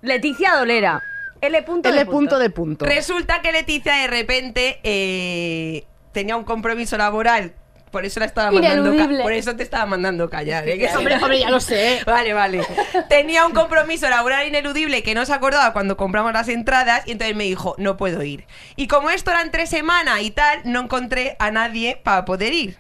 Leticia 0.02 0.56
Dolera. 0.56 1.04
L 1.42 1.62
punto 1.64 1.90
de 1.92 1.96
L 1.96 2.06
punto 2.06 2.40
de 2.40 2.50
punto. 2.50 2.86
Resulta 2.86 3.42
que 3.42 3.52
Leticia 3.52 3.96
de 3.96 4.08
repente 4.08 4.80
eh, 4.84 5.86
tenía 6.12 6.36
un 6.36 6.44
compromiso 6.44 6.98
laboral. 6.98 7.54
Por 7.92 8.04
eso 8.04 8.20
la 8.20 8.26
estaba 8.26 8.52
mandando 8.52 8.96
ca-. 8.98 9.24
Por 9.24 9.32
eso 9.32 9.56
te 9.56 9.64
estaba 9.64 9.86
mandando 9.86 10.30
callar. 10.30 10.68
¿eh? 10.68 10.78
Que. 10.78 10.94
Hombre, 10.96 11.16
hombre, 11.16 11.40
ya 11.40 11.50
lo 11.50 11.62
sé. 11.62 12.02
Vale, 12.06 12.34
vale. 12.34 12.62
Tenía 13.08 13.46
un 13.46 13.54
compromiso 13.54 14.10
laboral 14.10 14.48
ineludible 14.48 15.02
que 15.02 15.16
no 15.16 15.26
se 15.26 15.34
acordaba 15.34 15.72
cuando 15.72 15.96
compramos 15.96 16.34
las 16.34 16.50
entradas 16.50 17.04
y 17.06 17.12
entonces 17.12 17.36
me 17.38 17.46
dijo, 17.46 17.76
no 17.78 17.96
puedo 17.96 18.22
ir. 18.24 18.48
Y 18.76 18.88
como 18.88 19.12
esto 19.12 19.32
era 19.32 19.42
entre 19.42 19.66
semana 19.66 20.22
y 20.22 20.32
tal, 20.32 20.60
no 20.66 20.82
encontré 20.82 21.38
a 21.40 21.52
nadie 21.52 22.00
para 22.04 22.26
poder 22.26 22.54
ir. 22.54 22.78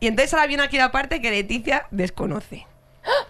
Y 0.00 0.06
entonces 0.06 0.32
ahora 0.32 0.46
viene 0.46 0.62
aquí 0.62 0.78
la 0.78 0.90
parte 0.90 1.20
que 1.20 1.30
Leticia 1.30 1.86
desconoce. 1.90 2.66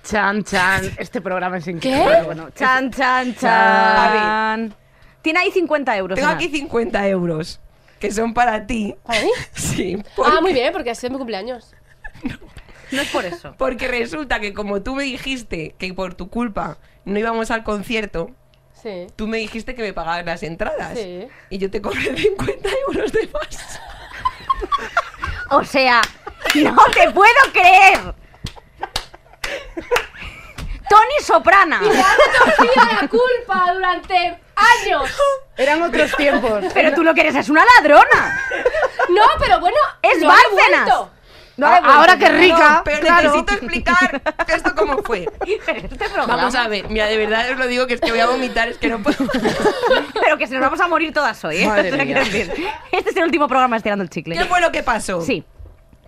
Chan, 0.02 0.44
chan. 0.44 0.90
Este 0.98 1.20
programa 1.20 1.58
es 1.58 1.64
¿Qué? 1.64 1.70
increíble. 1.72 2.22
Bueno, 2.24 2.50
Chan, 2.50 2.90
chan, 2.90 3.34
A 3.38 3.40
chan. 3.40 4.74
Tiene 5.22 5.38
ahí 5.40 5.50
50 5.50 5.96
euros. 5.96 6.16
Tengo 6.16 6.28
Ana. 6.28 6.36
aquí 6.36 6.48
50 6.48 7.08
euros 7.08 7.60
que 7.98 8.10
son 8.12 8.34
para 8.34 8.66
ti. 8.66 8.94
¿Para 9.04 9.20
mí? 9.22 9.30
Sí. 9.54 9.96
Ah, 10.24 10.40
muy 10.40 10.52
bien, 10.52 10.72
porque 10.72 10.90
ha 10.90 10.94
sido 10.94 11.12
mi 11.12 11.18
cumpleaños. 11.18 11.74
No 12.92 13.00
es 13.02 13.08
por 13.10 13.24
eso. 13.24 13.54
Porque 13.58 13.88
resulta 13.88 14.38
que 14.40 14.52
como 14.52 14.82
tú 14.82 14.94
me 14.94 15.02
dijiste 15.04 15.74
que 15.78 15.92
por 15.94 16.14
tu 16.14 16.28
culpa 16.28 16.78
no 17.04 17.18
íbamos 17.18 17.50
al 17.50 17.64
concierto, 17.64 18.30
Sí. 18.82 19.06
tú 19.16 19.26
me 19.26 19.38
dijiste 19.38 19.74
que 19.74 19.82
me 19.82 19.92
pagabas 19.94 20.24
las 20.26 20.42
entradas. 20.42 20.98
Sí. 20.98 21.26
Y 21.48 21.58
yo 21.58 21.70
te 21.70 21.80
cobré 21.80 22.14
50 22.16 22.68
euros 22.88 23.10
de 23.12 23.28
más. 23.32 23.80
O 25.50 25.64
sea, 25.64 26.02
no 26.54 26.76
te 26.92 27.10
puedo 27.10 27.32
creer. 27.52 28.14
Tony 30.88 31.24
Soprana. 31.24 31.80
torcida 31.80 33.00
la 33.02 33.08
culpa 33.08 33.72
durante 33.72 34.38
años. 34.56 35.10
Eran 35.56 35.82
otros 35.82 36.14
tiempos. 36.16 36.64
Pero 36.74 36.94
tú 36.94 37.02
lo 37.02 37.14
que 37.14 37.22
eres 37.22 37.34
es 37.36 37.48
una 37.48 37.64
ladrona. 37.78 38.40
No, 39.08 39.22
pero 39.38 39.60
bueno, 39.60 39.76
Es 40.02 40.20
no 40.20 40.28
Bárcenas. 40.28 40.88
No 41.56 41.68
A- 41.68 41.76
he 41.76 41.80
vuelto, 41.80 41.98
ahora 41.98 42.16
que 42.18 42.28
rica. 42.28 42.70
No, 42.70 42.82
pero 42.84 43.00
claro. 43.00 43.22
necesito 43.22 43.52
explicar 43.54 44.22
esto 44.48 44.74
cómo 44.74 45.02
fue. 45.04 45.28
Este. 45.46 45.94
Vamos 46.26 46.54
a 46.56 46.66
ver, 46.68 46.88
mira, 46.88 47.06
de 47.06 47.16
verdad 47.16 47.48
os 47.52 47.56
lo 47.58 47.66
digo 47.68 47.86
que 47.86 47.94
es 47.94 48.00
que 48.00 48.10
voy 48.10 48.18
a 48.20 48.26
vomitar, 48.26 48.68
es 48.68 48.78
que 48.78 48.88
no 48.88 49.00
puedo. 49.02 49.16
Pero 50.20 50.36
que 50.36 50.46
se 50.48 50.54
nos 50.54 50.62
vamos 50.62 50.80
a 50.80 50.88
morir 50.88 51.12
todas 51.14 51.44
hoy, 51.44 51.58
¿eh? 51.62 51.66
Madre 51.68 51.92
O 51.92 51.96
sea, 51.96 52.04
mía. 52.04 52.18
Este 52.90 53.10
es 53.10 53.16
el 53.16 53.22
último 53.24 53.46
programa 53.46 53.76
estirando 53.76 54.02
el 54.02 54.10
chicle. 54.10 54.36
¿Qué 54.36 54.44
fue 54.46 54.60
lo 54.60 54.72
que 54.72 54.82
pasó? 54.82 55.20
Sí. 55.22 55.44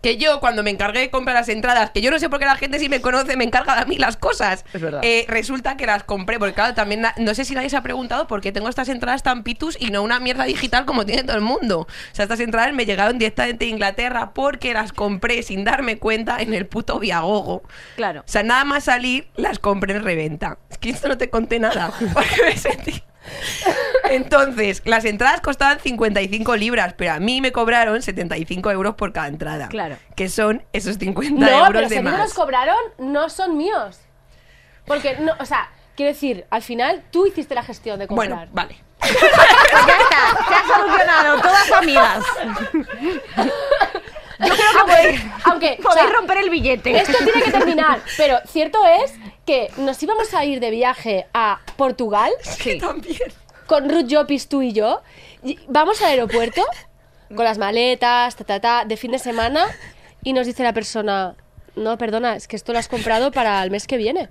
Que 0.07 0.18
yo, 0.18 0.38
cuando 0.38 0.62
me 0.62 0.70
encargué 0.70 1.00
de 1.00 1.11
comprar 1.11 1.34
las 1.34 1.48
entradas, 1.48 1.90
que 1.90 2.00
yo 2.00 2.12
no 2.12 2.20
sé 2.20 2.28
por 2.28 2.38
qué 2.38 2.44
la 2.44 2.54
gente 2.54 2.78
si 2.78 2.88
me 2.88 3.00
conoce 3.00 3.36
me 3.36 3.42
encarga 3.42 3.80
a 3.80 3.84
mí 3.86 3.98
las 3.98 4.16
cosas. 4.16 4.64
Es 4.72 4.80
verdad. 4.80 5.00
eh, 5.02 5.24
resulta 5.26 5.76
que 5.76 5.84
las 5.84 6.04
compré, 6.04 6.38
porque 6.38 6.54
claro, 6.54 6.74
también 6.74 7.00
na- 7.00 7.12
no 7.16 7.34
sé 7.34 7.44
si 7.44 7.57
nadie 7.57 7.70
se 7.70 7.76
ha 7.76 7.82
preguntado 7.82 8.28
por 8.28 8.40
qué 8.40 8.52
tengo 8.52 8.68
estas 8.68 8.88
entradas 8.88 9.24
tan 9.24 9.42
pitus 9.42 9.76
y 9.80 9.90
no 9.90 10.02
una 10.04 10.20
mierda 10.20 10.44
digital 10.44 10.84
como 10.86 11.04
tiene 11.04 11.24
todo 11.24 11.34
el 11.34 11.42
mundo. 11.42 11.80
O 11.80 12.14
sea, 12.14 12.22
estas 12.22 12.38
entradas 12.38 12.72
me 12.72 12.86
llegaron 12.86 13.18
directamente 13.18 13.64
de 13.64 13.70
Inglaterra 13.72 14.30
porque 14.32 14.72
las 14.74 14.92
compré 14.92 15.42
sin 15.42 15.64
darme 15.64 15.98
cuenta 15.98 16.40
en 16.40 16.54
el 16.54 16.66
puto 16.66 17.00
Viagogo. 17.00 17.64
Claro. 17.96 18.20
O 18.20 18.28
sea, 18.30 18.44
nada 18.44 18.62
más 18.64 18.84
salir, 18.84 19.26
las 19.34 19.59
compré 19.59 19.96
en 19.96 20.04
reventa. 20.04 20.59
Es 20.70 20.78
que 20.78 20.90
esto 20.90 21.09
no 21.09 21.18
te 21.18 21.30
conté 21.30 21.59
nada. 21.59 21.90
Porque 22.14 22.42
me 22.44 22.57
sentí. 22.57 23.02
Entonces, 24.10 24.82
las 24.84 25.04
entradas 25.04 25.40
costaban 25.40 25.80
55 25.80 26.56
libras, 26.56 26.94
pero 26.96 27.12
a 27.12 27.18
mí 27.20 27.40
me 27.40 27.52
cobraron 27.52 28.00
75 28.02 28.70
euros 28.70 28.94
por 28.94 29.12
cada 29.12 29.28
entrada. 29.28 29.68
Claro. 29.68 29.96
Que 30.14 30.28
son 30.28 30.62
esos 30.72 30.96
50 30.98 31.40
No, 31.40 31.48
euros 31.50 31.68
pero 31.72 31.88
de 31.88 31.96
si 31.96 32.02
más. 32.02 32.18
los 32.18 32.34
cobraron, 32.34 32.76
no 32.98 33.28
son 33.28 33.56
míos. 33.56 34.00
Porque, 34.86 35.16
no, 35.18 35.32
o 35.40 35.44
sea, 35.44 35.70
quiero 35.96 36.12
decir, 36.12 36.46
al 36.50 36.62
final 36.62 37.02
tú 37.10 37.26
hiciste 37.26 37.54
la 37.54 37.62
gestión 37.64 37.98
de 37.98 38.06
comprar. 38.06 38.28
bueno, 38.30 38.50
vale. 38.52 38.76
Ya 39.06 39.98
está. 39.98 40.48
Se 40.48 40.54
ha 40.54 40.76
solucionado. 40.76 41.40
Todas 41.40 41.72
amigas. 41.72 42.24
Yo 44.41 44.47
creo 44.47 44.57
que 44.57 44.93
podéis, 44.93 45.20
Aunque, 45.45 45.76
o 45.78 45.82
podéis 45.82 46.07
sea, 46.09 46.16
romper 46.16 46.39
el 46.39 46.51
billete. 46.51 46.97
Esto 46.97 47.18
tiene 47.24 47.43
que 47.43 47.51
terminar, 47.51 48.01
pero 48.16 48.39
cierto 48.47 48.78
es 48.87 49.12
que 49.47 49.70
nos 49.78 50.03
íbamos 50.03 50.32
a 50.34 50.45
ir 50.45 50.61
de 50.61 50.70
viaje 50.70 51.26
a 51.32 51.61
Portugal 51.76 52.30
Que 52.62 52.76
también. 52.76 53.18
con 53.66 53.89
Ruth 53.89 54.07
Jopis, 54.11 54.49
tú 54.49 54.62
y 54.62 54.72
yo. 54.72 55.03
y 55.45 55.59
vamos 55.68 56.01
al 56.03 56.09
aeropuerto 56.11 56.62
con 57.34 57.45
las 57.45 57.59
maletas, 57.59 58.37
ta, 58.37 58.45
ta, 58.45 58.61
ta, 58.61 58.84
de 58.84 58.97
fin 58.97 59.11
de 59.12 59.18
semana 59.18 59.66
y 60.22 60.32
nos 60.32 60.47
dice 60.47 60.62
la 60.64 60.72
persona, 60.72 61.34
no, 61.76 61.97
perdona, 61.99 62.37
es 62.37 62.49
que 62.49 62.57
esto 62.57 62.72
lo 62.72 62.78
has 62.78 62.89
comprado 62.89 63.30
para 63.32 63.62
el 63.62 63.70
mes 63.70 63.87
que 63.87 63.97
viene. 63.97 64.28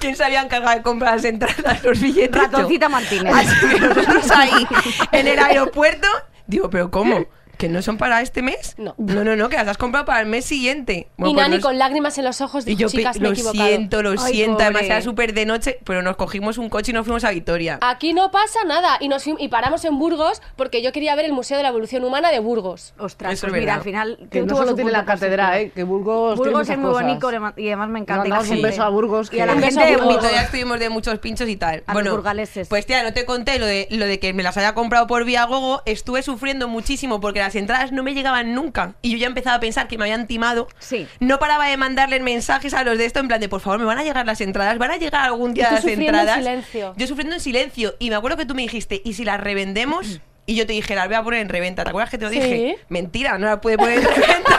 ¿Quién 0.00 0.16
se 0.16 0.24
había 0.24 0.40
encargado 0.40 0.76
de 0.76 0.82
comprar 0.82 1.14
las 1.16 1.24
entradas, 1.24 1.82
los 1.84 2.00
billetes? 2.00 2.40
Ratoncita 2.40 2.88
Martínez. 2.88 3.32
Así 3.34 3.68
que 3.68 3.80
nosotros 3.80 4.30
ahí, 4.30 4.66
en 5.12 5.26
el 5.28 5.38
aeropuerto, 5.38 6.06
digo, 6.46 6.70
¿pero 6.70 6.90
cómo? 6.90 7.26
¿Que 7.62 7.68
no 7.68 7.80
son 7.80 7.96
para 7.96 8.20
este 8.22 8.42
mes? 8.42 8.74
No. 8.76 8.96
No, 8.98 9.22
no, 9.22 9.36
no, 9.36 9.48
que 9.48 9.54
las 9.56 9.68
has 9.68 9.78
comprado 9.78 10.04
para 10.04 10.20
el 10.20 10.26
mes 10.26 10.44
siguiente. 10.44 11.06
y 11.16 11.20
Bueno, 11.22 11.34
pues 11.34 11.44
Nani 11.44 11.54
nos- 11.58 11.62
con 11.64 11.78
lágrimas 11.78 12.18
en 12.18 12.24
los 12.24 12.40
ojos 12.40 12.64
Y 12.66 12.70
dijo, 12.70 12.80
yo 12.80 12.88
chicas, 12.88 13.20
me 13.20 13.26
he 13.26 13.28
lo 13.28 13.34
equivocado. 13.34 13.68
siento, 13.68 14.02
lo 14.02 14.10
Ay, 14.10 14.18
siento. 14.34 14.58
Además 14.62 14.82
pobre. 14.82 14.86
era 14.94 15.02
súper 15.02 15.32
de 15.32 15.46
noche, 15.46 15.78
pero 15.84 16.02
nos 16.02 16.16
cogimos 16.16 16.58
un 16.58 16.68
coche 16.68 16.90
y 16.90 16.94
nos 16.94 17.04
fuimos 17.06 17.22
a 17.22 17.30
Vitoria. 17.30 17.78
Aquí 17.80 18.14
no 18.14 18.32
pasa 18.32 18.64
nada. 18.66 18.96
Y, 18.98 19.06
nos 19.06 19.24
y 19.28 19.46
paramos 19.46 19.84
en 19.84 19.96
Burgos 19.96 20.42
porque 20.56 20.82
yo 20.82 20.90
quería 20.90 21.14
ver 21.14 21.24
el 21.24 21.32
Museo 21.32 21.56
de 21.56 21.62
la 21.62 21.68
Evolución 21.68 22.02
Humana 22.02 22.32
de 22.32 22.40
Burgos. 22.40 22.94
Ostras, 22.98 23.34
Eso 23.34 23.46
es 23.46 23.50
pues 23.52 23.60
mira, 23.62 23.74
al 23.76 23.82
final. 23.82 24.18
Que 24.28 24.42
no 24.42 24.56
solo 24.56 24.74
tiene 24.74 24.90
la 24.90 25.04
catedral. 25.04 25.60
¿eh? 25.60 25.70
Que 25.72 25.84
Burgos, 25.84 26.34
tiene 26.34 26.50
Burgos 26.50 26.68
es 26.68 26.78
muy 26.78 26.90
bonito 26.90 27.30
y 27.56 27.68
además 27.68 27.88
me 27.90 28.00
encanta. 28.00 28.26
y 28.26 28.28
la 28.30 28.34
Mandamos 28.38 28.48
un 28.48 28.54
gente- 28.56 28.68
beso 28.70 28.82
a 28.82 28.88
Burgos, 28.88 29.32
Y 29.32 29.38
a 29.38 29.46
la 29.46 29.52
gente 29.56 29.84
de. 29.84 29.92
Vitoria 29.98 30.42
estuvimos 30.42 30.80
de 30.80 30.88
muchos 30.88 31.16
pinchos 31.20 31.48
y 31.48 31.54
tal. 31.54 31.84
A 31.86 31.92
los 31.92 32.02
bueno, 32.02 32.10
burgaleses. 32.16 32.66
pues 32.66 32.86
tía, 32.86 33.04
no 33.04 33.12
te 33.12 33.24
conté 33.24 33.60
lo 33.60 33.66
de, 33.66 33.86
lo 33.92 34.06
de 34.06 34.18
que 34.18 34.32
me 34.32 34.42
las 34.42 34.56
haya 34.56 34.74
comprado 34.74 35.06
por 35.06 35.24
Viagogo. 35.24 35.82
Estuve 35.86 36.22
sufriendo 36.24 36.66
muchísimo 36.66 37.20
porque 37.20 37.38
las 37.38 37.51
entradas 37.54 37.92
no 37.92 38.02
me 38.02 38.14
llegaban 38.14 38.54
nunca. 38.54 38.94
Y 39.02 39.10
yo 39.12 39.18
ya 39.18 39.26
empezaba 39.26 39.56
a 39.56 39.60
pensar 39.60 39.88
que 39.88 39.98
me 39.98 40.04
habían 40.04 40.26
timado. 40.26 40.68
Sí. 40.78 41.06
No 41.20 41.38
paraba 41.38 41.66
de 41.66 41.76
mandarles 41.76 42.22
mensajes 42.22 42.74
a 42.74 42.84
los 42.84 42.98
de 42.98 43.04
esto 43.06 43.20
en 43.20 43.28
plan 43.28 43.40
de, 43.40 43.48
por 43.48 43.60
favor, 43.60 43.78
me 43.78 43.84
van 43.84 43.98
a 43.98 44.02
llegar 44.04 44.26
las 44.26 44.40
entradas, 44.40 44.78
van 44.78 44.90
a 44.90 44.96
llegar 44.96 45.24
algún 45.24 45.54
día 45.54 45.70
las 45.72 45.84
en 45.84 46.00
entradas. 46.02 46.36
silencio. 46.36 46.94
Yo 46.96 47.06
sufriendo 47.06 47.34
en 47.36 47.40
silencio. 47.40 47.94
Y 47.98 48.10
me 48.10 48.16
acuerdo 48.16 48.36
que 48.36 48.46
tú 48.46 48.54
me 48.54 48.62
dijiste, 48.62 49.02
¿y 49.04 49.14
si 49.14 49.24
las 49.24 49.40
revendemos? 49.40 50.20
Y 50.44 50.56
yo 50.56 50.66
te 50.66 50.72
dije, 50.72 50.96
las 50.96 51.06
voy 51.06 51.14
a 51.14 51.22
poner 51.22 51.40
en 51.40 51.48
reventa. 51.48 51.84
¿Te 51.84 51.90
acuerdas 51.90 52.10
que 52.10 52.18
te 52.18 52.24
lo 52.24 52.30
Sí. 52.32 52.40
dije? 52.40 52.76
Mentira, 52.88 53.38
no 53.38 53.46
las 53.46 53.60
pude 53.60 53.78
poner 53.78 54.00
en 54.00 54.04
reventa 54.16 54.58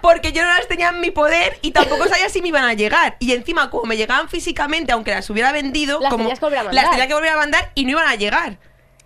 porque 0.00 0.30
yo 0.30 0.42
no 0.44 0.48
las 0.48 0.68
tenía 0.68 0.90
en 0.90 1.00
mi 1.00 1.10
poder 1.10 1.58
y 1.62 1.72
tampoco 1.72 2.06
sabía 2.06 2.28
si 2.28 2.40
me 2.42 2.48
iban 2.48 2.62
a 2.62 2.74
llegar. 2.74 3.16
Y 3.18 3.32
encima, 3.32 3.68
como 3.68 3.86
me 3.86 3.96
llegaban 3.96 4.28
físicamente, 4.28 4.92
aunque 4.92 5.10
las 5.10 5.28
hubiera 5.28 5.50
vendido, 5.50 5.98
Las 6.00 6.10
como 6.12 6.22
tenías 6.24 6.38
que 6.38 6.44
volver 6.44 6.58
a 6.60 6.72
las 6.72 6.90
tenía 6.90 7.08
que 7.08 7.14
volver 7.14 7.30
a 7.30 7.36
mandar 7.38 7.72
y 7.74 7.84
no 7.86 7.90
iban 7.90 8.06
a 8.06 8.14
llegar. 8.14 8.58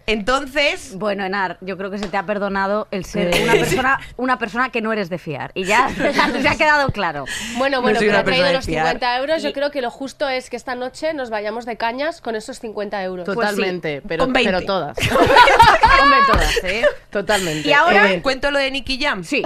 Entonces, 0.07 0.96
Bueno, 0.96 1.24
Enar, 1.24 1.57
yo 1.61 1.76
creo 1.76 1.90
que 1.90 1.98
se 1.98 2.09
te 2.09 2.16
ha 2.16 2.24
perdonado 2.26 2.88
el 2.90 3.05
ser 3.05 3.30
una 3.42 3.53
persona, 3.53 4.01
una 4.16 4.38
persona 4.38 4.70
que 4.70 4.80
no 4.80 4.92
eres 4.92 5.09
de 5.09 5.18
fiar. 5.18 5.53
Y 5.55 5.64
ya 5.64 5.88
se 5.90 6.09
ha 6.48 6.57
quedado 6.57 6.88
claro. 6.90 7.26
Bueno, 7.59 7.76
No 7.78 7.82
bueno, 7.82 7.98
soy 7.98 8.09
pero 8.09 8.18
ha 8.18 8.24
traído 8.24 8.53
los 8.53 8.64
fiar. 8.66 8.86
50 8.86 9.18
euros. 9.18 9.42
Yo 9.42 9.53
creo 9.53 9.70
que 9.70 9.80
lo 9.82 9.90
justo 9.90 10.28
es 10.28 10.51
que 10.51 10.57
esta 10.57 10.74
noche 10.74 11.14
nos 11.14 11.30
vayamos 11.30 11.64
de 11.64 11.76
cañas 11.76 12.20
con 12.20 12.34
esos 12.36 12.59
50 12.59 13.03
euros. 13.05 13.24
Totalmente, 13.26 14.03
pero, 14.07 14.24
con 14.24 14.32
20. 14.32 14.51
pero 14.53 14.66
todas. 14.66 14.96
Todas, 16.26 16.64
¿eh? 16.64 16.84
Totalmente. 17.11 17.68
Y 17.68 17.72
ahora- 17.72 18.12
Eh, 18.12 18.22
cuento 18.22 18.51
lo 18.51 18.59
de 18.59 18.70
Nicky 18.70 19.01
Jam. 19.01 19.24
Sí. 19.24 19.42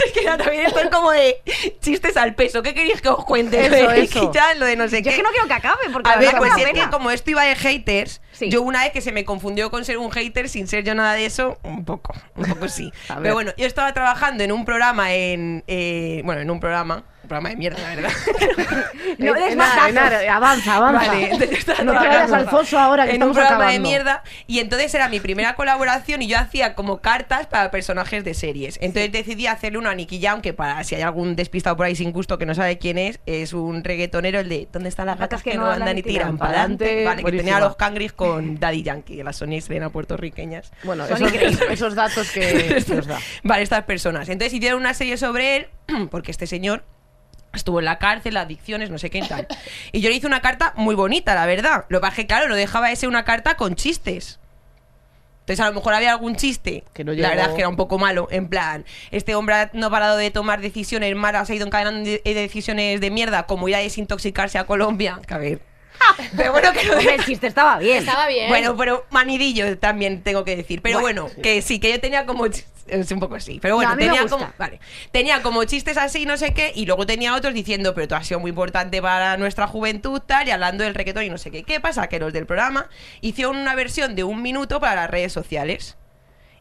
Es 0.00 0.12
que 0.12 0.24
ya 0.24 0.36
también 0.36 0.66
esto 0.66 0.80
es 0.80 0.88
como 0.90 1.10
de 1.10 1.40
chistes 1.80 2.16
al 2.16 2.34
peso. 2.34 2.62
¿Qué 2.62 2.74
queréis 2.74 3.00
que 3.00 3.08
os 3.08 3.24
cuente? 3.24 3.64
Eso, 3.66 3.90
eso. 3.90 4.32
Jam, 4.32 4.58
lo 4.58 4.66
de 4.66 4.76
no 4.76 4.88
sé 4.88 4.98
Yo 4.98 5.04
qué. 5.04 5.10
es 5.10 5.16
que 5.16 5.22
no 5.22 5.30
quiero 5.30 5.46
que 5.46 5.54
acabe, 5.54 5.82
porque 5.92 6.10
A 6.10 6.14
la 6.14 6.18
ver, 6.20 6.26
verdad 6.34 6.38
pues 6.38 6.66
es 6.66 6.72
que 6.84 6.90
como 6.90 7.10
esto 7.10 7.30
iba 7.30 7.42
de 7.44 7.54
haters, 7.56 8.20
Sí. 8.32 8.48
yo 8.50 8.62
una 8.62 8.82
vez 8.82 8.92
que 8.92 9.00
se 9.00 9.12
me 9.12 9.24
confundió 9.24 9.70
con 9.70 9.84
ser 9.84 9.98
un 9.98 10.10
hater 10.10 10.48
sin 10.48 10.66
ser 10.66 10.82
yo 10.84 10.94
nada 10.94 11.14
de 11.14 11.24
eso, 11.26 11.58
un 11.62 11.84
poco, 11.84 12.14
un 12.34 12.44
poco 12.46 12.68
sí. 12.68 12.92
Pero 13.22 13.34
bueno, 13.34 13.52
yo 13.56 13.66
estaba 13.66 13.92
trabajando 13.94 14.42
en 14.42 14.50
un 14.52 14.64
programa 14.64 15.12
en, 15.14 15.62
eh, 15.68 16.20
bueno, 16.24 16.40
en 16.40 16.50
un 16.50 16.58
programa 16.58 17.04
programa 17.26 17.50
de 17.50 17.56
mierda, 17.56 17.78
la 17.82 17.94
verdad. 17.94 18.12
No 19.16 19.32
des 19.32 19.54
más 19.54 19.78
avanza, 20.28 20.76
avanza. 20.76 21.06
Vale, 21.06 21.30
no 21.30 21.38
te 21.38 21.46
vayas 21.46 21.64
trabajando 21.64 22.34
al 22.36 22.48
foso 22.48 22.78
ahora 22.78 23.06
que 23.06 23.14
en 23.14 23.22
un 23.22 23.32
programa 23.32 23.56
acabando. 23.56 23.72
de 23.72 23.78
mierda 23.80 24.24
y 24.48 24.58
entonces 24.58 24.92
era 24.92 25.08
mi 25.08 25.20
primera 25.20 25.54
colaboración 25.54 26.20
y 26.22 26.26
yo 26.26 26.36
hacía 26.36 26.74
como 26.74 27.00
cartas 27.00 27.46
para 27.46 27.70
personajes 27.70 28.24
de 28.24 28.34
series. 28.34 28.76
Entonces 28.82 29.12
decidí 29.12 29.46
hacerle 29.46 29.78
uno 29.78 29.88
a 29.88 29.94
Nicky 29.94 30.20
Jam 30.20 30.42
que 30.42 30.52
para 30.52 30.82
si 30.82 30.96
hay 30.96 31.02
algún 31.02 31.36
despistado 31.36 31.76
por 31.76 31.86
ahí 31.86 31.94
sin 31.94 32.10
gusto 32.10 32.38
que 32.38 32.46
no 32.46 32.54
sabe 32.56 32.78
quién 32.78 32.98
es, 32.98 33.20
es 33.26 33.52
un 33.52 33.84
reggaetonero 33.84 34.40
el 34.40 34.48
de 34.48 34.64
¿Dónde 34.72 34.88
están 34.88 35.06
las 35.06 35.18
gatas 35.18 35.42
que, 35.42 35.54
no 35.54 35.66
andan 35.66 35.96
y 35.98 36.02
tiran 36.02 36.38
para 36.38 36.60
adelante? 36.60 37.04
Vale, 37.04 37.22
que 37.22 37.32
tenía 37.32 37.58
a 37.58 37.60
los 37.60 37.76
cangris 37.76 38.12
con 38.12 38.58
Daddy 38.60 38.82
Yankee, 38.82 39.22
las 39.22 39.36
Sonia 39.36 39.58
y 39.58 39.60
Selena 39.60 39.90
puertorriqueñas. 39.90 40.72
Bueno, 40.82 41.04
esos, 41.70 41.94
datos 41.94 42.30
que, 42.30 42.82
que 42.86 42.98
os 42.98 43.06
da. 43.06 43.18
Vale, 43.42 43.62
estas 43.62 43.84
personas. 43.84 44.28
Entonces 44.28 44.52
hicieron 44.52 44.80
una 44.80 44.94
serie 44.94 45.16
sobre 45.16 45.56
él, 45.56 45.66
porque 46.10 46.30
este 46.30 46.46
señor 46.46 46.84
estuvo 47.58 47.78
en 47.78 47.84
la 47.86 47.98
cárcel, 47.98 48.36
adicciones, 48.36 48.90
no 48.90 48.98
sé 48.98 49.10
qué 49.10 49.18
y 49.18 49.28
tal. 49.28 49.46
Y 49.92 50.00
yo 50.00 50.08
le 50.10 50.16
hice 50.16 50.26
una 50.26 50.40
carta 50.40 50.72
muy 50.76 50.94
bonita, 50.94 51.34
la 51.34 51.46
verdad. 51.46 51.84
Lo 51.88 51.98
que 51.98 52.02
pasa 52.02 52.12
es 52.12 52.16
que, 52.18 52.26
claro, 52.26 52.48
no 52.48 52.54
dejaba 52.56 52.88
de 52.88 52.96
ser 52.96 53.08
una 53.08 53.24
carta 53.24 53.56
con 53.56 53.74
chistes. 53.74 54.38
Entonces 55.40 55.60
a 55.60 55.68
lo 55.68 55.74
mejor 55.74 55.92
había 55.92 56.10
algún 56.12 56.36
chiste, 56.36 56.84
Que 56.94 57.04
no 57.04 57.12
la 57.12 57.28
verdad 57.28 57.48
es 57.50 57.52
que 57.52 57.60
era 57.60 57.68
un 57.68 57.76
poco 57.76 57.98
malo, 57.98 58.28
en 58.30 58.48
plan, 58.48 58.86
este 59.10 59.34
hombre 59.34 59.68
no 59.74 59.88
ha 59.88 59.90
parado 59.90 60.16
de 60.16 60.30
tomar 60.30 60.62
decisiones 60.62 61.14
malas, 61.16 61.50
ha 61.50 61.54
ido 61.54 61.66
encadenando 61.66 62.08
de- 62.08 62.22
de 62.24 62.32
decisiones 62.34 62.98
de 63.02 63.10
mierda, 63.10 63.42
como 63.44 63.68
ir 63.68 63.74
a 63.74 63.80
desintoxicarse 63.80 64.56
a 64.56 64.64
Colombia. 64.64 65.20
Que 65.26 65.34
a 65.34 65.38
ver. 65.38 65.60
Pero 66.36 66.52
bueno, 66.52 66.72
que 66.72 66.90
Hombre, 66.90 67.14
el 67.16 67.24
chiste 67.26 67.46
estaba 67.46 67.78
bien. 67.78 67.98
Estaba 67.98 68.26
bien. 68.26 68.48
bueno, 68.48 68.74
pero 68.76 69.04
manidillo 69.10 69.78
también 69.78 70.22
tengo 70.22 70.44
que 70.44 70.56
decir. 70.56 70.80
Pero 70.82 71.00
bueno, 71.00 71.28
que 71.42 71.60
sí, 71.62 71.78
que 71.78 71.90
yo 71.92 72.00
tenía 72.00 72.24
como. 72.26 72.46
Es 72.86 73.10
un 73.10 73.20
poco 73.20 73.34
así. 73.36 73.58
Pero 73.60 73.76
bueno, 73.76 73.92
No, 73.92 73.96
tenía 73.96 74.26
como. 74.26 74.52
Vale. 74.58 74.80
Tenía 75.10 75.42
como 75.42 75.64
chistes 75.64 75.96
así, 75.96 76.26
no 76.26 76.36
sé 76.36 76.52
qué. 76.52 76.72
Y 76.74 76.86
luego 76.86 77.06
tenía 77.06 77.34
otros 77.34 77.54
diciendo, 77.54 77.94
pero 77.94 78.08
tú 78.08 78.14
has 78.14 78.26
sido 78.26 78.40
muy 78.40 78.50
importante 78.50 79.00
para 79.00 79.36
nuestra 79.36 79.66
juventud, 79.66 80.20
tal. 80.20 80.48
Y 80.48 80.50
hablando 80.50 80.84
del 80.84 80.94
reggaetón 80.94 81.24
y 81.24 81.30
no 81.30 81.38
sé 81.38 81.50
qué. 81.50 81.62
¿Qué 81.62 81.80
pasa? 81.80 82.08
Que 82.08 82.18
los 82.18 82.32
del 82.32 82.46
programa 82.46 82.88
hicieron 83.20 83.56
una 83.56 83.74
versión 83.74 84.14
de 84.14 84.24
un 84.24 84.42
minuto 84.42 84.80
para 84.80 84.96
las 84.96 85.10
redes 85.10 85.32
sociales. 85.32 85.96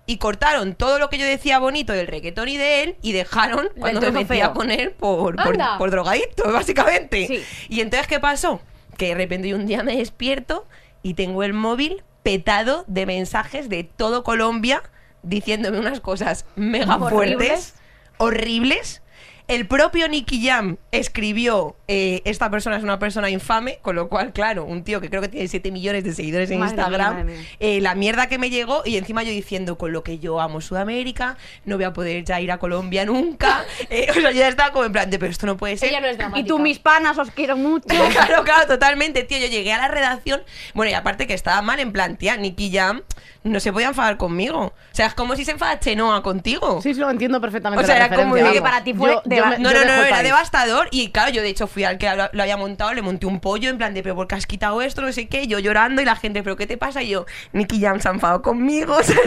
Y 0.06 0.18
cortaron 0.18 0.76
todo 0.76 1.00
lo 1.00 1.10
que 1.10 1.18
yo 1.18 1.26
decía 1.26 1.60
bonito 1.60 1.94
del 1.94 2.08
reggaetón 2.08 2.50
y 2.50 2.58
de 2.58 2.84
él 2.84 2.96
y 3.02 3.14
dejaron 3.14 3.70
cuando 3.80 4.02
me 4.02 4.12
metía 4.12 4.46
feo. 4.48 4.54
con 4.54 4.70
él 4.70 4.92
por, 4.92 5.38
por, 5.38 5.58
por 5.78 5.92
drogadicto, 5.92 6.52
básicamente. 6.52 7.26
Sí. 7.28 7.44
Y 7.70 7.80
entonces, 7.80 8.08
¿qué 8.08 8.20
pasó? 8.20 8.60
Que 8.98 9.08
de 9.08 9.16
repente 9.16 9.54
un 9.54 9.66
día 9.66 9.82
me 9.82 9.96
despierto 9.96 10.68
y 11.04 11.14
tengo 11.14 11.44
el 11.44 11.54
móvil 11.54 12.04
petado 12.22 12.84
de 12.88 13.06
mensajes 13.06 13.70
de 13.70 13.84
todo 13.84 14.24
Colombia 14.24 14.84
diciéndome 15.24 15.80
unas 15.80 16.00
cosas 16.00 16.46
mega 16.56 17.00
fuertes, 17.00 17.76
horribles. 18.18 19.02
El 19.48 19.68
propio 19.68 20.08
Nicky 20.08 20.48
Jam 20.48 20.78
escribió, 20.92 21.76
eh, 21.90 22.22
esta 22.24 22.50
persona 22.50 22.78
es 22.78 22.84
una 22.84 22.98
persona 22.98 23.30
infame, 23.30 23.78
con 23.82 23.96
lo 23.96 24.08
cual, 24.08 24.32
claro, 24.32 24.64
un 24.64 24.84
tío 24.84 25.02
que 25.02 25.10
creo 25.10 25.22
que 25.22 25.28
tiene 25.28 25.48
7 25.50 25.70
millones 25.70 26.06
de 26.06 26.14
seguidores 26.14 26.50
en 26.50 26.60
Madre 26.60 26.76
Instagram, 26.76 27.26
mía. 27.26 27.36
eh, 27.60 27.82
la 27.82 27.94
mierda 27.94 28.28
que 28.28 28.38
me 28.38 28.50
llegó 28.50 28.84
y 28.86 28.96
encima 28.96 29.22
yo 29.24 29.32
diciendo, 29.32 29.78
con 29.78 29.92
lo 29.92 30.02
que 30.02 30.18
yo 30.20 30.40
amo 30.40 30.62
Sudamérica, 30.62 31.38
no 31.66 31.76
voy 31.76 31.84
a 31.84 31.92
poder 31.94 32.24
ya 32.24 32.40
ir 32.40 32.52
a 32.52 32.58
Colombia 32.58 33.06
nunca. 33.06 33.64
Eh, 33.90 34.08
o 34.10 34.14
sea, 34.14 34.32
yo 34.32 34.40
ya 34.40 34.48
estaba 34.48 34.72
como 34.72 34.86
en 34.86 34.92
plan 34.94 35.10
de, 35.10 35.20
pero 35.20 35.30
esto 35.32 35.46
no 35.46 35.58
puede 35.58 35.78
ser. 35.78 35.90
Ella 35.90 36.00
no 36.00 36.08
es 36.08 36.18
dramática. 36.18 36.40
Y 36.40 36.48
tú, 36.48 36.58
mis 36.58 36.80
panas, 36.80 37.18
os 37.18 37.30
quiero 37.32 37.58
mucho. 37.58 37.86
claro, 38.12 38.44
claro, 38.44 38.66
totalmente, 38.68 39.24
tío. 39.24 39.38
Yo 39.38 39.48
llegué 39.48 39.74
a 39.74 39.78
la 39.78 39.88
redacción. 39.88 40.42
Bueno, 40.74 40.90
y 40.92 40.94
aparte 40.96 41.28
que 41.28 41.34
estaba 41.34 41.62
mal 41.62 41.80
en 41.80 41.92
plan, 41.92 42.18
tía, 42.18 42.38
Nicky 42.38 42.72
Jam 42.72 43.02
no 43.44 43.60
se 43.60 43.74
podía 43.74 43.88
enfadar 43.90 44.18
conmigo. 44.18 44.68
O 44.68 44.74
sea, 44.96 45.08
es 45.08 45.14
como 45.14 45.36
si 45.36 45.44
se 45.46 45.52
enfada 45.52 45.80
Chenoa 45.80 46.24
contigo. 46.24 46.82
Sí, 46.82 46.94
sí, 46.94 47.00
lo 47.00 47.10
entiendo 47.10 47.42
perfectamente. 47.42 47.84
O 47.84 47.86
sea, 47.86 48.00
la 48.00 48.06
era 48.06 48.16
como 48.16 48.36
que 48.36 48.62
para 48.62 48.84
ti 48.84 48.94
fue 48.94 49.12
Yo- 49.12 49.22
me- 49.42 49.58
No, 49.60 49.72
no, 49.74 49.86
no, 49.86 50.04
era 50.04 50.24
devastador. 50.24 50.88
Y 50.92 51.10
claro, 51.10 51.32
yo 51.32 51.42
de 51.42 51.50
hecho 51.50 51.68
fui 51.68 51.84
al 51.84 51.98
que 51.98 52.10
lo, 52.16 52.30
lo 52.32 52.42
había 52.44 52.58
montado, 52.58 52.94
le 52.94 53.02
monté 53.02 53.26
un 53.26 53.40
pollo 53.40 53.70
en 53.70 53.78
plan 53.78 53.94
de, 53.94 54.04
pero 54.04 54.16
¿por 54.16 54.28
qué 54.28 54.36
has 54.36 54.46
quitado 54.48 54.82
esto? 54.82 55.02
No 55.02 55.12
sé 55.12 55.28
qué. 55.28 55.48
Yo 55.48 55.60
llorando 55.60 56.02
y 56.02 56.06
la 56.06 56.16
gente, 56.16 56.44
¿pero 56.44 56.56
qué 56.56 56.68
te 56.68 56.78
pasa? 56.78 57.02
Y 57.04 57.10
yo, 57.10 57.26
Nicky 57.52 57.82
Jam 57.82 58.00
se 58.00 58.08
ha 58.10 58.12
enfadado 58.12 58.42
conmigo, 58.42 58.96
o 59.00 59.04
sea, 59.04 59.18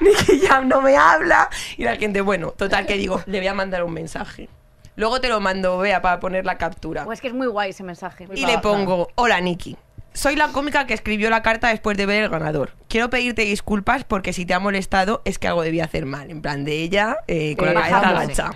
Nicky 0.00 0.40
Jam 0.46 0.68
no 0.68 0.80
me 0.80 0.96
habla. 0.96 1.48
Y 1.76 1.84
la 1.84 1.96
gente, 1.96 2.20
bueno, 2.20 2.50
total 2.56 2.86
que 2.86 2.96
digo, 2.96 3.22
le 3.26 3.38
voy 3.38 3.48
a 3.48 3.54
mandar 3.54 3.84
un 3.84 3.92
mensaje. 3.92 4.48
Luego 4.96 5.20
te 5.20 5.28
lo 5.28 5.40
mando, 5.40 5.78
vea, 5.78 6.00
para 6.02 6.20
poner 6.20 6.44
la 6.44 6.56
captura. 6.56 7.04
Pues 7.04 7.20
que 7.20 7.26
es 7.28 7.34
muy 7.34 7.48
guay 7.48 7.70
ese 7.70 7.82
mensaje. 7.82 8.28
Y 8.34 8.46
le 8.46 8.58
pongo, 8.58 9.08
hola 9.16 9.40
Nikki. 9.40 9.76
Soy 10.12 10.36
la 10.36 10.46
cómica 10.52 10.86
que 10.86 10.94
escribió 10.94 11.28
la 11.28 11.42
carta 11.42 11.66
después 11.70 11.96
de 11.96 12.06
ver 12.06 12.22
el 12.22 12.28
ganador. 12.28 12.70
Quiero 12.86 13.10
pedirte 13.10 13.42
disculpas 13.42 14.04
porque 14.04 14.32
si 14.32 14.46
te 14.46 14.54
ha 14.54 14.60
molestado 14.60 15.20
es 15.24 15.40
que 15.40 15.48
algo 15.48 15.62
debía 15.62 15.86
hacer 15.86 16.06
mal. 16.06 16.30
En 16.30 16.40
plan 16.40 16.64
de 16.64 16.74
ella, 16.84 17.16
eh, 17.26 17.56
con 17.58 17.68
Eh, 17.70 17.74
la 17.74 17.80
cabeza 17.88 18.08
agacha. 18.10 18.50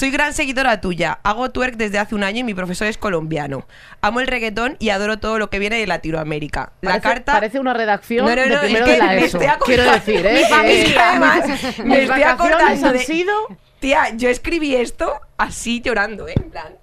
Soy 0.00 0.10
gran 0.10 0.32
seguidora 0.32 0.80
tuya. 0.80 1.18
Hago 1.24 1.50
twerk 1.50 1.76
desde 1.76 1.98
hace 1.98 2.14
un 2.14 2.22
año 2.24 2.38
y 2.38 2.44
mi 2.44 2.54
profesor 2.54 2.86
es 2.88 2.96
colombiano. 2.96 3.66
Amo 4.00 4.20
el 4.20 4.28
reggaetón 4.28 4.76
y 4.78 4.88
adoro 4.88 5.18
todo 5.18 5.38
lo 5.38 5.50
que 5.50 5.58
viene 5.58 5.76
de 5.78 5.86
Latinoamérica. 5.86 6.72
La 6.80 6.92
Parece, 6.92 7.02
carta. 7.08 7.32
parece 7.32 7.60
una 7.60 7.74
redacción 7.74 8.24
No, 8.24 8.34
no, 8.34 8.40
de 8.40 8.48
no, 8.48 8.60
primero 8.62 8.86
es 8.86 8.92
de 8.92 8.98
que 8.98 9.04
la 9.04 9.16
ESO. 9.16 9.38
Quiero 9.66 9.82
decir, 9.92 10.24
¿eh? 10.26 10.38
Mi 10.42 10.44
familia, 10.48 10.94
Que- 10.94 10.98
además, 10.98 11.44
me 11.84 12.02
estoy 12.02 12.22
acordando 12.22 12.88
han 12.88 12.98
sido... 13.00 13.34
Tía, 13.78 14.08
yo 14.16 14.30
escribí 14.30 14.74
esto 14.74 15.20
así 15.36 15.82
llorando, 15.82 16.26
¿eh? 16.28 16.34
En 16.34 16.50
plan, 16.50 16.68
"Nick, 16.68 16.80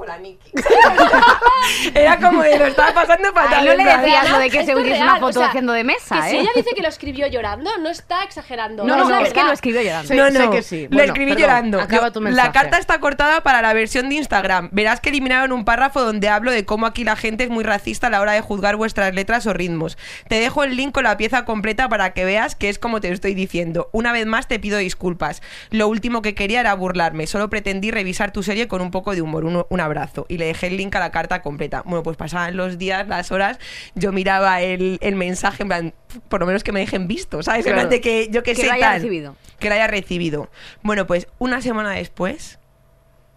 hola 0.00 0.16
Nikki. 0.18 0.50
Era 1.94 2.18
como 2.18 2.42
de 2.42 2.58
lo 2.58 2.66
estaba 2.66 2.94
pasando 2.94 3.32
fatal. 3.34 3.66
no 3.66 3.74
le 3.74 3.84
decías 3.84 4.30
lo 4.30 4.38
de 4.38 4.50
que 4.50 4.64
se 4.64 4.74
real, 4.74 5.02
una 5.02 5.16
foto 5.16 5.26
o 5.26 5.32
sea, 5.32 5.48
haciendo 5.48 5.74
de 5.74 5.84
mesa, 5.84 6.20
Que 6.22 6.26
¿eh? 6.26 6.30
si 6.30 6.36
ella 6.38 6.50
dice 6.56 6.70
que 6.74 6.80
lo 6.80 6.88
escribió 6.88 7.26
llorando, 7.26 7.70
no 7.78 7.90
está 7.90 8.24
exagerando. 8.24 8.84
No, 8.84 8.96
no, 8.96 9.20
es 9.20 9.28
es 9.28 9.34
que 9.34 9.44
lo 9.44 9.52
escribió 9.52 9.82
llorando. 9.82 10.08
Sí, 10.08 10.16
no, 10.16 10.30
sé 10.30 10.38
no, 10.38 10.50
que 10.50 10.62
sí. 10.62 10.88
Lo 10.90 11.02
escribí 11.02 11.32
perdón, 11.32 11.42
llorando. 11.42 11.80
acaba 11.80 12.10
tu 12.10 12.20
la 12.20 12.30
mensaje. 12.30 12.52
carta 12.52 12.78
está 12.78 12.98
cortada 12.98 13.42
para 13.42 13.60
la 13.60 13.74
versión 13.74 14.08
de 14.08 14.14
Instagram. 14.16 14.70
Verás 14.72 15.00
que 15.00 15.10
eliminaron 15.10 15.52
un 15.52 15.66
párrafo 15.66 16.00
donde 16.00 16.28
hablo 16.30 16.50
de 16.50 16.64
cómo 16.64 16.86
aquí 16.86 17.04
la 17.04 17.16
gente 17.16 17.44
es 17.44 17.50
muy 17.50 17.62
racista 17.62 18.06
a 18.06 18.10
la 18.10 18.22
hora 18.22 18.32
de 18.32 18.40
juzgar 18.40 18.76
vuestras 18.76 19.14
letras 19.14 19.46
o 19.46 19.52
ritmos. 19.52 19.98
Te 20.28 20.40
dejo 20.40 20.64
el 20.64 20.76
link 20.76 20.92
con 20.94 21.04
la 21.04 21.18
pieza 21.18 21.44
completa 21.44 21.90
para 21.90 22.14
que 22.14 22.24
veas 22.24 22.56
que 22.56 22.70
es 22.70 22.78
como 22.78 23.02
te 23.02 23.12
estoy 23.12 23.34
diciendo. 23.34 23.90
Una 23.92 24.12
vez 24.12 24.24
más 24.24 24.48
te 24.48 24.58
pido 24.58 24.78
disculpas. 24.78 25.42
Lo 25.70 25.88
último 25.88 26.22
que 26.22 26.34
quería 26.34 26.60
era 26.60 26.72
burlarme. 26.74 27.26
Solo 27.26 27.50
pretendí 27.50 27.90
revisar 27.90 28.32
tu 28.32 28.42
serie 28.42 28.66
con 28.66 28.80
un 28.80 28.90
poco 28.90 29.14
de 29.14 29.20
humor. 29.20 29.44
Un, 29.44 29.66
un 29.68 29.80
abrazo. 29.90 30.26
Y 30.28 30.38
le 30.38 30.46
dejé 30.46 30.68
el 30.68 30.76
link 30.76 30.94
a 30.96 31.00
la 31.00 31.10
carta 31.10 31.42
completa. 31.42 31.82
Bueno, 31.84 32.02
pues 32.02 32.16
pasaban 32.16 32.56
los 32.56 32.78
días, 32.78 33.06
las 33.08 33.30
horas. 33.32 33.58
Yo 33.94 34.12
miraba 34.12 34.60
el, 34.62 34.98
el 35.02 35.16
mensaje 35.16 35.62
en 35.62 35.68
plan, 35.68 35.94
por 36.28 36.40
lo 36.40 36.46
menos 36.46 36.62
que 36.64 36.72
me 36.72 36.80
dejen 36.80 37.06
visto, 37.08 37.42
¿sabes? 37.42 37.66
En 37.66 37.74
plan 37.74 37.88
de 37.90 38.00
que 38.00 38.28
yo 38.30 38.42
que, 38.42 38.54
Que 38.54 38.62
sé 38.62 38.66
lo 38.66 38.72
haya 38.72 38.86
tal. 38.86 38.94
recibido. 39.00 39.36
Que 39.58 39.68
lo 39.68 39.74
haya 39.74 39.86
recibido. 39.86 40.50
Bueno, 40.82 41.06
pues 41.06 41.26
una 41.38 41.60
semana 41.60 41.90
después 41.92 42.58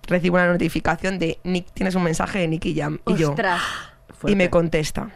recibo 0.07 0.35
una 0.35 0.47
notificación 0.51 1.19
de 1.19 1.39
Nick, 1.43 1.67
tienes 1.73 1.95
un 1.95 2.03
mensaje 2.03 2.39
de 2.39 2.47
Nicky 2.47 2.75
Jam. 2.75 2.99
Y 3.07 3.15
yo, 3.15 3.29
Ostras. 3.31 3.61
y 4.27 4.35
me 4.35 4.49
contesta. 4.49 5.09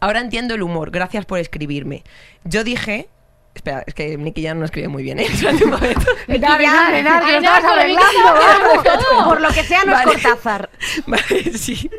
Ahora 0.00 0.20
entiendo 0.20 0.54
el 0.54 0.62
humor, 0.62 0.90
gracias 0.90 1.24
por 1.24 1.38
escribirme. 1.38 2.04
Yo 2.44 2.64
dije. 2.64 3.08
Espera, 3.56 3.82
es 3.86 3.94
que 3.94 4.18
Nicky 4.18 4.44
Jam 4.44 4.58
no 4.58 4.66
escribe 4.66 4.88
muy 4.88 5.02
bien, 5.02 5.18
¿eh? 5.18 5.26
Enar, 5.26 5.56
que 5.56 5.64
lo 5.64 7.38
estabas 7.38 7.64
arreglando, 7.64 8.10
estaba 8.10 8.34
vamos. 8.34 9.24
Por 9.24 9.40
lo 9.40 9.48
que 9.48 9.64
sea, 9.64 9.84
no 9.84 9.98
es 9.98 10.02
Cortázar. 10.04 10.68
Vale, 11.06 11.52
sí. 11.56 11.90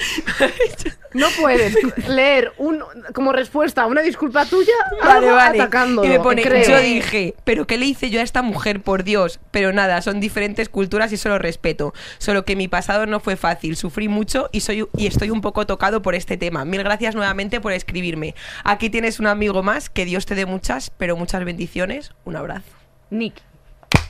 No 1.12 1.26
puedes 1.40 1.74
leer 2.08 2.52
un, 2.56 2.84
como 3.14 3.32
respuesta 3.32 3.82
a 3.82 3.86
una 3.86 4.00
disculpa 4.00 4.46
tuya 4.46 4.72
Vale, 5.02 5.12
algo 5.12 5.34
vale. 5.34 5.60
atacándolo. 5.60 6.06
y 6.06 6.10
me 6.10 6.20
pone, 6.20 6.42
creo. 6.42 6.68
yo 6.68 6.78
dije, 6.78 7.34
pero 7.42 7.66
¿qué 7.66 7.78
le 7.78 7.86
hice 7.86 8.10
yo 8.10 8.20
a 8.20 8.22
esta 8.22 8.42
mujer, 8.42 8.80
por 8.80 9.02
Dios? 9.02 9.40
Pero 9.50 9.72
nada, 9.72 10.02
son 10.02 10.20
diferentes 10.20 10.68
culturas 10.68 11.10
y 11.10 11.16
eso 11.16 11.28
lo 11.28 11.38
respeto. 11.38 11.92
Solo 12.18 12.44
que 12.44 12.54
mi 12.54 12.68
pasado 12.68 13.06
no 13.06 13.18
fue 13.18 13.36
fácil, 13.36 13.76
sufrí 13.76 14.06
mucho 14.08 14.48
y, 14.52 14.60
soy, 14.60 14.86
y 14.96 15.06
estoy 15.08 15.30
un 15.30 15.40
poco 15.40 15.66
tocado 15.66 16.00
por 16.00 16.14
este 16.14 16.36
tema. 16.36 16.64
Mil 16.64 16.84
gracias 16.84 17.16
nuevamente 17.16 17.60
por 17.60 17.72
escribirme. 17.72 18.36
Aquí 18.62 18.88
tienes 18.88 19.18
un 19.18 19.26
amigo 19.26 19.64
más, 19.64 19.90
que 19.90 20.04
Dios 20.04 20.26
te 20.26 20.36
dé 20.36 20.46
muchas, 20.46 20.90
pero 20.96 21.16
muchas 21.16 21.44
bendiciones. 21.44 22.12
Un 22.24 22.36
abrazo. 22.36 22.70
Nick. 23.10 23.34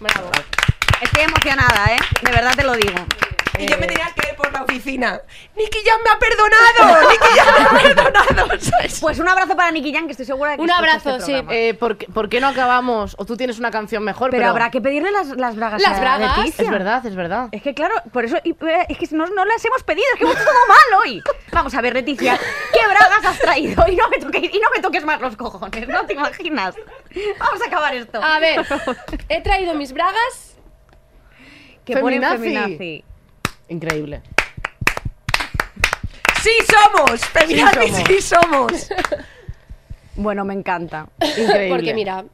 Bravo. 0.00 0.30
Estoy 1.00 1.22
emocionada, 1.22 1.86
¿eh? 1.94 1.98
De 2.22 2.30
verdad 2.30 2.52
te 2.54 2.64
lo 2.64 2.74
digo. 2.74 3.06
Y 3.60 3.66
yo 3.66 3.78
me 3.78 3.86
tenía 3.86 4.10
que 4.14 4.26
ver 4.26 4.36
por 4.36 4.52
la 4.52 4.62
oficina. 4.62 5.20
Nicky 5.56 5.78
ya 5.84 5.92
me 5.98 6.10
ha 6.10 6.18
perdonado. 6.18 7.10
Nicky 7.10 7.34
ya 7.36 7.44
me 7.44 7.64
ha 7.78 7.82
perdonado. 7.82 8.60
¿sabes? 8.60 9.00
Pues 9.00 9.18
un 9.18 9.28
abrazo 9.28 9.56
para 9.56 9.70
Nicky 9.70 9.92
Jan, 9.92 10.06
que 10.06 10.12
estoy 10.12 10.26
segura 10.26 10.52
de 10.52 10.56
que 10.56 10.62
Un 10.62 10.70
escucha 10.70 10.78
abrazo, 10.90 11.10
este 11.16 11.24
sí. 11.24 11.32
programa. 11.32 11.54
Eh, 11.54 11.74
¿por, 11.74 11.96
qué, 11.96 12.06
por 12.06 12.28
qué 12.28 12.40
no 12.40 12.48
acabamos? 12.48 13.14
O 13.18 13.24
tú 13.24 13.36
tienes 13.36 13.58
una 13.58 13.70
canción 13.70 14.04
mejor, 14.04 14.30
pero, 14.30 14.40
pero, 14.42 14.50
habrá 14.50 14.70
que 14.70 14.80
pedirle 14.80 15.10
las, 15.10 15.28
las 15.28 15.56
bragas 15.56 15.80
Las 15.82 15.96
a 15.96 16.00
bragas. 16.00 16.38
Leticia. 16.38 16.64
Es 16.64 16.70
verdad, 16.70 17.06
es 17.06 17.14
verdad. 17.16 17.48
Es 17.52 17.62
que 17.62 17.74
claro, 17.74 17.94
por 18.12 18.24
eso 18.24 18.36
y, 18.44 18.50
eh, 18.50 18.86
es 18.88 18.98
que 18.98 19.08
no, 19.16 19.26
no 19.26 19.44
las 19.44 19.64
hemos 19.64 19.82
pedido, 19.82 20.06
es 20.14 20.18
que 20.18 20.24
hemos 20.24 20.36
hecho 20.36 20.44
todo 20.44 20.66
mal 20.68 21.00
hoy. 21.02 21.22
Vamos 21.52 21.74
a 21.74 21.80
ver, 21.80 21.94
Leticia, 21.94 22.38
¿qué 22.72 22.80
bragas 22.86 23.24
has 23.24 23.38
traído? 23.38 23.84
Y 23.88 23.96
no 23.96 24.08
me 24.08 24.18
toques, 24.18 24.42
y 24.54 24.58
no 24.58 24.68
me 24.74 24.80
toques 24.82 25.04
más 25.04 25.20
los 25.20 25.36
cojones, 25.36 25.88
no 25.88 26.04
te 26.06 26.12
imaginas. 26.14 26.74
Vamos 27.38 27.62
a 27.62 27.66
acabar 27.66 27.94
esto. 27.94 28.22
A 28.22 28.38
ver, 28.38 28.64
he 29.28 29.40
traído 29.42 29.74
mis 29.74 29.92
bragas. 29.92 30.56
que 31.84 31.96
ponen 31.96 32.22
Feminazi. 32.22 32.42
feminazi. 32.76 33.04
Increíble. 33.70 34.20
Sí 36.42 36.50
somos. 36.68 37.20
Feminazi, 37.20 37.88
somos. 37.88 38.06
sí 38.06 38.20
somos. 38.22 38.90
Bueno, 40.16 40.44
me 40.44 40.52
encanta. 40.52 41.08
Increíble. 41.20 41.68
Porque 41.70 41.94
mira, 41.94 42.24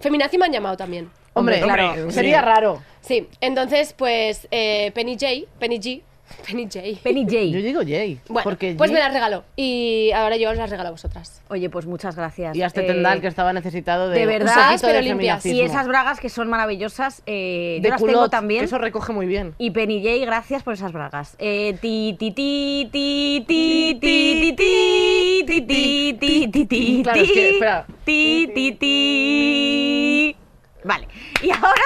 Feminazi 0.00 0.38
me 0.38 0.46
han 0.46 0.52
llamado 0.52 0.76
también. 0.76 1.08
Hombre, 1.34 1.62
Hombre, 1.62 1.74
claro, 1.84 2.06
sí. 2.08 2.12
sería 2.14 2.40
raro. 2.40 2.82
Sí, 3.00 3.28
entonces, 3.40 3.92
pues 3.96 4.48
eh, 4.50 4.90
Penny 4.92 5.12
J, 5.14 5.46
Penny 5.60 5.78
G, 5.78 6.02
Penny 6.46 6.64
J. 6.64 6.80
Penny 7.02 7.24
J. 7.24 7.36
Yo 7.50 7.58
digo 7.62 7.80
Jay. 7.82 8.18
Bueno, 8.28 8.44
porque 8.44 8.74
pues 8.76 8.90
Jay- 8.90 8.94
me 8.94 9.00
las 9.00 9.12
regaló. 9.12 9.44
Y 9.56 10.10
ahora 10.14 10.36
yo 10.36 10.50
os 10.50 10.56
las 10.56 10.70
regalo 10.70 10.88
a 10.88 10.92
vosotras. 10.92 11.42
Oye, 11.48 11.68
pues 11.70 11.86
muchas 11.86 12.16
gracias. 12.16 12.56
Y 12.56 12.62
a 12.62 12.66
este 12.66 12.80
Eh, 12.82 12.86
tendal 12.86 13.20
que 13.20 13.26
estaba 13.26 13.52
necesitado 13.52 14.08
de, 14.08 14.18
de 14.20 14.26
verdad, 14.26 14.76
pero 14.80 14.94
de 14.94 15.02
limpias. 15.02 15.44
Y 15.46 15.60
esas 15.60 15.86
bragas 15.86 16.20
que 16.20 16.28
son 16.28 16.48
maravillosas, 16.48 17.22
eh, 17.26 17.78
de 17.80 17.88
yo 17.88 17.90
las 17.90 18.02
tengo 18.04 18.28
también. 18.28 18.64
eso 18.64 18.78
recoge 18.78 19.12
muy 19.12 19.26
bien. 19.26 19.54
Y 19.58 19.70
Penny 19.70 20.02
J, 20.02 20.24
gracias 20.26 20.62
por 20.62 20.74
esas 20.74 20.92
bragas. 20.92 21.36
Eh, 21.38 21.76
ti, 21.80 22.16
ti, 22.18 22.30
ti, 22.30 22.88
ti, 22.92 23.44
ti, 23.46 23.98
ti, 24.00 24.56
ti, 24.56 24.56
ti, 24.56 25.44
ti, 25.46 25.62
ti, 25.62 26.16
ti, 26.18 26.48
ti, 26.48 26.66
ti, 26.66 27.00
Claro, 27.02 27.20
es 27.22 27.32
que, 27.32 27.50
espera. 27.50 27.86
ti, 28.04 28.50
ti, 28.54 28.72
ti. 28.72 30.36
Vale, 30.84 31.06
y 31.42 31.50
ahora 31.50 31.82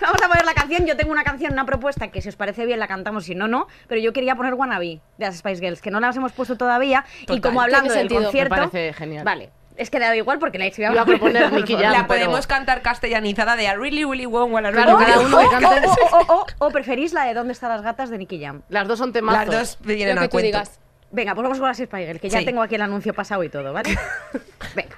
vamos 0.06 0.22
a 0.22 0.28
poner 0.28 0.44
la 0.44 0.54
canción. 0.54 0.86
Yo 0.86 0.96
tengo 0.96 1.12
una 1.12 1.24
canción, 1.24 1.52
una 1.52 1.64
propuesta 1.66 2.08
que 2.08 2.20
si 2.22 2.28
os 2.28 2.36
parece 2.36 2.66
bien 2.66 2.78
la 2.78 2.88
cantamos, 2.88 3.24
si 3.24 3.34
no, 3.34 3.48
no. 3.48 3.66
Pero 3.88 4.00
yo 4.00 4.12
quería 4.12 4.34
poner 4.36 4.54
Wannabe 4.54 5.00
de 5.18 5.26
las 5.26 5.36
Spice 5.38 5.60
Girls, 5.60 5.80
que 5.80 5.90
no 5.90 6.00
las 6.00 6.16
hemos 6.16 6.32
puesto 6.32 6.56
todavía. 6.56 7.04
Y 7.28 7.40
como 7.40 7.60
hablando 7.62 7.92
del 7.92 8.00
sentido. 8.02 8.22
concierto. 8.22 8.54
Me 8.54 8.60
parece 8.68 8.92
genial. 8.92 9.24
Vale, 9.24 9.50
es 9.76 9.88
que 9.90 9.98
da 9.98 10.14
igual 10.16 10.38
porque 10.38 10.58
la 10.58 10.66
he 10.66 10.72
Iba 10.76 11.02
a 11.02 11.04
proponer 11.06 11.52
Nicky 11.54 11.74
Jam. 11.74 11.92
La 11.92 12.06
pero- 12.06 12.06
podemos 12.08 12.46
cantar 12.46 12.82
castellanizada 12.82 13.56
de 13.56 13.64
I 13.64 13.74
really, 13.76 14.04
really 14.04 14.26
want 14.26 14.50
Claro, 14.52 14.98
really, 14.98 15.12
cada 15.12 15.20
uno 15.20 15.38
o, 15.38 16.16
o, 16.16 16.34
o, 16.40 16.46
o 16.58 16.70
preferís 16.70 17.12
la 17.12 17.24
de 17.24 17.34
¿Dónde 17.34 17.52
están 17.52 17.70
las 17.70 17.82
gatas 17.82 18.10
de 18.10 18.18
Nicky 18.18 18.40
Jam? 18.42 18.62
Las 18.68 18.86
dos 18.88 18.98
son 18.98 19.12
temazos. 19.12 19.48
Las 19.48 19.58
dos 19.58 19.78
vienen 19.80 20.16
tú 20.16 20.28
cuento. 20.28 20.46
digas. 20.46 20.80
Venga, 21.12 21.34
pues 21.34 21.42
vamos 21.42 21.58
con 21.58 21.66
las 21.66 21.76
Spice 21.76 22.06
Girls, 22.06 22.20
que 22.20 22.28
ya 22.28 22.38
Sí. 22.38 22.44
tengo 22.44 22.62
aquí 22.62 22.76
el 22.76 22.82
anuncio 22.82 23.12
pasado 23.12 23.42
y 23.42 23.48
todo, 23.48 23.72
¿vale? 23.72 23.98
Venga, 24.76 24.96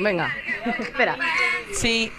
Venga. 0.00 0.30
espera. 0.78 1.16
Sí. 1.74 2.10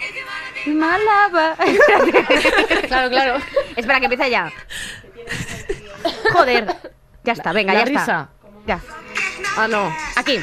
Malaba. 0.66 1.56
Claro, 2.88 3.10
claro. 3.10 3.38
Espera, 3.76 3.98
que 3.98 4.06
empieza 4.06 4.28
ya. 4.28 4.52
Joder. 6.32 6.76
Ya 7.24 7.32
está, 7.32 7.52
venga, 7.52 7.72
La 7.72 7.80
ya 7.80 7.84
risa. 7.86 8.00
está. 8.00 8.28
Ya. 8.66 8.80
Ah, 9.56 9.68
no. 9.68 9.92
Aquí. 10.16 10.38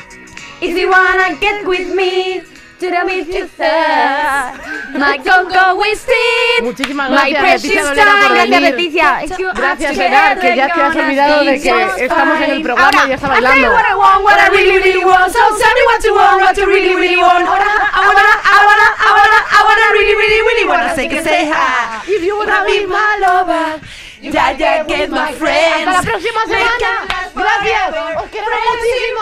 If 0.62 0.78
you 0.78 0.90
wanna 0.90 1.36
get 1.40 1.66
with 1.66 1.88
me 1.96 2.44
to 2.90 3.06
meet 3.06 3.28
you 3.28 3.48
there, 3.58 4.54
my 4.98 5.18
go 5.18 5.78
wasted. 5.78 6.62
Muchísimas 6.64 7.10
My 7.12 7.30
gracias, 7.32 7.64
Leticia 7.64 7.82
precious 7.82 7.90
Dolera, 7.90 8.12
por 8.12 8.22
time. 8.22 8.36
Gracias, 8.36 8.50
venir. 8.50 8.72
Leticia. 8.72 9.24
If 9.24 9.38
you 9.38 9.50
Gracias, 9.54 9.96
Gerard, 9.96 10.40
que 10.40 10.56
ya 10.56 10.74
te 10.74 10.82
has 10.82 10.96
olvidado 10.96 11.44
de 11.44 11.62
que 11.62 12.06
estamos 12.06 12.42
en 12.42 12.52
el 12.52 12.62
programa 12.62 12.90
Ahora, 12.92 13.06
y 13.06 13.10
ya 13.10 13.16
está 13.16 13.28
I'll 13.28 13.34
tell 13.34 13.44
you 13.44 13.70
bailando. 13.70 13.76
what 13.76 13.86
I 13.86 13.96
want, 13.96 14.24
what 14.24 14.40
I 14.40 14.50
really, 14.50 14.78
really 14.80 15.06
want. 15.06 15.32
So 15.32 15.40
tell 15.40 15.74
me 15.74 15.82
what 15.86 16.04
you 16.04 16.14
want, 16.16 16.42
what 16.42 16.58
you 16.58 16.66
really, 16.66 16.96
really 16.96 17.18
want. 17.18 17.46
I 17.46 17.50
wanna, 17.50 17.66
I 17.94 18.02
wanna, 18.08 18.34
I 18.50 18.62
wanna, 18.66 18.88
I 18.98 19.10
wanna, 19.14 19.40
I 19.52 19.64
wanna 19.64 19.88
really, 19.94 20.16
really, 20.16 20.42
really 20.42 20.66
wanna 20.68 20.96
say 20.96 21.08
que 21.08 21.22
say 21.22 21.46
hi. 21.50 22.02
If 22.08 22.24
you 22.24 22.36
wanna 22.38 22.64
be 22.66 22.86
my 22.86 23.18
lover, 23.22 23.80
ya, 24.22 24.52
ya, 24.58 24.84
get 24.84 25.10
my 25.10 25.34
friends. 25.34 25.88
Hasta 25.88 25.92
la 25.92 26.02
próxima 26.02 26.42
semana. 26.46 27.08
Gracias. 27.34 27.90
Os 28.24 28.30
queremos 28.30 28.60
muchísimo. 28.70 29.22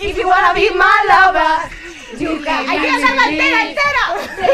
If 0.00 0.16
you 0.16 0.28
wanna 0.28 0.54
be 0.54 0.70
my 0.70 1.04
lover, 1.08 1.68
¡Hay 2.20 2.80
que 2.80 2.90
hacerla 2.90 3.28
entera, 3.28 3.68
entera! 3.68 4.04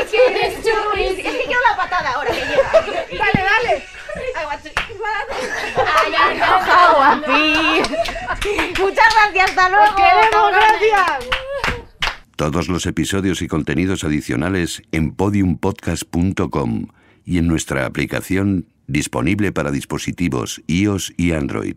Es 0.01 0.11
que 0.11 1.45
quiero 1.47 1.61
la 1.71 1.77
patada 1.77 2.13
ahora 2.13 2.31
que 2.31 2.41
llega. 2.41 2.73
Dale, 3.25 3.45
dale. 3.45 3.85
Muchas 8.79 9.15
gracias, 9.15 9.51
hasta 9.51 9.69
luego. 9.71 9.85
Os 9.85 9.95
queremos, 9.95 10.53
gracias. 10.53 11.29
Todos 12.37 12.69
los 12.69 12.87
episodios 12.87 13.43
y 13.43 13.49
contenidos 13.49 14.05
adicionales 14.05 14.83
en 14.93 15.15
podiumpodcast.com 15.15 16.87
y 17.25 17.39
en 17.39 17.47
nuestra 17.47 17.87
aplicación 17.87 18.67
disponible 18.87 19.53
para 19.53 19.71
dispositivos 19.71 20.61
iOS 20.67 21.15
y 21.17 21.33
Android. 21.33 21.77